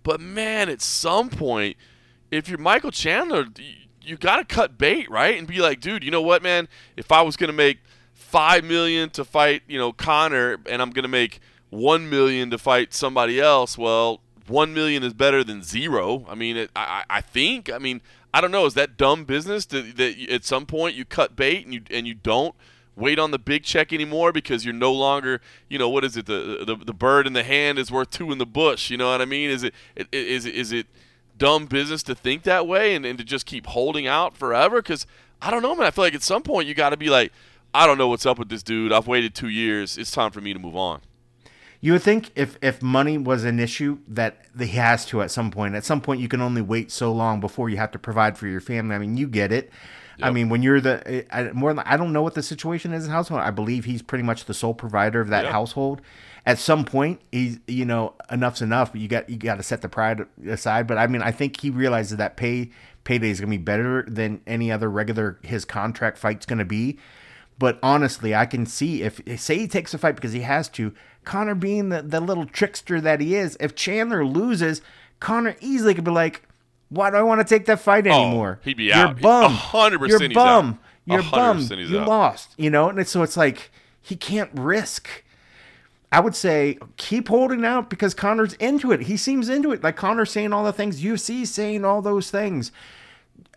But 0.01 0.19
man, 0.19 0.67
at 0.67 0.82
some 0.82 1.30
point, 1.30 1.78
if 2.32 2.49
you're 2.49 2.57
Michael 2.57 2.89
Chandler 2.89 3.45
you 4.03 4.17
got 4.17 4.37
to 4.37 4.45
cut 4.45 4.77
bait, 4.77 5.09
right? 5.09 5.37
And 5.37 5.47
be 5.47 5.59
like, 5.59 5.79
dude, 5.79 6.03
you 6.03 6.11
know 6.11 6.21
what, 6.21 6.43
man? 6.43 6.67
If 6.97 7.11
I 7.11 7.21
was 7.21 7.37
gonna 7.37 7.53
make 7.53 7.79
five 8.13 8.63
million 8.63 9.09
to 9.11 9.25
fight, 9.25 9.63
you 9.67 9.77
know, 9.77 9.93
Conor, 9.93 10.57
and 10.65 10.81
I'm 10.81 10.91
gonna 10.91 11.07
make 11.07 11.39
one 11.69 12.09
million 12.09 12.49
to 12.51 12.57
fight 12.57 12.93
somebody 12.93 13.39
else, 13.39 13.77
well, 13.77 14.21
one 14.47 14.73
million 14.73 15.03
is 15.03 15.13
better 15.13 15.43
than 15.43 15.63
zero. 15.63 16.25
I 16.29 16.35
mean, 16.35 16.57
it, 16.57 16.71
I, 16.75 17.03
I 17.09 17.21
think. 17.21 17.71
I 17.71 17.77
mean, 17.77 18.01
I 18.33 18.41
don't 18.41 18.51
know. 18.51 18.65
Is 18.65 18.73
that 18.73 18.97
dumb 18.97 19.25
business 19.25 19.65
that, 19.67 19.97
that 19.97 20.29
at 20.29 20.43
some 20.43 20.65
point 20.65 20.95
you 20.95 21.05
cut 21.05 21.35
bait 21.35 21.65
and 21.65 21.73
you 21.73 21.81
and 21.89 22.07
you 22.07 22.13
don't 22.13 22.55
wait 22.95 23.17
on 23.17 23.31
the 23.31 23.39
big 23.39 23.63
check 23.63 23.91
anymore 23.91 24.31
because 24.31 24.65
you're 24.65 24.73
no 24.73 24.93
longer, 24.93 25.41
you 25.69 25.79
know, 25.79 25.89
what 25.89 26.03
is 26.03 26.17
it? 26.17 26.25
The 26.25 26.63
the, 26.65 26.75
the 26.75 26.93
bird 26.93 27.27
in 27.27 27.33
the 27.33 27.43
hand 27.43 27.79
is 27.79 27.91
worth 27.91 28.09
two 28.09 28.31
in 28.31 28.37
the 28.37 28.45
bush. 28.45 28.89
You 28.89 28.97
know 28.97 29.11
what 29.11 29.21
I 29.21 29.25
mean? 29.25 29.49
Is 29.49 29.63
it 29.63 29.73
is 30.11 30.45
is 30.45 30.71
it 30.71 30.87
dumb 31.38 31.65
business 31.65 32.03
to 32.03 32.15
think 32.15 32.43
that 32.43 32.67
way 32.67 32.95
and, 32.95 33.05
and 33.05 33.17
to 33.17 33.23
just 33.23 33.45
keep 33.45 33.67
holding 33.67 34.07
out 34.07 34.36
forever? 34.38 34.81
Because 34.81 35.05
I 35.41 35.51
don't 35.51 35.61
know, 35.61 35.75
man. 35.75 35.86
I 35.88 35.91
feel 35.91 36.03
like 36.03 36.15
at 36.15 36.23
some 36.23 36.43
point 36.43 36.67
you 36.67 36.73
got 36.73 36.89
to 36.89 36.97
be 36.97 37.09
like, 37.09 37.31
I 37.73 37.88
don't 37.88 37.97
know 37.97 38.07
what's 38.07 38.25
up 38.25 38.38
with 38.38 38.49
this 38.49 38.63
dude. 38.63 38.91
I've 38.91 39.07
waited 39.07 39.34
two 39.34 39.49
years. 39.49 39.97
It's 39.97 40.11
time 40.11 40.31
for 40.31 40.41
me 40.41 40.53
to 40.53 40.59
move 40.59 40.75
on. 40.75 41.01
You 41.81 41.91
would 41.93 42.03
think 42.03 42.31
if 42.36 42.57
if 42.61 42.81
money 42.81 43.17
was 43.17 43.43
an 43.43 43.59
issue 43.59 43.97
that 44.07 44.45
he 44.57 44.67
has 44.67 45.05
to 45.07 45.21
at 45.21 45.31
some 45.31 45.51
point. 45.51 45.75
At 45.75 45.84
some 45.84 45.99
point, 45.99 46.21
you 46.21 46.29
can 46.29 46.39
only 46.39 46.61
wait 46.61 46.91
so 46.91 47.11
long 47.11 47.41
before 47.41 47.67
you 47.69 47.75
have 47.75 47.91
to 47.91 47.99
provide 47.99 48.38
for 48.38 48.47
your 48.47 48.61
family. 48.61 48.95
I 48.95 48.99
mean, 48.99 49.17
you 49.17 49.27
get 49.27 49.51
it. 49.51 49.69
Yep. 50.17 50.27
I 50.27 50.31
mean, 50.31 50.47
when 50.47 50.63
you're 50.63 50.79
the 50.79 51.25
I, 51.36 51.51
more, 51.51 51.75
I 51.86 51.97
don't 51.97 52.13
know 52.13 52.21
what 52.21 52.36
the 52.36 52.43
situation 52.43 52.93
is 52.93 53.05
in 53.05 53.11
household. 53.11 53.41
I 53.41 53.51
believe 53.51 53.84
he's 53.84 54.01
pretty 54.01 54.23
much 54.23 54.45
the 54.45 54.53
sole 54.53 54.73
provider 54.73 55.19
of 55.19 55.27
that 55.29 55.43
yep. 55.43 55.51
household. 55.51 56.01
At 56.45 56.59
some 56.59 56.83
point, 56.83 57.21
he's 57.31 57.59
you 57.67 57.85
know 57.85 58.15
enough's 58.29 58.61
enough. 58.61 58.91
But 58.91 59.01
you 59.01 59.07
got 59.07 59.29
you 59.29 59.37
got 59.37 59.55
to 59.55 59.63
set 59.63 59.81
the 59.81 59.89
pride 59.89 60.25
aside. 60.47 60.87
But 60.87 60.97
I 60.97 61.07
mean, 61.07 61.21
I 61.21 61.31
think 61.31 61.61
he 61.61 61.69
realizes 61.69 62.17
that 62.17 62.35
pay 62.35 62.71
payday 63.03 63.29
is 63.29 63.39
going 63.39 63.51
to 63.51 63.57
be 63.57 63.63
better 63.63 64.05
than 64.07 64.41
any 64.47 64.71
other 64.71 64.89
regular 64.89 65.39
his 65.43 65.65
contract 65.65 66.17
fight's 66.17 66.45
going 66.45 66.59
to 66.59 66.65
be. 66.65 66.97
But 67.59 67.79
honestly, 67.83 68.33
I 68.33 68.45
can 68.45 68.65
see 68.65 69.03
if 69.03 69.21
say 69.39 69.57
he 69.57 69.67
takes 69.67 69.93
a 69.93 69.97
fight 69.97 70.15
because 70.15 70.33
he 70.33 70.41
has 70.41 70.67
to. 70.69 70.93
Conor 71.23 71.55
being 71.55 71.89
the, 71.89 72.01
the 72.01 72.19
little 72.19 72.45
trickster 72.45 72.99
that 72.99 73.21
he 73.21 73.35
is, 73.35 73.55
if 73.59 73.75
Chandler 73.75 74.25
loses, 74.25 74.81
Conor 75.21 75.55
easily 75.61 75.93
could 75.93 76.03
be 76.03 76.11
like, 76.11 76.43
"Why 76.89 77.09
do 77.09 77.15
I 77.15 77.21
want 77.21 77.39
to 77.39 77.45
take 77.45 77.65
that 77.67 77.79
fight 77.79 78.05
oh, 78.07 78.11
anymore?" 78.11 78.59
Oh, 78.59 78.63
he'd 78.65 78.77
be 78.77 78.85
You're 78.85 78.95
out. 78.95 79.21
Bum. 79.21 79.53
hundred 79.53 79.99
percent. 79.99 80.21
You're 80.21 80.33
bum. 80.33 80.79
You're 81.05 81.23
bum. 81.23 81.59
You 81.71 81.99
out. 81.99 82.07
lost. 82.07 82.53
You 82.57 82.69
know, 82.69 82.89
and 82.89 83.07
so 83.07 83.23
it's 83.23 83.37
like 83.37 83.71
he 84.01 84.15
can't 84.15 84.49
risk. 84.53 85.22
I 86.14 86.20
would 86.20 86.36
say 86.36 86.78
keep 86.97 87.28
holding 87.28 87.66
out 87.66 87.89
because 87.89 88.14
Conor's 88.14 88.53
into 88.53 88.91
it. 88.91 89.01
He 89.01 89.18
seems 89.18 89.49
into 89.49 89.72
it. 89.72 89.84
Like 89.84 89.95
Conor's 89.95 90.32
saying 90.32 90.53
all 90.53 90.64
the 90.64 90.72
things. 90.72 91.01
UFC 91.01 91.45
saying 91.47 91.84
all 91.84 92.03
those 92.03 92.30
things. 92.30 92.72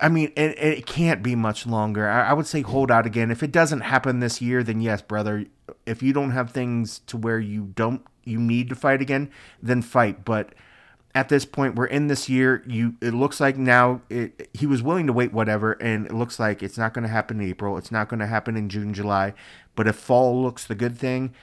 I 0.01 0.09
mean, 0.09 0.31
it, 0.35 0.57
it 0.57 0.85
can't 0.87 1.21
be 1.21 1.35
much 1.35 1.67
longer. 1.67 2.09
I, 2.09 2.29
I, 2.29 2.33
would 2.33 2.47
say 2.47 2.61
hold 2.61 2.89
out 2.89 3.05
again. 3.05 3.29
If 3.29 3.43
it 3.43 3.51
doesn't 3.51 3.81
happen 3.81 4.19
this 4.19 4.41
year, 4.41 4.63
then 4.63 4.81
yes, 4.81 5.03
brother. 5.03 5.45
If 5.85 6.01
you 6.01 6.13
don't 6.13 6.31
have 6.31 6.49
things 6.49 6.99
to 7.05 7.15
where 7.15 7.39
you 7.39 7.73
don't 7.75 8.03
you 8.23 8.39
need 8.39 8.69
to 8.69 8.75
fight 8.75 9.03
again, 9.03 9.29
then 9.61 9.83
fight. 9.83 10.25
But 10.25 10.55
at 11.13 11.29
this 11.29 11.45
point, 11.45 11.75
we're 11.75 11.85
in 11.85 12.07
this 12.07 12.27
year. 12.27 12.63
You 12.65 12.95
it 13.01 13.13
looks 13.13 13.39
like 13.39 13.57
now 13.57 14.01
it, 14.09 14.49
he 14.55 14.65
was 14.65 14.81
willing 14.81 15.05
to 15.05 15.13
wait 15.13 15.31
whatever, 15.31 15.73
and 15.73 16.07
it 16.07 16.13
looks 16.13 16.39
like 16.39 16.63
it's 16.63 16.77
not 16.77 16.95
going 16.95 17.03
to 17.03 17.09
happen 17.09 17.39
in 17.39 17.49
April. 17.49 17.77
It's 17.77 17.91
not 17.91 18.09
going 18.09 18.19
to 18.19 18.27
happen 18.27 18.57
in 18.57 18.67
June, 18.67 18.95
July. 18.95 19.35
But 19.75 19.87
if 19.87 19.95
fall 19.95 20.41
looks 20.41 20.65
the 20.65 20.73
good 20.73 20.97
thing, 20.97 21.35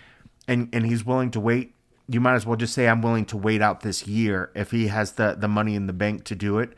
and 0.48 0.68
and 0.72 0.86
he's 0.86 1.04
willing 1.04 1.30
to 1.32 1.40
wait, 1.40 1.74
you 2.08 2.20
might 2.20 2.34
as 2.34 2.46
well 2.46 2.56
just 2.56 2.74
say 2.74 2.88
I'm 2.88 3.02
willing 3.02 3.26
to 3.26 3.36
wait 3.36 3.62
out 3.62 3.80
this 3.80 4.06
year 4.06 4.50
if 4.54 4.70
he 4.70 4.88
has 4.88 5.12
the 5.12 5.36
the 5.38 5.48
money 5.48 5.74
in 5.74 5.86
the 5.86 5.92
bank 5.92 6.24
to 6.24 6.34
do 6.34 6.58
it 6.58 6.74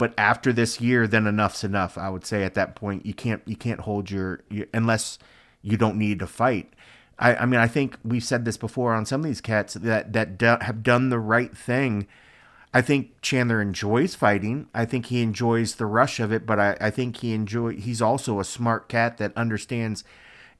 but 0.00 0.14
after 0.16 0.50
this 0.50 0.80
year, 0.80 1.06
then 1.06 1.26
enough's 1.26 1.62
enough. 1.62 1.98
I 1.98 2.08
would 2.08 2.24
say 2.24 2.42
at 2.44 2.54
that 2.54 2.74
point 2.74 3.04
you 3.04 3.12
can't 3.12 3.42
you 3.44 3.54
can't 3.54 3.80
hold 3.80 4.10
your, 4.10 4.40
unless 4.72 5.18
you 5.60 5.76
don't 5.76 5.98
need 5.98 6.20
to 6.20 6.26
fight. 6.26 6.72
I, 7.18 7.34
I 7.34 7.44
mean 7.44 7.60
I 7.60 7.68
think 7.68 7.98
we've 8.02 8.24
said 8.24 8.46
this 8.46 8.56
before 8.56 8.94
on 8.94 9.04
some 9.04 9.20
of 9.20 9.26
these 9.26 9.42
cats 9.42 9.74
that 9.74 10.14
that 10.14 10.38
do, 10.38 10.56
have 10.62 10.82
done 10.82 11.10
the 11.10 11.18
right 11.18 11.54
thing. 11.54 12.06
I 12.72 12.80
think 12.80 13.20
Chandler 13.20 13.60
enjoys 13.60 14.14
fighting. 14.14 14.68
I 14.72 14.86
think 14.86 15.06
he 15.06 15.20
enjoys 15.20 15.74
the 15.74 15.84
rush 15.84 16.18
of 16.18 16.32
it, 16.32 16.46
but 16.46 16.58
I, 16.58 16.78
I 16.80 16.88
think 16.88 17.18
he 17.18 17.34
enjoy 17.34 17.76
he's 17.76 18.00
also 18.00 18.40
a 18.40 18.44
smart 18.44 18.88
cat 18.88 19.18
that 19.18 19.36
understands 19.36 20.02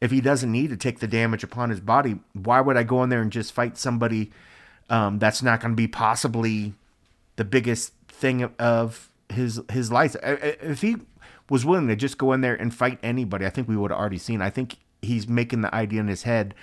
if 0.01 0.11
he 0.11 0.21
doesn't 0.21 0.51
need 0.51 0.71
to 0.71 0.77
take 0.77 1.01
the 1.01 1.07
damage 1.07 1.45
upon 1.45 1.71
his 1.71 1.81
body, 1.81 2.19
why 2.33 2.61
would 2.61 2.77
I 2.77 2.83
go 2.83 3.03
in 3.03 3.11
there 3.11 3.21
and 3.21 3.31
just 3.31 3.53
fight 3.53 3.77
somebody 3.77 4.31
um, 4.91 5.19
that's 5.19 5.43
not 5.43 5.61
going 5.61 5.73
to 5.73 5.77
be 5.77 5.87
possibly 5.87 6.75
the 7.37 7.45
biggest 7.45 7.95
thing 8.09 8.45
of 8.59 9.11
his 9.31 9.63
his 9.71 9.91
life. 9.93 10.17
If 10.23 10.83
he 10.83 10.97
was 11.49 11.65
willing 11.65 11.89
to 11.89 11.97
just 11.97 12.19
go 12.19 12.33
in 12.33 12.41
there 12.41 12.55
and 12.55 12.75
fight 12.75 12.99
anybody, 13.03 13.47
I 13.47 13.51
think 13.51 13.69
we 13.69 13.77
would 13.77 13.93
have 13.93 14.01
already 14.01 14.19
seen. 14.19 14.43
I 14.43 14.51
think 14.51 14.77
he's 15.01 15.29
making 15.29 15.63
the 15.63 15.75
idea 15.75 16.01
in 16.01 16.09
his 16.09 16.25
head 16.25 16.55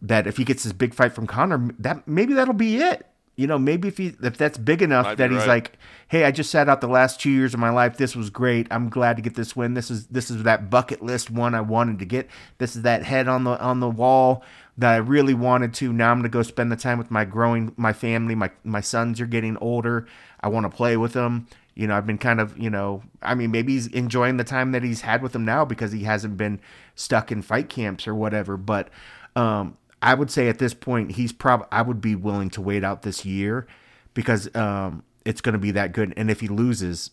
that 0.00 0.26
if 0.26 0.36
he 0.36 0.44
gets 0.44 0.62
this 0.62 0.72
big 0.72 0.94
fight 0.94 1.12
from 1.12 1.26
Conor, 1.26 1.70
that 1.78 2.06
maybe 2.06 2.34
that'll 2.34 2.54
be 2.54 2.76
it. 2.76 3.06
You 3.36 3.46
know, 3.46 3.58
maybe 3.58 3.88
if 3.88 3.98
he 3.98 4.14
if 4.22 4.36
that's 4.36 4.58
big 4.58 4.80
enough 4.80 5.06
Might 5.06 5.18
that 5.18 5.30
he's 5.30 5.40
right. 5.40 5.48
like, 5.48 5.78
hey, 6.08 6.24
I 6.24 6.30
just 6.30 6.50
sat 6.50 6.68
out 6.68 6.80
the 6.80 6.86
last 6.86 7.20
two 7.20 7.30
years 7.30 7.52
of 7.52 7.60
my 7.60 7.70
life. 7.70 7.96
This 7.96 8.14
was 8.14 8.30
great. 8.30 8.68
I'm 8.70 8.88
glad 8.88 9.16
to 9.16 9.22
get 9.22 9.34
this 9.34 9.56
win. 9.56 9.74
This 9.74 9.90
is 9.90 10.06
this 10.06 10.30
is 10.30 10.44
that 10.44 10.70
bucket 10.70 11.02
list 11.02 11.30
one 11.30 11.54
I 11.54 11.60
wanted 11.60 11.98
to 11.98 12.04
get. 12.04 12.28
This 12.58 12.76
is 12.76 12.82
that 12.82 13.02
head 13.02 13.26
on 13.26 13.44
the 13.44 13.60
on 13.60 13.80
the 13.80 13.90
wall 13.90 14.44
that 14.78 14.92
I 14.92 14.96
really 14.96 15.34
wanted 15.34 15.74
to. 15.74 15.92
Now 15.92 16.12
I'm 16.12 16.18
gonna 16.18 16.28
go 16.28 16.42
spend 16.42 16.70
the 16.70 16.76
time 16.76 16.98
with 16.98 17.10
my 17.10 17.24
growing 17.24 17.72
my 17.76 17.92
family. 17.92 18.34
My 18.34 18.50
my 18.62 18.80
sons 18.80 19.20
are 19.20 19.26
getting 19.26 19.56
older. 19.58 20.06
I 20.40 20.48
want 20.48 20.70
to 20.70 20.76
play 20.76 20.96
with 20.96 21.14
them 21.14 21.48
you 21.74 21.88
know, 21.88 21.96
I've 21.96 22.06
been 22.06 22.18
kind 22.18 22.40
of, 22.40 22.56
you 22.56 22.70
know, 22.70 23.02
I 23.20 23.34
mean, 23.34 23.50
maybe 23.50 23.72
he's 23.72 23.88
enjoying 23.88 24.36
the 24.36 24.44
time 24.44 24.72
that 24.72 24.82
he's 24.82 25.00
had 25.00 25.22
with 25.22 25.32
them 25.32 25.44
now 25.44 25.64
because 25.64 25.92
he 25.92 26.04
hasn't 26.04 26.36
been 26.36 26.60
stuck 26.94 27.32
in 27.32 27.42
fight 27.42 27.68
camps 27.68 28.06
or 28.06 28.14
whatever. 28.14 28.56
But 28.56 28.88
um, 29.34 29.76
I 30.04 30.14
would 30.14 30.30
say 30.30 30.48
at 30.48 30.58
this 30.58 30.74
point, 30.74 31.12
he's 31.12 31.32
probably, 31.32 31.66
I 31.72 31.82
would 31.82 32.00
be 32.00 32.14
willing 32.14 32.50
to 32.50 32.60
wait 32.60 32.84
out 32.84 33.02
this 33.02 33.24
year 33.24 33.66
because 34.12 34.54
um, 34.54 35.02
it's 35.24 35.40
going 35.40 35.54
to 35.54 35.58
be 35.58 35.70
that 35.72 35.92
good. 35.92 36.14
And 36.16 36.30
if 36.30 36.40
he 36.40 36.48
loses, 36.48 37.10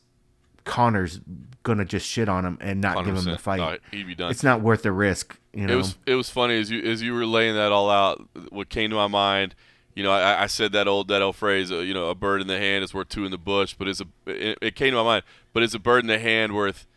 Conor's 0.63 1.21
gonna 1.63 1.85
just 1.85 2.07
shit 2.07 2.29
on 2.29 2.45
him 2.45 2.57
and 2.61 2.81
not 2.81 3.03
give 3.05 3.15
him 3.15 3.23
the 3.23 3.37
fight. 3.37 3.57
No, 3.57 3.77
he'd 3.97 4.05
be 4.05 4.13
done. 4.13 4.29
It's 4.29 4.43
not 4.43 4.61
worth 4.61 4.83
the 4.83 4.91
risk. 4.91 5.39
You 5.53 5.65
know? 5.65 5.73
It 5.73 5.77
was 5.77 5.97
it 6.05 6.15
was 6.15 6.29
funny 6.29 6.59
as 6.59 6.69
you 6.69 6.83
as 6.83 7.01
you 7.01 7.13
were 7.13 7.25
laying 7.25 7.55
that 7.55 7.71
all 7.71 7.89
out. 7.89 8.27
What 8.49 8.69
came 8.69 8.91
to 8.91 8.95
my 8.95 9.07
mind 9.07 9.55
you 9.95 10.03
know, 10.03 10.11
I, 10.11 10.43
I, 10.43 10.47
said 10.47 10.71
that 10.71 10.87
old 10.87 11.09
that 11.09 11.21
old 11.21 11.35
phrase, 11.35 11.71
uh, 11.71 11.79
you 11.79 11.93
know, 11.93 12.09
a 12.09 12.15
bird 12.15 12.41
in 12.41 12.47
the 12.47 12.57
hand 12.57 12.83
is 12.83 12.93
worth 12.93 13.09
two 13.09 13.25
in 13.25 13.31
the 13.31 13.37
bush, 13.37 13.75
but 13.77 13.87
is 13.87 14.01
a 14.01 14.07
it, 14.25 14.57
it, 14.61 14.75
came 14.75 14.91
to 14.91 14.97
my 14.97 15.03
mind, 15.03 15.23
but 15.53 15.63
is 15.63 15.75
a 15.75 15.79
bird 15.79 16.03
in 16.03 16.07
the 16.07 16.19
hand 16.19 16.55
worth 16.55 16.87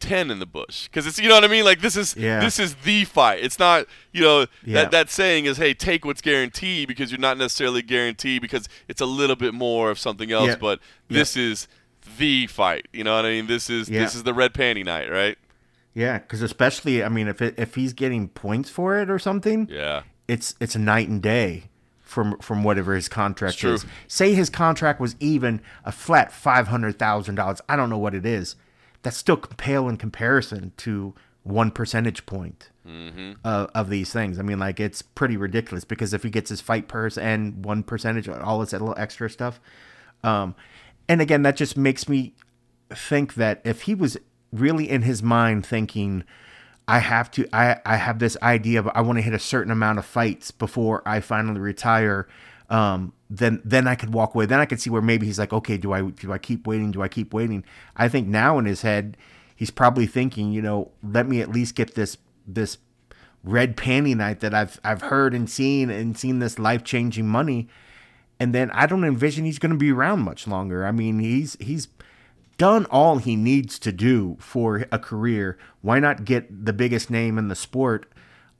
ten 0.00 0.30
in 0.30 0.38
the 0.38 0.46
bush? 0.46 0.88
Because 0.88 1.06
it's 1.06 1.18
you 1.18 1.28
know 1.28 1.34
what 1.34 1.44
I 1.44 1.48
mean. 1.48 1.64
Like 1.64 1.80
this 1.80 1.96
is 1.96 2.16
yeah. 2.16 2.40
this 2.40 2.58
is 2.58 2.74
the 2.76 3.04
fight. 3.04 3.40
It's 3.42 3.58
not 3.58 3.86
you 4.12 4.22
know 4.22 4.46
yeah. 4.64 4.82
that 4.82 4.90
that 4.90 5.10
saying 5.10 5.44
is 5.44 5.58
hey 5.58 5.74
take 5.74 6.04
what's 6.04 6.20
guaranteed 6.20 6.88
because 6.88 7.12
you're 7.12 7.20
not 7.20 7.38
necessarily 7.38 7.82
guaranteed 7.82 8.42
because 8.42 8.68
it's 8.88 9.00
a 9.00 9.06
little 9.06 9.36
bit 9.36 9.54
more 9.54 9.90
of 9.90 9.98
something 9.98 10.32
else, 10.32 10.48
yeah. 10.48 10.56
but 10.56 10.80
this 11.08 11.36
is 11.36 11.68
the 12.18 12.46
fight. 12.46 12.88
You 12.92 13.04
know 13.04 13.14
what 13.14 13.24
I 13.24 13.30
mean? 13.30 13.46
This 13.46 13.70
is 13.70 13.86
this 13.88 14.14
is 14.14 14.24
the 14.24 14.34
red 14.34 14.54
panty 14.54 14.84
night, 14.84 15.10
right? 15.10 15.38
Yeah, 15.94 16.18
because 16.18 16.42
especially 16.42 17.02
I 17.04 17.08
mean 17.08 17.28
if 17.28 17.42
it, 17.42 17.54
if 17.58 17.74
he's 17.74 17.92
getting 17.92 18.28
points 18.28 18.70
for 18.70 18.98
it 18.98 19.10
or 19.10 19.18
something, 19.18 19.68
yeah, 19.70 20.02
it's 20.28 20.54
it's 20.60 20.74
a 20.74 20.78
night 20.78 21.08
and 21.08 21.20
day 21.20 21.64
from 22.10 22.38
from 22.38 22.64
whatever 22.64 22.94
his 22.94 23.08
contract 23.08 23.62
is. 23.64 23.86
Say 24.08 24.34
his 24.34 24.50
contract 24.50 25.00
was 25.00 25.16
even 25.20 25.60
a 25.84 25.92
flat 25.92 26.32
five 26.32 26.68
hundred 26.68 26.98
thousand 26.98 27.36
dollars. 27.36 27.60
I 27.68 27.76
don't 27.76 27.90
know 27.90 27.98
what 27.98 28.14
it 28.14 28.26
is. 28.26 28.56
That's 29.02 29.16
still 29.16 29.36
pale 29.36 29.88
in 29.88 29.96
comparison 29.96 30.72
to 30.78 31.14
one 31.42 31.70
percentage 31.70 32.26
point 32.26 32.70
mm-hmm. 32.86 33.32
of, 33.44 33.70
of 33.74 33.90
these 33.90 34.12
things. 34.12 34.38
I 34.38 34.42
mean, 34.42 34.58
like 34.58 34.78
it's 34.78 35.02
pretty 35.02 35.36
ridiculous 35.36 35.84
because 35.84 36.12
if 36.12 36.22
he 36.22 36.30
gets 36.30 36.50
his 36.50 36.60
fight 36.60 36.88
purse 36.88 37.16
and 37.16 37.64
one 37.64 37.82
percentage, 37.82 38.28
all 38.28 38.60
this 38.60 38.72
little 38.72 38.94
extra 38.96 39.30
stuff. 39.30 39.60
Um, 40.22 40.54
and 41.08 41.20
again, 41.20 41.42
that 41.42 41.56
just 41.56 41.76
makes 41.76 42.08
me 42.08 42.34
think 42.90 43.34
that 43.34 43.60
if 43.64 43.82
he 43.82 43.94
was 43.94 44.16
really 44.52 44.88
in 44.88 45.02
his 45.02 45.22
mind 45.22 45.64
thinking 45.64 46.24
I 46.86 46.98
have 46.98 47.30
to 47.32 47.48
I, 47.52 47.76
I 47.86 47.96
have 47.96 48.18
this 48.18 48.36
idea 48.42 48.80
of 48.80 48.88
I 48.94 49.00
want 49.00 49.18
to 49.18 49.22
hit 49.22 49.32
a 49.32 49.38
certain 49.38 49.70
amount 49.70 49.98
of 49.98 50.04
fights 50.04 50.50
before 50.50 51.02
I 51.06 51.20
finally 51.20 51.60
retire. 51.60 52.26
Um, 52.68 53.12
then 53.30 53.62
then 53.64 53.86
I 53.86 53.94
could 53.94 54.12
walk 54.12 54.34
away. 54.34 54.44
Then 54.44 54.58
I 54.58 54.66
could 54.66 54.80
see 54.80 54.90
where 54.90 55.00
maybe 55.00 55.24
he's 55.24 55.38
like, 55.38 55.52
okay, 55.52 55.76
do 55.76 55.92
I 55.92 56.02
do 56.02 56.32
I 56.32 56.38
keep 56.38 56.66
waiting? 56.66 56.90
Do 56.90 57.00
I 57.00 57.08
keep 57.08 57.32
waiting? 57.32 57.64
I 57.96 58.08
think 58.08 58.26
now 58.26 58.58
in 58.58 58.64
his 58.64 58.82
head, 58.82 59.16
he's 59.54 59.70
probably 59.70 60.06
thinking, 60.06 60.52
you 60.52 60.60
know, 60.60 60.90
let 61.02 61.28
me 61.28 61.40
at 61.40 61.50
least 61.50 61.76
get 61.76 61.94
this 61.94 62.18
this 62.46 62.78
red 63.44 63.76
panty 63.76 64.16
night 64.16 64.40
that 64.40 64.52
I've 64.52 64.80
I've 64.82 65.02
heard 65.02 65.32
and 65.32 65.48
seen 65.48 65.90
and 65.90 66.18
seen 66.18 66.40
this 66.40 66.58
life 66.58 66.82
changing 66.82 67.28
money, 67.28 67.68
and 68.40 68.52
then 68.52 68.68
I 68.72 68.86
don't 68.86 69.04
envision 69.04 69.44
he's 69.44 69.60
going 69.60 69.72
to 69.72 69.78
be 69.78 69.92
around 69.92 70.20
much 70.20 70.48
longer. 70.48 70.84
I 70.84 70.90
mean, 70.90 71.20
he's 71.20 71.56
he's 71.60 71.86
done 72.58 72.84
all 72.86 73.18
he 73.18 73.36
needs 73.36 73.78
to 73.78 73.92
do 73.92 74.36
for 74.40 74.86
a 74.90 74.98
career. 74.98 75.56
Why 75.82 76.00
not 76.00 76.24
get 76.24 76.66
the 76.66 76.72
biggest 76.72 77.10
name 77.10 77.38
in 77.38 77.46
the 77.46 77.54
sport 77.54 78.12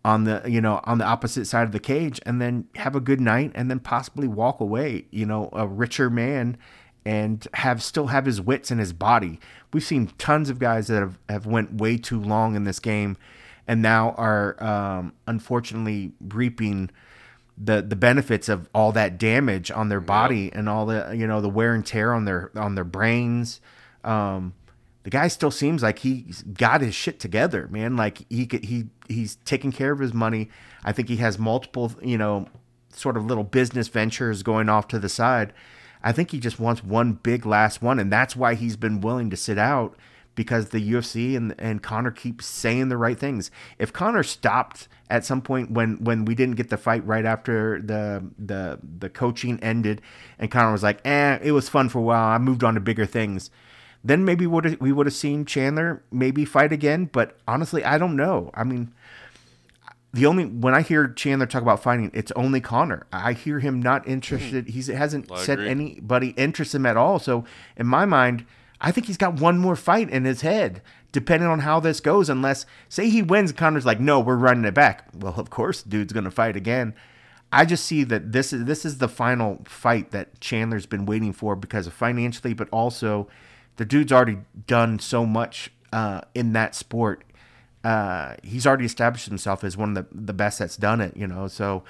on 0.04 0.24
the 0.24 0.42
you 0.46 0.60
know 0.60 0.80
on 0.84 0.98
the 0.98 1.04
opposite 1.04 1.46
side 1.46 1.64
of 1.64 1.72
the 1.72 1.80
cage 1.80 2.20
and 2.24 2.40
then 2.40 2.66
have 2.76 2.96
a 2.96 3.00
good 3.00 3.20
night 3.20 3.52
and 3.54 3.70
then 3.70 3.80
possibly 3.80 4.26
walk 4.26 4.60
away, 4.60 5.04
you 5.10 5.26
know, 5.26 5.50
a 5.52 5.66
richer 5.66 6.08
man 6.10 6.56
and 7.04 7.46
have 7.54 7.82
still 7.82 8.08
have 8.08 8.26
his 8.26 8.40
wits 8.40 8.70
in 8.70 8.78
his 8.78 8.92
body. 8.92 9.40
We've 9.72 9.84
seen 9.84 10.12
tons 10.18 10.50
of 10.50 10.58
guys 10.58 10.88
that 10.88 11.00
have, 11.00 11.18
have 11.28 11.46
went 11.46 11.74
way 11.74 11.96
too 11.96 12.20
long 12.20 12.54
in 12.56 12.64
this 12.64 12.78
game 12.78 13.16
and 13.66 13.82
now 13.82 14.10
are 14.16 14.62
um, 14.62 15.12
unfortunately 15.26 16.12
reaping 16.20 16.90
the 17.56 17.82
the 17.82 17.96
benefits 17.96 18.48
of 18.48 18.68
all 18.74 18.92
that 18.92 19.18
damage 19.18 19.70
on 19.70 19.90
their 19.90 20.00
body 20.00 20.50
and 20.52 20.68
all 20.68 20.86
the 20.86 21.14
you 21.14 21.26
know 21.26 21.40
the 21.40 21.48
wear 21.48 21.74
and 21.74 21.86
tear 21.86 22.12
on 22.12 22.24
their 22.24 22.50
on 22.56 22.74
their 22.74 22.84
brains. 22.84 23.60
Um, 24.02 24.54
the 25.02 25.10
guy 25.10 25.28
still 25.28 25.50
seems 25.50 25.82
like 25.82 26.00
he's 26.00 26.42
got 26.42 26.80
his 26.80 26.94
shit 26.94 27.18
together, 27.18 27.68
man. 27.70 27.96
Like 27.96 28.26
he 28.28 28.48
he 28.62 28.86
he's 29.08 29.36
taking 29.44 29.72
care 29.72 29.92
of 29.92 29.98
his 29.98 30.12
money. 30.12 30.50
I 30.84 30.92
think 30.92 31.08
he 31.08 31.16
has 31.16 31.38
multiple, 31.38 31.92
you 32.02 32.18
know, 32.18 32.46
sort 32.90 33.16
of 33.16 33.24
little 33.24 33.44
business 33.44 33.88
ventures 33.88 34.42
going 34.42 34.68
off 34.68 34.88
to 34.88 34.98
the 34.98 35.08
side. 35.08 35.52
I 36.02 36.12
think 36.12 36.30
he 36.30 36.38
just 36.38 36.58
wants 36.58 36.84
one 36.84 37.14
big 37.14 37.46
last 37.46 37.82
one, 37.82 37.98
and 37.98 38.12
that's 38.12 38.36
why 38.36 38.54
he's 38.54 38.76
been 38.76 39.00
willing 39.00 39.30
to 39.30 39.36
sit 39.36 39.58
out 39.58 39.96
because 40.34 40.68
the 40.68 40.92
UFC 40.92 41.36
and 41.36 41.54
and 41.58 41.82
Conor 41.82 42.10
keep 42.10 42.42
saying 42.42 42.88
the 42.88 42.96
right 42.96 43.18
things. 43.18 43.50
If 43.78 43.92
Conor 43.92 44.22
stopped 44.22 44.88
at 45.08 45.24
some 45.24 45.40
point 45.40 45.70
when 45.70 46.02
when 46.04 46.24
we 46.24 46.34
didn't 46.34 46.56
get 46.56 46.68
the 46.68 46.76
fight 46.76 47.06
right 47.06 47.24
after 47.24 47.80
the 47.80 48.24
the 48.38 48.78
the 48.98 49.08
coaching 49.08 49.58
ended, 49.60 50.02
and 50.38 50.50
Conor 50.50 50.72
was 50.72 50.82
like, 50.82 51.00
"Eh, 51.06 51.38
it 51.42 51.52
was 51.52 51.68
fun 51.68 51.88
for 51.88 51.98
a 51.98 52.02
while. 52.02 52.28
I 52.28 52.38
moved 52.38 52.64
on 52.64 52.74
to 52.74 52.80
bigger 52.80 53.06
things." 53.06 53.50
Then 54.02 54.24
maybe 54.24 54.46
would 54.46 54.80
we 54.80 54.92
would 54.92 55.06
have 55.06 55.14
seen 55.14 55.44
Chandler 55.44 56.02
maybe 56.10 56.44
fight 56.44 56.72
again. 56.72 57.10
But 57.12 57.38
honestly, 57.46 57.84
I 57.84 57.98
don't 57.98 58.16
know. 58.16 58.50
I 58.54 58.64
mean, 58.64 58.92
the 60.12 60.26
only 60.26 60.44
when 60.46 60.74
I 60.74 60.82
hear 60.82 61.08
Chandler 61.08 61.46
talk 61.46 61.62
about 61.62 61.82
fighting, 61.82 62.10
it's 62.14 62.32
only 62.32 62.60
Conor. 62.60 63.06
I 63.12 63.32
hear 63.34 63.60
him 63.60 63.80
not 63.80 64.06
interested. 64.08 64.68
He 64.68 64.82
hasn't 64.92 65.30
I 65.30 65.44
said 65.44 65.60
anybody 65.60 66.30
interests 66.30 66.74
him 66.74 66.86
at 66.86 66.96
all. 66.96 67.18
So 67.18 67.44
in 67.76 67.86
my 67.86 68.06
mind, 68.06 68.46
I 68.80 68.90
think 68.90 69.06
he's 69.06 69.18
got 69.18 69.40
one 69.40 69.58
more 69.58 69.76
fight 69.76 70.08
in 70.08 70.24
his 70.24 70.40
head, 70.40 70.80
depending 71.12 71.48
on 71.48 71.60
how 71.60 71.78
this 71.78 72.00
goes. 72.00 72.30
Unless 72.30 72.64
say 72.88 73.10
he 73.10 73.22
wins, 73.22 73.52
Conor's 73.52 73.86
like, 73.86 74.00
no, 74.00 74.18
we're 74.18 74.36
running 74.36 74.64
it 74.64 74.74
back. 74.74 75.08
Well, 75.14 75.34
of 75.36 75.50
course, 75.50 75.82
dude's 75.82 76.12
gonna 76.12 76.30
fight 76.30 76.56
again. 76.56 76.94
I 77.52 77.64
just 77.64 77.84
see 77.84 78.04
that 78.04 78.32
this 78.32 78.52
is 78.52 78.64
this 78.64 78.84
is 78.84 78.98
the 78.98 79.08
final 79.08 79.60
fight 79.64 80.10
that 80.12 80.40
Chandler's 80.40 80.86
been 80.86 81.06
waiting 81.06 81.32
for 81.32 81.54
because 81.54 81.86
of 81.86 81.92
financially, 81.92 82.54
but 82.54 82.68
also 82.70 83.28
the 83.80 83.86
dude's 83.86 84.12
already 84.12 84.36
done 84.66 84.98
so 84.98 85.24
much 85.24 85.72
uh, 85.90 86.20
in 86.34 86.52
that 86.52 86.74
sport. 86.74 87.24
Uh, 87.82 88.34
he's 88.42 88.66
already 88.66 88.84
established 88.84 89.26
himself 89.26 89.64
as 89.64 89.74
one 89.74 89.96
of 89.96 90.10
the, 90.10 90.14
the 90.14 90.34
best 90.34 90.58
that's 90.58 90.76
done 90.76 91.00
it, 91.00 91.16
you 91.16 91.26
know. 91.26 91.48
So 91.48 91.82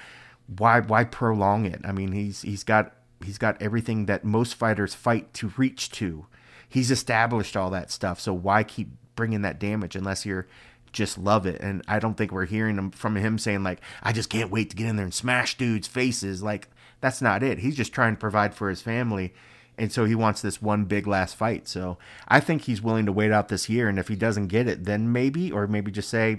why 0.57 0.79
why 0.79 1.03
prolong 1.03 1.65
it? 1.65 1.81
I 1.83 1.91
mean, 1.91 2.13
he's 2.13 2.43
he's 2.43 2.63
got 2.63 2.93
he's 3.21 3.37
got 3.37 3.61
everything 3.61 4.05
that 4.05 4.23
most 4.23 4.55
fighters 4.55 4.95
fight 4.95 5.33
to 5.33 5.51
reach 5.57 5.91
to. 5.91 6.27
He's 6.69 6.91
established 6.91 7.57
all 7.57 7.69
that 7.71 7.91
stuff. 7.91 8.21
So 8.21 8.33
why 8.33 8.63
keep 8.63 8.91
bringing 9.17 9.41
that 9.41 9.59
damage 9.59 9.97
unless 9.97 10.25
you're 10.25 10.47
just 10.93 11.17
love 11.17 11.45
it? 11.45 11.59
And 11.59 11.83
I 11.89 11.99
don't 11.99 12.15
think 12.15 12.31
we're 12.31 12.45
hearing 12.45 12.91
from 12.91 13.17
him 13.17 13.37
saying 13.37 13.63
like, 13.63 13.81
I 14.01 14.13
just 14.13 14.29
can't 14.29 14.49
wait 14.49 14.69
to 14.69 14.77
get 14.77 14.87
in 14.87 14.95
there 14.95 15.03
and 15.03 15.13
smash 15.13 15.57
dudes' 15.57 15.89
faces. 15.89 16.41
Like 16.41 16.69
that's 17.01 17.21
not 17.21 17.43
it. 17.43 17.59
He's 17.59 17.75
just 17.75 17.91
trying 17.91 18.15
to 18.15 18.19
provide 18.21 18.55
for 18.55 18.69
his 18.69 18.81
family. 18.81 19.33
And 19.81 19.91
so 19.91 20.05
he 20.05 20.13
wants 20.13 20.43
this 20.43 20.61
one 20.61 20.85
big 20.85 21.07
last 21.07 21.35
fight. 21.35 21.67
So 21.67 21.97
I 22.27 22.39
think 22.39 22.61
he's 22.61 22.83
willing 22.83 23.07
to 23.07 23.11
wait 23.11 23.31
out 23.31 23.47
this 23.47 23.67
year. 23.67 23.89
And 23.89 23.97
if 23.97 24.09
he 24.09 24.15
doesn't 24.15 24.45
get 24.45 24.67
it, 24.67 24.85
then 24.85 25.11
maybe, 25.11 25.51
or 25.51 25.65
maybe 25.65 25.89
just 25.89 26.07
say, 26.07 26.37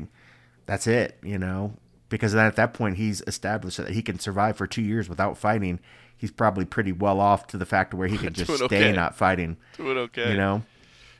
that's 0.66 0.86
it, 0.86 1.18
you 1.24 1.40
know? 1.40 1.74
Because 2.09 2.34
then 2.34 2.47
at 2.47 2.55
that 2.55 2.72
point, 2.72 2.99
he's 2.99 3.20
established 3.26 3.78
that 3.78 3.90
he 3.90 4.01
can 4.01 4.20
survive 4.20 4.57
for 4.57 4.68
two 4.68 4.80
years 4.80 5.09
without 5.09 5.36
fighting. 5.36 5.80
He's 6.16 6.30
probably 6.30 6.64
pretty 6.64 6.93
well 6.93 7.18
off 7.18 7.49
to 7.49 7.59
the 7.59 7.66
fact 7.66 7.93
where 7.95 8.07
he 8.07 8.16
could 8.16 8.34
just 8.36 8.55
stay 8.55 8.64
okay. 8.64 8.93
not 8.93 9.16
fighting, 9.16 9.57
Doing 9.76 9.99
okay. 9.99 10.30
you 10.30 10.36
know? 10.36 10.62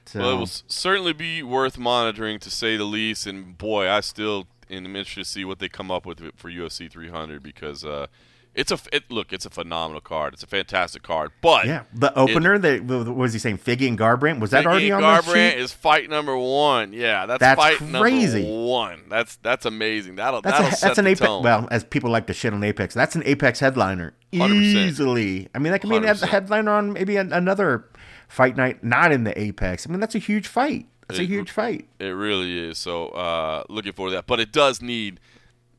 So, 0.07 0.21
Well, 0.21 0.31
it 0.31 0.37
will 0.37 0.47
certainly 0.47 1.13
be 1.13 1.43
worth 1.43 1.77
monitoring 1.77 2.39
to 2.39 2.53
say 2.53 2.77
the 2.77 2.85
least. 2.85 3.27
And 3.27 3.59
boy, 3.59 3.91
I 3.91 3.99
still 3.99 4.47
am 4.71 4.87
interested 4.95 5.25
to 5.25 5.29
see 5.29 5.45
what 5.45 5.59
they 5.59 5.69
come 5.69 5.91
up 5.91 6.07
with 6.07 6.21
for 6.37 6.49
UFC 6.49 6.89
300 6.89 7.43
because 7.43 7.85
uh, 7.85 8.07
it's 8.55 8.71
a 8.71 8.79
it, 8.93 9.11
look, 9.11 9.33
it's 9.33 9.47
a 9.47 9.51
phenomenal 9.51 10.01
card. 10.01 10.35
It's 10.35 10.43
a 10.43 10.47
fantastic 10.47 11.03
card. 11.03 11.33
But 11.41 11.67
yeah, 11.67 11.85
the 11.95 12.17
opener, 12.19 12.59
that 12.59 12.85
what 12.85 13.15
was 13.15 13.33
he 13.33 13.39
saying? 13.39 13.59
Figgy 13.59 13.89
and 13.89 13.99
Garbrandt? 13.99 14.41
Was 14.41 14.51
that 14.51 14.61
Big 14.61 14.67
already 14.67 14.93
on 14.93 15.01
the 15.01 15.07
Garbrandt 15.09 15.53
sheet? 15.53 15.59
is 15.59 15.73
fight 15.73 16.11
number 16.11 16.37
one. 16.37 16.93
Yeah, 16.93 17.27
that's, 17.27 17.41
That's 17.41 17.61
fight 17.61 17.77
crazy. 17.79 18.43
number 18.43 18.67
one. 18.67 19.03
That's 19.09 19.37
that's 19.37 19.65
amazing. 19.65 20.17
That'll 20.17 20.43
That's, 20.43 20.59
that'll 20.59 20.73
a, 20.73 20.77
set 20.77 20.87
that's 20.89 20.99
an 20.99 21.07
Apex. 21.07 21.21
tone. 21.27 21.43
Well, 21.43 21.69
as 21.71 21.85
people 21.85 22.11
like 22.11 22.27
to 22.27 22.35
shit 22.35 22.53
on 22.53 22.63
Apex, 22.63 22.95
that's 22.95 23.17
an 23.17 23.23
Apex 23.25 23.61
headliner 23.61 24.15
100%. 24.33 24.51
easily. 24.53 25.49
I 25.55 25.59
mean, 25.59 25.73
that 25.73 25.81
could 25.81 25.91
be 25.91 25.97
a 25.97 26.01
100%. 26.01 26.29
headliner 26.29 26.73
on 26.73 26.93
maybe 26.93 27.17
an, 27.17 27.33
another 27.33 27.87
fight 28.29 28.57
night, 28.57 28.85
not 28.85 29.13
in 29.13 29.25
the 29.25 29.39
Apex. 29.41 29.87
I 29.87 29.91
mean, 29.91 30.01
that's 30.01 30.15
a 30.15 30.19
huge 30.19 30.47
fight. 30.47 30.87
That's 31.09 31.21
a 31.21 31.25
huge 31.25 31.51
fight. 31.51 31.89
It 31.99 32.07
really 32.07 32.59
is. 32.71 32.79
So 32.79 33.09
uh, 33.09 33.65
looking 33.69 33.93
for 33.93 34.11
that, 34.11 34.27
but 34.27 34.41
it 34.41 34.51
does 34.53 34.81
need 34.81 35.21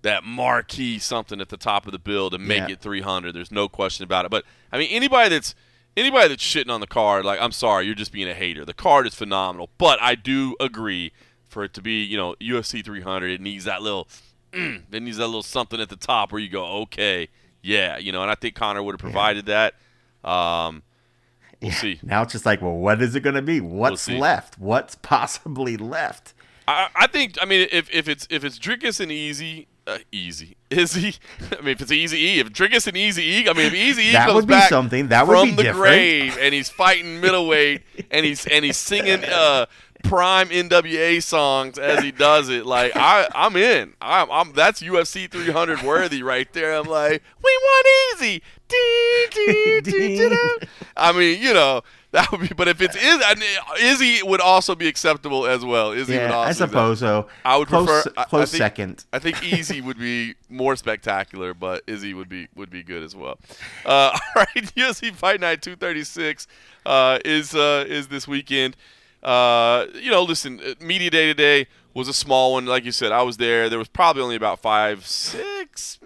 that 0.04 0.24
marquee 0.24 1.00
something 1.00 1.42
at 1.42 1.50
the 1.50 1.58
top 1.58 1.86
of 1.86 1.92
the 1.92 2.00
bill 2.00 2.30
to 2.30 2.38
make 2.38 2.68
Yeah. 2.68 2.74
it 2.74 2.82
300. 2.82 3.34
There's 3.34 3.52
no 3.52 3.68
question 3.68 4.04
about 4.04 4.26
it. 4.26 4.32
But 4.32 4.46
I 4.72 4.78
mean, 4.78 4.90
anybody 4.92 5.30
that's 5.30 5.56
anybody 5.98 6.28
that's 6.28 6.44
shitting 6.44 6.70
on 6.70 6.82
the 6.82 6.88
card, 6.88 7.26
like 7.26 7.42
I'm 7.42 7.52
sorry, 7.52 7.86
you're 7.86 7.96
just 7.96 8.12
being 8.12 8.30
a 8.30 8.34
hater. 8.34 8.64
The 8.66 8.74
card 8.74 9.08
is 9.08 9.16
phenomenal, 9.16 9.70
but 9.78 10.02
I 10.02 10.16
do 10.16 10.56
agree 10.60 11.12
for 11.48 11.64
it 11.64 11.74
to 11.76 11.82
be, 11.82 12.04
you 12.04 12.18
know, 12.18 12.36
UFC 12.42 12.84
300, 12.84 13.32
it 13.32 13.42
needs 13.42 13.66
that 13.66 13.82
little, 13.82 14.08
mm, 14.52 14.84
it 14.92 15.02
needs 15.02 15.18
that 15.18 15.28
little 15.28 15.44
something 15.44 15.80
at 15.80 15.90
the 15.90 15.96
top 15.96 16.32
where 16.32 16.42
you 16.42 16.50
go, 16.50 16.66
okay, 16.82 17.30
yeah, 17.62 17.98
you 17.98 18.12
know. 18.12 18.22
And 18.22 18.32
I 18.32 18.36
think 18.36 18.56
Conor 18.56 18.84
would 18.84 18.94
have 18.94 19.00
provided 19.00 19.46
that. 19.46 19.76
Um, 20.24 20.84
we'll 21.62 21.72
see. 21.72 22.00
Now 22.04 22.24
it's 22.24 22.34
just 22.34 22.46
like, 22.46 22.62
well, 22.62 22.76
what 22.76 23.02
is 23.02 23.16
it 23.16 23.22
going 23.22 23.36
to 23.36 23.42
be? 23.42 23.62
What's 23.62 24.02
see. 24.02 24.18
left? 24.18 24.60
What's 24.60 24.96
possibly 24.96 25.78
left? 25.78 26.34
I, 26.68 26.90
I 26.96 27.08
think 27.08 27.38
I 27.42 27.46
mean 27.46 27.68
if, 27.72 27.94
if 27.94 28.08
it's 28.08 28.26
if 28.30 28.44
it's 28.44 28.58
Dricus 28.58 29.00
and 29.00 29.12
Easy 29.12 29.68
uh, 29.86 29.98
Easy 30.12 30.56
Izzy 30.70 31.16
I 31.52 31.62
mean 31.62 31.70
if 31.74 31.82
it's 31.82 31.92
Eazy 31.92 32.14
E 32.14 32.40
if 32.40 32.50
Dricus 32.50 32.88
and 32.88 32.96
Eazy 32.96 33.20
E 33.20 33.50
I 33.50 33.54
mean 33.54 33.66
if 33.68 33.74
Eazy 33.74 34.10
E 34.10 34.12
That 34.14 34.28
goes 34.28 34.36
would 34.36 34.48
be 34.48 34.54
back 34.54 34.70
something. 34.70 35.10
That 35.10 35.28
would 35.28 35.34
from 35.38 35.50
be 35.50 35.56
the 35.56 35.64
different. 35.64 35.82
grave 35.84 36.38
and 36.40 36.54
he's 36.54 36.70
fighting 36.70 37.20
middleweight 37.20 37.82
and 38.12 38.26
he's 38.26 38.46
and 38.48 38.64
he's 38.66 38.78
singing 38.78 39.24
uh 39.26 39.66
prime 40.04 40.50
NWA 40.50 41.24
songs 41.24 41.78
as 41.80 42.04
he 42.04 42.12
does 42.12 42.50
it 42.50 42.66
like 42.66 42.92
I 42.96 43.28
I'm 43.34 43.56
in 43.56 43.94
I'm, 44.02 44.30
I'm 44.32 44.54
that's 44.54 44.82
UFC 44.82 45.30
300 45.32 45.82
worthy 45.82 46.24
right 46.24 46.52
there 46.54 46.74
I'm 46.76 46.88
like 46.88 47.22
we 47.44 47.58
want 47.62 47.88
Easy 48.22 48.42
dee, 48.68 49.28
dee, 49.34 49.82
dee. 49.82 50.38
I 50.98 51.12
mean 51.12 51.42
you 51.42 51.54
know 51.54 51.82
that 52.14 52.32
would 52.32 52.42
be 52.42 52.48
but 52.56 52.68
if 52.68 52.80
it's 52.82 52.96
Izzy, 52.96 53.24
I 53.24 53.36
mean, 53.36 53.50
Izzy 53.92 54.24
would 54.24 54.40
also 54.42 54.74
be 54.76 54.88
acceptable 54.88 55.46
as 55.46 55.64
well 55.66 55.92
Izzy 55.92 56.14
would 56.14 56.22
Yeah, 56.22 56.34
also 56.34 56.50
I 56.50 56.52
suppose 56.54 57.00
so. 57.00 57.28
I 57.44 57.58
would 57.58 57.68
close, 57.68 57.86
prefer 58.04 58.14
I- 58.18 58.22
I 58.22 58.26
close 58.26 58.52
think- 58.52 58.60
second. 58.60 59.06
I 59.12 59.20
think 59.20 59.44
Easy 59.54 59.82
would 59.82 60.00
be 60.00 60.36
more 60.50 60.76
spectacular, 60.78 61.54
but 61.54 61.84
Izzy 61.88 62.14
would 62.14 62.30
be 62.30 62.48
would 62.56 62.70
be 62.70 62.82
good 62.84 63.04
as 63.04 63.16
well. 63.16 63.38
Uh, 63.86 64.18
all 64.36 64.36
right, 64.38 64.48
UFC 64.76 65.14
Fight 65.14 65.42
Night 65.42 65.62
236 65.62 66.48
uh, 66.86 67.20
is 67.26 67.54
uh, 67.54 67.84
is 67.88 68.08
this 68.08 68.28
weekend. 68.28 68.78
Uh, 69.22 69.86
you 69.94 70.12
know, 70.12 70.24
listen, 70.24 70.60
uh, 70.60 70.74
media 70.84 71.10
day 71.10 71.28
today 71.28 71.68
was 71.94 72.08
a 72.08 72.14
small 72.14 72.54
one. 72.54 72.66
Like 72.66 72.84
you 72.86 72.92
said, 72.92 73.12
I 73.12 73.22
was 73.22 73.38
there. 73.38 73.70
There 73.70 73.80
was 73.80 73.88
probably 73.88 74.22
only 74.24 74.36
about 74.36 74.60
five, 74.60 75.06
six, 75.06 76.00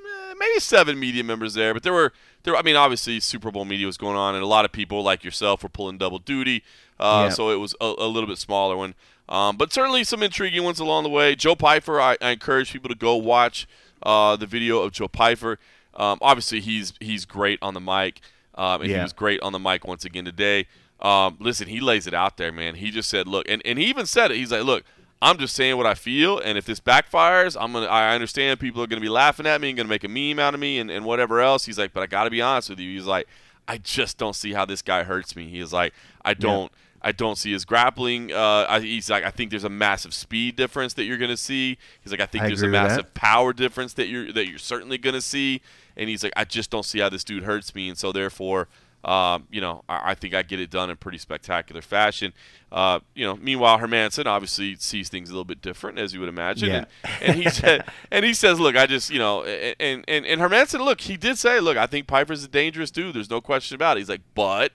maybe 0.48 0.60
seven 0.60 1.00
media 1.00 1.24
members 1.24 1.54
there, 1.54 1.74
but 1.74 1.84
there 1.84 1.94
were 1.94 2.14
there. 2.44 2.56
I 2.56 2.62
mean, 2.62 2.76
obviously, 2.76 3.20
Super 3.20 3.52
Bowl 3.52 3.66
media 3.66 3.86
was 3.86 3.98
going 3.98 4.16
on, 4.16 4.36
and 4.36 4.44
a 4.44 4.48
lot 4.48 4.66
of 4.66 4.72
people 4.72 5.04
like 5.04 5.24
yourself 5.24 5.64
were 5.64 5.70
pulling 5.70 5.98
double 5.98 6.20
duty. 6.20 6.64
Uh, 7.00 7.24
Yeah. 7.26 7.30
So 7.30 7.50
it 7.52 7.58
was 7.58 7.76
a, 7.82 7.94
a 7.98 8.08
little 8.08 8.28
bit 8.28 8.38
smaller 8.38 8.76
one. 8.78 8.96
Um, 9.30 9.58
but 9.58 9.74
certainly 9.74 10.04
some 10.06 10.24
intriguing 10.24 10.64
ones 10.64 10.80
along 10.80 11.04
the 11.04 11.10
way. 11.10 11.36
Joe 11.36 11.56
Pyfer, 11.56 12.00
I, 12.00 12.16
I 12.22 12.30
encourage 12.32 12.72
people 12.72 12.88
to 12.90 12.96
go 12.96 13.16
watch 13.18 13.68
uh, 14.04 14.38
the 14.38 14.46
video 14.46 14.82
of 14.82 14.94
Joe 14.94 15.10
Pyfer. 15.10 15.60
Um, 15.96 16.18
obviously, 16.22 16.62
he's 16.62 16.94
he's 17.00 17.26
great 17.26 17.60
on 17.62 17.74
the 17.74 17.82
mic, 17.82 18.22
um, 18.56 18.82
and 18.82 18.90
he 19.00 19.04
was 19.04 19.14
great 19.14 19.42
on 19.42 19.52
the 19.52 19.60
mic 19.60 19.86
once 19.86 20.06
again 20.06 20.26
today. 20.26 20.68
Um, 21.02 21.38
listen, 21.40 21.68
he 21.68 21.80
lays 21.80 22.08
it 22.08 22.14
out 22.14 22.38
there, 22.38 22.52
man. 22.52 22.76
He 22.76 22.90
just 22.90 23.10
said, 23.10 23.28
"Look," 23.28 23.46
and, 23.50 23.62
and 23.66 23.78
he 23.78 23.86
even 23.86 24.06
said 24.06 24.32
it. 24.32 24.38
He's 24.38 24.52
like, 24.52 24.64
"Look, 24.64 24.84
I'm 25.22 25.38
just 25.38 25.56
saying 25.56 25.78
what 25.78 25.88
I 25.88 25.96
feel, 25.96 26.40
and 26.40 26.58
if 26.58 26.66
this 26.66 26.80
backfires, 26.80 27.58
I'm 27.60 27.74
gonna. 27.74 27.88
I 27.88 28.14
understand 28.14 28.60
people 28.60 28.84
are 28.84 28.88
gonna 28.88 29.02
be 29.02 29.10
laughing 29.10 29.48
at 29.48 29.60
me 29.60 29.70
and 29.70 29.78
gonna 29.78 29.90
make 29.90 30.04
a 30.04 30.08
meme 30.08 30.38
out 30.40 30.54
of 30.54 30.60
me 30.60 30.78
and, 30.80 30.92
and 30.92 31.06
whatever 31.06 31.42
else." 31.42 31.66
He's 31.66 31.80
like, 31.80 31.94
"But 31.94 32.04
I 32.04 32.06
got 32.06 32.26
to 32.26 32.30
be 32.30 32.42
honest 32.42 32.70
with 32.70 32.80
you." 32.80 32.94
He's 32.94 33.08
like, 33.08 33.28
"I 33.68 33.80
just 33.80 34.18
don't 34.20 34.36
see 34.36 34.54
how 34.54 34.66
this 34.66 34.84
guy 34.84 35.04
hurts 35.04 35.36
me." 35.36 35.48
He's 35.50 35.74
like, 35.74 35.94
"I 36.24 36.34
don't." 36.34 36.72
I 37.00 37.12
don't 37.12 37.38
see 37.38 37.52
his 37.52 37.64
grappling. 37.64 38.34
Uh, 38.34 38.66
I, 38.68 38.80
he's 38.80 39.10
like, 39.10 39.24
I 39.24 39.30
think 39.30 39.52
there's 39.52 39.64
a 39.64 39.70
massive 39.70 40.16
speed 40.16 40.56
difference 40.56 40.94
that 40.96 41.04
you're 41.04 41.20
going 41.20 41.30
to 41.30 41.38
see. 41.38 41.78
He's 42.02 42.12
like, 42.12 42.20
I 42.20 42.26
think 42.26 42.46
I 42.46 42.48
there's 42.48 42.64
a 42.64 42.68
massive 42.68 43.14
power 43.14 43.54
difference 43.54 43.94
that 43.94 44.08
you're 44.08 44.34
that 44.34 44.50
you're 44.50 44.58
certainly 44.58 44.98
going 44.98 45.14
to 45.14 45.22
see. 45.22 45.62
And 45.96 46.10
he's 46.10 46.24
like, 46.24 46.34
I 46.36 46.44
just 46.44 46.72
don't 46.72 46.84
see 46.84 47.00
how 47.00 47.08
this 47.10 47.24
dude 47.24 47.44
hurts 47.44 47.74
me, 47.76 47.88
and 47.88 47.98
so 47.98 48.12
therefore, 48.12 48.68
um, 49.04 49.48
you 49.50 49.62
know, 49.62 49.84
I, 49.88 50.12
I 50.12 50.16
think 50.16 50.34
I 50.34 50.44
get 50.44 50.60
it 50.60 50.70
done 50.70 50.90
in 50.90 50.98
pretty 50.98 51.18
spectacular 51.18 51.82
fashion. 51.82 52.34
Uh, 52.72 53.00
you 53.16 53.26
know, 53.26 53.36
meanwhile, 53.36 53.80
Hermansson 53.80 54.26
obviously 54.26 54.76
sees 54.76 55.08
things 55.08 55.30
a 55.30 55.34
little 55.34 55.46
bit 55.46 55.62
different, 55.62 56.00
as 56.00 56.14
you 56.14 56.20
would 56.20 56.30
imagine. 56.30 56.70
Yeah. 56.70 56.86
And, 57.04 57.22
and 57.22 57.36
he 57.44 57.50
said, 57.50 57.86
and 58.12 58.26
he 58.26 58.34
says, 58.34 58.60
look, 58.60 58.76
I 58.76 58.86
just, 58.86 59.10
you 59.10 59.20
know, 59.20 59.44
and 59.44 60.04
and 60.08 60.26
and 60.26 60.42
Hermansson, 60.42 60.84
look, 60.84 61.02
he 61.02 61.16
did 61.18 61.38
say, 61.38 61.60
look, 61.60 61.78
I 61.78 61.88
think 61.88 62.08
Pyfer's 62.08 62.44
a 62.44 62.48
dangerous 62.48 62.92
dude. 62.92 63.16
There's 63.16 63.30
no 63.30 63.42
question 63.42 63.76
about 63.76 63.98
it. 63.98 64.02
He's 64.02 64.10
like, 64.10 64.22
but 64.36 64.74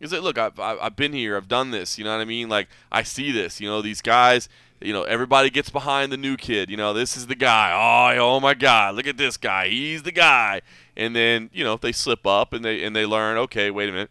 He's 0.00 0.12
like, 0.12 0.22
look, 0.22 0.38
I've, 0.38 0.58
I've 0.60 0.96
been 0.96 1.12
here, 1.12 1.36
I've 1.36 1.48
done 1.48 1.70
this. 1.70 1.98
You 1.98 2.04
know 2.04 2.14
what 2.14 2.20
I 2.20 2.26
mean? 2.26 2.48
Like 2.48 2.68
I 2.92 3.02
see 3.02 3.32
this. 3.32 3.60
You 3.60 3.68
know, 3.68 3.80
these 3.80 4.02
guys. 4.02 4.48
You 4.84 4.92
know, 4.92 5.02
everybody 5.04 5.50
gets 5.50 5.70
behind 5.70 6.12
the 6.12 6.16
new 6.16 6.36
kid. 6.36 6.70
You 6.70 6.76
know, 6.76 6.92
this 6.92 7.16
is 7.16 7.26
the 7.26 7.34
guy. 7.34 7.72
Oh, 7.72 8.18
oh 8.18 8.40
my 8.40 8.54
God, 8.54 8.94
look 8.96 9.06
at 9.06 9.16
this 9.16 9.36
guy. 9.36 9.68
He's 9.68 10.02
the 10.02 10.12
guy. 10.12 10.60
And 10.96 11.16
then 11.16 11.50
you 11.52 11.64
know 11.64 11.76
they 11.76 11.92
slip 11.92 12.26
up 12.26 12.52
and 12.52 12.64
they 12.64 12.84
and 12.84 12.94
they 12.94 13.06
learn. 13.06 13.38
Okay, 13.38 13.70
wait 13.70 13.88
a 13.88 13.92
minute. 13.92 14.10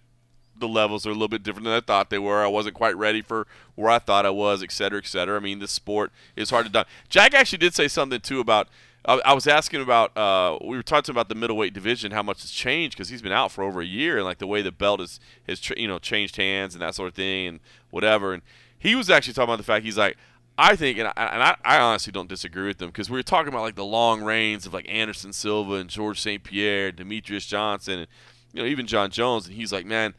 The 0.57 0.67
levels 0.67 1.05
are 1.05 1.09
a 1.09 1.13
little 1.13 1.27
bit 1.27 1.43
different 1.43 1.65
than 1.65 1.73
I 1.73 1.81
thought 1.81 2.09
they 2.09 2.19
were. 2.19 2.43
I 2.43 2.47
wasn't 2.47 2.75
quite 2.75 2.95
ready 2.97 3.21
for 3.21 3.47
where 3.75 3.89
I 3.89 3.99
thought 3.99 4.25
I 4.25 4.29
was, 4.29 4.63
et 4.63 4.71
cetera, 4.71 4.99
et 4.99 5.07
cetera. 5.07 5.35
I 5.37 5.39
mean, 5.39 5.59
this 5.59 5.71
sport 5.71 6.11
is 6.35 6.49
hard 6.49 6.65
to 6.65 6.71
do. 6.71 6.83
Jack 7.09 7.33
actually 7.33 7.57
did 7.57 7.73
say 7.73 7.87
something 7.87 8.19
too 8.19 8.39
about 8.39 8.67
I, 9.05 9.33
was 9.33 9.47
asking 9.47 9.81
about 9.81 10.17
uh, 10.17 10.57
we 10.63 10.77
were 10.77 10.83
talking 10.83 11.11
about 11.11 11.27
the 11.27 11.35
middleweight 11.35 11.73
division, 11.73 12.11
how 12.11 12.23
much 12.23 12.41
has 12.41 12.51
changed 12.51 12.95
because 12.95 13.09
he's 13.09 13.21
been 13.21 13.33
out 13.33 13.51
for 13.51 13.63
over 13.63 13.81
a 13.81 13.85
year, 13.85 14.17
and 14.17 14.25
like 14.25 14.37
the 14.37 14.47
way 14.47 14.61
the 14.61 14.71
belt 14.71 15.01
is 15.01 15.19
has 15.47 15.61
you 15.75 15.87
know 15.87 15.99
changed 15.99 16.37
hands 16.37 16.73
and 16.73 16.81
that 16.81 16.95
sort 16.95 17.09
of 17.09 17.15
thing 17.15 17.47
and 17.47 17.59
whatever. 17.89 18.33
And 18.33 18.43
he 18.79 18.95
was 18.95 19.09
actually 19.09 19.33
talking 19.33 19.49
about 19.49 19.57
the 19.57 19.63
fact 19.63 19.83
he's 19.83 19.97
like, 19.97 20.17
I 20.57 20.75
think, 20.75 20.99
and 20.99 21.07
I, 21.07 21.13
and 21.15 21.43
I, 21.43 21.55
I 21.65 21.79
honestly 21.79 22.11
don't 22.11 22.29
disagree 22.29 22.67
with 22.67 22.77
them 22.77 22.89
because 22.89 23.09
we 23.09 23.17
were 23.17 23.23
talking 23.23 23.47
about 23.47 23.63
like 23.63 23.75
the 23.75 23.85
long 23.85 24.23
reigns 24.23 24.65
of 24.65 24.73
like 24.73 24.87
Anderson 24.87 25.33
Silva 25.33 25.75
and 25.75 25.89
George 25.89 26.21
St. 26.21 26.43
Pierre, 26.43 26.91
Demetrious 26.91 27.47
Johnson, 27.47 27.99
and 27.99 28.07
you 28.53 28.61
know 28.61 28.67
even 28.67 28.85
Jon 28.85 29.09
Jones, 29.09 29.47
and 29.47 29.55
he's 29.55 29.73
like, 29.73 29.85
man, 29.85 30.13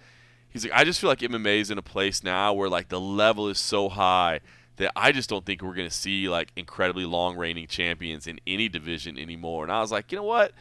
he's 0.49 0.65
like, 0.65 0.73
I 0.75 0.83
just 0.85 1.01
feel 1.01 1.09
like 1.09 1.21
MMA 1.21 1.61
is 1.61 1.71
in 1.71 1.79
a 1.79 1.83
place 1.83 2.25
now 2.25 2.53
where 2.53 2.69
like 2.69 2.89
the 2.89 3.01
level 3.01 3.49
is 3.49 3.59
so 3.59 3.89
high 3.89 4.41
that 4.77 4.91
I 4.97 5.13
just 5.13 5.31
don't 5.31 5.47
think 5.47 5.63
we're 5.63 5.75
to 5.75 5.91
see 5.91 6.29
like 6.29 6.51
incredibly 6.57 7.05
long 7.05 7.37
reigning 7.37 7.69
champions 7.69 8.27
in 8.27 8.41
any 8.47 8.69
division 8.69 9.17
anymore. 9.19 9.63
And 9.63 9.73
I 9.73 9.81
was 9.81 9.93
like, 9.93 10.11
you 10.11 10.17
know 10.17 10.25
what? 10.25 10.53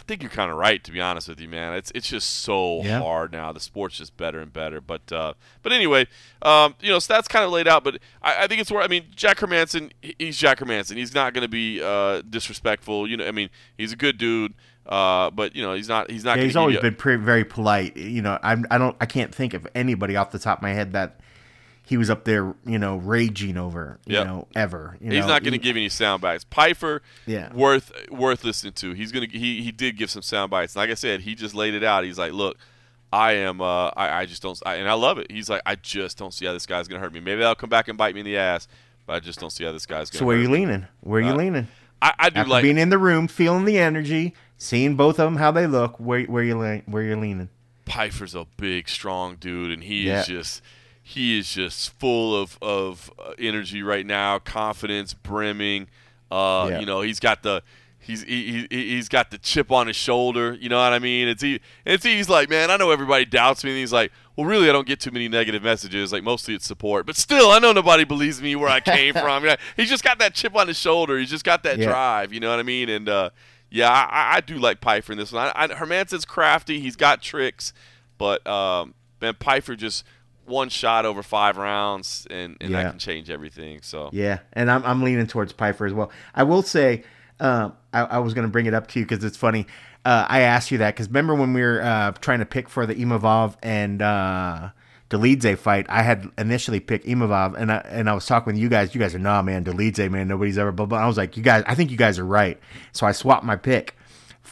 I 0.00 0.02
think 0.04 0.22
you're 0.22 0.30
kind 0.30 0.50
of 0.50 0.56
right, 0.56 0.82
to 0.84 0.92
be 0.92 1.00
honest 1.00 1.28
with 1.28 1.40
you, 1.40 1.48
man. 1.48 1.74
It's 1.74 1.92
it's 1.94 2.08
just 2.08 2.30
so 2.30 2.82
yeah. 2.82 3.00
hard 3.00 3.32
now. 3.32 3.52
The 3.52 3.60
sport's 3.60 3.98
just 3.98 4.16
better 4.16 4.40
and 4.40 4.52
better. 4.52 4.80
But 4.80 5.12
uh, 5.12 5.34
but 5.62 5.72
anyway, 5.72 6.06
um, 6.42 6.74
you 6.80 6.88
know, 6.88 6.98
so 6.98 7.20
kind 7.22 7.44
of 7.44 7.50
laid 7.50 7.68
out. 7.68 7.84
But 7.84 7.98
I, 8.22 8.44
I 8.44 8.46
think 8.46 8.60
it's 8.60 8.70
where 8.70 8.82
I 8.82 8.88
mean, 8.88 9.04
Jack 9.14 9.38
Hermansson, 9.38 9.92
he's 10.18 10.38
Jack 10.38 10.58
Hermansson. 10.58 10.96
He's 10.96 11.14
not 11.14 11.34
going 11.34 11.42
to 11.42 11.48
be 11.48 11.82
uh, 11.82 12.22
disrespectful. 12.22 13.08
You 13.08 13.18
know, 13.18 13.26
I 13.26 13.30
mean, 13.30 13.50
he's 13.76 13.92
a 13.92 13.96
good 13.96 14.16
dude. 14.16 14.54
Uh, 14.86 15.30
but 15.30 15.54
you 15.54 15.62
know, 15.62 15.74
he's 15.74 15.88
not. 15.88 16.10
He's 16.10 16.24
not. 16.24 16.38
Yeah, 16.38 16.44
he's 16.44 16.56
always 16.56 16.78
been 16.78 16.94
pretty, 16.94 17.22
very 17.22 17.44
polite. 17.44 17.96
You 17.96 18.22
know, 18.22 18.38
I'm. 18.42 18.64
I 18.70 18.78
don't. 18.78 18.96
I 19.00 19.06
can't 19.06 19.34
think 19.34 19.52
of 19.54 19.66
anybody 19.74 20.16
off 20.16 20.30
the 20.30 20.38
top 20.38 20.58
of 20.58 20.62
my 20.62 20.72
head 20.72 20.92
that 20.94 21.20
he 21.90 21.96
was 21.96 22.08
up 22.08 22.22
there, 22.22 22.54
you 22.64 22.78
know, 22.78 22.98
raging 22.98 23.56
over, 23.56 23.98
you 24.06 24.14
yep. 24.14 24.24
know, 24.24 24.46
ever. 24.54 24.96
You 25.00 25.10
He's 25.10 25.22
know, 25.22 25.26
not 25.26 25.42
going 25.42 25.54
to 25.54 25.58
give 25.58 25.74
any 25.74 25.88
sound 25.88 26.22
bites. 26.22 26.44
Pyfer, 26.44 27.02
yeah, 27.26 27.52
worth 27.52 27.90
worth 28.08 28.44
listening 28.44 28.74
to. 28.74 28.92
He's 28.92 29.10
gonna 29.10 29.26
he 29.26 29.60
he 29.60 29.72
did 29.72 29.96
give 29.96 30.08
some 30.08 30.22
sound 30.22 30.52
bites. 30.52 30.76
Like 30.76 30.90
I 30.90 30.94
said, 30.94 31.22
he 31.22 31.34
just 31.34 31.52
laid 31.52 31.74
it 31.74 31.82
out. 31.82 32.04
He's 32.04 32.16
like, 32.16 32.32
look, 32.32 32.58
I 33.12 33.32
am, 33.32 33.60
uh, 33.60 33.88
I 33.88 34.20
I 34.20 34.26
just 34.26 34.40
don't, 34.40 34.56
I, 34.64 34.76
and 34.76 34.88
I 34.88 34.92
love 34.92 35.18
it. 35.18 35.32
He's 35.32 35.50
like, 35.50 35.62
I 35.66 35.74
just 35.74 36.16
don't 36.16 36.32
see 36.32 36.46
how 36.46 36.52
this 36.52 36.64
guy's 36.64 36.86
gonna 36.86 37.00
hurt 37.00 37.12
me. 37.12 37.18
Maybe 37.18 37.42
I'll 37.42 37.56
come 37.56 37.70
back 37.70 37.88
and 37.88 37.98
bite 37.98 38.14
me 38.14 38.20
in 38.20 38.26
the 38.26 38.36
ass, 38.36 38.68
but 39.04 39.14
I 39.14 39.18
just 39.18 39.40
don't 39.40 39.50
see 39.50 39.64
how 39.64 39.72
this 39.72 39.84
guy's 39.84 40.10
gonna. 40.10 40.20
So 40.20 40.26
where 40.26 40.36
are 40.36 40.40
you 40.40 40.48
leaning? 40.48 40.86
Where 41.00 41.20
are 41.20 41.24
you 41.24 41.32
uh, 41.32 41.38
leaning? 41.38 41.66
I, 42.00 42.14
I 42.20 42.30
do 42.30 42.38
After 42.38 42.50
like 42.50 42.62
being 42.62 42.78
in 42.78 42.90
the 42.90 42.98
room, 42.98 43.26
feeling 43.26 43.64
the 43.64 43.80
energy, 43.80 44.34
seeing 44.58 44.94
both 44.94 45.18
of 45.18 45.24
them 45.24 45.38
how 45.38 45.50
they 45.50 45.66
look. 45.66 45.98
Where 45.98 46.22
where 46.22 46.44
you 46.44 46.56
where 46.86 47.02
you're 47.02 47.16
leaning? 47.16 47.48
Pyfer's 47.84 48.36
a 48.36 48.46
big, 48.56 48.88
strong 48.88 49.34
dude, 49.34 49.72
and 49.72 49.82
he 49.82 50.04
yeah. 50.04 50.20
is 50.20 50.28
just 50.28 50.62
he 51.10 51.40
is 51.40 51.52
just 51.52 51.98
full 51.98 52.40
of, 52.40 52.56
of 52.62 53.12
uh, 53.18 53.32
energy 53.36 53.82
right 53.82 54.06
now, 54.06 54.38
confidence 54.38 55.12
brimming. 55.12 55.88
Uh, 56.30 56.68
yeah. 56.70 56.80
You 56.80 56.86
know, 56.86 57.00
he's 57.00 57.18
got 57.18 57.42
the 57.42 57.64
he's 57.98 58.22
he, 58.22 58.68
he, 58.70 58.96
has 58.96 59.08
got 59.08 59.32
the 59.32 59.38
chip 59.38 59.72
on 59.72 59.88
his 59.88 59.96
shoulder. 59.96 60.56
You 60.60 60.68
know 60.68 60.78
what 60.78 60.92
I 60.92 61.00
mean? 61.00 61.26
It's 61.26 61.42
he 61.42 61.60
it's 61.84 62.04
he's 62.04 62.28
like, 62.28 62.48
man, 62.48 62.70
I 62.70 62.76
know 62.76 62.92
everybody 62.92 63.24
doubts 63.24 63.64
me. 63.64 63.70
And 63.70 63.78
he's 63.80 63.92
like, 63.92 64.12
well, 64.36 64.46
really, 64.46 64.68
I 64.70 64.72
don't 64.72 64.86
get 64.86 65.00
too 65.00 65.10
many 65.10 65.28
negative 65.28 65.64
messages. 65.64 66.12
Like 66.12 66.22
mostly 66.22 66.54
it's 66.54 66.64
support, 66.64 67.06
but 67.06 67.16
still, 67.16 67.50
I 67.50 67.58
know 67.58 67.72
nobody 67.72 68.04
believes 68.04 68.40
me 68.40 68.54
where 68.54 68.70
I 68.70 68.78
came 68.78 69.12
from. 69.14 69.42
You 69.42 69.50
know, 69.50 69.56
he's 69.76 69.88
just 69.90 70.04
got 70.04 70.20
that 70.20 70.34
chip 70.34 70.54
on 70.54 70.68
his 70.68 70.78
shoulder. 70.78 71.18
He's 71.18 71.30
just 71.30 71.44
got 71.44 71.64
that 71.64 71.78
yeah. 71.78 71.86
drive. 71.86 72.32
You 72.32 72.38
know 72.38 72.50
what 72.50 72.60
I 72.60 72.62
mean? 72.62 72.88
And 72.88 73.08
uh, 73.08 73.30
yeah, 73.68 73.90
I, 73.90 74.36
I, 74.36 74.40
do 74.42 74.58
like 74.58 74.80
Pyfer 74.80 75.10
in 75.10 75.18
this 75.18 75.32
one. 75.32 75.50
I, 75.56 75.64
I, 75.64 76.18
crafty. 76.28 76.78
He's 76.78 76.94
got 76.94 77.20
tricks, 77.20 77.72
but 78.16 78.46
um, 78.46 78.94
man, 79.20 79.34
Pyfer 79.40 79.74
just 79.74 80.04
one 80.50 80.68
shot 80.68 81.06
over 81.06 81.22
five 81.22 81.56
rounds, 81.56 82.26
and, 82.30 82.56
and 82.60 82.70
yeah. 82.70 82.82
that 82.82 82.90
can 82.90 82.98
change 82.98 83.30
everything. 83.30 83.80
So 83.82 84.10
yeah, 84.12 84.40
and 84.52 84.70
I'm 84.70 84.84
I'm 84.84 85.02
leaning 85.02 85.26
towards 85.26 85.52
Pyfer 85.52 85.86
as 85.86 85.92
well. 85.92 86.10
I 86.34 86.42
will 86.42 86.62
say, 86.62 87.04
uh, 87.38 87.70
I, 87.92 88.02
I, 88.02 88.18
was 88.18 88.34
going 88.34 88.46
to 88.46 88.50
bring 88.50 88.66
it 88.66 88.74
up 88.74 88.88
to 88.88 88.98
you 88.98 89.06
because 89.06 89.24
it's 89.24 89.36
funny. 89.36 89.66
Uh, 90.04 90.26
I 90.28 90.40
asked 90.40 90.70
you 90.70 90.78
that 90.78 90.94
because 90.94 91.08
remember 91.08 91.34
when 91.34 91.52
we 91.52 91.62
were 91.62 91.80
uh, 91.82 92.12
trying 92.12 92.40
to 92.40 92.46
pick 92.46 92.68
for 92.68 92.86
the 92.86 92.94
Imavov 92.94 93.56
and 93.62 94.02
uh, 94.02 94.70
Dolidze 95.08 95.56
fight, 95.58 95.86
I 95.88 96.02
had 96.02 96.28
initially 96.36 96.80
picked 96.80 97.06
Imavov, 97.06 97.54
and 97.56 97.72
I 97.72 97.78
and 97.88 98.10
I 98.10 98.14
was 98.14 98.26
talking 98.26 98.52
with 98.52 98.60
you 98.60 98.68
guys. 98.68 98.94
You 98.94 99.00
guys 99.00 99.14
are 99.14 99.18
nah, 99.18 99.42
man, 99.42 99.64
Dolidze, 99.64 100.10
man, 100.10 100.28
nobody's 100.28 100.58
ever. 100.58 100.72
Blah. 100.72 100.98
I 100.98 101.06
was 101.06 101.16
like, 101.16 101.36
you 101.36 101.42
guys, 101.42 101.64
I 101.66 101.74
think 101.74 101.90
you 101.90 101.96
guys 101.96 102.18
are 102.18 102.26
right. 102.26 102.58
So 102.92 103.06
I 103.06 103.12
swapped 103.12 103.44
my 103.44 103.56
pick 103.56 103.94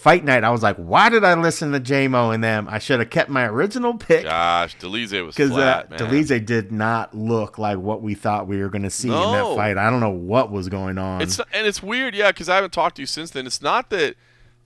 fight 0.09 0.25
night, 0.25 0.43
I 0.43 0.49
was 0.49 0.63
like, 0.63 0.77
why 0.77 1.11
did 1.11 1.23
I 1.23 1.35
listen 1.35 1.73
to 1.73 1.81
JMO 1.81 2.35
and 2.35 2.43
them? 2.43 2.67
I 2.71 2.79
should 2.79 2.99
have 2.99 3.11
kept 3.11 3.29
my 3.29 3.45
original 3.47 3.95
pick. 3.95 4.25
Gosh, 4.25 4.75
Dolidze 4.79 5.23
was 5.25 5.37
flat, 5.37 5.87
uh, 5.87 5.91
man. 5.91 5.99
Dolidze 5.99 6.47
did 6.47 6.73
not 6.73 7.15
look 7.15 7.59
like 7.59 7.77
what 7.77 8.01
we 8.01 8.15
thought 8.15 8.47
we 8.47 8.59
were 8.59 8.71
going 8.71 8.85
to 8.85 8.91
see 8.91 9.09
no. 9.09 9.23
in 9.25 9.33
that 9.33 9.55
fight. 9.55 9.77
I 9.77 9.91
don't 9.91 10.01
know 10.01 10.09
what 10.09 10.51
was 10.51 10.71
going 10.71 10.97
on. 10.97 11.21
It's 11.21 11.39
and 11.53 11.67
it's 11.67 11.83
weird, 11.83 12.15
yeah, 12.15 12.31
because 12.31 12.49
I 12.49 12.55
haven't 12.55 12.73
talked 12.73 12.97
to 12.97 13.03
you 13.03 13.07
since 13.07 13.33
then. 13.33 13.47
It's 13.47 13.61
not 13.61 13.91
that 13.91 14.15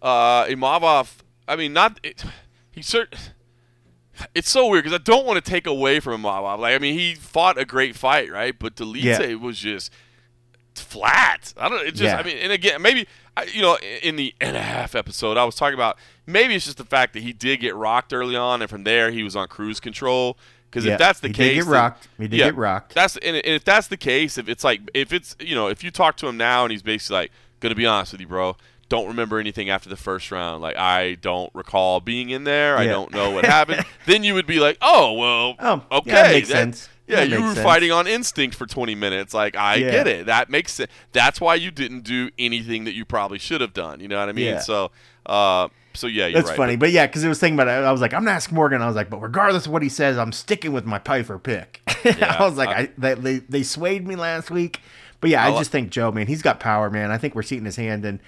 uh, 0.01 0.45
Imavov. 0.45 1.17
I 1.49 1.57
mean, 1.57 1.73
not 1.73 1.99
it, 2.05 2.25
he 2.71 2.81
cert. 2.81 3.13
It's 4.35 4.51
so 4.51 4.69
weird 4.69 4.85
because 4.85 4.97
I 4.97 5.03
don't 5.03 5.27
want 5.27 5.45
to 5.45 5.51
take 5.51 5.67
away 5.67 5.99
from 5.99 6.23
Imavov. 6.23 6.61
Like, 6.61 6.77
I 6.77 6.79
mean, 6.79 6.97
he 6.97 7.17
fought 7.17 7.59
a 7.59 7.65
great 7.65 7.97
fight, 7.97 8.31
right? 8.31 8.57
But 8.57 8.77
Dolidze 8.77 9.31
yeah. 9.31 9.35
was 9.35 9.59
just 9.59 9.91
flat. 10.81 11.53
I 11.57 11.69
don't. 11.69 11.87
It 11.87 11.93
just. 11.93 12.03
Yeah. 12.03 12.19
I 12.19 12.23
mean, 12.23 12.37
and 12.39 12.53
again, 12.53 12.81
maybe 12.83 13.07
you 13.53 13.63
know, 13.63 13.77
in 14.03 14.17
the 14.17 14.35
and 14.41 14.57
a 14.57 14.63
half 14.63 14.95
episode, 14.95 15.37
I 15.37 15.45
was 15.45 15.55
talking 15.55 15.75
about 15.75 15.99
maybe 16.27 16.55
it's 16.55 16.65
just 16.65 16.79
the 16.79 16.85
fact 16.85 17.15
that 17.15 17.23
he 17.23 17.33
did 17.33 17.61
get 17.61 17.75
rocked 17.75 18.13
early 18.13 18.37
on, 18.37 18.63
and 18.63 18.71
from 18.71 18.85
there 18.85 19.11
he 19.11 19.23
was 19.23 19.37
on 19.37 19.49
cruise 19.49 19.81
control. 19.81 20.37
Because 20.71 20.87
yeah, 20.87 20.95
if 20.95 20.99
that's 20.99 21.21
the 21.21 21.29
he 21.29 21.35
case, 21.35 21.57
did 21.57 21.65
get 21.65 21.71
rocked. 21.71 22.09
He 22.19 22.29
did 22.29 22.39
yeah, 22.39 22.47
get 22.47 22.57
rocked. 22.57 22.95
That's 22.95 23.17
and, 23.19 23.37
and 23.37 23.47
if 23.47 23.65
that's 23.65 23.89
the 23.89 23.97
case, 23.97 24.39
if 24.39 24.49
it's 24.49 24.65
like 24.65 24.81
if 24.95 25.13
it's 25.13 25.37
you 25.39 25.55
know 25.55 25.69
if 25.69 25.85
you 25.85 25.91
talk 25.91 26.17
to 26.19 26.29
him 26.29 26.37
now 26.37 26.65
and 26.65 26.73
he's 26.73 26.83
basically 26.83 27.17
like, 27.17 27.33
gonna 27.61 27.75
be 27.75 27.87
honest 27.87 28.13
with 28.13 28.21
you, 28.21 28.27
bro, 28.27 28.57
don't 28.89 29.07
remember 29.07 29.39
anything 29.39 29.71
after 29.71 29.89
the 29.89 29.97
first 29.97 30.31
round. 30.31 30.63
Like 30.63 30.77
I 30.77 31.15
don't 31.15 31.51
recall 31.55 32.01
being 32.01 32.31
in 32.31 32.45
there. 32.45 32.75
Yeah. 32.75 32.81
I 32.81 32.87
don't 32.87 33.13
know 33.13 33.31
what 33.31 33.45
happened. 33.47 33.85
then 34.07 34.25
you 34.25 34.35
would 34.35 34.47
be 34.47 34.61
like, 34.61 34.79
oh 34.81 35.13
well, 35.13 35.57
oh, 35.59 35.99
okay, 35.99 36.11
yeah, 36.11 36.23
that 36.23 36.33
makes 36.33 36.49
that, 36.49 36.55
sense. 36.55 36.89
Yeah, 37.07 37.23
you 37.23 37.43
were 37.43 37.55
sense. 37.55 37.65
fighting 37.65 37.91
on 37.91 38.07
instinct 38.07 38.57
for 38.57 38.67
20 38.67 38.95
minutes. 38.95 39.35
Like 39.35 39.57
I 39.57 39.77
yeah. 39.77 39.91
get 39.91 40.07
it. 40.07 40.27
That 40.27 40.51
makes 40.51 40.73
sense. 40.73 40.91
That's 41.13 41.41
why 41.41 41.57
you 41.57 41.71
didn't 41.71 42.03
do 42.03 42.31
anything 42.39 42.85
that 42.85 42.95
you 42.95 43.05
probably 43.05 43.39
should 43.39 43.61
have 43.61 43.73
done. 43.73 44.01
You 44.01 44.09
know 44.09 44.19
what 44.19 44.29
I 44.29 44.33
mean? 44.33 44.47
Yeah. 44.47 44.61
So, 44.61 44.91
uh, 45.27 45.69
so 45.95 46.07
yeah, 46.07 46.31
that's 46.31 46.49
right. 46.49 46.57
funny. 46.57 46.77
But, 46.77 46.87
but 46.87 46.93
yeah, 46.93 47.07
because 47.07 47.25
it 47.25 47.29
was 47.29 47.39
thinking 47.39 47.59
about 47.59 47.69
it. 47.69 47.85
I 47.85 47.93
was 47.93 48.01
like, 48.01 48.15
I'm 48.15 48.25
gonna 48.25 48.37
ask 48.37 48.51
Morgan. 48.53 48.83
I 48.83 48.87
was 48.87 48.97
like, 48.97 49.11
but 49.11 49.21
regardless 49.21 49.67
of 49.67 49.73
what 49.73 49.83
he 49.83 49.89
says, 49.89 50.17
I'm 50.17 50.33
sticking 50.33 50.73
with 50.73 50.87
my 50.87 50.99
Pyfer 50.99 51.39
pick. 51.39 51.81
Yeah, 52.05 52.37
I 52.37 52.45
was 52.45 52.57
like, 52.57 52.69
I, 52.69 52.91
I, 53.01 53.15
they 53.15 53.39
they 53.39 53.63
swayed 53.63 54.09
me 54.09 54.17
last 54.17 54.51
week. 54.51 54.81
But 55.21 55.31
yeah, 55.31 55.45
I, 55.45 55.53
I 55.53 55.59
just 55.59 55.71
think 55.71 55.91
Joe, 55.91 56.11
man, 56.11 56.27
he's 56.27 56.43
got 56.43 56.59
power, 56.59 56.91
man. 56.91 57.13
I 57.13 57.19
think 57.19 57.37
we're 57.37 57.43
seeing 57.45 57.65
his 57.65 57.77
hand 57.77 58.05
and 58.05 58.19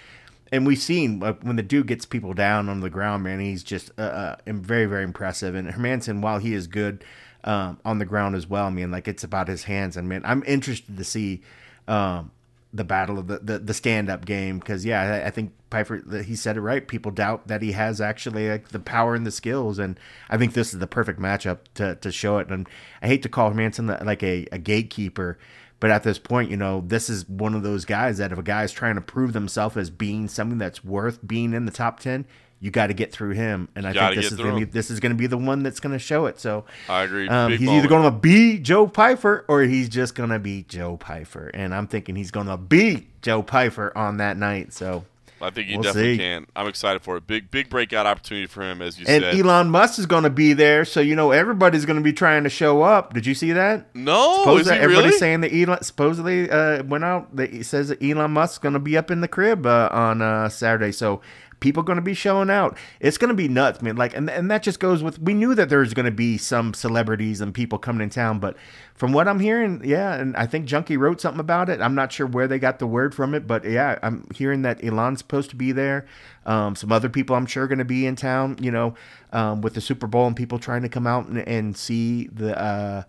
and 0.53 0.65
we've 0.65 0.79
seen 0.79 1.21
uh, 1.25 1.33
when 1.43 1.57
the 1.57 1.63
dude 1.65 1.89
gets 1.89 2.07
people 2.07 2.33
down 2.35 2.69
on 2.69 2.79
the 2.79 2.89
ground, 2.89 3.25
man, 3.25 3.41
he's 3.41 3.65
just 3.65 3.91
uh, 3.99 4.03
uh, 4.03 4.37
very, 4.47 4.87
very 4.87 5.03
impressive. 5.03 5.57
And 5.57 5.69
Hermansson, 5.69 6.21
while 6.21 6.39
he 6.39 6.55
is 6.55 6.69
good, 6.69 7.05
um, 7.45 7.79
on 7.85 7.99
the 7.99 8.05
ground 8.05 8.35
as 8.35 8.47
well. 8.47 8.67
I 8.67 8.71
mean, 8.71 8.91
like 8.91 9.07
it's 9.07 9.25
about 9.25 9.49
his 9.49 9.65
hands. 9.65 9.97
I 9.97 10.01
mean, 10.01 10.23
I'm 10.25 10.43
interested 10.47 10.97
to 10.97 11.05
see 11.05 11.43
um, 11.87 12.31
the 12.73 12.85
battle 12.85 13.19
of 13.19 13.29
the 13.29 13.39
the, 13.39 13.59
the 13.59 13.75
stand 13.75 14.11
up 14.11 14.25
game 14.25 14.59
because 14.59 14.85
yeah, 14.85 15.23
I, 15.23 15.29
I, 15.29 15.31
think 15.31 15.53
Pyfer 15.71 16.03
he 16.23 16.35
said 16.35 16.57
it 16.57 16.63
right. 16.63 16.87
People 16.87 17.13
doubt 17.13 17.47
that 17.47 17.63
he 17.63 17.73
has 17.73 18.01
actually 18.01 18.49
like 18.49 18.69
the 18.69 18.81
power 18.81 19.15
and 19.15 19.27
the 19.27 19.31
skills, 19.31 19.79
and 19.79 19.99
I 20.29 20.39
think 20.39 20.55
this 20.55 20.73
is 20.73 20.81
the 20.81 20.87
perfect 20.87 21.21
matchup 21.21 21.59
to 21.75 21.95
to 21.97 22.11
show 22.11 22.39
it. 22.39 22.49
And 22.49 22.69
I 23.03 23.07
hate 23.07 23.23
to 23.23 23.29
call 23.29 23.53
Manson 23.53 23.87
like 23.87 24.23
a, 24.23 24.47
a 24.51 24.59
gatekeeper. 24.59 25.39
But 25.81 25.91
at 25.91 26.03
this 26.03 26.19
point, 26.19 26.51
you 26.51 26.57
know, 26.57 26.83
this 26.87 27.11
is 27.11 27.29
one 27.29 27.55
of 27.55 27.63
those 27.63 27.85
guys 27.85 28.17
that 28.17 28.33
if 28.33 28.39
a 28.39 28.43
guy 28.43 28.65
is 28.65 28.73
trying 28.73 28.95
to 28.95 29.03
prove 29.03 29.35
themselves 29.35 29.77
as 29.77 29.91
being 29.91 30.29
something 30.29 30.57
that's 30.57 30.83
worth 30.83 31.19
being 31.27 31.53
in 31.53 31.67
the 31.67 31.73
top 31.73 32.01
10, 32.01 32.25
you 32.65 32.71
got 32.71 32.87
to 32.87 32.95
get 32.95 33.13
through 33.13 33.33
him, 33.33 33.69
and 33.77 33.87
I 33.87 33.93
think 33.93 34.15
this 34.15 34.33
is 34.33 34.39
gonna 34.39 34.57
be, 34.57 34.65
this 34.65 34.91
is 34.91 34.99
going 34.99 35.13
to 35.13 35.19
be 35.19 35.27
the 35.27 35.37
one 35.37 35.63
that's 35.63 35.81
going 35.81 35.93
to 35.93 35.99
show 35.99 36.25
it. 36.25 36.41
So 36.41 36.65
I 36.89 37.03
agree. 37.03 37.29
Um, 37.29 37.53
he's 37.53 37.69
either 37.69 37.89
going 37.89 38.05
to 38.05 38.11
be 38.11 38.59
Joe 38.59 38.87
Pyfer 38.87 39.45
or 39.49 39.65
he's 39.65 39.91
just 39.91 40.15
going 40.15 40.31
to 40.31 40.39
be 40.39 40.63
Joe 40.63 40.97
Pyfer, 40.97 41.51
and 41.53 41.75
I'm 41.75 41.87
thinking 41.87 42.17
he's 42.17 42.31
going 42.31 42.47
to 42.47 42.57
be 42.57 43.09
Joe 43.21 43.43
Pyfer 43.43 43.93
on 43.95 44.17
that 44.17 44.39
night. 44.39 44.73
So 44.73 45.05
I 45.45 45.51
think 45.51 45.69
he 45.69 45.75
we'll 45.75 45.83
definitely 45.83 46.15
see. 46.15 46.19
can. 46.19 46.47
I'm 46.57 46.67
excited 46.67 47.03
for 47.03 47.17
it. 47.17 47.27
Big 47.27 47.51
big 47.51 47.69
breakout 47.69 48.07
opportunity 48.07 48.47
for 48.47 48.63
him, 48.63 48.81
as 48.81 48.99
you 48.99 49.05
and 49.07 49.23
said. 49.23 49.35
And 49.35 49.43
Elon 49.47 49.69
Musk 49.69 49.99
is 49.99 50.07
going 50.07 50.23
to 50.23 50.31
be 50.31 50.55
there, 50.55 50.85
so 50.85 51.01
you 51.01 51.15
know 51.15 51.33
everybody's 51.33 51.85
going 51.85 51.99
to 51.99 52.03
be 52.03 52.13
trying 52.13 52.45
to 52.45 52.51
show 52.51 52.83
up. 52.83 53.13
Did 53.13 53.27
you 53.27 53.35
see 53.35 53.53
that? 53.53 53.95
No, 53.95 54.39
supposedly, 54.39 54.79
everybody's 54.79 55.07
really? 55.07 55.19
saying 55.19 55.41
that 55.43 55.53
Elon 55.53 55.83
supposedly 55.83 56.51
uh, 56.51 56.83
went 56.85 57.05
out. 57.05 57.35
That 57.37 57.53
he 57.53 57.63
says 57.63 57.89
that 57.89 58.03
Elon 58.03 58.31
Musk's 58.31 58.59
going 58.59 58.73
to 58.73 58.79
be 58.79 58.97
up 58.97 59.11
in 59.11 59.21
the 59.21 59.29
crib 59.29 59.67
uh, 59.67 59.91
on 59.93 60.23
uh, 60.23 60.49
Saturday. 60.49 60.93
So 60.93 61.21
people 61.65 61.83
going 61.83 61.97
to 61.97 62.03
be 62.03 62.13
showing 62.15 62.51
out. 62.51 62.77
It's 63.01 63.17
going 63.17 63.31
to 63.31 63.35
be 63.35 63.49
nuts, 63.49 63.81
man. 63.81 63.97
Like, 63.97 64.15
and 64.15 64.29
and 64.29 64.51
that 64.51 64.63
just 64.63 64.79
goes 64.79 65.03
with. 65.03 65.19
We 65.19 65.33
knew 65.33 65.55
that 65.55 65.71
there's 65.71 65.95
going 65.95 66.05
to 66.05 66.13
be 66.13 66.37
some 66.37 66.75
celebrities 66.75 67.41
and 67.41 67.55
people 67.55 67.79
coming 67.79 68.03
in 68.03 68.11
town, 68.11 68.39
but 68.39 68.55
from 68.95 69.13
what 69.13 69.27
I'm 69.27 69.41
hearing, 69.41 69.81
yeah, 69.83 70.15
and 70.15 70.37
I 70.37 70.47
think 70.47 70.67
Junkie 70.67 70.99
wrote 70.99 71.23
something 71.23 71.41
about 71.41 71.71
it. 71.71 71.81
I'm 71.81 71.95
not 71.95 72.13
sure 72.13 72.27
where 72.27 72.47
they 72.47 72.59
got 72.59 72.79
the 72.79 72.87
word 72.87 73.15
from 73.15 73.35
it, 73.35 73.47
but 73.47 73.65
yeah, 73.65 73.99
I'm 74.03 74.29
hearing 74.35 74.63
that 74.63 74.85
Elon's 74.85 75.21
supposed 75.21 75.51
to 75.51 75.57
be 75.57 75.73
there. 75.73 76.07
Um, 76.45 76.77
some 76.77 76.93
other 76.93 77.09
people 77.09 77.35
I'm 77.35 77.47
sure 77.47 77.65
are 77.65 77.69
going 77.69 77.79
to 77.79 77.85
be 77.85 78.07
in 78.07 78.15
town. 78.15 78.59
You 78.61 78.71
know, 78.71 78.95
um, 79.33 79.63
with 79.63 79.73
the 79.73 79.81
Super 79.81 80.07
Bowl 80.07 80.27
and 80.27 80.37
people 80.37 80.59
trying 80.59 80.83
to 80.83 80.91
come 80.91 81.07
out 81.07 81.27
and, 81.27 81.39
and 81.49 81.77
see 81.77 82.27
the. 82.27 82.61
Uh, 82.61 83.03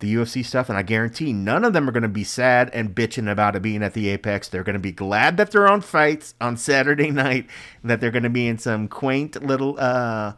the 0.00 0.14
UFC 0.14 0.44
stuff, 0.44 0.68
and 0.68 0.78
I 0.78 0.82
guarantee 0.82 1.32
none 1.32 1.64
of 1.64 1.72
them 1.72 1.88
are 1.88 1.92
going 1.92 2.02
to 2.02 2.08
be 2.08 2.24
sad 2.24 2.70
and 2.72 2.94
bitching 2.94 3.30
about 3.30 3.56
it 3.56 3.62
being 3.62 3.82
at 3.82 3.94
the 3.94 4.08
Apex. 4.08 4.48
They're 4.48 4.62
going 4.62 4.74
to 4.74 4.80
be 4.80 4.92
glad 4.92 5.36
that 5.36 5.50
they're 5.50 5.68
on 5.68 5.80
fights 5.80 6.34
on 6.40 6.56
Saturday 6.56 7.10
night, 7.12 7.46
that 7.82 8.00
they're 8.00 8.10
going 8.10 8.22
to 8.22 8.30
be 8.30 8.46
in 8.46 8.58
some 8.58 8.86
quaint 8.86 9.42
little, 9.42 9.78
uh, 9.78 10.34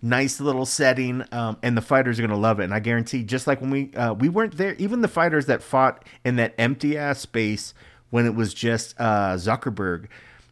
nice 0.00 0.40
little 0.40 0.64
setting, 0.64 1.24
um, 1.32 1.58
and 1.62 1.76
the 1.76 1.82
fighters 1.82 2.18
are 2.18 2.22
going 2.22 2.30
to 2.30 2.36
love 2.36 2.60
it. 2.60 2.64
And 2.64 2.74
I 2.74 2.80
guarantee, 2.80 3.22
just 3.22 3.46
like 3.46 3.60
when 3.60 3.70
we 3.70 3.94
uh, 3.94 4.14
we 4.14 4.28
weren't 4.28 4.56
there, 4.56 4.74
even 4.74 5.02
the 5.02 5.08
fighters 5.08 5.46
that 5.46 5.62
fought 5.62 6.04
in 6.24 6.36
that 6.36 6.54
empty 6.56 6.96
ass 6.96 7.20
space 7.20 7.74
when 8.10 8.24
it 8.26 8.34
was 8.34 8.54
just 8.54 8.94
uh, 8.98 9.34
Zuckerberg 9.34 10.06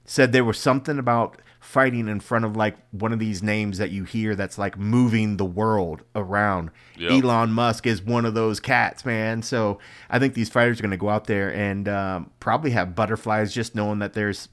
said 0.04 0.32
there 0.32 0.44
was 0.44 0.58
something 0.58 0.98
about 0.98 1.40
fighting 1.62 2.08
in 2.08 2.18
front 2.18 2.44
of 2.44 2.56
like 2.56 2.76
one 2.90 3.12
of 3.12 3.20
these 3.20 3.40
names 3.40 3.78
that 3.78 3.92
you 3.92 4.02
hear 4.02 4.34
that's 4.34 4.58
like 4.58 4.76
moving 4.76 5.36
the 5.36 5.44
world 5.44 6.02
around. 6.16 6.70
Yep. 6.98 7.22
Elon 7.22 7.52
Musk 7.52 7.86
is 7.86 8.02
one 8.02 8.26
of 8.26 8.34
those 8.34 8.58
cats, 8.58 9.04
man. 9.04 9.42
So 9.42 9.78
I 10.10 10.18
think 10.18 10.34
these 10.34 10.48
fighters 10.48 10.80
are 10.80 10.82
going 10.82 10.90
to 10.90 10.96
go 10.96 11.08
out 11.08 11.28
there 11.28 11.54
and 11.54 11.88
um, 11.88 12.30
probably 12.40 12.72
have 12.72 12.96
butterflies 12.96 13.54
just 13.54 13.76
knowing 13.76 14.00
that 14.00 14.12
there's 14.12 14.48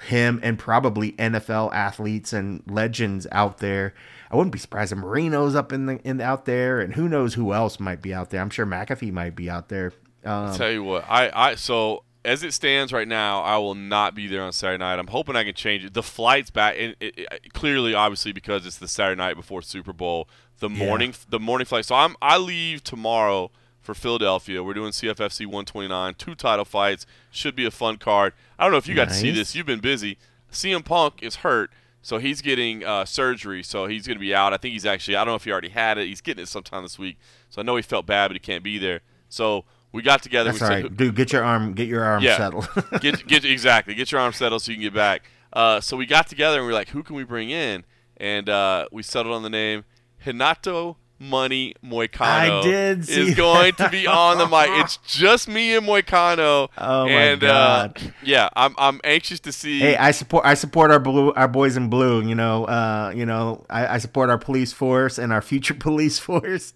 him 0.00 0.40
and 0.42 0.58
probably 0.58 1.12
NFL 1.12 1.72
athletes 1.74 2.32
and 2.32 2.62
legends 2.66 3.26
out 3.30 3.58
there. 3.58 3.92
I 4.30 4.36
wouldn't 4.36 4.52
be 4.52 4.58
surprised 4.58 4.92
if 4.92 4.98
Marino's 4.98 5.54
up 5.54 5.70
in 5.70 5.84
the 5.84 5.98
in 6.02 6.20
out 6.20 6.46
there, 6.46 6.80
and 6.80 6.94
who 6.94 7.08
knows 7.08 7.34
who 7.34 7.52
else 7.52 7.78
might 7.78 8.00
be 8.00 8.14
out 8.14 8.30
there. 8.30 8.40
I'm 8.40 8.50
sure 8.50 8.66
McAfee 8.66 9.12
might 9.12 9.36
be 9.36 9.50
out 9.50 9.68
there. 9.68 9.92
Um, 10.24 10.54
tell 10.56 10.70
you 10.70 10.82
what, 10.82 11.04
I, 11.08 11.30
I 11.34 11.54
so 11.56 12.04
as 12.28 12.42
it 12.42 12.52
stands 12.52 12.92
right 12.92 13.08
now, 13.08 13.40
I 13.40 13.56
will 13.56 13.74
not 13.74 14.14
be 14.14 14.26
there 14.26 14.42
on 14.42 14.52
Saturday 14.52 14.78
night. 14.78 14.98
I'm 14.98 15.06
hoping 15.06 15.34
I 15.34 15.44
can 15.44 15.54
change 15.54 15.84
it. 15.84 15.94
The 15.94 16.02
flight's 16.02 16.50
back, 16.50 16.76
and 16.78 16.94
it, 17.00 17.18
it, 17.18 17.52
clearly, 17.54 17.94
obviously, 17.94 18.32
because 18.32 18.66
it's 18.66 18.76
the 18.76 18.86
Saturday 18.86 19.18
night 19.18 19.34
before 19.34 19.62
Super 19.62 19.94
Bowl, 19.94 20.28
the 20.58 20.68
morning, 20.68 21.10
yeah. 21.10 21.16
the 21.30 21.40
morning 21.40 21.64
flight. 21.64 21.86
So 21.86 21.94
I'm 21.94 22.16
I 22.20 22.36
leave 22.36 22.84
tomorrow 22.84 23.50
for 23.80 23.94
Philadelphia. 23.94 24.62
We're 24.62 24.74
doing 24.74 24.92
CFFC 24.92 25.46
129, 25.46 26.14
two 26.14 26.34
title 26.34 26.66
fights. 26.66 27.06
Should 27.30 27.56
be 27.56 27.64
a 27.64 27.70
fun 27.70 27.96
card. 27.96 28.34
I 28.58 28.64
don't 28.64 28.72
know 28.72 28.78
if 28.78 28.86
you 28.86 28.94
got 28.94 29.08
to 29.08 29.14
see 29.14 29.30
this. 29.30 29.54
You've 29.54 29.66
been 29.66 29.80
busy. 29.80 30.18
CM 30.52 30.84
Punk 30.84 31.22
is 31.22 31.36
hurt, 31.36 31.70
so 32.02 32.18
he's 32.18 32.42
getting 32.42 32.84
uh, 32.84 33.06
surgery. 33.06 33.62
So 33.62 33.86
he's 33.86 34.06
going 34.06 34.16
to 34.16 34.20
be 34.20 34.34
out. 34.34 34.52
I 34.52 34.58
think 34.58 34.74
he's 34.74 34.84
actually. 34.84 35.16
I 35.16 35.24
don't 35.24 35.32
know 35.32 35.36
if 35.36 35.44
he 35.44 35.50
already 35.50 35.70
had 35.70 35.96
it. 35.96 36.08
He's 36.08 36.20
getting 36.20 36.42
it 36.42 36.48
sometime 36.48 36.82
this 36.82 36.98
week. 36.98 37.16
So 37.48 37.62
I 37.62 37.64
know 37.64 37.76
he 37.76 37.82
felt 37.82 38.04
bad, 38.04 38.28
but 38.28 38.34
he 38.34 38.40
can't 38.40 38.62
be 38.62 38.76
there. 38.76 39.00
So 39.30 39.64
we 39.92 40.02
got 40.02 40.22
together. 40.22 40.50
That's 40.50 40.60
we 40.60 40.66
all 40.66 40.82
right, 40.82 40.96
dude. 40.96 41.14
Get 41.14 41.32
your 41.32 41.44
arm, 41.44 41.72
get 41.72 41.88
your 41.88 42.04
arm 42.04 42.22
yeah, 42.22 42.36
settled. 42.36 42.68
get 43.00 43.26
get 43.26 43.44
exactly, 43.44 43.94
get 43.94 44.12
your 44.12 44.20
arm 44.20 44.32
settled 44.32 44.62
so 44.62 44.70
you 44.70 44.76
can 44.76 44.82
get 44.82 44.94
back. 44.94 45.22
Uh, 45.52 45.80
so 45.80 45.96
we 45.96 46.06
got 46.06 46.26
together 46.28 46.58
and 46.58 46.66
we 46.66 46.72
are 46.72 46.74
like, 46.74 46.88
who 46.88 47.02
can 47.02 47.16
we 47.16 47.24
bring 47.24 47.50
in? 47.50 47.84
And 48.18 48.48
uh, 48.48 48.86
we 48.92 49.02
settled 49.02 49.34
on 49.34 49.42
the 49.42 49.50
name 49.50 49.84
Hinato 50.24 50.96
Money 51.18 51.74
Moicano. 51.84 52.60
I 52.60 52.62
did 52.62 53.08
is 53.08 53.34
going 53.34 53.74
to 53.74 53.88
be 53.88 54.06
on 54.06 54.38
the 54.38 54.46
mic. 54.46 54.68
It's 54.84 54.98
just 55.06 55.48
me 55.48 55.74
and 55.74 55.86
Moicano. 55.86 56.68
Oh 56.78 57.04
my 57.06 57.10
and, 57.10 57.42
uh, 57.42 57.46
god! 57.46 58.02
Uh, 58.02 58.10
yeah, 58.22 58.48
I'm 58.54 58.74
I'm 58.78 59.00
anxious 59.02 59.40
to 59.40 59.52
see. 59.52 59.80
Hey, 59.80 59.96
I 59.96 60.12
support 60.12 60.44
I 60.46 60.54
support 60.54 60.90
our 60.90 61.00
blue 61.00 61.32
our 61.32 61.48
boys 61.48 61.76
in 61.76 61.88
blue. 61.88 62.22
You 62.22 62.34
know, 62.34 62.66
uh, 62.66 63.12
you 63.16 63.26
know, 63.26 63.64
I, 63.68 63.94
I 63.94 63.98
support 63.98 64.30
our 64.30 64.38
police 64.38 64.72
force 64.72 65.18
and 65.18 65.32
our 65.32 65.42
future 65.42 65.74
police 65.78 66.18
force. 66.18 66.72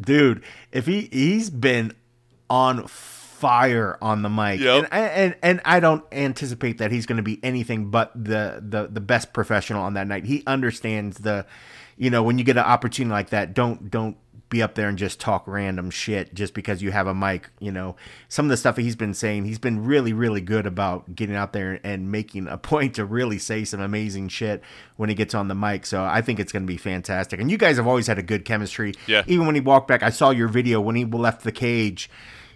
Dude, 0.00 0.42
if 0.72 0.86
he 0.86 1.08
he's 1.12 1.50
been 1.50 1.92
on 2.52 2.86
fire 2.86 3.96
on 4.02 4.20
the 4.20 4.28
mic. 4.28 4.60
Yep. 4.60 4.88
And, 4.92 5.10
and 5.10 5.36
and 5.42 5.60
I 5.64 5.80
don't 5.80 6.04
anticipate 6.12 6.78
that 6.78 6.92
he's 6.92 7.06
going 7.06 7.16
to 7.16 7.22
be 7.22 7.40
anything 7.42 7.90
but 7.90 8.12
the, 8.14 8.62
the 8.64 8.88
the 8.88 9.00
best 9.00 9.32
professional 9.32 9.82
on 9.82 9.94
that 9.94 10.06
night. 10.06 10.26
He 10.26 10.44
understands 10.46 11.18
the 11.18 11.46
you 11.96 12.10
know, 12.10 12.22
when 12.22 12.36
you 12.36 12.44
get 12.44 12.58
an 12.58 12.64
opportunity 12.64 13.10
like 13.10 13.30
that, 13.30 13.54
don't 13.54 13.90
don't 13.90 14.18
be 14.50 14.62
up 14.62 14.74
there 14.74 14.86
and 14.86 14.98
just 14.98 15.18
talk 15.18 15.48
random 15.48 15.88
shit 15.88 16.34
just 16.34 16.52
because 16.52 16.82
you 16.82 16.92
have 16.92 17.06
a 17.06 17.14
mic. 17.14 17.48
You 17.58 17.72
know, 17.72 17.96
some 18.28 18.44
of 18.44 18.50
the 18.50 18.56
stuff 18.58 18.76
he's 18.76 18.96
been 18.96 19.14
saying, 19.14 19.46
he's 19.46 19.58
been 19.58 19.82
really, 19.82 20.12
really 20.12 20.42
good 20.42 20.66
about 20.66 21.14
getting 21.14 21.34
out 21.34 21.54
there 21.54 21.80
and 21.82 22.12
making 22.12 22.48
a 22.48 22.58
point 22.72 22.96
to 22.96 23.06
really 23.06 23.38
say 23.38 23.64
some 23.64 23.80
amazing 23.80 24.28
shit 24.28 24.62
when 24.96 25.08
he 25.08 25.14
gets 25.14 25.34
on 25.34 25.48
the 25.48 25.54
mic. 25.54 25.86
So 25.86 26.04
I 26.04 26.20
think 26.20 26.38
it's 26.38 26.52
going 26.52 26.64
to 26.64 26.72
be 26.72 26.76
fantastic. 26.76 27.40
And 27.40 27.50
you 27.50 27.56
guys 27.56 27.78
have 27.78 27.86
always 27.86 28.06
had 28.06 28.18
a 28.18 28.22
good 28.22 28.44
chemistry. 28.44 28.92
Yeah. 29.06 29.22
Even 29.26 29.46
when 29.46 29.54
he 29.54 29.62
walked 29.62 29.88
back, 29.88 30.02
I 30.02 30.10
saw 30.10 30.30
your 30.30 30.48
video 30.48 30.82
when 30.82 30.96
he 30.96 31.06
left 31.06 31.44
the 31.44 31.52
cage 31.52 32.10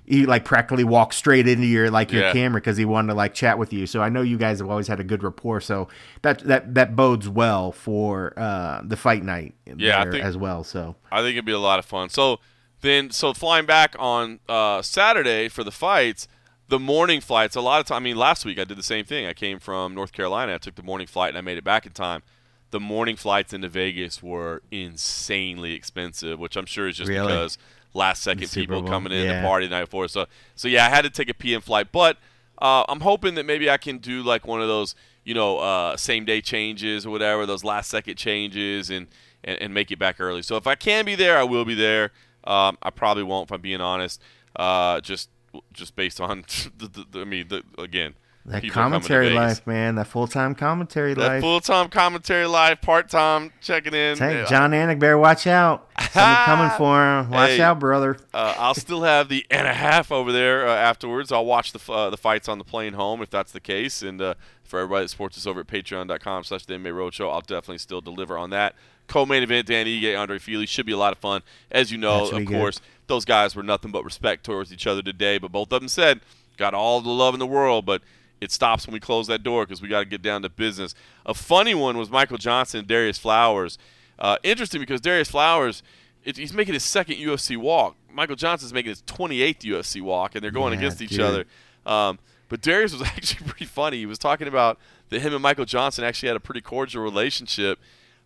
he 0.07 0.25
like 0.25 0.45
practically 0.45 0.85
walked 0.85 1.15
straight 1.15 1.49
into 1.49 1.67
your 1.67 1.91
like 1.91 2.13
your 2.13 2.23
yeah. 2.23 2.33
camera 2.33 2.61
because 2.61 2.77
he 2.77 2.85
wanted 2.85 3.09
to 3.09 3.15
like 3.15 3.35
chat 3.35 3.59
with 3.59 3.73
you. 3.73 3.87
So 3.87 4.03
I 4.03 4.09
know 4.09 4.23
you 4.23 4.39
guys 4.39 4.61
have 4.61 4.71
always 4.71 4.87
had 4.87 5.01
a 5.01 5.05
good 5.05 5.23
rapport. 5.23 5.61
So 5.61 5.89
that 6.23 6.39
that 6.45 6.75
that 6.75 6.95
bodes 6.95 7.29
well 7.29 7.73
for 7.73 8.33
uh, 8.37 8.83
the 8.85 8.97
fight 8.97 9.25
night. 9.25 9.55
Yeah, 9.65 10.09
think, 10.09 10.25
as 10.25 10.37
well. 10.37 10.63
So 10.63 10.95
I 11.11 11.23
think 11.23 11.33
it'd 11.33 11.45
be 11.45 11.53
a 11.53 11.59
lot 11.59 11.79
of 11.79 11.85
fun. 11.85 12.09
So 12.09 12.39
then, 12.83 13.11
so 13.11 13.35
flying 13.35 13.67
back 13.67 13.97
on 13.99 14.39
uh, 14.49 14.81
Saturday 14.83 15.49
for 15.49 15.65
the 15.65 15.73
fights, 15.73 16.29
the 16.69 16.79
morning 16.79 17.21
flights. 17.21 17.57
A 17.57 17.61
lot 17.61 17.81
of 17.81 17.87
time. 17.87 17.97
I 17.97 18.01
mean, 18.01 18.17
last 18.17 18.45
week 18.45 18.61
I 18.61 18.65
did 18.65 18.79
the 18.79 18.85
same 18.85 19.05
thing. 19.05 19.27
I 19.27 19.33
came 19.33 19.59
from 19.59 19.95
North 19.95 20.13
Carolina. 20.13 20.55
I 20.55 20.59
took 20.59 20.77
the 20.77 20.83
morning 20.85 21.09
flight 21.09 21.31
and 21.31 21.39
I 21.39 21.41
made 21.41 21.59
it 21.59 21.65
back 21.65 21.85
in 21.85 21.93
time. 21.93 22.23
The 22.71 22.81
morning 22.81 23.17
flights 23.17 23.53
into 23.53 23.69
Vegas 23.69 24.23
were 24.23 24.63
insanely 24.71 25.73
expensive, 25.73 26.39
which 26.39 26.57
I'm 26.57 26.67
sure 26.67 26.89
is 26.89 26.97
just 26.97 27.09
really? 27.09 27.27
because 27.29 27.59
last 27.97 28.23
second 28.23 28.51
people 28.51 28.83
coming 28.83 29.13
in 29.13 29.27
yeah. 29.27 29.41
the 29.41 29.47
party 29.47 29.67
the 29.67 29.75
night 29.75 29.85
before. 29.85 30.09
So 30.09 30.27
so 30.55 30.69
yeah, 30.69 30.87
I 30.87 30.89
had 30.89 31.03
to 31.03 31.11
take 31.11 31.29
a 31.29 31.35
PM 31.35 31.61
flight, 31.61 31.89
but 31.91 32.19
uh, 32.59 32.85
I'm 32.89 33.01
hoping 33.01 33.35
that 33.35 33.47
maybe 33.47 33.69
I 33.69 33.77
can 33.77 33.99
do 33.99 34.23
like 34.23 34.47
one 34.47 34.61
of 34.63 34.69
those 34.69 34.95
you 35.25 35.35
know 35.35 35.59
uh, 35.59 35.97
same 35.97 36.25
day 36.25 36.41
changes 36.41 37.07
or 37.07 37.11
whatever, 37.11 37.47
those 37.47 37.65
last 37.65 37.91
second 37.91 38.17
changes, 38.17 38.91
and, 38.91 39.09
and, 39.43 39.61
and 39.61 39.75
make 39.75 39.91
it 39.91 39.99
back 39.99 40.21
early. 40.21 40.43
So 40.43 40.57
if 40.57 40.67
I 40.67 40.75
can 40.75 41.05
be 41.05 41.15
there, 41.15 41.39
I 41.39 41.45
will 41.45 41.65
be 41.65 41.75
there. 41.75 42.13
Um, 42.45 42.79
I 42.83 42.91
probably 42.91 43.25
won't 43.25 43.49
if 43.49 43.53
I'm 43.53 43.61
being 43.61 43.81
honest. 43.81 44.23
Uh, 44.55 45.01
just 45.01 45.31
just 45.73 45.97
based 45.97 46.21
on 46.21 46.45
the, 46.77 46.89
the, 46.89 47.07
the 47.11 47.21
I 47.21 47.25
mean, 47.25 47.49
the, 47.49 47.63
again, 47.79 48.15
that 48.47 48.71
commentary 48.71 49.31
life, 49.31 49.67
man. 49.67 49.97
That 49.97 50.07
full 50.07 50.29
time 50.29 50.55
commentary 50.55 51.15
that 51.15 51.21
life. 51.21 51.41
full 51.41 51.61
time 51.61 51.89
commentary 51.89 52.47
life, 52.47 52.81
part 52.81 53.11
time 53.11 53.53
checking 53.61 53.93
in. 53.93 54.17
Hey, 54.17 54.45
John 54.49 54.71
better 54.71 55.19
watch 55.19 55.49
out. 55.49 55.89
Something 55.99 56.45
coming 56.45 56.71
for 56.79 57.05
him. 57.05 57.31
Watch 57.31 57.51
hey, 57.51 57.61
out, 57.61 57.81
brother. 57.81 58.19
Uh, 58.33 58.55
I'll 58.57 58.75
still 58.75 59.03
have 59.03 59.29
the 59.29 59.45
and 59.51 59.67
a 59.67 59.73
half 59.73 60.13
over 60.13 60.31
there 60.31 60.67
uh, 60.67 60.77
afterwards. 60.77 61.33
I'll 61.33 61.45
watch 61.45 61.73
the 61.73 61.93
uh, 61.93 62.09
the 62.11 62.17
fights 62.17 62.49
on 62.49 62.59
the 62.59 62.65
plane 62.65 62.93
home 62.93 63.21
if 63.21 63.31
that's 63.31 63.51
the 63.51 63.61
case. 63.61 64.03
And 64.03 64.23
uh, 64.23 64.35
for 64.63 64.79
everybody 64.79 65.05
that 65.05 65.09
supports 65.09 65.37
us 65.37 65.47
over 65.47 65.61
at 65.61 65.67
patreon.com 65.67 66.45
slash 66.45 66.67
the 66.67 66.75
MMA 66.75 66.93
Roadshow, 66.93 67.33
I'll 67.33 67.41
definitely 67.41 67.79
still 67.79 68.01
deliver 68.01 68.39
on 68.39 68.51
that. 68.51 68.77
Co-main 69.09 69.43
event, 69.43 69.67
Dan 69.67 69.87
Ige, 69.87 70.19
Andre 70.19 70.39
Fili 70.39 70.67
Should 70.67 70.87
be 70.87 70.93
a 70.93 70.97
lot 70.97 71.13
of 71.13 71.19
fun. 71.19 71.43
As 71.71 71.91
you 71.91 71.99
know, 71.99 72.29
of 72.29 72.45
course, 72.47 72.79
good. 72.79 72.87
those 73.07 73.25
guys 73.25 73.57
were 73.57 73.63
nothing 73.63 73.91
but 73.91 74.05
respect 74.05 74.45
towards 74.45 74.73
each 74.73 74.87
other 74.87 75.03
today. 75.03 75.39
But 75.39 75.51
both 75.51 75.73
of 75.73 75.81
them 75.81 75.89
said, 75.89 76.21
got 76.57 76.75
all 76.75 77.01
the 77.01 77.11
love 77.11 77.35
in 77.35 77.41
the 77.41 77.47
world, 77.47 77.85
but– 77.85 78.03
it 78.41 78.53
stops 78.53 78.87
when 78.87 78.93
we 78.93 79.01
close 79.01 79.27
that 79.27 79.43
door 79.43 79.65
because 79.65 79.81
we 79.81 79.89
got 79.89 80.01
to 80.01 80.05
get 80.05 80.23
down 80.23 80.43
to 80.43 80.49
business. 80.49 80.95
A 81.25 81.35
funny 81.35 81.75
one 81.75 81.97
was 81.97 82.11
Michael 82.11 82.39
Johnson 82.39 82.81
and 82.81 82.89
Darius 82.89 83.19
Flowers. 83.19 83.79
Uh, 84.19 84.37
interesting 84.43 84.81
because 84.81 85.01
Darius 85.01 85.31
Flowers, 85.31 85.83
it, 86.25 86.37
he's 86.37 86.53
making 86.53 86.75
his 86.75 86.83
second 86.83 87.17
UFC 87.17 87.57
walk. 87.57 87.97
Michael 88.13 88.37
Johnson's 88.37 88.73
making 88.73 88.91
his 88.91 89.03
28th 89.03 89.61
UFC 89.61 90.03
walk, 90.03 90.35
and 90.35 90.43
they're 90.43 90.51
going 90.51 90.73
yeah, 90.73 90.79
against 90.79 91.03
each 91.03 91.11
dude. 91.11 91.21
other. 91.21 91.45
Um, 91.85 92.19
but 92.49 92.61
Darius 92.61 92.93
was 92.93 93.03
actually 93.09 93.47
pretty 93.47 93.67
funny. 93.67 93.99
He 93.99 94.07
was 94.07 94.19
talking 94.19 94.49
about 94.49 94.79
that 95.09 95.21
him 95.21 95.35
and 95.35 95.43
Michael 95.43 95.65
Johnson 95.65 96.05
actually 96.05 96.29
had 96.29 96.37
a 96.37 96.41
pretty 96.41 96.61
cordial 96.61 97.03
relationship 97.03 97.79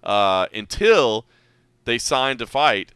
uh, 0.02 0.46
until 0.54 1.26
they 1.84 1.98
signed 1.98 2.38
to 2.38 2.46
fight 2.46 2.92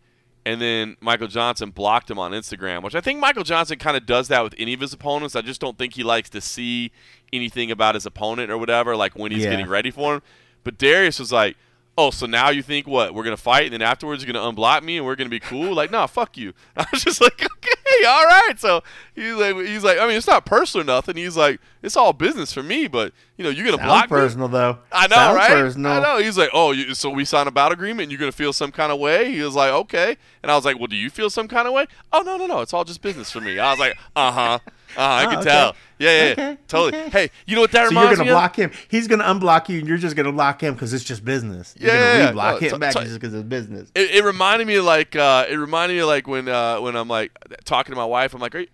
and 0.47 0.61
then 0.61 0.97
Michael 1.01 1.29
Johnson 1.29 1.71
blocked 1.71 2.11
him 2.11 2.19
on 2.19 2.33
Instagram, 2.33 2.83
which 2.83 2.95
I 2.95 3.01
think 3.01 3.19
Michael 3.19 3.45
Johnson 3.45 3.79
kind 3.79 3.97
of 3.97 4.05
does 4.05 4.29
that 4.29 4.43
with 4.43 4.55
any 4.59 4.75
of 4.75 4.81
his 4.81 4.93
opponents. 4.93 5.35
I 5.35 5.41
just 5.41 5.61
don't 5.61 5.79
think 5.79 5.95
he 5.95 6.03
likes 6.03 6.29
to 6.31 6.41
see 6.41 6.93
anything 7.33 7.71
about 7.71 7.95
his 7.95 8.05
opponent 8.05 8.51
or 8.51 8.59
whatever, 8.59 8.95
like 8.95 9.15
when 9.15 9.33
he's 9.33 9.45
yeah. 9.45 9.51
getting 9.51 9.69
ready 9.69 9.91
for 9.91 10.15
him. 10.17 10.23
But 10.63 10.79
Darius 10.79 11.19
was 11.19 11.33
like, 11.33 11.57
oh, 11.97 12.11
so 12.11 12.27
now 12.27 12.51
you 12.51 12.63
think 12.63 12.87
what? 12.87 13.15
We're 13.15 13.25
gonna 13.25 13.37
fight, 13.37 13.65
and 13.65 13.73
then 13.73 13.83
afterwards 13.83 14.25
you're 14.25 14.33
gonna 14.33 14.53
unblock 14.53 14.83
me, 14.83 14.97
and 14.97 15.07
we're 15.07 15.17
gonna 15.17 15.31
be 15.31 15.41
cool? 15.41 15.75
Like, 15.75 15.91
nah, 15.91 16.07
fuck 16.07 16.37
you. 16.37 16.53
I 16.77 16.87
was 16.93 17.05
just 17.05 17.21
like, 17.21 17.35
okay, 17.43 18.05
all 18.07 18.25
right. 18.25 18.55
So 18.59 18.83
he's 19.15 19.35
like, 19.35 19.57
he's 19.57 19.85
like, 19.85 19.99
I 19.99 20.07
mean, 20.07 20.17
it's 20.17 20.27
not 20.27 20.45
personal 20.47 20.83
or 20.83 20.87
nothing. 20.87 21.17
He's 21.17 21.37
like, 21.37 21.61
it's 21.83 21.97
all 21.97 22.13
business 22.13 22.53
for 22.53 22.63
me, 22.63 22.87
but 22.89 23.13
you 23.37 23.45
know, 23.45 23.51
you're 23.51 23.65
gonna 23.65 23.79
Sound 23.79 23.89
block 23.89 24.09
personal 24.09 24.49
me. 24.49 24.53
though. 24.53 24.79
I 24.93 25.07
know, 25.07 25.15
Sound 25.17 25.37
right? 25.37 25.51
Personal. 25.51 25.93
I 25.93 26.01
know. 26.01 26.19
He's 26.19 26.39
like, 26.39 26.51
oh, 26.53 26.73
you, 26.73 26.95
so 26.95 27.11
we 27.11 27.25
signed 27.25 27.49
a 27.49 27.53
battle 27.53 27.73
agreement, 27.75 28.05
and 28.05 28.13
you're 28.13 28.21
gonna 28.21 28.33
feel 28.33 28.53
some 28.53 28.73
kind 28.73 28.91
of 28.93 28.99
way. 28.99 29.33
He 29.33 29.41
was 29.43 29.55
like, 29.55 29.73
okay, 29.73 30.17
and 30.43 30.51
I 30.51 30.57
was 30.57 30.65
like, 30.65 30.79
well, 30.79 30.87
do 30.89 30.97
you 30.97 31.11
feel 31.11 31.31
some 31.31 31.49
kind 31.49 31.67
of 31.69 31.75
way? 31.75 31.87
Oh 32.13 32.23
no, 32.23 32.37
no, 32.37 32.47
no, 32.47 32.61
it's 32.61 32.73
all 32.75 32.85
just 32.85 33.03
business 33.03 33.31
for 33.31 33.41
me. 33.41 33.59
I 33.59 33.71
was 33.71 33.79
like, 33.79 33.97
uh 34.17 34.33
huh. 34.33 34.59
I 34.97 35.25
Oh, 35.25 35.29
can 35.29 35.39
okay. 35.41 35.51
tell. 35.51 35.77
Yeah, 35.99 36.11
yeah, 36.11 36.25
yeah. 36.27 36.33
Okay, 36.33 36.59
totally. 36.69 37.03
okay. 37.03 37.11
Hey, 37.11 37.31
you 37.47 37.55
know 37.55 37.61
what 37.63 37.73
that 37.73 37.89
So 37.89 37.95
you're 37.95 38.05
gonna 38.11 38.25
me 38.25 38.31
of? 38.31 38.35
block 38.35 38.57
him. 38.57 38.71
He's 38.89 39.07
gonna 39.09 39.25
unblock 39.25 39.69
you, 39.69 39.79
and 39.79 39.89
you're 39.89 39.97
just 39.99 40.17
gonna 40.17 40.33
block 40.33 40.61
him 40.63 40.75
because 40.75 40.93
it's 40.93 41.05
just 41.05 41.25
business. 41.25 41.75
You're 41.79 41.91
Yeah, 41.95 42.01
yeah, 42.01 42.13
gonna 42.13 42.25
yeah. 42.25 42.33
reblock 42.33 42.53
No, 42.61 42.67
him 42.67 42.73
t- 42.73 42.79
back 42.79 42.95
t- 42.95 43.01
just 43.05 43.15
because 43.21 43.35
it's 43.35 43.45
business. 43.49 43.91
It, 43.95 44.11
it 44.11 44.25
reminded 44.25 44.67
me 44.67 44.81
like 44.81 45.15
uh, 45.17 45.47
it 45.49 45.57
reminded 45.57 45.95
me 45.97 46.03
like 46.05 46.27
when 46.27 46.49
uh, 46.49 46.81
when 46.81 46.97
I'm 46.97 47.09
like 47.09 47.31
talking 47.65 47.93
to 47.93 47.97
my 47.97 48.05
wife. 48.05 48.35
I'm 48.35 48.41
like, 48.41 48.55
are 48.55 48.61
you, 48.61 48.69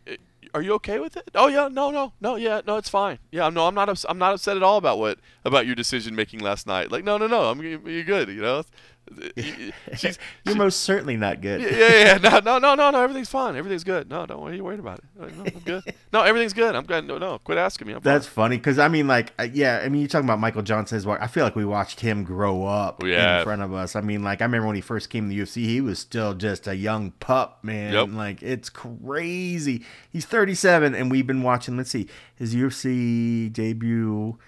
are 0.54 0.62
you 0.62 0.72
okay 0.74 0.98
with 0.98 1.16
it? 1.16 1.30
Oh 1.34 1.46
yeah, 1.48 1.68
no, 1.70 1.90
no, 1.90 2.12
no, 2.20 2.36
yeah, 2.36 2.62
no, 2.66 2.76
it's 2.76 2.88
fine. 2.88 3.18
Yeah, 3.30 3.48
no, 3.50 3.66
I'm 3.66 3.74
not. 3.74 3.88
Ups- 3.88 4.06
I'm 4.08 4.18
not 4.18 4.32
upset 4.34 4.56
at 4.56 4.62
all 4.62 4.78
about 4.78 4.98
what 4.98 5.18
about 5.44 5.66
your 5.66 5.74
decision 5.74 6.14
making 6.16 6.40
last 6.40 6.66
night. 6.66 6.90
Like, 6.90 7.04
no, 7.04 7.18
no, 7.18 7.26
no, 7.26 7.50
I'm 7.50 7.60
you're 7.62 8.02
good. 8.04 8.28
You 8.30 8.40
know, 8.40 8.62
she's 9.96 10.18
You're 10.44 10.56
most 10.56 10.80
certainly 10.80 11.16
not 11.16 11.40
good. 11.40 11.60
yeah, 11.60 11.68
yeah, 11.70 11.88
yeah. 12.04 12.18
No, 12.18 12.38
no, 12.40 12.58
no, 12.58 12.74
no, 12.74 12.90
no. 12.90 13.02
Everything's 13.02 13.28
fine. 13.28 13.56
Everything's 13.56 13.84
good. 13.84 14.08
No, 14.08 14.24
don't 14.26 14.40
worry. 14.40 14.56
You 14.56 14.64
worried 14.64 14.80
about 14.80 14.98
it? 14.98 15.04
Like, 15.16 15.36
no, 15.36 15.44
I'm 15.44 15.60
good. 15.64 15.94
No, 16.12 16.22
everything's 16.22 16.52
good. 16.52 16.74
I'm 16.74 16.84
good. 16.84 17.06
No, 17.06 17.18
no. 17.18 17.38
Quit 17.38 17.58
asking 17.58 17.88
me. 17.88 17.94
I'm 17.94 18.00
That's 18.02 18.26
fine. 18.26 18.34
funny 18.44 18.56
because 18.58 18.78
I 18.78 18.88
mean, 18.88 19.06
like, 19.06 19.32
uh, 19.38 19.48
yeah, 19.52 19.80
I 19.84 19.88
mean, 19.88 20.00
you're 20.02 20.08
talking 20.08 20.26
about 20.26 20.38
Michael 20.40 20.62
Johnson's 20.62 21.06
work. 21.06 21.20
I 21.22 21.26
feel 21.26 21.44
like 21.44 21.56
we 21.56 21.64
watched 21.64 22.00
him 22.00 22.24
grow 22.24 22.64
up 22.64 23.02
Yeah. 23.04 23.38
in 23.38 23.44
front 23.44 23.62
of 23.62 23.72
us. 23.74 23.96
I 23.96 24.00
mean, 24.00 24.22
like, 24.22 24.40
I 24.40 24.44
remember 24.44 24.66
when 24.66 24.76
he 24.76 24.82
first 24.82 25.10
came 25.10 25.28
to 25.28 25.34
the 25.34 25.40
UFC, 25.42 25.64
he 25.64 25.80
was 25.80 25.98
still 25.98 26.34
just 26.34 26.66
a 26.66 26.74
young 26.76 27.10
pup, 27.12 27.58
man. 27.62 27.92
Yep. 27.92 28.08
Like, 28.12 28.42
it's 28.42 28.68
crazy. 28.70 29.84
He's 30.10 30.24
37, 30.24 30.94
and 30.94 31.10
we've 31.10 31.26
been 31.26 31.42
watching. 31.42 31.76
Let's 31.76 31.90
see, 31.90 32.08
his 32.36 32.54
UFC 32.54 33.52
debut. 33.52 34.38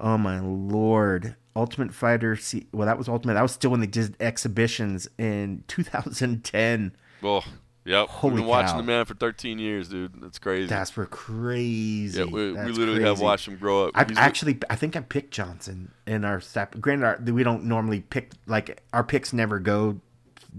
Oh 0.00 0.16
my 0.16 0.38
lord! 0.40 1.34
Ultimate 1.58 1.92
Fighter. 1.92 2.36
See, 2.36 2.66
well, 2.72 2.86
that 2.86 2.96
was 2.96 3.08
Ultimate. 3.08 3.34
That 3.34 3.42
was 3.42 3.52
still 3.52 3.70
when 3.70 3.80
they 3.80 3.86
did 3.86 4.16
exhibitions 4.20 5.08
in 5.18 5.64
2010. 5.66 6.92
Well, 7.20 7.44
yep. 7.84 8.08
Holy 8.08 8.34
We've 8.34 8.42
been 8.42 8.48
watching 8.48 8.72
cow. 8.72 8.76
the 8.78 8.82
man 8.84 9.04
for 9.04 9.14
13 9.14 9.58
years, 9.58 9.88
dude. 9.88 10.20
That's 10.22 10.38
crazy. 10.38 10.66
That's 10.68 10.90
for 10.90 11.06
crazy. 11.06 12.18
yeah, 12.20 12.24
we, 12.26 12.52
we 12.52 12.72
literally 12.72 13.02
have 13.02 13.20
watched 13.20 13.48
him 13.48 13.56
grow 13.56 13.86
up. 13.88 13.92
I 13.94 14.04
He's- 14.04 14.16
actually, 14.16 14.58
I 14.70 14.76
think 14.76 14.96
I 14.96 15.00
picked 15.00 15.32
Johnson 15.32 15.92
in 16.06 16.24
our 16.24 16.40
step. 16.40 16.80
Granted, 16.80 17.04
our, 17.04 17.18
we 17.32 17.42
don't 17.42 17.64
normally 17.64 18.00
pick 18.00 18.32
like 18.46 18.82
our 18.92 19.04
picks 19.04 19.32
never 19.32 19.58
go 19.58 20.00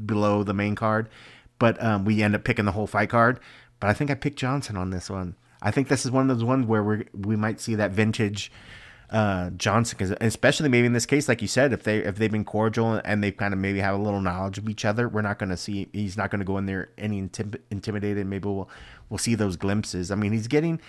below 0.06 0.44
the 0.44 0.54
main 0.54 0.76
card, 0.76 1.10
but 1.58 1.82
um, 1.84 2.06
we 2.06 2.22
end 2.22 2.36
up 2.36 2.44
picking 2.44 2.66
the 2.66 2.72
whole 2.74 2.88
fight 2.88 3.10
card. 3.10 3.40
But 3.80 3.90
I 3.90 3.94
think 3.94 4.12
I 4.12 4.16
picked 4.16 4.38
Johnson 4.38 4.76
on 4.76 4.90
this 4.90 5.10
one. 5.10 5.36
I 5.62 5.72
think 5.72 5.88
this 5.88 6.06
is 6.06 6.12
one 6.12 6.30
of 6.30 6.38
those 6.38 6.44
ones 6.46 6.66
where 6.66 6.84
we 6.84 7.06
we 7.14 7.36
might 7.36 7.60
see 7.62 7.76
that 7.76 7.92
vintage 7.92 8.52
uh, 9.12 9.50
Johnson, 9.52 9.98
because 9.98 10.16
especially 10.22 10.70
maybe 10.70 10.86
in 10.86 10.94
this 10.94 11.06
case, 11.06 11.28
like 11.28 11.42
you 11.42 11.48
said, 11.48 11.74
if 11.74 11.84
they 11.84 12.00
if 12.00 12.18
they've 12.18 12.32
been 12.32 12.46
cordial 12.46 13.02
and 13.04 13.24
they 13.24 13.32
kind 13.32 13.54
of 13.54 13.60
maybe 13.60 13.80
have 13.80 13.96
a 13.96 14.02
little 14.02 14.22
knowledge 14.22 14.58
of 14.58 14.70
each 14.70 14.86
other, 14.86 15.10
we're 15.10 15.24
not 15.24 15.40
going 15.40 15.50
to 15.50 15.58
see. 15.58 15.90
He's 15.94 16.16
not 16.16 16.30
going 16.30 16.40
to 16.40 16.46
go 16.46 16.58
in 16.58 16.68
there 16.68 16.90
any 16.98 17.22
intim- 17.22 17.60
intimidated. 17.72 18.28
Maybe 18.28 18.48
we'll 18.48 18.70
we'll 19.10 19.18
see 19.18 19.34
those 19.34 19.56
glimpses. 19.56 20.12
I 20.12 20.16
mean, 20.16 20.32
he's 20.32 20.48
getting 20.48 20.80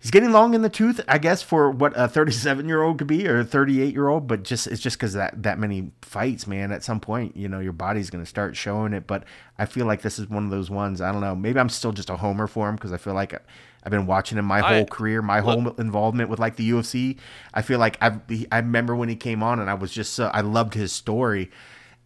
he's 0.00 0.10
getting 0.10 0.32
long 0.32 0.54
in 0.54 0.62
the 0.62 0.68
tooth, 0.68 1.00
I 1.06 1.18
guess, 1.18 1.42
for 1.42 1.70
what 1.70 1.92
a 1.94 2.08
37 2.08 2.66
year 2.66 2.82
old 2.82 2.98
could 2.98 3.06
be 3.06 3.28
or 3.28 3.38
a 3.38 3.44
38 3.44 3.94
year 3.94 4.08
old. 4.08 4.26
But 4.26 4.42
just 4.42 4.66
it's 4.66 4.82
just 4.82 4.96
because 4.96 5.12
that 5.12 5.40
that 5.44 5.60
many 5.60 5.92
fights, 6.02 6.48
man. 6.48 6.72
At 6.72 6.82
some 6.82 6.98
point, 6.98 7.36
you 7.36 7.48
know, 7.48 7.60
your 7.60 7.72
body's 7.72 8.10
going 8.10 8.24
to 8.24 8.28
start 8.28 8.56
showing 8.56 8.92
it. 8.92 9.06
But 9.06 9.22
I 9.58 9.66
feel 9.66 9.86
like 9.86 10.02
this 10.02 10.18
is 10.18 10.28
one 10.28 10.44
of 10.44 10.50
those 10.50 10.70
ones. 10.70 11.00
I 11.00 11.12
don't 11.12 11.20
know. 11.20 11.36
Maybe 11.36 11.60
I'm 11.60 11.68
still 11.68 11.92
just 11.92 12.10
a 12.10 12.16
homer 12.16 12.48
for 12.48 12.68
him 12.68 12.74
because 12.74 12.92
I 12.92 12.96
feel 12.96 13.14
like 13.14 13.40
I've 13.84 13.90
been 13.90 14.06
watching 14.06 14.38
him 14.38 14.46
my 14.46 14.60
I- 14.64 14.74
whole 14.76 14.86
career, 14.86 15.20
my 15.22 15.40
whole 15.40 15.70
involvement 15.72 16.30
with 16.30 16.38
like 16.38 16.56
the 16.56 16.70
UFC. 16.70 17.18
I 17.52 17.62
feel 17.62 17.78
like 17.78 17.98
I've 18.00 18.20
I 18.50 18.58
remember 18.58 18.96
when 18.96 19.08
he 19.08 19.16
came 19.16 19.42
on 19.42 19.60
and 19.60 19.68
I 19.68 19.74
was 19.74 19.92
just 19.92 20.14
so 20.14 20.30
I 20.32 20.40
loved 20.40 20.74
his 20.74 20.92
story. 20.92 21.50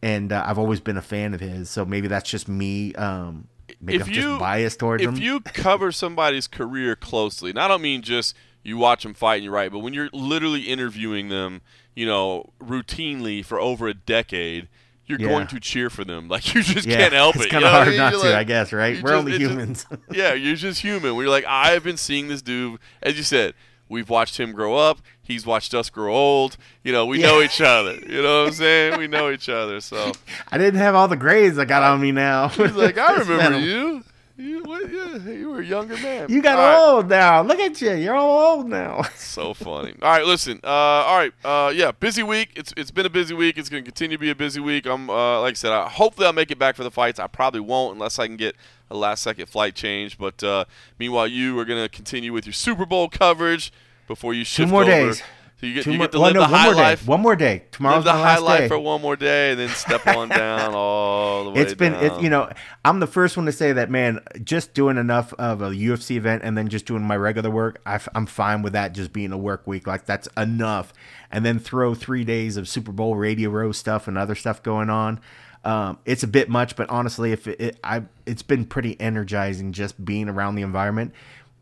And 0.00 0.32
uh, 0.32 0.44
I've 0.46 0.58
always 0.58 0.78
been 0.78 0.96
a 0.96 1.02
fan 1.02 1.34
of 1.34 1.40
his, 1.40 1.68
so 1.70 1.84
maybe 1.84 2.06
that's 2.06 2.30
just 2.30 2.46
me. 2.46 2.94
Um, 2.94 3.48
maybe 3.80 4.04
I'm 4.04 4.12
just 4.12 4.38
biased 4.38 4.78
towards 4.78 5.02
if 5.02 5.08
him. 5.08 5.16
If 5.16 5.20
you 5.20 5.40
cover 5.40 5.90
somebody's 5.90 6.46
career 6.46 6.94
closely, 6.94 7.50
and 7.50 7.58
I 7.58 7.66
don't 7.66 7.82
mean 7.82 8.02
just 8.02 8.36
you 8.62 8.76
watch 8.76 9.02
them 9.02 9.14
fight 9.14 9.36
and 9.36 9.44
you 9.44 9.50
write, 9.50 9.72
but 9.72 9.80
when 9.80 9.94
you're 9.94 10.10
literally 10.12 10.62
interviewing 10.62 11.30
them, 11.30 11.62
you 11.96 12.06
know, 12.06 12.50
routinely 12.60 13.44
for 13.44 13.58
over 13.58 13.88
a 13.88 13.94
decade, 13.94 14.68
you're 15.08 15.20
Yeah. 15.20 15.28
going 15.28 15.46
to 15.48 15.58
cheer 15.60 15.90
for 15.90 16.04
them. 16.04 16.28
Like 16.38 16.54
you 16.54 16.62
just 16.62 16.86
yeah, 16.86 16.98
can't 16.98 17.12
help 17.14 17.34
it's 17.36 17.44
it. 17.44 17.46
It's 17.46 17.52
kind 17.52 17.64
of 17.64 17.70
hard 17.72 17.96
not 17.96 18.12
You're 18.12 18.20
to, 18.22 18.26
like- 18.28 18.36
I 18.36 18.44
guess, 18.44 18.72
right? 18.72 18.94
We're 19.02 19.10
just- 19.10 19.12
only 19.18 19.32
it 19.34 19.38
just- 19.40 19.50
humans. 19.50 19.86
yeah, 20.12 20.34
you're 20.34 20.54
just 20.56 20.82
human. 20.82 21.16
We're 21.16 21.28
like, 21.28 21.44
I've 21.48 21.82
been 21.82 21.96
seeing 21.96 22.28
this 22.28 22.42
dude, 22.42 22.78
as 23.02 23.16
you 23.16 23.22
said. 23.24 23.54
We've 23.90 24.10
watched 24.10 24.38
him 24.38 24.52
grow 24.52 24.76
up. 24.76 25.00
He's 25.22 25.46
watched 25.46 25.72
us 25.72 25.88
grow 25.88 26.14
old. 26.14 26.58
You 26.84 26.92
know, 26.92 27.06
we 27.06 27.22
know 27.22 27.40
each 27.40 27.58
other. 27.62 27.94
You 27.94 28.20
know 28.22 28.40
what 28.42 28.48
I'm 28.48 28.52
saying? 28.52 28.98
We 28.98 29.06
know 29.06 29.30
each 29.30 29.48
other. 29.48 29.80
So 29.80 30.12
I 30.52 30.58
didn't 30.58 30.78
have 30.80 30.94
all 30.94 31.08
the 31.08 31.16
grades 31.16 31.56
I 31.56 31.64
got 31.64 31.82
on 31.82 31.98
me 31.98 32.12
now. 32.12 32.48
he's 32.48 32.72
like, 32.74 32.98
I 32.98 33.16
remember 33.16 33.58
you. 33.60 34.04
You, 34.38 34.62
what, 34.62 34.88
yeah, 34.90 35.16
you 35.32 35.50
were 35.50 35.58
a 35.60 35.64
younger 35.66 35.96
man. 35.96 36.26
You 36.30 36.40
got 36.40 36.58
All 36.58 36.64
right. 36.64 36.94
old 36.94 37.08
now. 37.08 37.42
Look 37.42 37.58
at 37.58 37.80
you. 37.82 37.92
You're 37.94 38.14
all 38.14 38.58
old 38.58 38.68
now. 38.68 39.02
So 39.16 39.52
funny. 39.52 39.94
All 40.00 40.10
right, 40.10 40.24
listen. 40.24 40.58
Uh, 40.64 40.68
all 40.68 41.16
right. 41.18 41.32
Uh, 41.44 41.70
yeah, 41.70 41.90
busy 41.92 42.22
week. 42.22 42.50
It's 42.56 42.72
it's 42.76 42.90
been 42.90 43.04
a 43.06 43.10
busy 43.10 43.34
week. 43.34 43.56
It's 43.58 43.68
going 43.68 43.84
to 43.84 43.88
continue 43.88 44.16
to 44.16 44.20
be 44.20 44.30
a 44.30 44.34
busy 44.34 44.60
week. 44.60 44.86
I'm 44.86 45.08
uh, 45.10 45.40
like 45.40 45.52
I 45.52 45.54
said. 45.54 45.70
I, 45.72 45.88
hopefully, 45.88 46.26
I'll 46.26 46.32
make 46.32 46.50
it 46.50 46.58
back 46.58 46.74
for 46.76 46.82
the 46.84 46.90
fights. 46.90 47.18
I 47.20 47.26
probably 47.28 47.60
won't 47.60 47.94
unless 47.94 48.18
I 48.18 48.26
can 48.26 48.36
get 48.36 48.56
a 48.90 48.96
last 48.96 49.22
second 49.22 49.46
flight 49.46 49.74
change. 49.74 50.18
But 50.18 50.42
uh, 50.42 50.64
meanwhile, 50.98 51.26
you 51.28 51.58
are 51.58 51.64
going 51.64 51.82
to 51.82 51.88
continue 51.88 52.32
with 52.32 52.46
your 52.46 52.52
Super 52.52 52.86
Bowl 52.86 53.08
coverage 53.08 53.72
before 54.08 54.34
you 54.34 54.44
shift 54.44 54.68
Two 54.68 54.72
more 54.72 54.82
over. 54.82 54.90
days. 54.90 55.22
So 55.60 55.66
you 55.66 55.74
get 55.74 55.82
Two 55.82 55.90
you 55.90 55.98
more, 55.98 56.06
get 56.06 56.12
to 56.12 56.18
well, 56.20 56.26
live 56.28 56.34
no, 56.34 56.46
the 56.46 56.52
one 56.52 56.60
high 56.60 56.64
more 56.66 56.74
life. 56.76 57.00
day. 57.00 57.06
One 57.06 57.20
more 57.20 57.34
day. 57.34 57.64
Tomorrow's 57.72 58.04
Live 58.04 58.16
the 58.16 58.22
high 58.22 58.38
life 58.38 58.60
day. 58.60 58.68
for 58.68 58.78
one 58.78 59.02
more 59.02 59.16
day, 59.16 59.50
and 59.50 59.58
then 59.58 59.68
step 59.70 60.06
on 60.06 60.28
down 60.28 60.72
all 60.72 61.44
the 61.44 61.50
way 61.50 61.62
It's 61.62 61.74
been, 61.74 61.94
it's 61.94 62.22
you 62.22 62.30
know, 62.30 62.48
I'm 62.84 63.00
the 63.00 63.08
first 63.08 63.36
one 63.36 63.46
to 63.46 63.52
say 63.52 63.72
that, 63.72 63.90
man. 63.90 64.20
Just 64.44 64.72
doing 64.72 64.96
enough 64.96 65.32
of 65.34 65.60
a 65.60 65.70
UFC 65.70 66.14
event 66.14 66.42
and 66.44 66.56
then 66.56 66.68
just 66.68 66.86
doing 66.86 67.02
my 67.02 67.16
regular 67.16 67.50
work, 67.50 67.80
I, 67.84 67.98
am 68.14 68.26
fine 68.26 68.62
with 68.62 68.74
that. 68.74 68.92
Just 68.92 69.12
being 69.12 69.32
a 69.32 69.38
work 69.38 69.66
week, 69.66 69.88
like 69.88 70.06
that's 70.06 70.28
enough. 70.36 70.92
And 71.32 71.44
then 71.44 71.58
throw 71.58 71.92
three 71.92 72.22
days 72.22 72.56
of 72.56 72.68
Super 72.68 72.92
Bowl 72.92 73.16
Radio 73.16 73.50
Row 73.50 73.72
stuff 73.72 74.06
and 74.06 74.16
other 74.16 74.36
stuff 74.36 74.62
going 74.62 74.90
on. 74.90 75.20
Um, 75.64 75.98
it's 76.04 76.22
a 76.22 76.28
bit 76.28 76.48
much, 76.48 76.76
but 76.76 76.88
honestly, 76.88 77.32
if 77.32 77.48
it, 77.48 77.60
it 77.60 77.80
I, 77.82 78.04
it's 78.26 78.42
been 78.42 78.64
pretty 78.64 78.98
energizing 79.00 79.72
just 79.72 80.02
being 80.04 80.28
around 80.28 80.54
the 80.54 80.62
environment. 80.62 81.14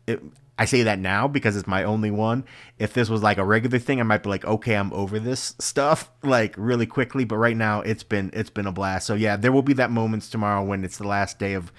It, 0.05 0.21
I 0.59 0.65
say 0.65 0.83
that 0.83 0.99
now 0.99 1.27
because 1.27 1.55
it's 1.55 1.67
my 1.67 1.83
only 1.83 2.09
one. 2.11 2.43
If 2.79 2.93
this 2.93 3.09
was 3.09 3.21
like 3.21 3.37
a 3.37 3.45
regular 3.45 3.79
thing, 3.79 3.99
I 3.99 4.03
might 4.03 4.23
be 4.23 4.29
like, 4.29 4.43
okay, 4.45 4.75
I'm 4.75 4.91
over 4.93 5.19
this 5.19 5.55
stuff 5.59 6.09
like 6.23 6.55
really 6.57 6.85
quickly. 6.87 7.25
But 7.25 7.37
right 7.37 7.55
now, 7.57 7.81
it's 7.81 8.03
been 8.03 8.31
it's 8.33 8.49
been 8.49 8.65
a 8.67 8.71
blast. 8.71 9.05
So 9.07 9.13
yeah, 9.13 9.35
there 9.35 9.51
will 9.51 9.61
be 9.61 9.73
that 9.73 9.91
moments 9.91 10.29
tomorrow 10.29 10.63
when 10.63 10.83
it's 10.83 10.97
the 10.97 11.07
last 11.07 11.37
day 11.39 11.53
of 11.53 11.71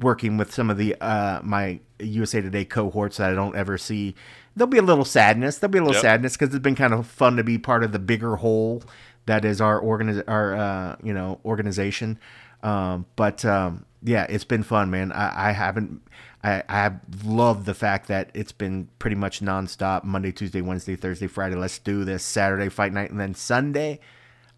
working 0.00 0.36
with 0.38 0.52
some 0.52 0.70
of 0.70 0.78
the 0.78 0.96
uh 1.00 1.40
my 1.42 1.78
USA 2.00 2.40
Today 2.40 2.64
cohorts 2.64 3.18
that 3.18 3.30
I 3.30 3.34
don't 3.34 3.54
ever 3.54 3.76
see. 3.78 4.14
There'll 4.56 4.68
be 4.70 4.78
a 4.78 4.82
little 4.82 5.04
sadness. 5.04 5.58
There'll 5.58 5.70
be 5.72 5.78
a 5.78 5.82
little 5.82 5.94
Yep. 5.94 6.02
sadness 6.02 6.36
because 6.36 6.54
it's 6.54 6.62
been 6.62 6.74
kind 6.74 6.92
of 6.94 7.06
fun 7.06 7.36
to 7.36 7.44
be 7.44 7.58
part 7.58 7.84
of 7.84 7.92
the 7.92 7.98
bigger 7.98 8.36
whole 8.36 8.82
that 9.26 9.44
is 9.44 9.60
our 9.60 9.80
organiz- 9.80 10.24
our 10.26 10.54
uh, 10.54 10.96
you 11.02 11.12
know 11.14 11.38
organization. 11.44 12.18
Um, 12.62 13.06
but 13.16 13.44
um, 13.44 13.84
yeah, 14.02 14.26
it's 14.28 14.44
been 14.44 14.62
fun, 14.62 14.90
man. 14.90 15.12
I, 15.12 15.50
I 15.50 15.52
haven't. 15.52 16.02
I, 16.44 16.62
I 16.68 16.92
loved 17.24 17.66
the 17.66 17.74
fact 17.74 18.08
that 18.08 18.30
it's 18.34 18.52
been 18.52 18.88
pretty 18.98 19.16
much 19.16 19.40
nonstop 19.40 20.04
Monday, 20.04 20.32
Tuesday, 20.32 20.60
Wednesday, 20.60 20.96
Thursday, 20.96 21.28
Friday. 21.28 21.54
Let's 21.54 21.78
do 21.78 22.04
this 22.04 22.24
Saturday 22.24 22.68
fight 22.68 22.92
night, 22.92 23.10
and 23.10 23.20
then 23.20 23.34
Sunday, 23.34 24.00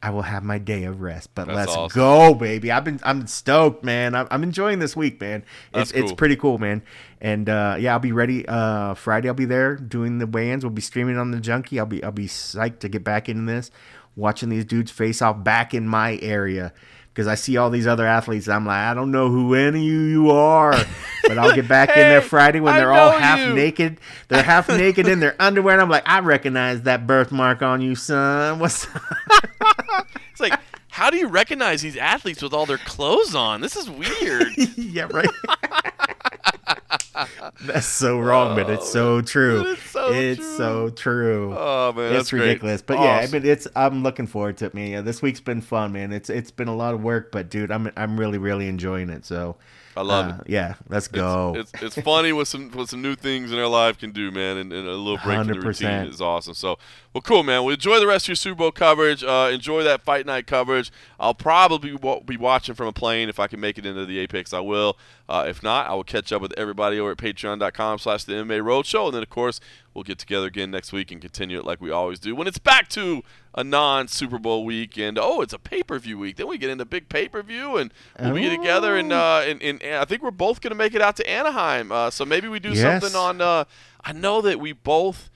I 0.03 0.11
will 0.11 0.23
have 0.23 0.45
my 0.45 0.59
day 0.59 0.85
of 0.85 1.03
rest. 1.03 1.31
But 1.35 1.47
That's 1.47 1.57
let's 1.57 1.73
awesome. 1.73 2.01
go, 2.01 2.35
baby! 2.35 2.71
I've 2.73 2.85
been 2.85 3.01
I'm 3.03 3.27
stoked, 3.27 3.85
man. 3.85 4.15
I'm, 4.15 4.27
I'm 4.31 4.43
enjoying 4.43 4.79
this 4.79 4.97
week, 4.97 5.21
man. 5.21 5.41
It's 5.41 5.47
That's 5.73 5.91
it's 5.93 6.11
cool. 6.11 6.17
pretty 6.17 6.37
cool, 6.37 6.59
man. 6.59 6.83
And 7.21 7.49
uh, 7.49 7.77
yeah, 7.79 7.93
I'll 7.93 7.99
be 7.99 8.13
ready. 8.13 8.47
Uh, 8.49 8.95
Friday, 8.95 9.29
I'll 9.29 9.35
be 9.35 9.45
there 9.45 9.77
doing 9.77 10.19
the 10.19 10.27
weigh-ins. 10.27 10.65
We'll 10.65 10.73
be 10.73 10.83
streaming 10.83 11.19
on 11.19 11.33
the 11.33 11.41
Junkie. 11.41 11.79
I'll 11.79 11.87
be 11.87 12.03
I'll 12.03 12.13
be 12.13 12.29
psyched 12.29 12.79
to 12.81 12.89
get 12.89 13.05
back 13.05 13.29
into 13.29 13.51
this, 13.53 13.71
watching 14.17 14.49
these 14.49 14.65
dudes 14.65 14.91
face 14.91 15.21
off 15.21 15.45
back 15.45 15.75
in 15.75 15.87
my 15.87 16.19
area. 16.23 16.73
Because 17.15 17.29
I 17.29 17.37
see 17.37 17.57
all 17.57 17.71
these 17.71 17.87
other 17.87 18.05
athletes, 18.05 18.49
I'm 18.49 18.67
like, 18.67 18.77
I 18.77 18.93
don't 18.93 19.13
know 19.13 19.29
who 19.29 19.55
any 19.55 19.79
of 19.79 19.85
you, 19.85 20.33
are, 20.33 20.75
but 21.23 21.39
I'll 21.39 21.55
get 21.55 21.69
back 21.69 21.91
in 21.91 21.95
there 21.95 22.21
Friday 22.23 22.59
when 22.59 22.75
they're 22.75 22.93
all 22.93 23.13
half 23.13 23.39
you. 23.39 23.55
naked. 23.55 23.99
They're 24.27 24.43
half 24.43 24.69
naked 24.69 25.07
in 25.07 25.21
their 25.21 25.37
underwear, 25.39 25.75
and 25.75 25.83
I'm 25.83 25.89
like, 25.89 26.03
I 26.07 26.19
recognize 26.19 26.83
that 26.83 27.07
birthmark 27.07 27.63
on 27.63 27.81
you, 27.81 27.95
son. 27.95 28.59
What's 28.59 28.89
it's 30.33 30.41
like, 30.41 30.59
how 30.89 31.09
do 31.09 31.17
you 31.17 31.29
recognize 31.29 31.83
these 31.83 31.97
athletes 31.97 32.43
with 32.43 32.53
all 32.53 32.67
their 32.67 32.79
clothes 32.79 33.37
on? 33.37 33.61
This 33.61 33.77
is 33.77 33.89
weird. 33.89 34.49
yeah, 34.77 35.07
right. 35.11 35.29
That's 37.63 37.87
so 37.87 38.19
wrong, 38.19 38.57
but 38.57 38.69
it's 38.71 38.91
so 38.91 39.17
oh, 39.17 39.21
true. 39.23 39.73
It's 39.73 39.91
so 39.91 40.13
It's 40.13 40.41
true. 40.41 40.57
so 40.57 40.91
true. 40.91 41.55
Oh 41.57 41.93
man, 41.93 42.07
it's 42.07 42.15
that's 42.15 42.31
great. 42.31 42.41
ridiculous. 42.41 42.83
But 42.83 42.99
yeah, 43.01 43.19
I 43.19 43.27
mean, 43.27 43.45
it's 43.45 43.69
I'm 43.77 44.03
looking 44.03 44.27
forward 44.27 44.57
to 44.59 44.67
it, 44.67 44.75
man. 44.75 44.91
Yeah, 44.91 45.01
this 45.01 45.23
week's 45.23 45.41
been 45.41 45.61
fun, 45.61 45.93
man. 45.93 46.13
It's 46.13 46.31
it's 46.31 46.51
been 46.51 46.69
a 46.69 46.75
lot 46.75 46.95
of 46.95 47.03
work, 47.03 47.31
but 47.33 47.51
dude, 47.51 47.71
I'm 47.71 47.91
I'm 47.97 48.19
really 48.19 48.39
really 48.39 48.69
enjoying 48.69 49.11
it. 49.11 49.25
So 49.25 49.57
I 49.97 50.03
love 50.03 50.27
Uh, 50.31 50.35
it. 50.45 50.51
Yeah, 50.51 50.75
let's 50.89 51.07
go. 51.09 51.55
It's, 51.57 51.73
it's 51.75 51.97
it's 51.97 52.01
funny 52.07 52.33
what 52.33 52.47
some 52.49 52.71
what 52.73 52.89
some 52.89 53.01
new 53.03 53.15
things 53.15 53.53
in 53.53 53.59
our 53.59 53.67
life 53.69 53.99
can 53.99 54.11
do, 54.13 54.31
man, 54.31 54.57
and, 54.57 54.73
and 54.73 54.89
a 54.89 54.93
little 54.93 55.19
break 55.25 55.39
from 55.39 55.47
the 55.49 55.61
routine 55.61 56.07
is 56.09 56.21
awesome. 56.21 56.55
So, 56.55 56.79
well, 57.13 57.23
cool, 57.23 57.43
man. 57.43 57.63
Well, 57.65 57.75
enjoy 57.75 58.01
the 58.01 58.07
rest 58.07 58.25
of 58.25 58.29
your 58.31 58.37
Super 58.37 58.57
Bowl 58.59 58.73
coverage. 58.73 59.23
Uh, 59.23 59.51
enjoy 59.53 59.83
that 59.85 60.03
fight 60.03 60.27
night 60.27 60.47
coverage. 60.47 60.91
I'll 61.21 61.35
probably 61.35 61.97
be 62.27 62.37
watching 62.37 62.75
from 62.75 62.89
a 62.89 62.93
plane 62.93 63.29
if 63.29 63.39
I 63.39 63.47
can 63.47 63.61
make 63.61 63.79
it 63.79 63.87
into 63.87 64.05
the 64.05 64.19
Apex. 64.19 64.53
I 64.53 64.61
will. 64.61 64.99
Uh, 65.29 65.47
if 65.49 65.63
not, 65.63 65.89
I 65.89 65.95
will 65.95 66.05
catch 66.05 66.33
up 66.33 66.43
with 66.43 66.53
everybody 66.59 66.99
over 66.99 67.13
at 67.13 67.17
Patreon.com/slash 67.19 68.25
The 68.25 68.33
MMA 68.35 68.61
Roadshow, 68.63 69.07
and 69.07 69.15
then 69.15 69.23
of 69.23 69.31
course 69.31 69.61
we'll 69.95 70.03
get 70.05 70.19
together 70.19 70.47
again 70.47 70.71
next 70.71 70.93
week 70.93 71.11
and 71.13 71.21
continue 71.21 71.59
it 71.59 71.65
like 71.65 71.81
we 71.81 71.91
always 71.91 72.19
do 72.19 72.35
when 72.35 72.47
it's 72.49 72.59
back 72.59 72.89
to 72.89 73.23
a 73.55 73.63
non-Super 73.63 74.39
Bowl 74.39 74.65
week 74.65 74.99
and 74.99 75.17
oh, 75.19 75.41
it's 75.41 75.53
a 75.53 75.59
pay-per-view 75.59 76.19
week. 76.19 76.37
Then 76.37 76.49
we 76.49 76.59
get 76.59 76.71
into 76.71 76.85
big 76.85 77.09
pay-per-view 77.09 77.77
and 77.77 77.93
we'll 78.21 78.35
be 78.35 78.51
together 78.51 78.97
and 78.97 79.13
uh, 79.13 79.43
and, 79.47 79.63
and, 79.63 79.81
and 79.83 79.97
I 79.97 80.05
think 80.05 80.23
we're 80.23 80.31
both 80.33 80.61
going 80.61 80.73
to 80.73 80.77
make 80.77 80.95
it 80.95 81.01
out 81.01 81.17
to 81.17 81.31
Anaheim. 81.31 81.93
Uh, 81.93 82.11
so 82.11 82.25
maybe 82.25 82.49
we 82.49 82.59
do 82.59 82.71
Yes. 82.73 83.01
something 83.03 83.17
on. 83.17 83.41
Uh, 83.41 83.65
I 84.05 84.13
know 84.13 84.41
that 84.41 84.59
we 84.61 84.73
both 84.73 85.31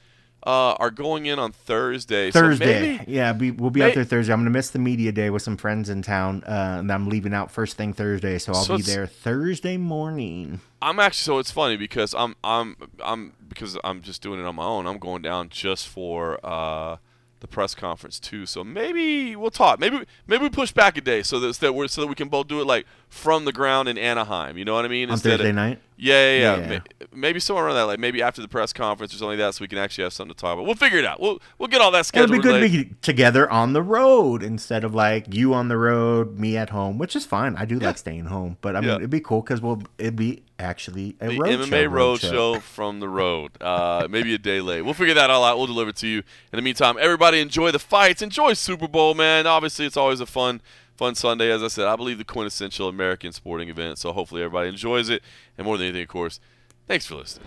uh, 0.44 0.72
are 0.78 0.90
going 0.90 1.26
in 1.26 1.38
on 1.38 1.52
Thursday. 1.52 2.30
So 2.30 2.40
Thursday. 2.40 2.98
maybe, 2.98 3.12
yeah, 3.12 3.36
we, 3.36 3.50
we'll 3.50 3.70
be 3.70 3.80
may- 3.80 3.88
out 3.88 3.94
there 3.94 4.04
Thursday. 4.04 4.32
I'm 4.32 4.40
going 4.40 4.52
to 4.52 4.56
miss 4.56 4.70
the 4.70 4.78
media 4.78 5.12
day 5.12 5.30
with 5.30 5.42
some 5.42 5.56
friends 5.56 5.88
in 5.88 6.02
town, 6.02 6.44
uh, 6.44 6.76
and 6.78 6.90
I'm 6.90 7.08
leaving 7.08 7.34
out 7.34 7.50
first 7.50 7.76
thing 7.76 7.92
Thursday, 7.92 8.38
so 8.38 8.52
I'll 8.52 8.64
So 8.64 8.76
be 8.76 8.82
there 8.82 9.06
Thursday 9.06 9.76
morning. 9.76 10.60
I'm 10.80 11.00
actually 11.00 11.24
so 11.24 11.38
it's 11.38 11.50
funny 11.50 11.76
because 11.76 12.14
I'm 12.14 12.36
I'm 12.44 12.76
I'm 13.04 13.32
because 13.48 13.76
I'm 13.82 14.00
just 14.02 14.22
doing 14.22 14.38
it 14.40 14.46
on 14.46 14.54
my 14.54 14.64
own. 14.64 14.86
I'm 14.86 14.98
going 14.98 15.22
down 15.22 15.48
just 15.48 15.88
for 15.88 16.38
uh, 16.46 16.98
the 17.40 17.48
press 17.48 17.74
conference 17.74 18.20
too. 18.20 18.46
So 18.46 18.62
maybe 18.62 19.34
we'll 19.34 19.50
talk. 19.50 19.80
Maybe 19.80 20.04
maybe 20.26 20.42
we 20.44 20.50
push 20.50 20.72
back 20.72 20.96
a 20.96 21.00
day 21.00 21.22
so 21.22 21.40
that, 21.40 21.54
so 21.54 21.66
that 21.66 21.72
we're 21.72 21.88
so 21.88 22.02
that 22.02 22.06
we 22.06 22.14
can 22.14 22.28
both 22.28 22.46
do 22.46 22.60
it 22.60 22.66
like 22.66 22.86
from 23.08 23.44
the 23.44 23.52
ground 23.52 23.88
in 23.88 23.96
Anaheim. 23.98 24.58
You 24.58 24.64
know 24.64 24.74
what 24.74 24.84
I 24.84 24.88
mean? 24.88 25.08
On 25.08 25.14
Instead 25.14 25.34
of- 25.34 25.38
Thursday 25.40 25.52
night? 25.52 25.80
Yeah, 26.00 26.30
yeah, 26.30 26.38
yeah. 26.38 26.56
Yeah. 26.60 26.68
May- 26.68 26.80
Maybe 27.12 27.40
somewhere 27.40 27.64
around 27.66 27.74
that, 27.74 27.82
like 27.84 27.98
maybe 27.98 28.22
after 28.22 28.40
the 28.40 28.46
press 28.46 28.72
conference 28.72 29.12
or 29.12 29.16
something 29.16 29.30
like 29.30 29.38
that, 29.38 29.54
so 29.56 29.62
we 29.62 29.66
can 29.68 29.78
actually 29.78 30.04
have 30.04 30.12
something 30.12 30.32
to 30.32 30.40
talk 30.40 30.52
about. 30.54 30.66
We'll 30.66 30.76
figure 30.76 30.98
it 31.00 31.04
out. 31.04 31.18
We'll 31.20 31.40
we'll 31.58 31.66
get 31.68 31.80
all 31.80 31.90
that 31.90 32.06
scheduled. 32.06 32.30
It'll 32.30 32.42
be 32.42 32.68
good 32.68 32.70
to 32.84 32.84
be 32.84 32.94
together 33.02 33.50
on 33.50 33.72
the 33.72 33.82
road 33.82 34.44
instead 34.44 34.84
of 34.84 34.94
like 34.94 35.34
you 35.34 35.54
on 35.54 35.66
the 35.66 35.76
road, 35.76 36.38
me 36.38 36.56
at 36.56 36.70
home, 36.70 36.98
which 36.98 37.16
is 37.16 37.26
fine. 37.26 37.56
I 37.56 37.64
do 37.64 37.78
Yeah. 37.80 37.88
like 37.88 37.98
staying 37.98 38.26
home, 38.26 38.58
but 38.60 38.76
I 38.76 38.80
mean 38.80 38.90
Yeah. 38.90 38.96
it'd 38.96 39.10
be 39.10 39.18
cool 39.18 39.40
because 39.40 39.60
we'll 39.60 39.82
it'd 39.98 40.14
be 40.14 40.42
actually 40.60 41.16
a 41.20 41.28
the 41.28 41.38
road 41.38 41.50
MMA 41.50 41.66
show, 41.82 41.88
road 41.88 42.20
Roadshow 42.20 42.60
from 42.62 43.00
the 43.00 43.08
road. 43.08 43.50
Uh, 43.60 44.06
maybe 44.08 44.32
a 44.34 44.38
day 44.38 44.60
late. 44.60 44.82
We'll 44.82 44.94
figure 44.94 45.14
that 45.14 45.30
all 45.30 45.42
out. 45.42 45.58
We'll 45.58 45.66
deliver 45.66 45.90
it 45.90 45.96
to 45.96 46.06
you. 46.06 46.18
In 46.52 46.56
the 46.58 46.62
meantime, 46.62 46.96
everybody 47.00 47.40
enjoy 47.40 47.72
the 47.72 47.78
fights. 47.80 48.22
Enjoy 48.22 48.52
Super 48.52 48.86
Bowl, 48.86 49.14
man. 49.14 49.48
Obviously, 49.48 49.86
it's 49.86 49.96
always 49.96 50.20
a 50.20 50.26
fun, 50.26 50.60
fun 50.98 51.14
Sunday. 51.14 51.50
As 51.50 51.62
I 51.62 51.68
said, 51.68 51.86
I 51.86 51.96
believe 51.96 52.18
the 52.18 52.24
quintessential 52.24 52.88
American 52.88 53.32
sporting 53.32 53.70
event. 53.70 53.98
So 53.98 54.12
hopefully 54.12 54.42
everybody 54.42 54.68
enjoys 54.68 55.08
it. 55.08 55.22
And 55.56 55.64
more 55.64 55.78
than 55.78 55.86
anything, 55.86 56.02
of 56.02 56.08
course, 56.08 56.40
thanks 56.86 57.06
for 57.06 57.14
listening. 57.14 57.46